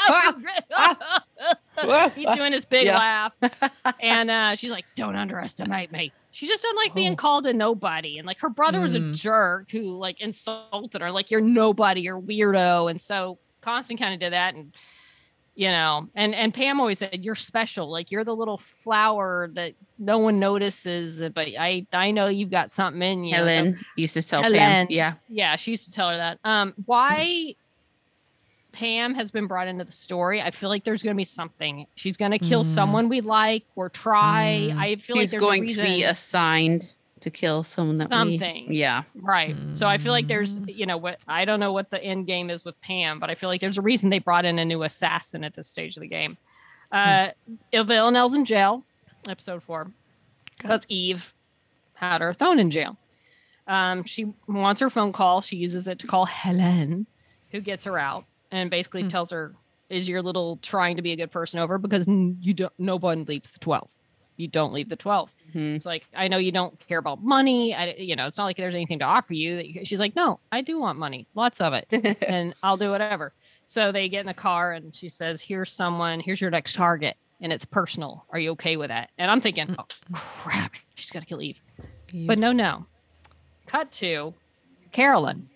was 0.09 0.35
great. 0.35 1.55
he's 2.15 2.35
doing 2.35 2.53
his 2.53 2.65
big 2.65 2.85
Yeah. 2.85 2.97
laugh. 2.97 3.33
And 4.01 4.29
uh, 4.31 4.55
she's 4.55 4.71
like, 4.71 4.85
Don't 4.95 5.15
underestimate 5.15 5.91
me. 5.91 6.11
She 6.31 6.45
just 6.47 6.61
doesn't 6.63 6.75
like 6.77 6.93
being 6.93 7.13
Oh. 7.13 7.15
called 7.15 7.45
a 7.47 7.53
nobody. 7.53 8.17
And 8.17 8.27
like 8.27 8.39
her 8.39 8.49
brother 8.49 8.79
was 8.79 8.95
a 8.95 8.99
Mm. 8.99 9.15
jerk 9.15 9.71
who 9.71 9.81
like 9.97 10.21
insulted 10.21 11.01
her, 11.01 11.11
like 11.11 11.31
you're 11.31 11.41
nobody, 11.41 12.01
you're 12.01 12.19
weirdo. 12.21 12.89
And 12.91 12.99
so 13.01 13.37
Constant 13.61 13.99
kind 13.99 14.13
of 14.13 14.19
did 14.19 14.33
that 14.33 14.53
and 14.55 14.73
you 15.55 15.69
know, 15.71 16.07
and 16.13 16.35
and 16.35 16.53
Pam 16.53 16.79
always 16.79 16.99
said 16.99 17.25
you're 17.25 17.33
special, 17.33 17.89
like 17.89 18.11
you're 18.11 18.23
the 18.23 18.35
little 18.35 18.59
flower 18.59 19.49
that 19.53 19.73
no 19.97 20.19
one 20.19 20.39
notices, 20.39 21.19
but 21.33 21.47
I 21.57 21.87
I 21.91 22.11
know 22.11 22.27
you've 22.27 22.51
got 22.51 22.69
something 22.71 23.01
in 23.01 23.23
you. 23.23 23.35
So- 23.35 23.45
Helen 23.45 23.79
used 23.95 24.13
to 24.13 24.21
tell 24.21 24.43
Pam. 24.43 24.53
Helen. 24.53 24.87
Yeah. 24.91 25.13
yeah, 25.27 25.55
she 25.55 25.71
used 25.71 25.85
to 25.85 25.91
tell 25.91 26.11
her 26.11 26.17
that. 26.17 26.37
Um, 26.43 26.75
why 26.85 27.55
Pam 28.77 29.15
has 29.15 29.31
been 29.31 29.47
brought 29.47 29.67
into 29.67 29.83
the 29.83 29.91
story? 29.91 30.39
I 30.39 30.51
feel 30.51 30.69
like 30.69 30.83
there's 30.83 31.01
going 31.01 31.15
to 31.15 31.17
be 31.17 31.23
something. 31.23 31.87
She's 31.95 32.15
going 32.15 32.29
to 32.31 32.37
kill 32.37 32.63
Mm. 32.63 32.67
someone 32.67 33.09
we 33.09 33.21
like 33.21 33.63
or 33.75 33.89
try. 33.89 34.69
Mm. 34.71 34.77
I 34.77 34.95
feel 34.97 35.15
like 35.15 35.21
He's 35.23 35.31
there's 35.31 35.41
going 35.41 35.63
a 35.69 35.73
to 35.73 35.81
be 35.83 36.03
assigned 36.03 36.93
to 37.21 37.31
kill 37.31 37.63
someone 37.63 37.97
that 37.97 38.09
Something. 38.11 38.67
we. 38.69 38.77
Yeah. 38.77 39.01
Right. 39.15 39.55
So 39.71 39.87
I 39.87 39.97
feel 39.97 40.11
like 40.11 40.27
there's, 40.27 40.59
Mm. 40.59 40.75
you 40.77 40.85
know, 40.85 40.97
what 40.97 41.17
I 41.27 41.43
don't 41.45 41.59
know 41.59 41.73
what 41.73 41.89
the 41.89 42.01
end 42.03 42.27
game 42.27 42.51
is 42.51 42.63
with 42.63 42.79
Pam, 42.81 43.17
but 43.19 43.31
I 43.31 43.35
feel 43.35 43.49
like 43.49 43.61
there's 43.61 43.79
a 43.79 43.81
reason 43.81 44.11
they 44.11 44.19
brought 44.19 44.45
in 44.45 44.59
a 44.59 44.65
new 44.65 44.83
assassin 44.83 45.43
at 45.43 45.55
this 45.55 45.65
stage 45.67 45.97
of 45.97 46.01
the 46.01 46.07
game. 46.07 46.37
Uh, 46.91 47.29
Villanelle's 47.73 48.35
in 48.35 48.45
jail, 48.45 48.83
episode 49.27 49.63
four, 49.63 49.91
because 50.57 50.85
Eve 50.87 51.33
had 51.95 52.21
her 52.21 52.31
thrown 52.35 52.59
in 52.59 52.69
jail. 52.69 52.95
Um, 53.67 54.03
she 54.03 54.31
wants 54.47 54.79
her 54.81 54.91
phone 54.91 55.11
call. 55.11 55.41
She 55.41 55.55
uses 55.55 55.87
it 55.87 55.97
to 55.99 56.07
call 56.07 56.25
Helen, 56.25 57.07
who 57.51 57.59
gets 57.59 57.85
her 57.85 57.97
out 57.97 58.25
and 58.51 58.69
basically 58.69 59.03
Hmm. 59.03 59.07
tells 59.09 59.31
her, 59.31 59.53
"Is 59.89 60.07
your 60.07 60.21
little 60.21 60.57
trying 60.61 60.95
to 60.97 61.01
be 61.01 61.11
a 61.11 61.15
good 61.15 61.31
person 61.31 61.59
over? 61.59 61.77
Because 61.77 62.05
you 62.07 62.53
don't. 62.53 62.73
No 62.77 62.97
one 62.97 63.23
leaves 63.25 63.51
the 63.51 63.59
twelve. 63.59 63.89
You 64.37 64.47
don't 64.47 64.71
leave 64.71 64.89
the 64.89 64.95
twelve. 64.95 65.33
Mhm. 65.53 65.75
It's 65.77 65.85
like 65.85 66.05
I 66.15 66.27
know 66.27 66.37
you 66.37 66.51
don't 66.51 66.77
care 66.87 66.99
about 66.99 67.23
money. 67.23 67.73
I, 67.73 67.93
you 67.97 68.15
know, 68.15 68.27
it's 68.27 68.37
not 68.37 68.45
like 68.45 68.57
there's 68.57 68.75
anything 68.75 68.99
to 68.99 69.05
offer 69.05 69.33
you. 69.33 69.83
She's 69.83 69.99
like, 69.99 70.15
no, 70.15 70.39
I 70.51 70.61
do 70.61 70.79
want 70.79 70.99
money, 70.99 71.25
lots 71.33 71.59
of 71.59 71.73
it, 71.73 71.87
and 72.27 72.53
I'll 72.61 72.77
do 72.77 72.91
whatever. 72.91 73.33
So 73.65 73.91
they 73.91 74.07
get 74.09 74.19
in 74.21 74.27
the 74.27 74.33
car, 74.35 74.73
and 74.73 74.95
she 74.95 75.09
says, 75.09 75.41
"Here's 75.41 75.71
someone. 75.71 76.19
Here's 76.19 76.39
your 76.39 76.51
next 76.51 76.73
target, 76.73 77.17
and 77.41 77.51
it's 77.51 77.65
personal. 77.65 78.25
Are 78.29 78.39
you 78.39 78.51
okay 78.51 78.77
with 78.77 78.89
that?" 78.89 79.09
And 79.17 79.29
I'm 79.31 79.41
thinking, 79.41 79.75
oh 79.79 79.85
crap, 80.13 80.75
she's 80.95 81.09
got 81.11 81.21
to 81.21 81.25
kill 81.25 81.41
Eve. 81.41 81.59
But 82.13 82.37
no, 82.37 82.51
no. 82.51 82.85
Cut 83.65 83.91
to 83.93 84.33
Carolyn. 84.91 85.49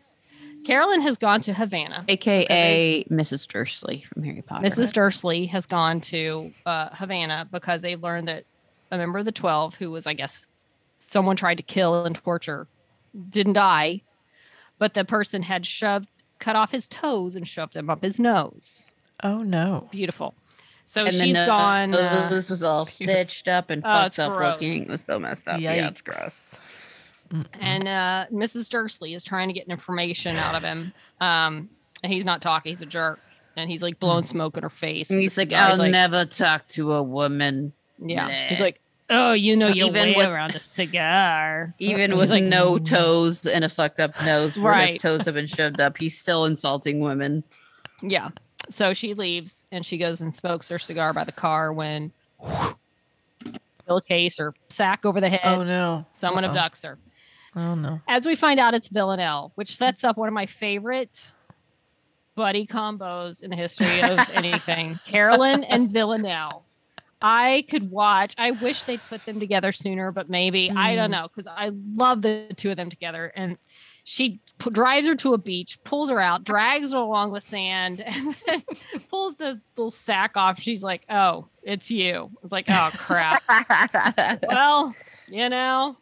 Carolyn 0.65 1.01
has 1.01 1.17
gone 1.17 1.41
to 1.41 1.53
Havana. 1.53 2.05
AKA 2.07 3.05
Mrs. 3.09 3.47
Dursley 3.47 4.01
from 4.13 4.23
Harry 4.23 4.41
Potter. 4.41 4.67
Mrs. 4.67 4.93
Dursley 4.93 5.45
has 5.47 5.65
gone 5.65 6.01
to 6.01 6.51
uh, 6.65 6.89
Havana 6.93 7.47
because 7.51 7.81
they've 7.81 8.01
learned 8.01 8.27
that 8.27 8.43
a 8.91 8.97
member 8.97 9.19
of 9.19 9.25
the 9.25 9.31
12, 9.31 9.75
who 9.75 9.89
was, 9.91 10.05
I 10.05 10.13
guess, 10.13 10.49
someone 10.97 11.35
tried 11.35 11.55
to 11.57 11.63
kill 11.63 12.05
and 12.05 12.15
torture, 12.15 12.67
didn't 13.29 13.53
die, 13.53 14.01
but 14.77 14.93
the 14.93 15.05
person 15.05 15.41
had 15.43 15.65
shoved, 15.65 16.07
cut 16.39 16.55
off 16.55 16.71
his 16.71 16.87
toes 16.87 17.35
and 17.35 17.47
shoved 17.47 17.73
them 17.73 17.89
up 17.89 18.03
his 18.03 18.19
nose. 18.19 18.81
oh 19.23 19.37
no. 19.37 19.87
Beautiful. 19.91 20.33
So 20.85 21.01
and 21.01 21.13
she's 21.13 21.35
the 21.37 21.45
gone. 21.45 21.93
uh, 21.93 22.29
nose 22.29 22.49
was 22.49 22.63
all 22.63 22.83
stitched 22.97 23.47
up 23.47 23.69
and 23.69 23.81
Oh, 23.85 23.87
fucked 23.89 24.07
it's 24.07 24.19
up 24.19 24.35
gross. 24.35 24.51
looking. 24.53 24.83
It 24.83 24.89
was 24.89 25.01
so 25.01 25.19
messed 25.19 25.47
up. 25.47 25.61
Yeah, 25.61 25.87
it's 25.87 26.01
gross. 26.01 26.55
And 27.59 27.87
uh, 27.87 28.25
Mrs. 28.31 28.69
Dursley 28.69 29.13
is 29.13 29.23
trying 29.23 29.47
to 29.47 29.53
get 29.53 29.67
information 29.67 30.35
out 30.37 30.55
of 30.55 30.63
him. 30.63 30.93
Um, 31.19 31.69
and 32.03 32.11
he's 32.11 32.25
not 32.25 32.41
talking. 32.41 32.71
He's 32.71 32.81
a 32.81 32.85
jerk, 32.85 33.19
and 33.55 33.69
he's 33.69 33.83
like 33.83 33.99
blowing 33.99 34.23
smoke 34.23 34.57
in 34.57 34.63
her 34.63 34.69
face. 34.69 35.09
And 35.09 35.21
he's 35.21 35.37
like. 35.37 35.53
I'll 35.53 35.89
never 35.89 36.25
talk 36.25 36.67
to 36.69 36.93
a 36.93 37.03
woman. 37.03 37.73
Yeah, 38.03 38.49
he's 38.49 38.59
like, 38.59 38.81
oh, 39.11 39.33
you 39.33 39.55
know 39.55 39.67
your 39.67 39.87
Even 39.87 40.09
way 40.09 40.13
with- 40.17 40.27
around 40.29 40.55
a 40.55 40.59
cigar. 40.59 41.75
Even 41.79 42.17
with 42.17 42.31
like, 42.31 42.43
no 42.43 42.79
toes 42.79 43.45
and 43.45 43.63
a 43.63 43.69
fucked 43.69 43.99
up 43.99 44.19
nose 44.23 44.57
where 44.57 44.73
his 44.73 44.97
toes 44.97 45.25
have 45.25 45.35
been 45.35 45.47
shoved 45.47 45.79
up, 45.79 45.97
he's 45.97 46.17
still 46.17 46.45
insulting 46.45 46.99
women. 46.99 47.43
Yeah. 48.01 48.29
So 48.69 48.93
she 48.93 49.13
leaves 49.13 49.65
and 49.71 49.85
she 49.85 49.97
goes 49.97 50.21
and 50.21 50.33
smokes 50.33 50.69
her 50.69 50.79
cigar 50.79 51.13
by 51.13 51.23
the 51.23 51.31
car 51.31 51.73
when 51.73 52.11
pillowcase 53.85 54.39
or 54.39 54.53
sack 54.69 55.05
over 55.05 55.19
the 55.21 55.29
head. 55.29 55.41
Oh 55.43 55.63
no. 55.63 56.05
Someone 56.13 56.45
Uh-oh. 56.45 56.53
abducts 56.53 56.83
her. 56.83 56.97
Oh 57.55 57.75
no. 57.75 58.01
As 58.07 58.25
we 58.25 58.35
find 58.35 58.59
out, 58.59 58.73
it's 58.73 58.87
Villanelle, 58.89 59.51
which 59.55 59.75
sets 59.75 60.03
up 60.03 60.17
one 60.17 60.27
of 60.27 60.33
my 60.33 60.45
favorite 60.45 61.31
buddy 62.35 62.65
combos 62.65 63.43
in 63.43 63.49
the 63.49 63.55
history 63.57 64.01
of 64.01 64.19
anything. 64.33 64.99
Carolyn 65.05 65.63
and 65.65 65.91
Villanelle. 65.91 66.63
I 67.21 67.65
could 67.69 67.91
watch. 67.91 68.33
I 68.37 68.51
wish 68.51 68.83
they'd 68.85 69.01
put 69.09 69.23
them 69.25 69.39
together 69.39 69.71
sooner, 69.71 70.11
but 70.11 70.29
maybe 70.29 70.71
I 70.71 70.95
don't 70.95 71.09
Mm. 71.09 71.11
know 71.21 71.27
because 71.27 71.45
I 71.47 71.71
love 71.95 72.21
the 72.23 72.47
two 72.55 72.71
of 72.71 72.77
them 72.77 72.89
together. 72.89 73.31
And 73.35 73.57
she 74.03 74.39
p- 74.57 74.69
drives 74.71 75.05
her 75.07 75.13
to 75.17 75.35
a 75.35 75.37
beach, 75.37 75.77
pulls 75.83 76.09
her 76.09 76.19
out, 76.19 76.43
drags 76.43 76.93
her 76.93 76.97
along 76.97 77.33
the 77.33 77.41
sand, 77.41 78.01
and 78.05 78.33
then 78.47 78.63
pulls 79.11 79.35
the 79.35 79.61
little 79.77 79.91
sack 79.91 80.35
off. 80.35 80.59
She's 80.59 80.83
like, 80.83 81.03
"Oh, 81.09 81.47
it's 81.61 81.91
you." 81.91 82.31
It's 82.43 82.51
like, 82.51 82.65
"Oh 82.69 82.89
crap." 82.95 83.43
well, 84.49 84.95
you 85.29 85.47
know, 85.49 85.97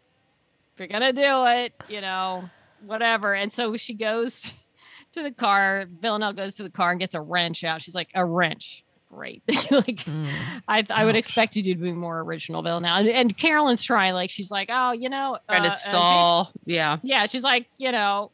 you're 0.80 0.88
gonna 0.88 1.14
do 1.14 1.46
it, 1.48 1.74
you 1.88 2.02
know, 2.02 2.50
whatever. 2.86 3.36
And 3.36 3.52
so 3.52 3.76
she 3.78 3.94
goes 3.94 4.52
to 5.14 5.24
the 5.24 5.32
car. 5.32 5.86
Villanelle 6.02 6.34
goes 6.34 6.56
to 6.56 6.64
the 6.64 6.70
car 6.70 6.92
and 6.92 7.00
gets 7.00 7.16
a 7.16 7.22
wrench 7.22 7.64
out. 7.64 7.82
She's 7.82 7.96
like, 7.96 8.10
a 8.16 8.26
wrench. 8.26 8.84
Great. 9.12 9.42
like 9.72 9.98
Mm. 10.06 10.30
I, 10.68 10.86
I 10.92 11.04
would 11.04 11.16
expect 11.16 11.56
you 11.56 11.64
to 11.64 11.76
be 11.76 11.92
more 11.94 12.20
original, 12.22 12.62
Villanelle. 12.62 12.98
And, 12.98 13.10
and 13.10 13.38
Carolyn's 13.38 13.82
trying, 13.82 14.14
like, 14.14 14.30
she's 14.30 14.52
like, 14.52 14.70
oh, 14.72 14.92
you 14.92 15.10
know, 15.10 15.40
Trying 15.50 15.62
uh, 15.62 15.66
to 15.66 15.72
uh, 15.72 15.76
stall. 15.76 16.52
yeah. 16.66 16.98
yeah, 17.02 17.26
she's 17.26 17.44
like, 17.44 17.66
you 17.78 17.92
know, 17.92 18.32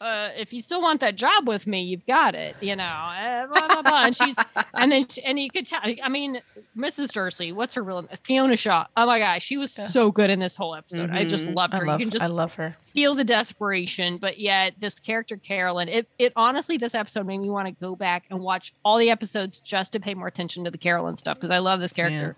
uh, 0.00 0.30
if 0.36 0.52
you 0.52 0.60
still 0.62 0.80
want 0.80 1.00
that 1.00 1.14
job 1.14 1.46
with 1.46 1.66
me, 1.66 1.82
you've 1.82 2.06
got 2.06 2.34
it, 2.34 2.56
you 2.62 2.74
know, 2.74 2.84
uh, 2.84 3.46
blah, 3.46 3.68
blah, 3.68 3.82
blah. 3.82 4.04
And 4.06 4.16
she's, 4.16 4.34
and 4.74 4.90
then, 4.90 5.06
she, 5.06 5.22
and 5.22 5.38
you 5.38 5.50
could 5.50 5.66
tell, 5.66 5.80
I 6.02 6.08
mean, 6.08 6.40
Mrs. 6.76 7.12
Dursley, 7.12 7.52
what's 7.52 7.74
her 7.74 7.82
real 7.82 8.00
name? 8.02 8.08
Fiona 8.22 8.56
Shaw. 8.56 8.86
Oh 8.96 9.04
my 9.06 9.18
gosh, 9.18 9.42
she 9.42 9.58
was 9.58 9.72
so 9.72 10.10
good 10.10 10.30
in 10.30 10.40
this 10.40 10.56
whole 10.56 10.74
episode. 10.74 11.10
I 11.10 11.24
just 11.24 11.46
Mhm. 11.48 11.54
loved 11.54 11.74
I 11.74 11.78
her. 11.80 11.86
love, 11.86 12.00
you 12.00 12.06
can 12.06 12.10
just 12.10 12.24
I 12.24 12.28
love 12.28 12.54
her. 12.54 12.74
feel 12.94 13.14
the 13.14 13.24
desperation, 13.24 14.16
but 14.16 14.38
yet 14.38 14.72
this 14.78 14.98
character 14.98 15.36
Carolyn, 15.36 15.88
it 15.88 16.08
it 16.18 16.32
honestly 16.34 16.78
this 16.78 16.94
episode 16.94 17.26
made 17.26 17.38
me 17.38 17.50
want 17.50 17.68
to 17.68 17.72
go 17.74 17.94
back 17.94 18.24
and 18.30 18.40
watch 18.40 18.72
all 18.84 18.96
the 18.96 19.10
episodes 19.10 19.58
just 19.58 19.92
to 19.92 20.00
pay 20.00 20.14
more 20.14 20.28
attention 20.28 20.64
to 20.64 20.70
the 20.70 20.78
Carolyn 20.78 21.16
stuff 21.16 21.36
because 21.36 21.50
I 21.50 21.58
love 21.58 21.78
this 21.80 21.92
character. 21.92 22.36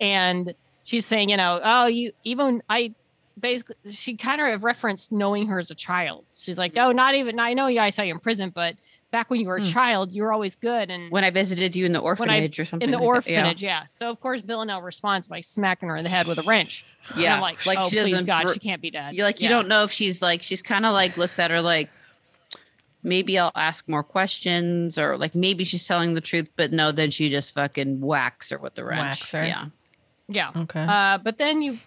And 0.00 0.54
she's 0.84 1.06
saying, 1.06 1.28
you 1.28 1.36
know, 1.36 1.60
oh, 1.62 1.86
you 1.86 2.12
even 2.24 2.62
I 2.68 2.94
basically 3.38 3.76
she 3.92 4.16
kind 4.16 4.40
of 4.40 4.62
referenced 4.64 5.12
knowing 5.12 5.46
her 5.46 5.58
as 5.58 5.70
a 5.70 5.74
child. 5.74 6.24
She's 6.38 6.58
like, 6.58 6.76
oh, 6.76 6.92
not 6.92 7.14
even 7.14 7.38
I 7.38 7.54
know 7.54 7.66
you 7.66 7.80
I 7.80 7.90
saw 7.90 8.02
you 8.02 8.12
in 8.14 8.20
prison, 8.20 8.50
but 8.54 8.76
back 9.10 9.28
when 9.30 9.40
you 9.40 9.46
were 9.46 9.56
a 9.56 9.62
Hmm. 9.62 9.68
child, 9.70 10.12
you 10.12 10.22
were 10.22 10.32
always 10.32 10.54
good. 10.54 10.90
And 10.90 11.10
When 11.10 11.22
I 11.24 11.30
visited 11.30 11.76
you 11.76 11.84
in 11.86 11.92
the 11.92 11.98
orphanage 11.98 12.58
or 12.58 12.64
something. 12.64 12.86
in 12.86 12.90
the 12.90 12.96
like 12.98 13.24
that, 13.24 13.30
yeah. 13.30 13.38
orphanage, 13.40 13.62
yeah. 13.62 13.84
So 13.84 14.08
of 14.10 14.20
course 14.20 14.40
Villanelle 14.42 14.80
responds 14.82 15.28
by 15.28 15.40
smacking 15.42 15.88
her 15.90 15.96
in 15.96 16.04
the 16.04 16.10
head 16.10 16.26
with 16.26 16.38
a 16.38 16.42
wrench. 16.42 16.84
And 17.12 17.20
Yeah. 17.22 17.34
I'm 17.36 17.40
like, 17.42 17.64
like 17.66 17.78
oh, 17.78 17.88
she 17.90 17.96
please 18.00 18.10
doesn't. 18.12 18.26
God, 18.26 18.46
br- 18.46 18.52
she 18.54 18.58
can't 18.60 18.80
be 18.80 18.90
dead. 18.90 19.14
you 19.14 19.22
like 19.24 19.40
you 19.40 19.44
Yeah. 19.48 19.56
don't 19.56 19.68
know 19.68 19.84
if 19.84 19.92
she's 19.92 20.22
like 20.22 20.42
she's 20.42 20.62
kind 20.62 20.86
of 20.86 20.92
like 20.92 21.16
looks 21.16 21.38
at 21.38 21.50
her 21.50 21.60
like 21.60 21.90
maybe 23.02 23.38
I'll 23.38 23.52
ask 23.56 23.88
more 23.88 24.02
questions 24.04 24.96
or 24.96 25.16
like 25.16 25.34
maybe 25.34 25.64
she's 25.64 25.86
telling 25.86 26.14
the 26.14 26.20
truth, 26.20 26.48
but 26.56 26.72
no, 26.72 26.92
then 26.92 27.10
she 27.10 27.28
just 27.28 27.52
fucking 27.54 28.00
whacks 28.00 28.50
her 28.50 28.58
with 28.58 28.74
the 28.76 28.84
wrench. 28.84 29.00
Whacks 29.20 29.30
her. 29.32 29.44
Yeah. 29.44 29.64
Yeah. 30.28 30.50
Okay. 30.56 30.86
Uh, 30.88 31.18
but 31.18 31.36
then 31.36 31.62
you 31.62 31.78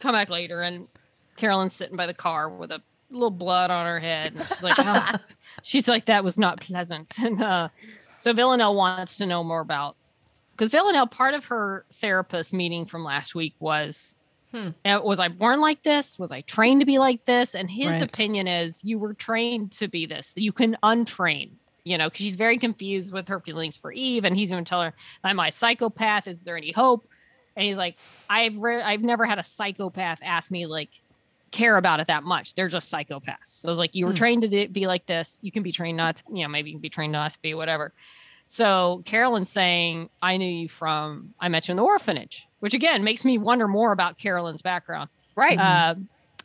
come 0.00 0.12
back 0.12 0.30
later, 0.30 0.62
and 0.62 0.88
Carolyn's 1.36 1.74
sitting 1.74 1.96
by 1.96 2.06
the 2.06 2.14
car 2.14 2.48
with 2.48 2.70
a 2.70 2.80
little 3.10 3.30
blood 3.30 3.70
on 3.70 3.86
her 3.86 4.00
head, 4.00 4.34
and 4.34 4.48
she's 4.48 4.62
like, 4.62 4.76
oh. 4.78 5.12
she's 5.62 5.88
like, 5.88 6.06
that 6.06 6.24
was 6.24 6.38
not 6.38 6.60
pleasant. 6.60 7.12
And 7.22 7.42
uh, 7.42 7.68
so 8.18 8.32
Villanelle 8.32 8.74
wants 8.74 9.16
to 9.18 9.26
know 9.26 9.44
more 9.44 9.60
about 9.60 9.96
because 10.52 10.70
Villanelle, 10.70 11.06
part 11.06 11.34
of 11.34 11.44
her 11.46 11.84
therapist 11.92 12.52
meeting 12.52 12.86
from 12.86 13.04
last 13.04 13.34
week 13.34 13.54
was. 13.60 14.16
Hmm. 14.52 14.68
uh, 14.84 15.00
Was 15.02 15.18
I 15.18 15.26
born 15.26 15.60
like 15.60 15.82
this? 15.82 16.16
Was 16.16 16.30
I 16.30 16.42
trained 16.42 16.78
to 16.80 16.86
be 16.86 16.98
like 16.98 17.24
this? 17.24 17.56
And 17.56 17.68
his 17.68 17.88
Right. 17.88 18.02
opinion 18.02 18.46
is 18.46 18.84
you 18.84 19.00
were 19.00 19.12
trained 19.12 19.72
to 19.72 19.88
be 19.88 20.06
this. 20.06 20.32
You 20.36 20.52
can 20.52 20.76
untrain, 20.84 21.50
you 21.84 21.98
know, 21.98 22.08
because 22.08 22.24
she's 22.24 22.36
very 22.36 22.56
confused 22.56 23.12
with 23.12 23.26
her 23.26 23.40
feelings 23.40 23.76
for 23.76 23.90
Eve. 23.90 24.24
And 24.24 24.36
he's 24.36 24.50
going 24.50 24.64
to 24.64 24.68
tell 24.68 24.80
her, 24.80 24.94
Am 25.24 25.40
I 25.40 25.48
a 25.48 25.52
psychopath? 25.52 26.28
Is 26.28 26.44
there 26.44 26.56
any 26.56 26.70
hope? 26.70 27.04
And 27.56 27.64
he's 27.66 27.76
like, 27.76 27.96
I've 28.28 28.56
re- 28.56 28.82
I've 28.82 29.02
never 29.02 29.24
had 29.24 29.38
a 29.38 29.42
psychopath 29.42 30.20
ask 30.22 30.50
me 30.50 30.66
like 30.66 30.90
care 31.50 31.76
about 31.76 32.00
it 32.00 32.08
that 32.08 32.24
much. 32.24 32.54
They're 32.54 32.68
just 32.68 32.92
psychopaths. 32.92 33.36
So 33.46 33.68
was 33.68 33.78
like 33.78 33.94
you 33.94 34.06
were 34.06 34.10
Hmm. 34.12 34.16
trained 34.16 34.42
to 34.42 34.48
do, 34.48 34.68
be 34.68 34.86
like 34.86 35.06
this. 35.06 35.38
You 35.42 35.52
can 35.52 35.62
be 35.62 35.70
trained 35.72 35.96
not, 35.96 36.16
to, 36.16 36.22
you 36.32 36.42
know, 36.42 36.48
maybe 36.48 36.70
you 36.70 36.74
can 36.76 36.80
be 36.80 36.88
trained 36.88 37.12
not 37.12 37.32
to 37.32 37.38
be 37.42 37.54
whatever. 37.54 37.92
So 38.46 39.02
Carolyn's 39.06 39.50
saying, 39.50 40.10
I 40.20 40.36
knew 40.36 40.46
you 40.50 40.68
from 40.68 41.32
I 41.40 41.48
met 41.48 41.68
you 41.68 41.72
in 41.72 41.76
the 41.76 41.84
orphanage, 41.84 42.46
which 42.60 42.74
again 42.74 43.04
makes 43.04 43.24
me 43.24 43.38
wonder 43.38 43.68
more 43.68 43.92
about 43.92 44.18
Carolyn's 44.18 44.62
background. 44.62 45.08
Right. 45.36 45.58
Uh, 45.58 45.94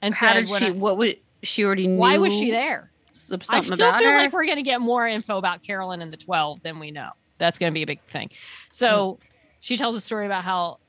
and 0.01 0.13
How 0.15 0.27
said, 0.33 0.45
did 0.45 0.49
she? 0.49 0.65
I- 0.67 0.69
what 0.71 0.97
would 0.97 1.17
she 1.43 1.65
already 1.65 1.87
knew? 1.87 1.97
why 1.97 2.17
was 2.17 2.31
she 2.33 2.51
there? 2.51 2.91
Something 3.29 3.47
I 3.49 3.61
still 3.61 3.93
feel 3.93 4.09
her. 4.11 4.17
like 4.17 4.33
we're 4.33 4.45
going 4.45 4.57
to 4.57 4.63
get 4.63 4.81
more 4.81 5.07
info 5.07 5.37
about 5.37 5.61
Carolyn 5.61 6.01
and 6.01 6.11
the 6.11 6.17
12 6.17 6.61
than 6.63 6.79
we 6.79 6.89
know. 6.89 7.09
That's 7.37 7.59
going 7.59 7.71
to 7.71 7.73
be 7.75 7.83
a 7.83 7.85
big 7.85 8.01
thing. 8.07 8.31
So 8.69 9.19
she 9.59 9.77
tells 9.77 9.95
a 9.95 10.01
story 10.01 10.25
about 10.25 10.43
how 10.43 10.79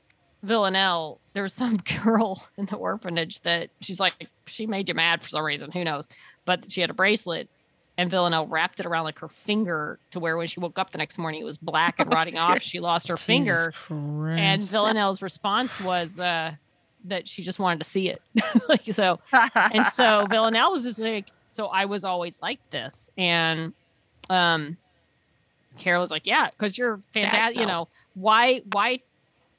Villanelle, 0.43 1.19
there 1.33 1.43
was 1.43 1.53
some 1.53 1.77
girl 2.03 2.45
in 2.57 2.65
the 2.65 2.75
orphanage 2.75 3.41
that 3.41 3.69
she's 3.81 3.99
like, 3.99 4.27
she 4.47 4.65
made 4.65 4.89
you 4.89 4.95
mad 4.95 5.21
for 5.21 5.29
some 5.29 5.43
reason. 5.43 5.71
Who 5.71 5.83
knows? 5.83 6.07
But 6.45 6.71
she 6.71 6.81
had 6.81 6.89
a 6.89 6.93
bracelet 6.93 7.49
and 7.97 8.09
Villanelle 8.09 8.47
wrapped 8.47 8.79
it 8.79 8.85
around 8.85 9.03
like 9.03 9.19
her 9.19 9.27
finger 9.27 9.99
to 10.11 10.19
where 10.19 10.37
when 10.37 10.47
she 10.47 10.59
woke 10.59 10.79
up 10.79 10.91
the 10.91 10.97
next 10.97 11.17
morning, 11.17 11.41
it 11.41 11.43
was 11.43 11.57
black 11.57 11.99
and 11.99 12.11
rotting 12.13 12.37
off. 12.37 12.61
She 12.61 12.79
lost 12.79 13.07
her 13.09 13.17
finger. 13.17 13.73
And 13.89 14.61
Villanelle's 14.63 15.21
response 15.21 15.79
was 15.79 16.19
uh, 16.19 16.53
that 17.05 17.27
she 17.27 17.43
just 17.43 17.59
wanted 17.59 17.79
to 17.79 17.89
see 17.89 18.09
it. 18.09 18.21
like, 18.69 18.81
so 18.91 19.19
and 19.31 19.85
so 19.87 20.25
Villanelle 20.29 20.71
was 20.71 20.83
just 20.83 20.99
like, 20.99 21.27
so 21.45 21.67
I 21.67 21.85
was 21.85 22.03
always 22.03 22.41
like 22.41 22.59
this. 22.69 23.11
And 23.17 23.73
um 24.29 24.77
Carol 25.77 26.01
was 26.01 26.11
like, 26.11 26.25
Yeah, 26.25 26.49
because 26.49 26.77
you're 26.77 27.01
fantastic. 27.13 27.59
You 27.59 27.65
know, 27.65 27.87
why 28.13 28.61
why 28.71 29.01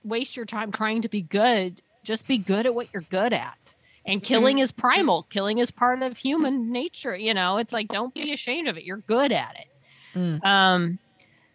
waste 0.05 0.37
your 0.37 0.47
time 0.47 0.73
trying 0.73 1.03
to 1.03 1.09
be 1.09 1.23
good? 1.23 1.81
Just 2.05 2.27
be 2.27 2.39
good 2.39 2.67
at 2.67 2.75
what 2.75 2.89
you're 2.93 3.03
good 3.11 3.33
at. 3.33 3.57
And 4.05 4.23
killing 4.23 4.59
is 4.59 4.73
primal. 4.73 5.25
Killing 5.31 5.59
is 5.59 5.71
part 5.71 6.03
of 6.03 6.17
human 6.17 6.73
nature. 6.73 7.17
You 7.17 7.35
know, 7.35 7.59
it's 7.59 7.73
like 7.73 7.89
don't 7.89 8.13
be 8.13 8.33
ashamed 8.33 8.67
of 8.69 8.77
it. 8.77 8.85
You're 8.85 8.97
good 8.99 9.31
at 9.33 9.57
it. 9.59 10.19
Mm. 10.19 10.45
Um 10.45 10.99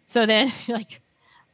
so 0.04 0.24
then 0.26 0.50
like 0.68 1.00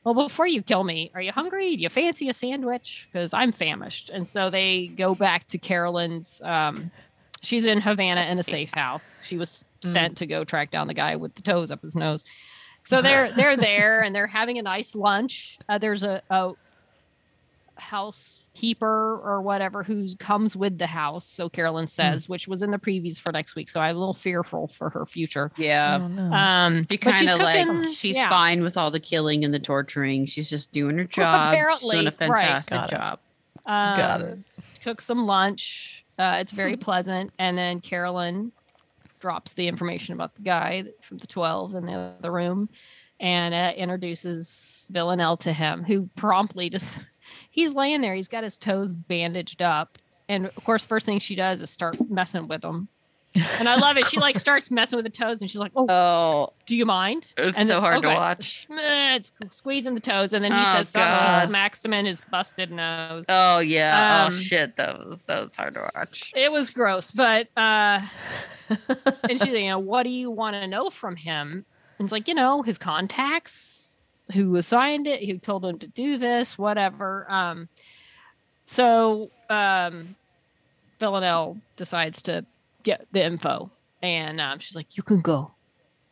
well, 0.05 0.15
before 0.15 0.47
you 0.47 0.61
kill 0.63 0.85
me, 0.85 1.11
are 1.15 1.23
you 1.23 1.33
hungry? 1.33 1.77
Do 1.77 1.83
you 1.83 1.89
fancy 1.89 2.29
a 2.29 2.35
sandwich? 2.35 3.09
Because 3.11 3.33
I'm 3.33 3.53
famished. 3.53 4.11
And 4.11 4.29
so 4.29 4.51
they 4.51 4.89
go 4.89 5.15
back 5.15 5.47
to 5.47 5.57
Carolyn's. 5.59 6.43
Um, 6.45 6.91
she's 7.41 7.65
in 7.65 7.81
Havana 7.81 8.21
in 8.27 8.39
a 8.39 8.43
safe 8.43 8.71
house. 8.75 9.19
She 9.27 9.39
was 9.39 9.65
Mm. 9.81 9.93
sent 9.93 10.17
to 10.19 10.27
go 10.27 10.45
track 10.45 10.71
down 10.71 10.87
the 10.89 10.95
guy 10.95 11.17
with 11.17 11.35
the 11.35 11.43
toes 11.43 11.71
up 11.71 11.81
his 11.83 11.95
nose. 11.95 12.23
So 12.83 13.01
they're 13.03 13.31
they're 13.33 13.57
there 13.57 14.03
and 14.03 14.15
they're 14.15 14.27
having 14.27 14.59
a 14.59 14.63
nice 14.63 14.95
lunch. 14.95 15.59
Uh, 15.69 15.79
there's 15.79 16.03
a, 16.03 16.23
a 16.31 16.53
housekeeper 17.77 19.21
or 19.23 19.41
whatever 19.43 19.83
who 19.83 20.15
comes 20.17 20.57
with 20.57 20.79
the 20.79 20.87
house. 20.87 21.27
So 21.27 21.49
Carolyn 21.49 21.87
says, 21.89 22.29
which 22.29 22.47
was 22.49 22.63
in 22.63 22.71
the 22.71 22.79
previews 22.79 23.21
for 23.21 23.33
next 23.33 23.55
week. 23.57 23.69
So 23.69 23.81
I'm 23.81 23.97
a 23.97 23.99
little 23.99 24.15
fearful 24.15 24.69
for 24.69 24.91
her 24.91 25.07
future. 25.07 25.51
yeah. 25.57 25.95
Um, 25.97 26.87
She 26.91 26.97
she's 26.97 26.99
kind 27.01 27.29
of 27.31 27.39
like 27.41 27.67
cooking- 27.67 27.93
she's 27.93 28.17
yeah. 28.17 28.29
fine 28.31 28.63
with 28.63 28.77
all 28.77 28.91
the 28.91 29.01
killing 29.01 29.45
and 29.45 29.53
the 29.53 29.59
torturing. 29.59 30.27
She's 30.27 30.49
just 30.51 30.73
doing 30.73 30.99
her 30.99 31.05
job. 31.19 31.53
She's 31.53 31.61
Apparently, 31.61 31.97
doing 31.97 32.07
a 32.07 32.29
right. 32.29 32.41
fantastic 32.65 32.75
Got 32.75 32.91
job. 32.91 33.19
Um, 33.67 33.97
Got 33.97 34.21
it. 34.23 34.39
Cook 34.83 35.01
some 35.01 35.27
lunch. 35.27 36.05
Uh, 36.19 36.39
it's 36.41 36.53
very 36.53 36.77
pleasant. 36.89 37.33
And 37.39 37.57
then 37.59 37.81
Carolyn 37.81 38.53
drops 39.21 39.53
the 39.55 39.67
information 39.69 40.13
about 40.15 40.35
the 40.35 40.43
guy 40.43 40.85
from 41.01 41.17
the 41.19 41.27
12 41.27 41.75
in 41.77 41.87
the 41.87 41.93
other 41.93 42.31
room 42.31 42.69
and 43.21 43.55
uh, 43.55 43.73
introduces 43.77 44.87
Villanelle 44.91 45.39
to 45.39 45.53
him, 45.53 45.83
who 45.83 46.11
promptly 46.15 46.69
just, 46.69 46.99
he's 47.55 47.73
laying 47.73 48.01
there. 48.01 48.15
He's 48.15 48.29
got 48.29 48.43
his 48.45 48.59
toes 48.59 48.97
bandaged 48.97 49.63
up. 49.63 49.97
And 50.29 50.47
of 50.47 50.65
course, 50.65 50.85
first 50.85 51.07
thing 51.07 51.19
she 51.21 51.35
does 51.37 51.61
is 51.63 51.71
start 51.71 51.97
messing 52.11 52.49
with 52.49 52.65
him. 52.65 52.89
And 53.59 53.69
I 53.69 53.75
love 53.75 53.97
it. 53.97 54.07
She 54.07 54.19
like 54.21 54.37
starts 54.39 54.71
messing 54.71 54.97
with 54.97 55.05
the 55.05 55.11
toes 55.11 55.41
and 55.41 55.51
she's 55.51 55.59
like, 55.61 55.73
Oh, 55.75 55.87
Oh, 55.91 56.53
do 56.67 56.77
you 56.77 56.87
mind? 56.87 57.33
it's 57.37 57.59
And 57.59 57.67
so 57.67 57.75
then- 57.75 57.83
hard 57.83 58.03
to 58.03 58.09
watch. 58.09 58.67
Eh, 58.71 59.17
it's 59.17 59.33
squeezing 59.51 59.95
the 59.95 60.01
toes. 60.01 60.33
And 60.33 60.45
then 60.45 60.53
he 60.53 60.59
Oh, 60.61 60.73
says 60.73 60.89
something. 60.91 61.11
God. 61.11 61.41
She 61.41 61.47
smacks 61.49 61.85
him 61.85 61.93
in 61.95 62.07
his 62.07 62.23
busted 62.31 62.71
nose. 62.71 63.27
Oh 63.29 63.59
yeah. 63.59 64.27
Um, 64.27 64.33
oh 64.33 64.37
shit. 64.37 64.77
That 64.77 64.99
was 64.99 65.23
that 65.25 65.45
was 65.45 65.57
hard 65.57 65.75
to 65.75 65.91
watch. 65.97 66.33
It 66.37 66.51
was 66.53 66.71
gross, 66.71 67.11
but 67.11 67.49
uh 67.57 68.01
and 68.69 69.31
she's 69.31 69.41
like, 69.43 69.51
you 69.63 69.69
know, 69.69 69.79
what 69.81 70.05
do 70.05 70.11
you 70.11 70.31
want 70.31 70.55
to 70.55 70.67
know 70.67 70.89
from 70.91 71.17
him? 71.17 71.65
And 71.99 72.07
it's 72.07 72.13
like, 72.13 72.29
you 72.29 72.35
know, 72.35 72.63
his 72.63 72.79
contacts, 72.79 73.84
who 74.33 74.57
assigned 74.57 75.07
it, 75.07 75.25
who 75.25 75.39
told 75.39 75.65
him 75.65 75.79
to 75.79 75.89
do 75.89 76.19
this, 76.19 76.57
whatever. 76.59 77.27
Um 77.31 77.69
so 78.67 79.31
um 79.51 80.17
Villanelle 81.01 81.59
decides 81.77 82.23
to 82.23 82.45
get 82.83 83.07
the 83.13 83.25
info 83.25 83.71
and 84.03 84.41
um, 84.41 84.59
she's 84.59 84.77
like, 84.77 84.97
You 84.97 85.03
can 85.03 85.21
go. 85.21 85.51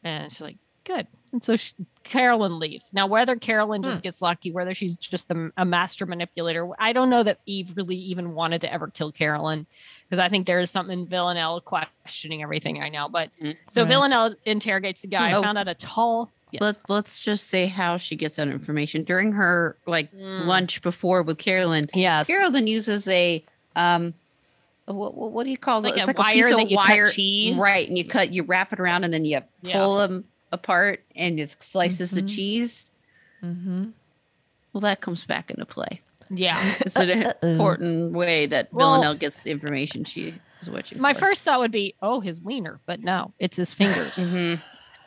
And 0.02 0.32
she's 0.32 0.40
like, 0.40 0.56
Good. 0.84 1.06
And 1.32 1.43
so 1.43 1.56
she, 1.56 1.72
Carolyn 2.02 2.59
leaves. 2.59 2.90
Now, 2.93 3.06
whether 3.06 3.36
Carolyn 3.36 3.82
just 3.82 4.02
gets 4.02 4.20
lucky, 4.20 4.51
whether 4.52 4.74
she's 4.74 4.97
just 4.97 5.30
a, 5.30 5.51
a 5.56 5.64
master 5.64 6.05
manipulator, 6.05 6.68
I 6.78 6.93
don't 6.93 7.09
know 7.09 7.22
that 7.22 7.39
Eve 7.47 7.72
really 7.76 7.97
even 7.97 8.34
wanted 8.34 8.60
to 8.62 8.72
ever 8.72 8.89
kill 8.89 9.12
Carolyn 9.12 9.66
because 10.09 10.18
I 10.22 10.28
think 10.28 10.47
there 10.47 10.59
is 10.59 10.70
something 10.70 11.06
Villanelle 11.06 11.60
questioning 11.62 12.43
everything 12.43 12.78
right 12.78 12.93
now. 12.93 13.09
But 13.09 13.30
Mm, 13.40 13.56
so 13.68 13.82
right. 13.82 13.89
Villanelle 13.89 14.34
interrogates 14.44 15.01
the 15.01 15.06
guy. 15.06 15.32
Oh. 15.32 15.40
I 15.40 15.43
found 15.43 15.56
out 15.56 15.68
a 15.68 15.74
tall. 15.74 16.30
Yes. 16.53 16.61
Let 16.61 16.77
Let's 16.89 17.20
just 17.24 17.49
say 17.49 17.66
how 17.66 17.97
she 17.97 18.15
gets 18.15 18.37
that 18.37 18.47
information 18.49 19.03
during 19.05 19.33
her 19.33 19.77
like 19.87 20.12
Mm. 20.12 20.47
lunch 20.47 20.83
before 20.83 21.23
with 21.23 21.39
Carolyn. 21.39 21.89
yes. 21.95 22.27
Carolyn 22.27 22.66
uses 22.66 23.09
a 23.09 23.43
um. 23.74 24.15
What, 24.87 25.15
what, 25.15 25.31
what 25.33 25.45
do 25.45 25.51
you 25.51 25.57
call 25.57 25.85
It's 25.87 25.97
it? 25.97 26.07
like 26.07 26.19
a 26.19 26.20
wire 26.20 26.51
that 26.57 26.70
you 26.70 26.77
cut 26.77 27.12
cheese. 27.12 27.57
right? 27.57 27.89
And 27.89 27.97
you 27.97 28.05
cut, 28.05 28.33
you 28.35 28.43
wrap 28.43 28.73
it 28.73 28.81
around, 28.81 29.05
and 29.05 29.15
then 29.15 29.24
you 29.24 29.41
Yeah. 29.62 29.73
pull 29.74 29.97
them 29.97 30.24
apart, 30.51 31.03
and 31.16 31.39
it 31.41 31.51
slices 31.62 32.11
the 32.11 32.20
Mhm. 32.23 32.29
cheese. 32.35 32.91
mm-hmm. 33.43 33.85
Well, 34.73 34.81
that 34.83 35.01
comes 35.01 35.24
back 35.24 35.51
into 35.51 35.65
play. 35.66 36.01
Yeah. 36.31 36.59
It's 36.81 36.97
an 36.97 37.11
Uh-uh. 37.27 37.47
important 37.47 38.12
way 38.12 38.47
that 38.47 38.73
Well- 38.73 38.95
Villanelle 38.95 39.15
gets 39.15 39.43
the 39.45 39.51
information 39.53 40.05
she 40.05 40.35
was 40.61 40.69
watching. 40.69 41.01
My 41.01 41.15
first 41.15 41.45
thought 41.45 41.61
would 41.61 41.70
be, 41.73 41.95
oh, 42.03 42.20
his 42.20 42.41
wiener, 42.41 42.81
but 42.85 43.01
no, 43.01 43.33
it's 43.39 43.57
his 43.57 43.73
fingers. 43.73 44.15
hmm 44.16 44.55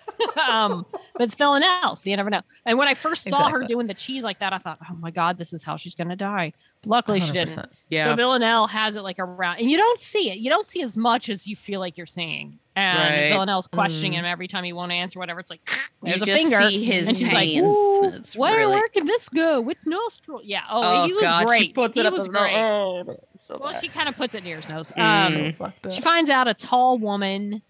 um, 0.50 0.86
but 1.14 1.22
it's 1.24 1.36
Villanelle, 1.36 1.96
so 1.96 2.10
you 2.10 2.18
never 2.18 2.30
know. 2.30 2.42
And 2.66 2.78
when 2.78 2.88
I 2.88 2.94
first 2.94 3.28
saw 3.28 3.50
her 3.50 3.64
doing 3.64 3.88
the 3.88 3.94
cheese 3.94 4.24
like 4.24 4.40
that, 4.40 4.54
I 4.54 4.58
thought, 4.58 4.80
oh 4.90 4.96
my 4.96 5.12
god, 5.12 5.38
this 5.38 5.54
is 5.54 5.64
how 5.64 5.76
she's 5.78 5.96
gonna 5.96 6.16
die. 6.16 6.54
But 6.82 6.90
luckily, 6.90 7.20
she 7.20 7.32
didn't. 7.32 7.70
Yeah. 7.90 8.08
So 8.12 8.16
Villanelle 8.16 8.68
has 8.68 8.96
it 8.96 9.02
like 9.02 9.18
around, 9.20 9.60
and 9.60 9.70
you 9.70 9.78
don't 9.78 10.00
see 10.00 10.30
it. 10.32 10.38
You 10.38 10.50
don't 10.50 10.68
see 10.68 10.82
as 10.82 10.96
much 10.98 11.30
as 11.30 11.48
you 11.48 11.56
feel 11.56 11.80
like 11.80 11.98
you're 11.98 12.06
seeing. 12.06 12.60
And 12.78 13.00
Right. 13.00 13.30
Villanelle's 13.30 13.68
questioning 13.70 14.12
Mm. 14.12 14.16
him 14.20 14.26
every 14.26 14.48
time 14.50 14.66
he 14.66 14.74
won't 14.74 14.92
answer, 14.92 15.18
whatever. 15.18 15.40
It's 15.40 15.50
like 15.50 15.62
you 16.04 16.10
there's 16.10 16.22
a 16.22 16.26
just 16.26 16.38
finger, 16.38 16.70
see 16.70 16.84
his 16.84 17.08
and 17.08 17.18
she's 17.18 17.32
like, 17.32 17.50
hands. 17.50 17.66
"Ooh, 17.66 18.12
It's 18.16 18.36
"What? 18.36 18.54
really- 18.54 18.76
Where 18.76 18.88
can 18.90 19.06
this 19.08 19.30
go 19.30 19.62
with 19.62 19.78
nostril?" 19.86 20.42
Yeah. 20.44 20.64
Oh, 20.70 20.82
Oh, 21.04 21.06
he 21.08 21.14
was 21.14 21.22
God, 21.24 21.46
great. 21.48 21.62
She 21.68 21.74
puts 21.74 21.96
he 21.96 22.02
it 22.02 22.06
up 22.06 22.12
was 22.14 22.28
great. 22.28 22.54
Oh, 22.56 23.06
so 23.46 23.58
Well, 23.62 23.72
bad. 23.72 23.82
she 23.82 23.88
kind 23.88 24.10
of 24.10 24.18
puts 24.18 24.36
it 24.36 24.44
near 24.44 24.58
his 24.58 24.68
nose. 24.70 24.92
Mm. 24.92 25.48
Um, 25.48 25.54
Fucked 25.54 25.94
she 25.94 26.02
finds 26.02 26.30
out 26.30 26.48
a 26.50 26.54
tall 26.54 26.98
woman, 26.98 27.62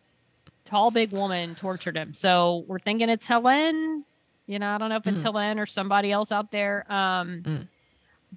tall 0.65 0.91
big 0.91 1.11
woman, 1.11 1.55
tortured 1.55 1.95
him. 1.97 2.13
So 2.13 2.63
we're 2.67 2.79
thinking 2.79 3.09
it's 3.09 3.25
Helen. 3.25 4.03
You 4.47 4.59
know, 4.59 4.67
I 4.69 4.77
don't 4.77 4.89
know 4.89 4.97
if 4.97 5.07
it's 5.07 5.19
Mm. 5.21 5.23
Helen 5.23 5.59
or 5.59 5.65
somebody 5.65 6.11
else 6.11 6.31
out 6.31 6.51
there. 6.51 6.85
Um, 6.91 7.41
Mm. 7.43 7.67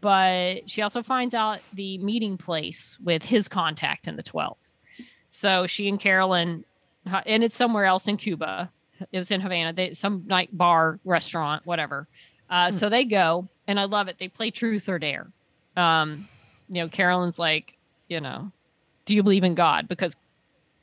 but 0.00 0.68
she 0.70 0.82
also 0.82 1.02
finds 1.02 1.34
out 1.34 1.60
the 1.72 1.98
meeting 1.98 2.36
place 2.38 2.96
with 3.02 3.24
his 3.24 3.48
contact 3.48 4.06
in 4.06 4.16
the 4.16 4.22
12th. 4.22 4.72
So 5.30 5.66
she 5.66 5.88
and 5.88 5.98
Carolyn, 6.00 6.64
and 7.26 7.42
it's 7.44 7.56
somewhere 7.56 7.84
else 7.84 8.06
in 8.08 8.16
Cuba. 8.16 8.70
It 9.12 9.18
was 9.18 9.30
in 9.30 9.40
Havana, 9.40 9.72
they, 9.72 9.94
some 9.94 10.24
night 10.26 10.50
bar, 10.56 10.98
restaurant, 11.04 11.64
whatever. 11.66 12.08
Uh, 12.50 12.70
So 12.70 12.88
they 12.88 13.04
go, 13.04 13.48
and 13.66 13.78
I 13.78 13.84
love 13.84 14.08
it. 14.08 14.18
They 14.18 14.28
play 14.28 14.50
truth 14.50 14.88
or 14.88 14.98
dare. 14.98 15.26
Um, 15.76 16.26
you 16.68 16.82
know, 16.82 16.88
Carolyn's 16.88 17.38
like, 17.38 17.76
you 18.08 18.20
know, 18.20 18.50
do 19.04 19.14
you 19.14 19.22
believe 19.22 19.44
in 19.44 19.54
God? 19.54 19.88
Because 19.88 20.16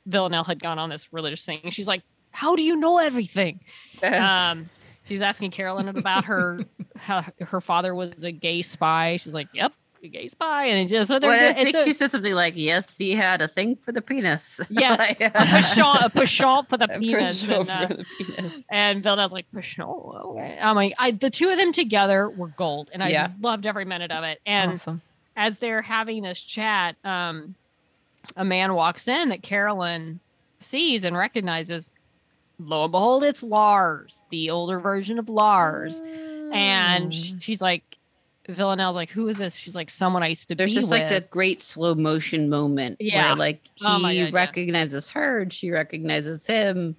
Villanelle 0.06 0.44
had 0.44 0.62
gone 0.62 0.78
on 0.78 0.88
this 0.90 1.12
religious 1.12 1.44
thing. 1.44 1.60
And 1.64 1.74
she's 1.74 1.88
like, 1.88 2.02
how 2.30 2.54
do 2.56 2.62
you 2.62 2.76
know 2.76 2.98
everything? 2.98 3.60
um, 4.02 4.68
she's 5.06 5.22
asking 5.22 5.50
Carolyn 5.50 5.88
about 5.88 6.24
her 6.26 6.60
how 6.96 7.24
her 7.40 7.60
father 7.60 7.94
was 7.94 8.22
a 8.24 8.32
gay 8.32 8.62
spy. 8.62 9.16
She's 9.18 9.34
like, 9.34 9.48
"Yep, 9.54 9.72
a 10.02 10.08
gay 10.08 10.28
spy." 10.28 10.66
And 10.66 10.78
it's 10.80 10.90
just, 10.90 11.08
so 11.08 11.18
they're 11.18 11.30
What 11.30 11.38
I 11.38 11.48
it's 11.50 11.62
think 11.72 11.74
a, 11.76 11.84
she 11.84 11.92
said 11.94 12.10
something 12.10 12.34
like, 12.34 12.54
"Yes, 12.56 12.96
he 12.98 13.12
had 13.12 13.40
a 13.42 13.48
thing 13.48 13.76
for 13.76 13.92
the 13.92 14.02
penis." 14.02 14.60
yes, 14.70 14.98
Like- 14.98 15.20
a 15.20 15.30
penchant, 15.30 16.02
a 16.04 16.10
penchant 16.10 16.68
for 16.68 16.76
the 16.76 16.94
A 16.94 16.98
penis. 16.98 17.42
And, 17.48 17.68
uh, 17.70 17.86
for 17.88 17.94
the 17.94 18.04
penis. 18.18 18.64
and 18.70 19.02
Villanelle's 19.02 19.32
like, 19.32 19.46
penchant. 19.52 19.88
Okay. 19.88 20.58
I'm 20.60 20.76
like, 20.76 20.92
I, 20.98 21.12
the 21.12 21.30
two 21.30 21.48
of 21.48 21.56
them 21.58 21.72
together 21.72 22.28
were 22.30 22.48
gold, 22.48 22.90
and 22.92 23.02
I 23.02 23.08
Yeah. 23.08 23.30
loved 23.40 23.66
every 23.66 23.84
minute 23.86 24.10
of 24.10 24.24
it. 24.24 24.40
And 24.46 24.72
awesome. 24.72 25.00
as 25.36 25.58
they're 25.58 25.82
having 25.82 26.22
this 26.22 26.40
chat, 26.42 26.96
um, 27.04 27.54
a 28.36 28.44
man 28.44 28.74
walks 28.74 29.08
in 29.08 29.28
that 29.30 29.42
Carolyn 29.42 30.20
sees 30.58 31.04
and 31.04 31.16
recognizes. 31.16 31.90
Lo 32.58 32.84
and 32.84 32.92
behold, 32.92 33.22
it's 33.24 33.42
Lars, 33.42 34.22
the 34.30 34.48
older 34.50 34.80
version 34.80 35.18
of 35.18 35.28
Lars. 35.28 36.00
And 36.52 37.12
she's 37.12 37.60
like, 37.60 37.82
Villanelle's 38.48 38.96
like, 38.96 39.10
who 39.10 39.28
is 39.28 39.36
this? 39.38 39.56
She's 39.56 39.74
like, 39.74 39.90
someone 39.90 40.22
I 40.22 40.28
used 40.28 40.48
to 40.48 40.54
There's 40.54 40.72
be 40.72 40.80
just 40.80 40.90
like 40.90 41.08
the 41.08 41.20
great 41.20 41.62
slow 41.62 41.94
motion 41.94 42.48
moment 42.48 42.96
Yeah. 43.00 43.26
where 43.26 43.36
like 43.36 43.60
he 43.74 43.84
Oh 43.84 43.98
my 43.98 44.14
God, 44.14 44.20
yeah. 44.20 44.30
recognizes 44.32 45.08
her 45.10 45.40
and 45.40 45.52
she 45.52 45.70
recognizes 45.70 46.46
him. 46.46 46.96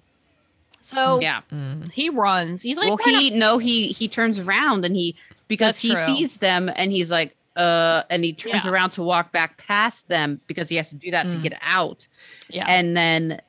So 0.80 1.20
yeah. 1.20 1.40
Mm. 1.50 1.90
he 1.90 2.08
runs. 2.10 2.62
He's 2.62 2.76
like, 2.78 2.86
well, 2.88 2.98
"Why 3.04 3.12
not?" 3.12 3.22
he 3.22 3.30
no, 3.30 3.58
he 3.58 3.88
he 3.88 4.08
turns 4.08 4.38
around 4.38 4.84
and 4.84 4.94
he 4.94 5.16
because 5.48 5.68
That's 5.74 5.78
he 5.80 5.94
true. 5.94 6.04
sees 6.16 6.36
them 6.36 6.70
and 6.76 6.92
he's 6.92 7.10
like, 7.10 7.34
uh, 7.58 8.04
and 8.08 8.24
he 8.24 8.32
turns 8.32 8.64
Yeah. 8.64 8.70
around 8.70 8.90
to 8.90 9.02
walk 9.02 9.32
back 9.32 9.58
past 9.58 10.08
them 10.08 10.40
because 10.46 10.68
he 10.70 10.76
has 10.76 10.88
to 10.88 10.94
do 10.94 11.10
that 11.10 11.28
to 11.30 11.36
Mm. 11.36 11.42
get 11.42 11.58
out. 11.60 12.06
yeah. 12.48 12.64
And 12.68 12.96
then 12.96 13.40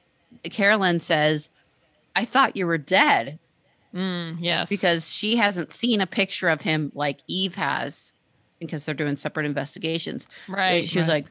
Carolyn 0.44 1.00
says, 1.00 1.50
"I 2.16 2.26
thought 2.26 2.58
you 2.58 2.68
were 2.68 2.78
dead." 2.78 3.40
Mm, 3.96 4.38
yes. 4.40 4.70
because 4.70 5.10
she 5.12 5.36
hasn't 5.38 5.72
seen 5.74 6.00
a 6.00 6.06
picture 6.06 6.48
of 6.50 6.62
him 6.62 6.92
like 6.94 7.22
Eve 7.28 7.56
has 7.56 8.14
because 8.60 8.86
they're 8.86 8.94
doing 8.94 9.16
separate 9.16 9.48
investigations. 9.48 10.28
right. 10.48 10.88
she 10.88 11.00
was 11.00 11.08
like, 11.08 11.26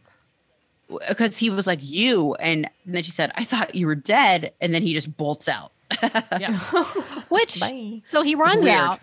because 1.09 1.37
he 1.37 1.51
was 1.51 1.67
like, 1.69 1.79
you. 1.83 2.35
And 2.35 2.69
then 2.87 3.03
she 3.05 3.11
said, 3.13 3.31
I 3.37 3.45
thought 3.45 3.75
you 3.77 3.87
were 3.87 3.95
dead. 3.95 4.53
And 4.61 4.75
then 4.75 4.83
he 4.83 4.93
just 4.95 5.17
bolts 5.17 5.49
out. 5.49 5.71
yeah. 6.03 6.59
Which 7.29 7.61
Bye. 7.61 8.01
so 8.03 8.23
he 8.23 8.35
runs 8.35 8.67
out, 8.67 8.99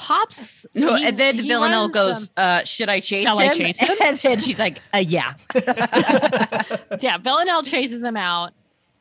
hops. 0.00 0.66
No, 0.74 0.94
he- 0.96 1.04
and 1.06 1.18
then 1.18 1.36
Villanelle 1.36 1.90
runs, 1.90 1.94
goes, 1.94 2.32
uh, 2.36 2.64
should 2.64 2.88
I 2.88 3.00
chase 3.00 3.28
him? 3.28 3.38
I 3.38 3.48
chase 3.50 3.78
him? 3.78 3.96
And 4.04 4.18
then 4.18 4.40
she's 4.44 4.58
like, 4.58 4.80
uh, 4.94 4.98
yeah. 4.98 5.34
um, 5.54 6.78
yeah, 7.00 7.18
Villanelle 7.18 7.62
chases 7.62 8.02
him 8.02 8.16
out. 8.16 8.52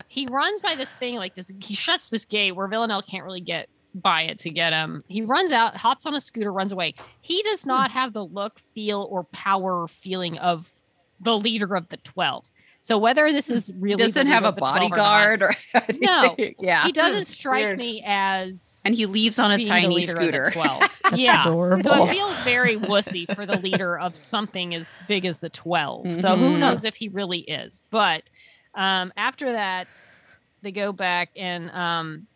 He 0.07 0.27
runs 0.27 0.59
by 0.59 0.75
this 0.75 0.91
thing 0.93 1.15
like 1.15 1.35
this. 1.35 1.51
He 1.61 1.73
shuts 1.75 2.09
this 2.09 2.25
gate 2.25 2.53
where 2.53 2.67
Villanelle 2.67 3.01
can't 3.01 3.23
really 3.23 3.41
get 3.41 3.69
by 3.95 4.23
it 4.23 4.39
to 4.39 4.49
get 4.49 4.73
him. 4.73 5.03
He 5.07 5.21
runs 5.21 5.51
out, 5.51 5.77
hops 5.77 6.05
on 6.05 6.13
a 6.15 6.21
scooter, 6.21 6.51
runs 6.51 6.71
away. 6.71 6.93
He 7.21 7.41
does 7.43 7.63
Hmm. 7.63 7.69
not 7.69 7.91
have 7.91 8.13
the 8.13 8.23
look, 8.25 8.59
feel, 8.59 9.07
or 9.09 9.23
power 9.25 9.87
feeling 9.87 10.37
of 10.37 10.71
the 11.19 11.37
leader 11.37 11.75
of 11.75 11.89
the 11.89 11.97
twelve. 11.97 12.45
So 12.81 12.97
whether 12.97 13.31
this 13.31 13.49
is 13.49 13.67
He 13.67 13.73
really 13.77 13.97
the 13.97 14.03
doesn't 14.07 14.27
have 14.27 14.45
a 14.45 14.47
of 14.49 14.55
the 14.55 14.61
12 14.61 14.75
or 14.75 14.79
not, 14.79 14.89
bodyguard 14.89 15.41
or, 15.41 15.55
No. 15.99 16.35
Yeah. 16.59 16.85
he 16.85 16.91
doesn't 16.93 17.27
strike 17.27 17.65
Weird. 17.65 17.77
me 17.79 18.01
as 18.05 18.79
and 18.85 18.95
he 18.95 19.05
leaves 19.05 19.37
on 19.37 19.51
a 19.51 19.63
tiny 19.65 19.87
leader 19.87 20.13
of 20.13 20.17
the 20.19 20.23
scooter. 20.23 20.51
12. 20.51 20.83
yeah. 21.15 21.43
So 21.43 22.03
it 22.05 22.09
feels 22.09 22.37
very 22.39 22.77
wussy 22.77 23.31
for 23.35 23.45
the 23.45 23.57
leader 23.59 23.99
of 23.99 24.15
something 24.15 24.73
as 24.75 24.93
big 25.07 25.25
as 25.25 25.39
the 25.39 25.49
12. 25.49 26.21
So 26.21 26.37
who 26.37 26.51
Mhm. 26.51 26.59
knows 26.59 26.85
if 26.85 26.95
he 26.95 27.09
really 27.09 27.39
is. 27.39 27.83
But 27.91 28.23
um, 28.75 29.11
after 29.17 29.51
that, 29.51 29.99
they 30.61 30.71
go 30.71 30.93
back 30.93 31.29
and 31.35 31.69
um, 31.71 32.27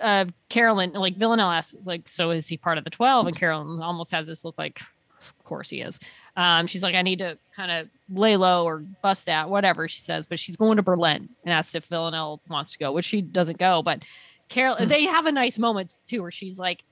uh, 0.00 0.24
Carolyn, 0.48 0.92
like 0.92 1.16
Villanelle 1.16 1.50
asks, 1.50 1.86
like, 1.86 2.08
so 2.08 2.30
is 2.30 2.46
he 2.46 2.56
part 2.56 2.78
of 2.78 2.84
the 2.84 2.90
12? 2.90 3.26
And 3.26 3.36
Carolyn 3.36 3.82
almost 3.82 4.12
has 4.12 4.26
this 4.26 4.44
look 4.44 4.56
like, 4.56 4.80
of 4.80 5.44
course 5.44 5.68
he 5.70 5.80
is. 5.82 5.98
Um, 6.36 6.66
she's 6.66 6.82
like, 6.82 6.94
I 6.94 7.02
need 7.02 7.20
to 7.20 7.38
kind 7.54 7.70
of 7.70 7.88
lay 8.10 8.36
low 8.36 8.64
or 8.64 8.80
bust 9.02 9.28
out, 9.28 9.50
whatever 9.50 9.88
she 9.88 10.00
says. 10.00 10.26
But 10.26 10.38
she's 10.38 10.56
going 10.56 10.76
to 10.76 10.82
Berlin 10.82 11.28
and 11.44 11.52
asks 11.52 11.74
if 11.74 11.84
Villanelle 11.86 12.40
wants 12.48 12.72
to 12.72 12.78
go, 12.78 12.92
which 12.92 13.04
she 13.04 13.22
doesn't 13.22 13.58
go. 13.58 13.82
But 13.82 14.02
Carol, 14.48 14.76
Hmm. 14.76 14.88
they 14.88 15.04
have 15.06 15.26
a 15.26 15.32
nice 15.32 15.58
moment 15.58 15.94
too, 16.06 16.22
where 16.22 16.30
she's 16.30 16.58
like, 16.58 16.82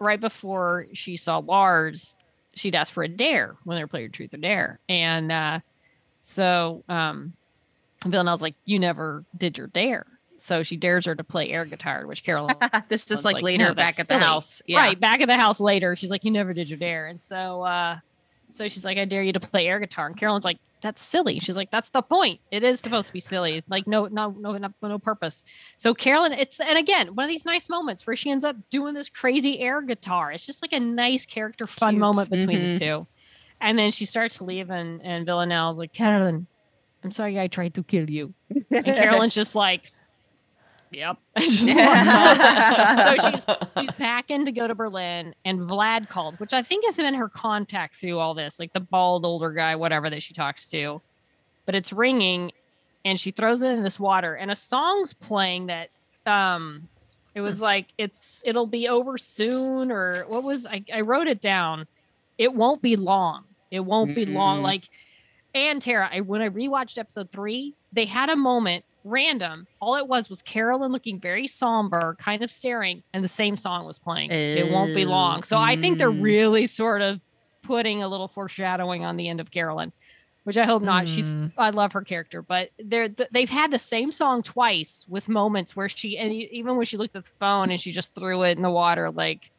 right 0.00 0.20
before 0.20 0.86
she 0.94 1.16
saw 1.16 1.38
Lars, 1.38 2.16
she'd 2.54 2.74
asked 2.74 2.92
for 2.92 3.02
a 3.04 3.08
dare 3.08 3.56
when 3.64 3.76
they 3.76 3.82
were 3.84 3.88
playing 3.88 4.10
Truth 4.10 4.34
or 4.34 4.38
Dare, 4.38 4.80
and 4.88 5.30
uh, 5.30 5.60
so 6.20 6.82
um, 6.88 7.32
Villanelle's 8.04 8.42
like, 8.42 8.54
"You 8.64 8.78
never 8.78 9.24
did 9.36 9.56
your 9.58 9.68
dare," 9.68 10.06
so 10.38 10.62
she 10.62 10.76
dares 10.76 11.06
her 11.06 11.14
to 11.14 11.24
play 11.24 11.50
air 11.50 11.64
guitar, 11.64 12.06
which 12.06 12.24
Carol. 12.24 12.50
this 12.88 13.04
just 13.04 13.24
like, 13.24 13.34
like, 13.34 13.42
later 13.44 13.64
no, 13.68 13.74
back 13.74 13.98
at 14.00 14.08
the 14.08 14.14
silly. 14.14 14.24
house. 14.24 14.62
Yeah. 14.66 14.78
right 14.78 14.98
back 14.98 15.20
at 15.20 15.28
the 15.28 15.36
house 15.36 15.60
later, 15.60 15.94
she's 15.96 16.10
like, 16.10 16.24
"You 16.24 16.30
never 16.30 16.52
did 16.52 16.68
your 16.68 16.78
dare," 16.78 17.06
and 17.06 17.20
so 17.20 17.62
uh, 17.62 17.98
so 18.50 18.68
she's 18.68 18.84
like, 18.84 18.98
"I 18.98 19.04
dare 19.04 19.22
you 19.22 19.32
to 19.32 19.40
play 19.40 19.66
air 19.66 19.78
guitar," 19.80 20.06
and 20.06 20.16
Carolyn's 20.16 20.44
like. 20.44 20.58
That's 20.80 21.02
silly. 21.02 21.40
She's 21.40 21.56
like, 21.56 21.72
that's 21.72 21.90
the 21.90 22.02
point. 22.02 22.38
It 22.52 22.62
is 22.62 22.78
supposed 22.78 23.08
to 23.08 23.12
be 23.12 23.18
silly. 23.18 23.56
It's 23.56 23.68
like 23.68 23.88
no, 23.88 24.06
no, 24.06 24.30
no, 24.38 24.56
no, 24.56 24.68
no 24.80 24.98
purpose. 25.00 25.44
So 25.76 25.92
Carolyn, 25.92 26.30
it's 26.32 26.60
and 26.60 26.78
again 26.78 27.16
one 27.16 27.24
of 27.24 27.28
these 27.28 27.44
nice 27.44 27.68
moments 27.68 28.06
where 28.06 28.14
she 28.14 28.30
ends 28.30 28.44
up 28.44 28.54
doing 28.70 28.94
this 28.94 29.08
crazy 29.08 29.58
air 29.58 29.82
guitar. 29.82 30.30
It's 30.30 30.46
just 30.46 30.62
like 30.62 30.72
a 30.72 30.78
nice 30.78 31.26
character 31.26 31.66
fun 31.66 31.94
Cute. 31.94 32.00
moment 32.00 32.30
between 32.30 32.60
Mhm. 32.60 32.72
the 32.74 32.78
two. 32.78 33.06
And 33.60 33.76
then 33.76 33.90
she 33.90 34.04
starts 34.04 34.36
to 34.36 34.44
leave, 34.44 34.70
and 34.70 35.02
and 35.02 35.26
Villanelle's 35.26 35.80
like, 35.80 35.92
Carolyn, 35.92 36.46
I'm 37.02 37.10
sorry 37.10 37.40
I 37.40 37.48
tried 37.48 37.74
to 37.74 37.82
kill 37.82 38.08
you. 38.08 38.32
And 38.70 38.84
Carolyn's 38.84 39.34
just 39.42 39.56
like, 39.56 39.90
Yep. 40.90 41.16
And 41.36 41.44
just 41.44 41.68
walks 41.68 42.08
off. 42.08 43.18
so 43.18 43.30
she's 43.30 43.46
she's 43.78 43.92
packing 43.92 44.44
to 44.44 44.52
go 44.52 44.66
to 44.66 44.74
Berlin, 44.74 45.34
and 45.44 45.60
Vlad 45.60 46.08
calls, 46.08 46.38
which 46.40 46.52
I 46.52 46.62
think 46.62 46.84
has 46.84 46.96
been 46.96 47.14
her 47.14 47.28
contact 47.28 47.96
through 47.96 48.18
all 48.18 48.34
this, 48.34 48.58
like 48.58 48.72
the 48.72 48.80
bald 48.80 49.24
older 49.24 49.52
guy, 49.52 49.76
whatever 49.76 50.10
that 50.10 50.22
she 50.22 50.34
talks 50.34 50.68
to. 50.70 51.00
But 51.66 51.74
it's 51.74 51.92
ringing, 51.92 52.52
and 53.04 53.20
she 53.20 53.30
throws 53.30 53.62
it 53.62 53.70
in 53.70 53.82
this 53.82 54.00
water, 54.00 54.34
and 54.34 54.50
a 54.50 54.56
song's 54.56 55.12
playing 55.12 55.66
that 55.66 55.90
um 56.26 56.88
it 57.34 57.40
was 57.40 57.62
like 57.62 57.86
it's 57.98 58.42
it'll 58.44 58.66
be 58.66 58.88
over 58.88 59.16
soon, 59.18 59.92
or 59.92 60.24
what 60.28 60.42
was 60.42 60.66
I, 60.66 60.82
I 60.92 61.02
wrote 61.02 61.28
it 61.28 61.40
down. 61.40 61.86
It 62.36 62.54
won't 62.54 62.82
be 62.82 62.96
long. 62.96 63.44
It 63.70 63.80
won't 63.80 64.14
be 64.14 64.26
long. 64.26 64.60
Mm. 64.60 64.62
Like 64.62 64.88
and 65.54 65.80
Tara, 65.80 66.10
I 66.12 66.20
when 66.20 66.42
I 66.42 66.48
rewatched 66.48 66.98
episode 66.98 67.30
three, 67.30 67.74
they 67.92 68.04
had 68.04 68.28
a 68.28 68.36
moment 68.36 68.84
random. 69.04 69.66
All 69.80 69.96
it 69.96 70.06
was 70.06 70.28
was 70.28 70.42
Carolyn 70.42 70.92
looking 70.92 71.20
very 71.20 71.46
somber, 71.46 72.16
kind 72.18 72.42
of 72.42 72.50
staring, 72.50 73.02
and 73.12 73.22
the 73.24 73.28
same 73.28 73.56
song 73.56 73.86
was 73.86 73.98
playing. 73.98 74.30
it 74.30 74.70
won't 74.72 74.94
be 74.94 75.04
long. 75.04 75.42
So 75.42 75.56
I 75.58 75.76
think 75.76 75.98
they're 75.98 76.10
mm. 76.10 76.22
really 76.22 76.66
sort 76.66 77.00
of 77.02 77.20
putting 77.62 78.02
a 78.02 78.08
little 78.08 78.28
foreshadowing 78.28 79.04
on 79.04 79.16
the 79.16 79.28
end 79.28 79.40
of 79.40 79.50
Carolyn, 79.50 79.92
which 80.44 80.56
I 80.56 80.64
hope 80.64 80.82
not. 80.82 81.08
She's 81.08 81.28
Mm. 81.28 81.52
I 81.58 81.70
love 81.70 81.92
her 81.92 82.02
character, 82.02 82.42
but 82.42 82.70
they're 82.78 83.08
they've 83.08 83.50
had 83.50 83.70
the 83.70 83.78
same 83.78 84.12
song 84.12 84.42
twice 84.42 85.04
with 85.08 85.28
moments 85.28 85.76
where 85.76 85.88
she 85.88 86.16
and 86.18 86.32
even 86.32 86.76
when 86.76 86.86
she 86.86 86.96
looked 86.96 87.14
at 87.16 87.24
the 87.24 87.30
phone 87.38 87.70
and 87.70 87.80
she 87.80 87.92
just 87.92 88.14
threw 88.14 88.42
it 88.42 88.56
in 88.56 88.62
the 88.62 88.70
water, 88.70 89.10
like 89.10 89.50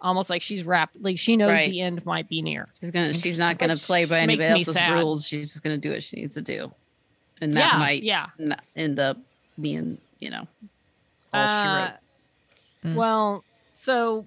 almost 0.00 0.28
like 0.30 0.42
she's 0.42 0.64
wrapped, 0.64 0.96
like 1.00 1.18
she 1.18 1.36
knows 1.36 1.50
Right. 1.50 1.70
the 1.70 1.80
end 1.80 2.04
might 2.04 2.28
be 2.28 2.42
near. 2.42 2.68
She's 2.80 2.90
gonna. 2.90 3.14
She's 3.14 3.38
not 3.38 3.58
gonna 3.58 3.76
play 3.76 4.04
by 4.04 4.20
anybody 4.20 4.48
else's 4.48 4.74
sad. 4.74 4.92
rules. 4.92 5.26
She's 5.26 5.52
just 5.52 5.62
gonna 5.62 5.78
do 5.78 5.90
what 5.92 6.02
she 6.02 6.16
needs 6.16 6.34
to 6.34 6.42
do, 6.42 6.72
and 7.40 7.56
that 7.56 7.72
yeah, 7.72 7.78
might 7.78 8.02
yeah. 8.02 8.26
n- 8.40 8.56
end 8.76 8.98
up 8.98 9.18
being 9.60 9.98
you 10.20 10.30
know, 10.30 10.46
all 11.32 11.46
she 11.46 11.52
Uh, 11.52 11.76
wrote. 11.84 12.92
Mm. 12.92 12.94
Well, 12.96 13.44
so 13.74 14.26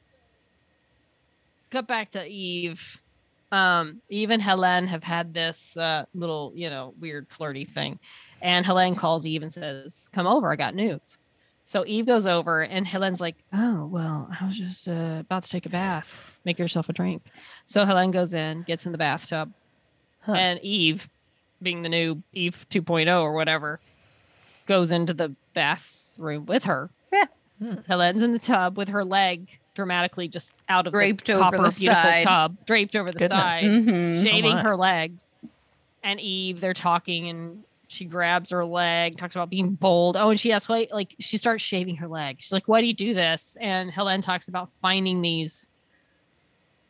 cut 1.71 1.88
back 1.88 2.11
to 2.11 2.25
Eve. 2.25 2.99
Um, 3.51 4.01
Eve 4.09 4.29
and 4.31 4.41
Helen 4.41 4.88
have 4.88 5.03
had 5.03 5.34
this 5.34 5.75
uh, 5.77 6.05
little, 6.13 6.51
you 6.55 6.69
know, 6.69 6.93
weird 6.99 7.27
flirty 7.29 7.63
thing. 7.65 7.97
And 8.41 8.65
Helen 8.65 8.95
calls 8.95 9.25
Eve 9.25 9.41
and 9.41 9.51
says, 9.53 10.09
Come 10.13 10.27
over, 10.27 10.51
I 10.51 10.55
got 10.55 10.75
news. 10.75 11.17
So 11.63 11.84
Eve 11.85 12.05
goes 12.05 12.27
over 12.27 12.63
and 12.63 12.85
Helen's 12.85 13.21
like, 13.21 13.35
Oh, 13.53 13.88
well, 13.88 14.29
I 14.39 14.45
was 14.45 14.57
just 14.57 14.88
uh, 14.88 15.17
about 15.21 15.43
to 15.43 15.49
take 15.49 15.65
a 15.65 15.69
bath. 15.69 16.31
Make 16.45 16.59
yourself 16.59 16.89
a 16.89 16.93
drink. 16.93 17.23
So 17.65 17.85
Helen 17.85 18.11
goes 18.11 18.34
in, 18.34 18.63
gets 18.63 18.85
in 18.85 18.91
the 18.91 18.97
bathtub, 18.97 19.51
Huh. 20.21 20.34
and 20.34 20.59
Eve, 20.61 21.09
being 21.61 21.81
the 21.81 21.89
new 21.89 22.21
Eve 22.34 22.65
2.0 22.69 23.21
or 23.21 23.34
whatever, 23.34 23.79
goes 24.65 24.91
into 24.91 25.13
the 25.13 25.34
bathroom 25.53 26.45
with 26.45 26.65
her. 26.65 26.89
Yeah. 27.11 27.25
Hmm. 27.59 27.73
Helen's 27.88 28.21
in 28.21 28.31
the 28.31 28.39
tub 28.39 28.77
with 28.77 28.89
her 28.89 29.03
leg 29.03 29.57
dramatically 29.73 30.27
just 30.27 30.55
out 30.69 30.88
of 30.88 30.93
Draped 30.93 31.27
the 31.27 31.34
over 31.34 31.43
copper 31.43 31.57
the 31.57 31.75
beautiful 31.79 32.03
side. 32.03 32.23
tub, 32.23 32.57
draped 32.65 32.95
over 32.95 33.11
the 33.11 33.19
Goodness. 33.19 33.29
side, 33.39 33.63
Mhm. 33.63 34.23
shaving 34.27 34.55
my. 34.55 34.61
her 34.61 34.75
legs. 34.75 35.35
And 36.03 36.19
Eve, 36.19 36.59
they're 36.61 36.73
talking, 36.73 37.29
and 37.29 37.63
she 37.88 38.05
grabs 38.05 38.49
her 38.49 38.65
leg, 38.65 39.17
talks 39.17 39.35
about 39.35 39.49
being 39.49 39.73
bold. 39.75 40.17
Oh, 40.17 40.29
and 40.29 40.39
she 40.39 40.51
asks, 40.51 40.67
why, 40.67 40.88
like, 40.91 41.15
she 41.19 41.38
starts 41.38 41.63
shaving 41.63 41.97
her 41.97 42.07
leg. 42.07 42.38
She's 42.39 42.51
like, 42.51 42.67
why 42.67 42.81
do 42.81 42.88
you 42.88 42.93
do 42.93 43.13
this? 43.13 43.55
And 43.61 43.91
Helen 43.91 44.21
talks 44.21 44.47
about 44.47 44.69
finding 44.75 45.21
these, 45.21 45.67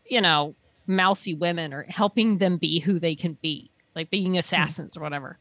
you 0.06 0.22
know, 0.22 0.56
mousy 0.88 1.34
women 1.34 1.74
or 1.74 1.84
helping 1.84 2.38
them 2.38 2.58
be 2.58 2.80
who 2.80 3.00
they 3.00 3.16
can 3.16 3.34
be, 3.42 3.70
like 3.98 4.10
being 4.10 4.34
hmm. 4.34 4.40
assassins 4.40 4.96
or 4.96 5.02
whatever. 5.02 5.38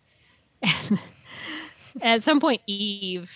And 0.62 0.98
at 2.02 2.22
some 2.22 2.40
point, 2.40 2.62
Eve, 2.66 3.30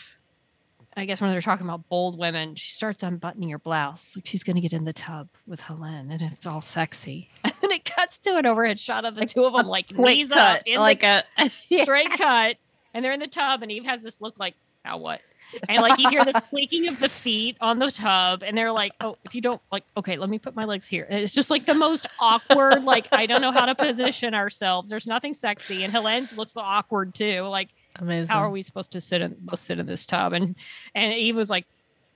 I 0.96 1.04
guess 1.04 1.20
when 1.20 1.30
they're 1.30 1.42
talking 1.42 1.66
about 1.66 1.88
bold 1.88 2.18
women, 2.18 2.56
she 2.56 2.72
starts 2.72 3.02
unbuttoning 3.02 3.50
her 3.50 3.58
blouse. 3.58 4.16
Like 4.16 4.26
she's 4.26 4.42
going 4.42 4.56
to 4.56 4.62
get 4.62 4.72
in 4.72 4.84
the 4.84 4.92
tub 4.92 5.28
with 5.46 5.60
Helen 5.60 6.10
and 6.10 6.22
it's 6.22 6.46
all 6.46 6.62
sexy. 6.62 7.28
And 7.62 7.70
it 7.72 7.84
cuts 7.84 8.16
to 8.20 8.36
an 8.36 8.46
overhead 8.46 8.80
shot 8.80 9.04
of 9.04 9.14
the 9.16 9.26
two 9.26 9.44
of 9.44 9.52
them, 9.52 9.66
like 9.66 9.92
knees 9.92 10.30
cut, 10.30 10.60
up, 10.60 10.62
in 10.64 10.80
like 10.80 11.00
the 11.02 11.22
a 11.38 11.50
yeah. 11.68 11.82
straight 11.82 12.08
cut. 12.08 12.56
And 12.94 13.04
they're 13.04 13.12
in 13.12 13.20
the 13.20 13.26
tub, 13.26 13.62
and 13.62 13.70
Eve 13.70 13.84
has 13.84 14.02
this 14.02 14.22
look 14.22 14.38
like, 14.38 14.54
now 14.82 14.96
what? 14.96 15.20
And 15.68 15.82
like 15.82 15.98
you 15.98 16.08
hear 16.08 16.24
the 16.24 16.38
squeaking 16.40 16.88
of 16.88 17.00
the 17.00 17.08
feet 17.08 17.56
on 17.60 17.78
the 17.78 17.90
tub, 17.90 18.42
and 18.42 18.56
they're 18.56 18.72
like, 18.72 18.92
oh, 19.00 19.16
if 19.24 19.34
you 19.34 19.40
don't 19.40 19.60
like, 19.72 19.84
okay, 19.96 20.16
let 20.16 20.30
me 20.30 20.38
put 20.38 20.54
my 20.54 20.64
legs 20.64 20.86
here. 20.86 21.06
And 21.08 21.20
it's 21.20 21.34
just 21.34 21.50
like 21.50 21.66
the 21.66 21.74
most 21.74 22.06
awkward, 22.20 22.84
like 22.84 23.08
I 23.12 23.26
don't 23.26 23.40
know 23.40 23.52
how 23.52 23.66
to 23.66 23.74
position 23.74 24.34
ourselves. 24.34 24.90
There's 24.90 25.06
nothing 25.06 25.34
sexy, 25.34 25.84
and 25.84 25.92
Helen 25.92 26.28
looks 26.36 26.56
awkward 26.56 27.14
too. 27.14 27.42
Like 27.42 27.68
Amazing. 27.98 28.28
how 28.28 28.40
are 28.40 28.50
we 28.50 28.62
supposed 28.62 28.92
to 28.92 29.00
sit 29.00 29.20
in 29.20 29.36
both 29.40 29.58
sit 29.58 29.78
in 29.78 29.86
this 29.86 30.06
tub 30.06 30.32
and 30.32 30.54
and 30.94 31.12
eve 31.12 31.36
was 31.36 31.50
like 31.50 31.66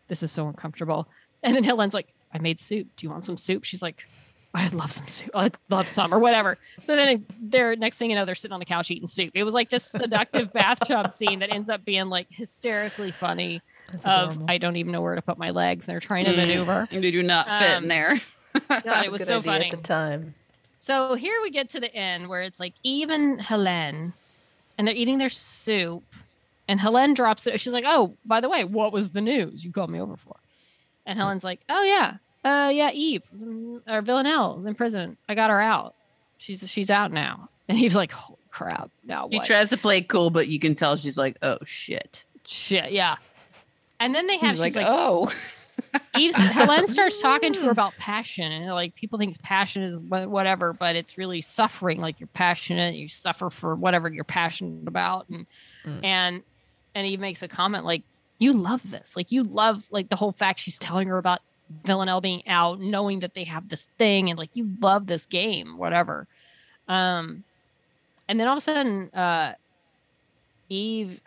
this 0.09 0.23
is 0.23 0.31
so 0.31 0.47
uncomfortable 0.47 1.09
and 1.43 1.55
then 1.55 1.65
helen's 1.65 1.95
like 1.95 2.09
i 2.33 2.39
made 2.39 2.61
soup 2.61 2.87
do 2.97 3.05
you 3.05 3.11
want 3.11 3.25
some 3.25 3.37
soup 3.37 3.65
she's 3.65 3.83
like 3.83 4.07
i'd 4.55 4.73
love 4.73 4.93
some 4.93 5.07
soup 5.09 5.31
i'd 5.35 5.57
love 5.69 5.89
some 5.89 6.13
or 6.15 6.19
whatever 6.19 6.57
so 6.81 6.95
then 6.97 7.25
they're 7.41 7.75
next 7.77 7.99
thing 7.99 8.09
you 8.11 8.17
know 8.17 8.25
they're 8.25 8.35
sitting 8.35 8.53
on 8.53 8.61
the 8.61 8.65
couch 8.67 8.91
eating 8.91 9.09
soup 9.09 9.31
it 9.35 9.43
was 9.45 9.55
like 9.55 9.69
this 9.71 9.85
seductive 9.85 10.53
bathtub 10.53 11.13
scene 11.13 11.39
that 11.41 11.53
ends 11.53 11.69
up 11.69 11.85
being 11.85 12.07
like 12.07 12.27
hysterically 12.31 13.11
funny 13.11 13.61
That's 13.93 14.05
of 14.05 14.31
adorable. 14.33 14.47
i 14.51 14.59
don't 14.59 14.77
even 14.77 14.93
know 14.93 15.01
where 15.03 15.15
to 15.17 15.23
put 15.23 15.39
my 15.39 15.51
legs 15.51 15.87
they're 15.87 16.01
trying 16.01 16.25
to 16.27 16.37
maneuver 16.37 16.89
They 16.91 17.11
do 17.11 17.23
not 17.23 17.47
fit 17.47 17.71
Um, 17.77 17.83
in 17.85 17.89
there. 17.89 18.21
God, 18.69 19.05
it 19.05 19.11
was 19.11 19.21
Good 19.23 19.27
so 19.27 19.43
funny 19.43 19.71
at 19.73 19.77
the 19.77 19.83
time. 19.83 20.35
So 20.79 21.15
here 21.15 21.35
we 21.43 21.51
get 21.51 21.71
to 21.71 21.81
the 21.81 21.93
end 21.93 22.29
where 22.29 22.43
it's 22.43 22.61
like 22.61 22.75
even 22.85 23.41
Helen, 23.41 24.13
and 24.79 24.87
they're 24.87 24.95
eating 24.95 25.19
their 25.19 25.29
soup, 25.31 26.05
and 26.69 26.79
Helen 26.79 27.15
drops 27.15 27.49
it. 27.49 27.59
She's 27.59 27.73
like, 27.73 27.83
"Oh, 27.85 28.15
by 28.25 28.41
the 28.41 28.49
way, 28.49 28.63
what 28.63 28.93
was 28.93 29.09
the 29.11 29.21
news 29.21 29.65
you 29.65 29.73
called 29.73 29.91
me 29.91 30.01
over 30.01 30.17
for?" 30.17 30.37
And 31.05 31.19
Helen's 31.19 31.43
like, 31.43 31.63
"Oh 31.69 31.83
yeah, 31.83 32.19
uh, 32.45 32.71
yeah, 32.73 32.91
Eve 32.93 33.23
mm, 33.37 33.81
or 33.89 34.03
Villanelle 34.03 34.59
is 34.61 34.67
in 34.67 34.75
prison. 34.75 35.17
I 35.29 35.35
got 35.35 35.51
her 35.51 35.61
out. 35.61 35.95
She's 36.39 36.69
she's 36.71 36.91
out 36.91 37.13
now." 37.13 37.49
And 37.67 37.79
he's 37.79 37.97
like, 37.97 38.13
"Holy 38.13 38.39
crap! 38.51 38.91
Now 39.05 39.27
She 39.33 39.39
what?" 39.39 39.47
tries 39.47 39.71
to 39.71 39.79
play 39.79 40.03
cool, 40.03 40.29
but 40.29 40.49
you 40.49 40.59
can 40.59 40.75
tell 40.75 40.97
she's 40.97 41.17
like, 41.17 41.39
"Oh 41.41 41.57
shit." 41.65 42.25
Shit, 42.47 42.93
yeah. 42.93 43.17
And 44.01 44.15
then 44.15 44.27
they 44.27 44.37
have 44.37 44.57
she's 44.57 44.61
like, 44.61 44.77
like, 44.77 44.87
"Oh, 44.87 45.33
Eve's, 46.15 46.37
Helen 46.37 46.87
starts 46.87 47.23
talking 47.23 47.55
to 47.55 47.61
her 47.63 47.71
about 47.79 47.95
passion, 47.95 48.53
and 48.53 48.67
like 48.73 48.95
people 48.95 49.19
think 49.19 49.41
passion 49.43 49.83
is 49.83 49.99
whatever, 49.99 50.75
but 50.75 50.95
it's 50.95 51.17
really 51.17 51.41
suffering. 51.41 52.03
Like 52.03 52.21
you're 52.21 52.27
passionate, 52.35 52.97
you 52.97 53.09
suffer 53.09 53.49
for 53.49 53.75
whatever 53.75 54.11
you're 54.13 54.25
passionate 54.25 54.87
about, 54.89 55.27
and 55.31 55.47
Mm. 55.87 56.05
and 56.05 56.43
and 56.95 57.07
Eve 57.07 57.21
makes 57.21 57.43
a 57.43 57.49
comment 57.49 57.87
like, 57.87 58.03
"You 58.39 58.53
love 58.53 58.83
this, 58.91 59.17
like 59.17 59.33
you 59.33 59.43
love 59.43 59.87
like 59.91 60.11
the 60.11 60.17
whole 60.17 60.33
fact 60.33 60.61
she's 60.61 60.77
telling 60.77 61.09
her 61.09 61.17
about 61.17 61.41
Villanelle 61.85 62.21
being 62.21 62.47
out, 62.49 62.81
knowing 62.81 63.21
that 63.21 63.35
they 63.35 63.45
have 63.45 63.69
this 63.69 63.89
thing, 63.99 64.31
and 64.31 64.39
like 64.39 64.51
you 64.55 64.71
love 64.81 65.07
this 65.07 65.27
game, 65.27 65.77
whatever." 65.79 66.27
Um, 66.89 67.45
and 68.29 68.39
then 68.39 68.47
all 68.47 68.55
of 68.55 68.59
a 68.59 68.61
sudden, 68.61 69.11
uh, 69.15 69.55
Eve 70.69 71.21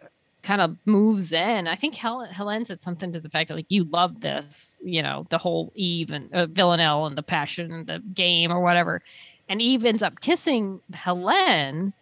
kind 0.44 0.62
of 0.62 0.78
moves 0.86 1.32
in. 1.34 1.68
I 1.68 1.76
think 1.76 1.94
Helen, 1.94 2.30
Helen 2.32 2.64
said 2.64 2.80
something 2.80 3.12
to 3.12 3.20
the 3.20 3.30
fact 3.30 3.50
that 3.50 3.56
like 3.56 3.66
you 3.68 3.84
love 3.84 4.22
this, 4.22 4.82
you 4.84 5.04
know, 5.04 5.28
the 5.30 5.38
whole 5.38 5.72
Eve 5.76 6.12
and 6.12 6.34
uh, 6.34 6.46
Villanelle 6.48 7.06
and 7.06 7.18
the 7.18 7.24
passion 7.24 7.72
and 7.72 7.86
the 7.88 8.00
game 8.14 8.52
or 8.52 8.62
whatever. 8.62 9.02
And 9.50 9.62
Eve 9.62 9.86
ends 9.86 10.02
up 10.02 10.22
kissing 10.22 10.80
Helen. 10.94 11.94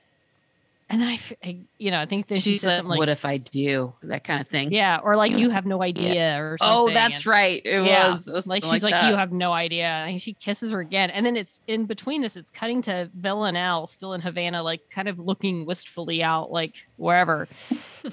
And 0.87 1.01
then 1.01 1.07
I, 1.43 1.57
you 1.79 1.89
know, 1.89 1.99
I 1.99 2.05
think 2.05 2.27
that 2.27 2.35
she, 2.35 2.51
she 2.51 2.57
said, 2.59 2.75
something 2.75 2.89
like, 2.89 2.99
what 2.99 3.09
if 3.09 3.25
I 3.25 3.37
do?" 3.37 3.93
That 4.03 4.23
kind 4.23 4.39
of 4.39 4.47
thing. 4.47 4.71
yeah, 4.71 4.99
or 5.03 5.15
like 5.15 5.31
you 5.31 5.49
have 5.49 5.65
no 5.65 5.81
idea 5.81 6.37
or 6.39 6.57
oh, 6.61 6.65
something. 6.85 6.91
Oh, 6.91 6.93
that's 6.93 7.15
and- 7.17 7.25
right. 7.25 7.59
It 7.65 7.85
Yeah, 7.85 8.11
was, 8.11 8.27
it 8.27 8.33
was 8.33 8.45
like 8.45 8.63
she's 8.63 8.83
like, 8.83 8.93
that. 8.93 9.09
you 9.09 9.15
have 9.15 9.31
no 9.31 9.51
idea. 9.51 9.87
And 9.87 10.21
she 10.21 10.33
kisses 10.33 10.71
her 10.71 10.81
again, 10.81 11.09
and 11.09 11.25
then 11.25 11.35
it's 11.37 11.59
in 11.65 11.85
between 11.85 12.21
this. 12.21 12.37
It's 12.37 12.51
cutting 12.51 12.83
to 12.83 13.09
Villanelle 13.15 13.87
still 13.87 14.13
in 14.13 14.21
Havana, 14.21 14.61
like 14.61 14.87
kind 14.91 15.07
of 15.07 15.17
looking 15.17 15.65
wistfully 15.65 16.21
out, 16.21 16.51
like 16.51 16.75
wherever. 16.97 17.47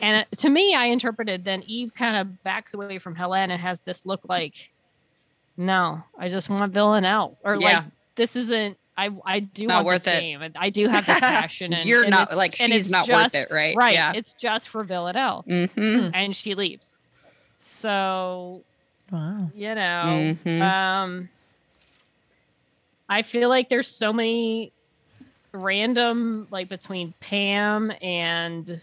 and 0.01 0.27
to 0.39 0.49
me, 0.49 0.74
I 0.74 0.86
interpreted 0.86 1.44
then 1.44 1.62
Eve 1.66 1.94
kind 1.94 2.16
of 2.16 2.43
backs 2.43 2.73
away 2.73 2.99
from 2.99 3.15
Helen 3.15 3.51
and 3.51 3.61
has 3.61 3.81
this 3.81 4.07
look 4.07 4.23
like, 4.31 4.70
no, 5.59 6.03
I 6.19 6.31
just 6.31 6.49
want 6.49 6.73
Villanelle, 6.73 7.36
or 7.44 7.57
Yeah. 7.57 7.66
like 7.66 7.85
this 8.15 8.35
isn't. 8.35 8.78
I 8.97 9.10
I 9.24 9.40
do 9.40 9.66
Not 9.66 9.77
want 9.77 9.86
worth 9.86 10.05
this 10.05 10.16
it. 10.16 10.20
game, 10.20 10.52
I 10.56 10.70
do 10.70 10.89
have 10.89 11.06
this 11.06 11.20
passion. 11.20 11.73
And 11.73 11.89
You're 11.89 12.02
and 12.02 12.10
not 12.10 12.23
it's- 12.24 12.36
like 12.36 12.60
and 12.60 12.73
she's 12.73 12.90
not 12.90 13.06
just- 13.06 13.35
worth 13.35 13.43
it, 13.43 13.51
right? 13.52 13.74
Right, 13.77 13.94
Yeah. 13.94 14.12
it's 14.14 14.32
just 14.35 14.69
for 14.69 14.85
Villanelle, 14.85 15.44
Mm-hmm. 15.48 16.10
and 16.14 16.36
she 16.36 16.55
leaves. 16.55 16.98
So 17.59 18.62
Wow. 19.10 19.51
you 19.55 19.74
know 19.74 20.36
Mhm. 20.44 20.62
um 20.62 21.28
i 23.10 23.20
feel 23.20 23.51
like 23.51 23.69
there's 23.69 23.89
so 23.89 24.10
many 24.10 24.73
random 25.52 26.47
like 26.51 26.70
between 26.70 27.12
pam 27.20 27.93
and 28.01 28.82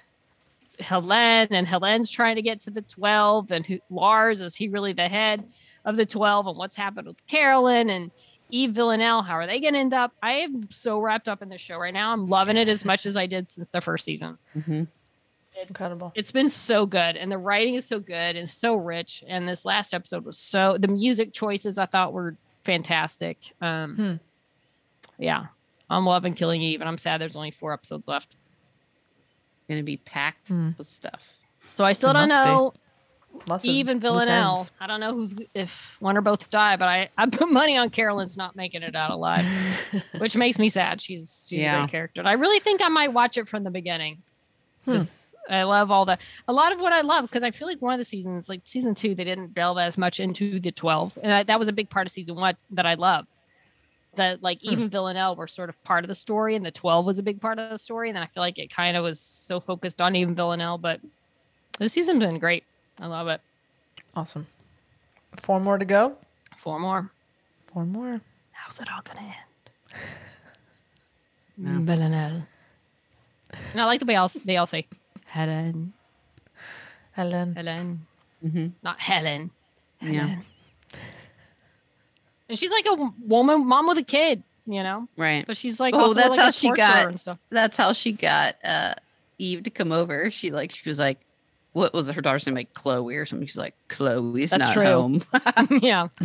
helen 0.80 1.48
and 1.52 1.66
helen's 1.66 2.12
trying 2.12 2.36
to 2.36 2.44
get 2.44 2.60
to 2.62 2.70
the 2.70 2.84
12 2.84 3.50
and 3.52 3.66
who 3.66 3.80
lars 3.90 4.40
is 4.40 4.56
he 4.56 4.68
really 4.68 4.94
the 4.94 5.08
head 5.10 5.44
of 5.86 5.96
the 5.96 6.06
12 6.06 6.46
and 6.46 6.58
what's 6.58 6.76
happened 6.76 7.08
with 7.08 7.26
carolyn 7.26 7.90
and 7.90 8.12
eve 8.50 8.72
villanelle 8.72 9.22
how 9.22 9.34
are 9.36 9.46
they 9.48 9.60
going 9.60 9.74
to 9.74 9.80
end 9.80 9.94
up 9.94 10.12
i 10.24 10.32
am 10.34 10.70
so 10.72 11.00
wrapped 11.00 11.28
up 11.30 11.42
in 11.42 11.50
this 11.50 11.62
show 11.62 11.78
right 11.78 11.94
now 11.94 12.12
i'm 12.12 12.28
loving 12.28 12.58
it 12.58 12.68
as 12.68 12.84
much 12.86 13.06
as 13.06 13.16
i 13.16 13.26
did 13.26 13.48
since 13.50 13.70
the 13.70 13.82
first 13.82 14.04
season 14.06 14.38
Mhm. 14.58 14.88
Incredible. 15.68 16.12
it's 16.16 16.32
been 16.32 16.48
so 16.50 16.86
good 16.86 17.18
and 17.18 17.32
the 17.32 17.38
writing 17.38 17.76
is 17.76 17.86
so 17.86 18.00
good 18.00 18.36
and 18.38 18.48
so 18.50 18.76
rich 18.76 19.24
and 19.28 19.48
this 19.48 19.66
last 19.66 19.94
episode 19.94 20.24
was 20.26 20.38
so 20.38 20.78
the 20.80 20.88
music 20.88 21.34
choices 21.34 21.78
i 21.78 21.86
thought 21.86 22.14
were 22.14 22.36
fantastic 22.64 23.38
um 23.62 23.96
Hmm. 23.96 24.14
yeah 25.24 25.48
i'm 25.90 26.06
loving 26.06 26.34
killing 26.34 26.62
eve 26.62 26.80
and 26.80 26.88
i'm 26.88 26.98
sad 26.98 27.20
there's 27.20 27.36
only 27.36 27.52
four 27.52 27.74
episodes 27.74 28.08
left 28.08 28.36
Gonna 29.68 29.84
be 29.84 29.98
packed 29.98 30.48
Hmm. 30.48 30.72
with 30.78 30.88
stuff. 30.88 31.28
so 31.76 31.84
i 31.86 31.92
still 31.94 32.10
It 32.12 32.14
don't 32.14 32.30
know. 32.30 32.72
be. 32.74 32.80
Know 33.48 33.54
Lots 33.54 33.64
of 33.66 33.88
and 33.90 34.02
villanelle 34.02 34.68
i 34.80 34.88
don't 34.88 35.00
know 35.00 35.14
who's 35.14 35.36
if 35.54 35.96
one 36.00 36.18
or 36.18 36.22
both 36.22 36.50
die 36.50 36.76
but 36.76 36.88
i 36.88 37.10
i 37.18 37.26
put 37.28 37.52
money 37.52 37.78
on 37.78 37.90
carolyn's 37.90 38.38
not 38.38 38.56
making 38.56 38.84
it 38.84 38.96
out 38.96 39.12
alive 39.12 39.46
which 40.18 40.36
makes 40.36 40.60
me 40.60 40.70
sad 40.70 41.02
she's 41.02 41.46
she's 41.50 41.64
a 41.64 41.80
great 41.80 41.92
character 41.92 42.22
and 42.22 42.28
i 42.30 42.34
really 42.34 42.60
think 42.60 42.82
i 42.82 42.90
might 42.90 43.14
watch 43.14 43.38
it 43.38 43.48
from 43.48 43.64
the 43.64 43.72
beginning 43.72 44.22
Hmm. 44.86 45.00
I 45.50 45.64
love 45.64 45.92
all 45.92 46.06
the 46.06 46.18
a 46.48 46.54
lot 46.54 46.72
of 46.72 46.80
what 46.80 46.94
I 46.94 47.02
love 47.02 47.24
because 47.26 47.44
I 47.44 47.52
feel 47.52 47.68
like 47.68 47.82
one 47.82 47.94
of 47.94 47.98
the 48.00 48.06
seasons, 48.06 48.48
like 48.48 48.62
season 48.64 48.94
two, 48.96 49.14
they 49.16 49.24
didn't 49.24 49.54
delve 49.54 49.78
as 49.80 49.98
much 49.98 50.20
into 50.20 50.60
the 50.60 50.72
twelve, 50.72 51.18
and 51.22 51.34
I, 51.34 51.44
that 51.44 51.60
was 51.60 51.68
a 51.68 51.74
big 51.74 51.90
part 51.90 52.06
of 52.08 52.12
season 52.14 52.36
one 52.36 52.56
that 52.72 52.86
I 52.86 52.94
loved. 52.94 53.28
That 54.16 54.42
like 54.42 54.62
Hmm. 54.62 54.70
even 54.72 54.90
Villanelle 54.90 55.36
were 55.36 55.48
sort 55.48 55.70
of 55.70 55.84
part 55.84 56.04
of 56.04 56.08
the 56.08 56.16
story, 56.16 56.56
and 56.56 56.66
the 56.66 56.72
twelve 56.72 57.06
was 57.06 57.20
a 57.20 57.24
big 57.24 57.42
part 57.42 57.60
of 57.60 57.70
the 57.72 57.78
story. 57.78 58.10
And 58.10 58.16
then 58.16 58.24
I 58.24 58.28
feel 58.28 58.42
like 58.42 58.58
it 58.58 58.74
kind 58.74 58.96
of 58.96 59.04
was 59.04 59.20
so 59.20 59.60
focused 59.60 60.00
on 60.02 60.16
even 60.16 60.34
Villanelle, 60.36 60.78
but 60.78 61.02
this 61.78 61.94
season's 61.94 62.20
been 62.20 62.38
great. 62.40 62.64
I 63.00 63.08
love 63.08 63.28
it. 63.28 63.42
Awesome. 64.16 64.48
Four 65.38 65.60
more 65.60 65.78
to 65.78 65.86
go. 65.86 66.18
Four 66.58 66.80
more. 66.80 67.12
Four 67.74 67.86
more. 67.86 68.22
How's 68.52 68.80
it 68.80 68.88
all 68.94 69.02
gonna 69.04 69.22
end? 69.22 69.36
Yeah. 71.58 71.80
Villanelle. 71.96 72.44
And 73.72 73.82
I 73.82 73.86
like 73.86 74.00
the 74.00 74.06
way 74.06 74.16
all, 74.16 74.30
they 74.46 74.58
all 74.58 74.68
say 74.68 74.86
Helen. 75.26 75.94
Helen. 77.12 77.54
Helen, 77.56 78.08
hmm 78.42 78.68
not 78.84 79.00
Helen. 79.00 79.52
Yeah. 80.02 80.38
And 82.48 82.58
she's 82.58 82.72
like 82.72 82.86
a 82.88 83.12
woman, 83.26 83.66
mom 83.68 83.88
with 83.88 83.98
a 83.98 84.04
kid, 84.04 84.42
you 84.66 84.82
know. 84.84 85.08
Right. 85.18 85.46
But 85.46 85.58
she's 85.58 85.80
like, 85.80 85.94
Oh, 85.94 86.00
also 86.00 86.14
that's 86.16 86.30
like 86.32 86.40
how 86.40 86.48
a 86.48 86.52
she 86.52 86.72
got- 86.72 87.08
and 87.08 87.20
stuff. 87.20 87.38
That's 87.50 87.78
how 87.78 87.94
she 87.94 88.12
got 88.14 88.56
uh 88.64 88.94
Eve 89.38 89.64
to 89.64 89.70
come 89.70 89.92
over. 89.92 90.32
She 90.32 90.52
like 90.52 90.72
she 90.72 90.88
was 90.90 91.00
like, 91.00 91.20
what 91.80 91.94
was 91.94 92.10
her 92.10 92.22
daughter's 92.22 92.46
name? 92.46 92.56
Like 92.56 92.74
Chloe 92.74 93.16
or 93.16 93.26
something. 93.26 93.48
She's 93.48 93.58
like, 93.58 93.74
Chloe's 93.88 94.52
That's 94.52 94.60
not 94.62 94.74
true. 94.74 94.84
home. 94.86 95.22
yeah. 95.82 96.08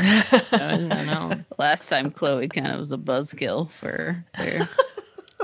I 0.52 0.76
know. 0.76 1.32
Last 1.58 1.88
time 1.88 2.10
Chloe 2.10 2.48
kind 2.48 2.66
of 2.66 2.78
was 2.78 2.92
a 2.92 2.98
buzzkill 2.98 3.70
for 3.70 4.24
her. 4.34 4.68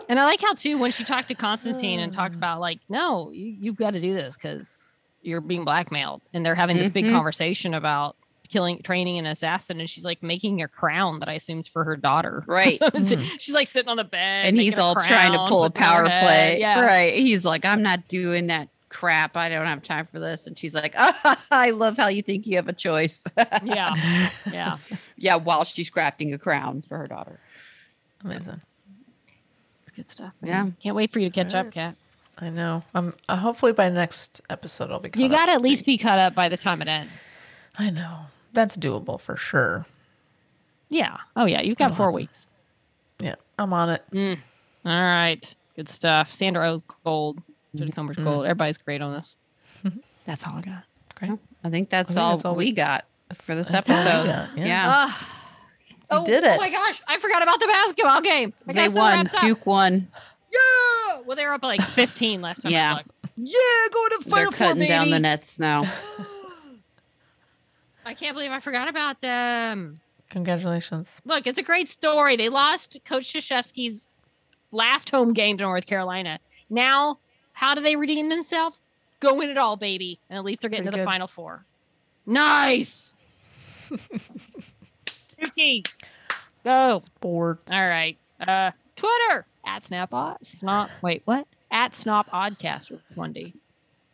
And 0.09 0.19
I 0.19 0.24
like 0.24 0.41
how 0.41 0.55
too 0.55 0.77
when 0.77 0.91
she 0.91 1.05
talked 1.05 1.28
to 1.28 1.35
Constantine 1.35 2.01
and 2.01 2.12
talked 2.12 2.35
about 2.41 2.59
like, 2.59 2.81
no, 2.89 3.31
you, 3.31 3.55
you've 3.61 3.77
got 3.77 3.93
to 3.93 4.01
do 4.01 4.12
this 4.12 4.35
because 4.37 5.03
you're 5.23 5.41
being 5.41 5.65
blackmailed, 5.65 6.20
and 6.35 6.45
they're 6.45 6.55
having 6.57 6.77
this 6.77 6.91
big 6.91 7.05
Mhm. 7.05 7.12
conversation 7.12 7.74
about 7.74 8.16
killing, 8.49 8.81
training 8.82 9.19
an 9.19 9.27
assassin, 9.27 9.78
and 9.78 9.89
she's 9.89 10.03
like 10.05 10.20
making 10.23 10.62
a 10.62 10.69
crown 10.69 11.20
that 11.20 11.28
I 11.28 11.35
assume's 11.35 11.69
for 11.69 11.85
her 11.85 11.97
daughter. 11.97 12.43
right. 12.49 12.81
she's 13.39 13.55
like 13.55 13.69
sitting 13.69 13.89
on 13.89 13.99
the 13.99 14.05
bed, 14.05 14.47
and 14.47 14.61
he's 14.61 14.78
all 14.78 14.95
trying 14.97 15.31
to 15.32 15.47
pull 15.49 15.62
a 15.65 15.70
puts 15.70 15.81
it 15.87 15.89
on 15.89 16.05
her 16.05 16.09
power 16.11 16.23
play. 16.27 16.57
Yeah. 16.59 16.81
Right. 16.81 17.15
He's 17.15 17.45
like, 17.45 17.65
I'm 17.65 17.82
not 17.82 18.09
doing 18.09 18.49
that 18.49 18.69
crap. 18.91 19.37
I 19.37 19.49
don't 19.49 19.67
have 19.67 19.83
time 19.83 20.05
for 20.05 20.19
this. 20.21 20.47
And 20.47 20.59
she's 20.59 20.75
like, 20.75 20.95
ah, 20.99 21.43
I 21.51 21.71
love 21.71 21.97
how 21.97 22.09
you 22.09 22.23
think 22.23 22.47
you 22.47 22.57
have 22.57 22.69
a 22.69 22.73
choice. 22.75 23.25
Yeah. 23.65 23.95
Yeah. 24.53 24.79
yeah, 25.17 25.37
while 25.37 25.65
she's 25.65 25.91
crafting 25.91 26.35
a 26.35 26.39
crown 26.39 26.83
for 26.83 26.99
her 26.99 27.07
daughter. 27.07 27.41
Amazing. 28.25 28.61
It's 29.83 29.93
good 29.93 30.09
stuff. 30.09 30.33
Yeah. 30.43 30.67
Can't 30.83 30.95
wait 30.97 31.12
for 31.12 31.19
you 31.21 31.31
to 31.31 31.35
catch 31.35 31.55
up, 31.55 31.71
Kat. 31.73 31.97
I 32.39 32.49
know. 32.51 32.83
Um. 32.95 33.15
Uh, 33.29 33.37
hopefully 33.37 33.73
by 33.73 33.89
next 33.91 34.41
episode 34.51 34.91
I'll 34.91 34.99
be. 35.01 35.11
Caught 35.11 35.23
You 35.23 35.29
got 35.29 35.47
to 35.47 35.53
at 35.53 35.61
least 35.62 35.85
be 35.85 35.97
Grease. 35.97 36.03
caught 36.03 36.19
up 36.19 36.35
by 36.35 36.49
the 36.49 36.57
time 36.57 36.81
it 36.83 36.89
ends. 36.89 37.11
I 37.79 37.91
know. 37.91 38.19
That's 38.53 38.77
doable 38.77 39.21
for 39.21 39.37
sure. 39.37 39.87
Yeah. 40.89 41.19
Oh, 41.37 41.45
yeah. 41.45 41.61
You've 41.62 41.77
got 41.79 41.95
four 41.97 42.07
happen. 42.07 42.15
weeks. 42.17 42.47
Yeah, 43.21 43.35
I'm 43.59 43.73
on 43.73 43.91
it. 43.91 44.03
All 44.87 45.03
right. 45.03 45.55
Good 45.77 45.89
stuff. 45.89 46.33
Sandra 46.35 46.69
Oh's 46.71 46.83
gold. 47.05 47.41
Jodie 47.75 47.95
Comer's 47.95 48.17
Mhm. 48.17 48.25
gold. 48.25 48.45
Everybody's 48.45 48.79
great 48.79 49.03
on 49.03 49.13
this. 49.13 49.35
That's 50.27 50.47
all 50.47 50.55
I 50.55 50.61
got. 50.63 50.85
Great. 51.15 51.33
I 51.65 51.71
think 51.71 51.91
that's, 51.91 52.11
I 52.13 52.15
think 52.15 52.23
all, 52.23 52.37
that's 52.37 52.45
all 52.47 52.55
we 52.55 52.67
we- 52.67 52.73
got 52.73 53.05
for 53.35 53.55
this 53.55 53.69
That's 53.69 53.89
episode. 53.89 54.27
got, 54.27 54.57
yeah. 54.57 54.65
yeah. 54.65 54.85
Ah. 54.89 55.29
oh, 56.11 56.25
did 56.27 56.43
Oh 56.45 56.57
my 56.57 56.71
gosh. 56.71 57.03
I 57.07 57.19
forgot 57.19 57.43
about 57.43 57.61
the 57.61 57.67
basketball 57.67 58.21
game. 58.23 58.53
I 58.67 58.73
They 58.73 58.89
won. 58.89 59.31
Duke 59.41 59.67
won. 59.67 60.09
Yeah. 60.51 61.21
Well, 61.27 61.37
they 61.37 61.45
were 61.45 61.53
up 61.53 61.63
like 61.63 61.83
15 61.95 62.41
last 62.41 62.63
time. 62.63 62.71
I 62.71 62.73
Yeah. 62.73 62.95
looked. 62.95 63.11
Yeah. 63.37 63.59
Going 63.93 64.11
to 64.11 64.19
They're 64.25 64.31
Final 64.31 64.53
Four, 64.53 64.67
cutting 64.69 64.89
down 64.89 65.11
the 65.11 65.21
nets 65.21 65.59
now. 65.59 65.85
I 68.05 68.15
can't 68.15 68.35
believe 68.35 68.51
I 68.51 68.61
forgot 68.61 68.89
about 68.89 69.21
them. 69.21 70.01
Congratulations. 70.31 71.21
Look, 71.25 71.47
it's 71.47 71.59
a 71.59 71.63
great 71.63 71.89
story. 71.89 72.37
They 72.37 72.49
lost 72.49 72.97
Coach 73.05 73.33
Krzyzewski's 73.33 74.09
last 74.73 75.11
home 75.11 75.33
game 75.33 75.59
to 75.59 75.65
North 75.65 75.87
Carolina. 75.87 76.39
Now, 76.71 77.19
how 77.61 77.74
do 77.74 77.82
they 77.82 77.95
redeem 77.95 78.31
themselves? 78.31 78.81
Go 79.20 79.35
win 79.35 79.51
it 79.51 79.59
all, 79.59 79.77
baby. 79.77 80.19
And 80.31 80.39
at 80.39 80.45
least 80.47 80.62
they're 80.62 80.70
getting 80.70 80.85
Pretty 80.87 80.97
to 80.97 81.03
the 81.03 81.05
good. 81.05 81.11
Final 81.11 81.27
Four. 81.27 81.66
Nice. 82.24 83.16
Dookies. 85.39 85.85
Go. 86.65 87.01
Sports. 87.01 87.70
All 87.70 87.87
right. 87.87 88.16
Uh, 88.41 88.70
Twitter 88.97 89.45
at 89.66 89.85
Snap 89.85 90.11
Snop. 90.11 90.89
Wait, 91.03 91.20
what? 91.27 91.47
At 91.70 91.93
Snop 91.93 92.28
Oddcast 92.31 92.91
with 92.91 93.05
one 93.15 93.35
D. 93.35 93.53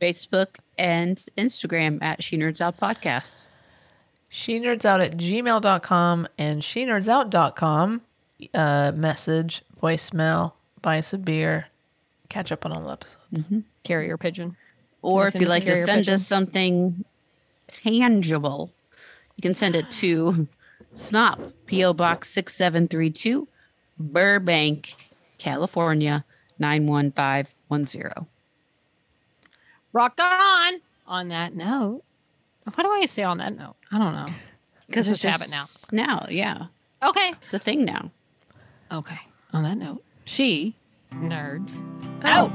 Facebook 0.01 0.57
and 0.77 1.25
Instagram 1.39 2.03
at 2.03 2.25
She 2.25 2.37
Nerds 2.37 2.61
Out 2.61 2.81
Podcast. 2.81 3.43
She 4.29 4.59
nerds 4.59 4.85
out 4.85 5.01
at 5.01 5.17
gmail.com 5.17 6.27
and 6.37 6.65
she 6.65 6.85
nerds 6.85 7.07
out.com. 7.07 8.01
Uh, 8.53 8.91
message, 8.93 9.63
voicemail, 9.81 10.53
buy 10.83 10.99
us 10.99 11.13
a 11.13 11.19
beer, 11.19 11.69
catch 12.29 12.53
up 12.53 12.65
on 12.67 12.73
all 12.73 12.83
the 12.83 12.91
episodes. 12.91 13.17
Mm-hmm. 13.33 13.61
Carrier 13.83 14.17
pigeon. 14.17 14.57
Or 15.03 15.27
if 15.27 15.35
you 15.35 15.43
you'd 15.43 15.51
send 15.51 15.63
us 15.63 15.67
a 15.67 15.71
like 15.71 15.77
to 15.77 15.85
send 15.85 16.01
pigeon? 16.01 16.15
us 16.15 16.27
something 16.27 17.05
tangible, 17.69 18.73
you 19.37 19.43
can 19.43 19.55
send 19.55 19.77
it 19.77 19.91
to 19.93 20.49
SNOP, 20.97 21.53
P.O. 21.67 21.93
Box 21.93 22.31
6732, 22.31 23.47
Burbank, 23.99 24.95
California 25.39 26.25
91510. 26.59 28.27
Rock 29.93 30.19
on. 30.19 30.81
On 31.09 31.29
that 31.29 31.55
note, 31.55 32.03
what 32.65 32.83
do 32.83 32.91
I 32.91 33.07
say 33.07 33.23
on 33.23 33.39
that 33.39 33.57
note? 33.57 33.77
I 33.93 33.99
don't 33.99 34.13
know. 34.13 34.27
Because 34.89 35.07
Let's 35.07 35.23
it's 35.25 35.39
just 35.39 35.41
have 35.41 35.49
it 35.49 35.53
now. 35.53 35.67
Now, 35.93 36.27
yeah. 36.29 36.67
Okay. 37.01 37.33
It's 37.43 37.55
a 37.55 37.59
thing 37.61 37.85
now. 37.85 38.11
Okay. 38.91 39.19
On 39.53 39.63
that 39.63 39.79
note, 39.79 40.03
she 40.25 40.75
nerds 41.15 41.83
Out. 42.25 42.53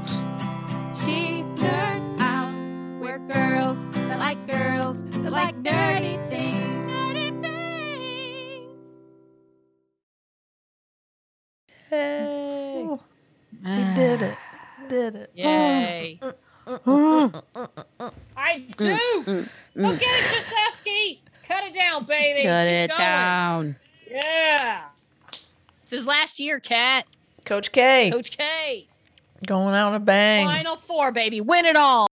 She 1.04 1.42
nerds 1.56 2.20
out. 2.20 2.52
We're 3.00 3.18
girls 3.18 3.84
that 3.92 4.18
like 4.18 4.46
girls 4.46 5.02
that 5.02 5.32
like 5.32 5.60
dirty 5.62 6.18
things. 6.28 6.92
Dirty 6.92 7.30
things. 7.42 8.86
Hey, 11.90 12.86
we 12.88 12.98
Ah, 13.66 13.92
did 13.94 14.22
it. 14.22 14.38
Did 14.88 15.14
it. 15.14 15.30
Yay. 15.34 16.18
I 18.36 18.58
do. 18.76 18.96
mm, 19.24 19.48
Go 19.76 19.96
get 19.96 20.02
it, 20.02 20.44
Krzyzewski. 20.44 21.18
Cut 21.46 21.64
it 21.64 21.72
down, 21.74 22.04
baby. 22.04 22.42
Cut 22.46 22.64
Keep 22.64 22.72
it 22.72 22.88
going. 22.88 22.98
down. 22.98 23.76
Yeah. 24.10 24.82
It's 25.82 25.92
his 25.92 26.06
last 26.06 26.38
year, 26.40 26.60
Kat. 26.60 27.06
Coach 27.44 27.72
K 27.72 28.10
Coach 28.10 28.36
K. 28.36 28.86
going 29.46 29.74
out 29.74 29.94
a 29.94 29.98
bang. 29.98 30.46
Final 30.46 30.76
four, 30.76 31.12
baby. 31.12 31.40
Win 31.40 31.64
it 31.64 31.76
all. 31.76 32.11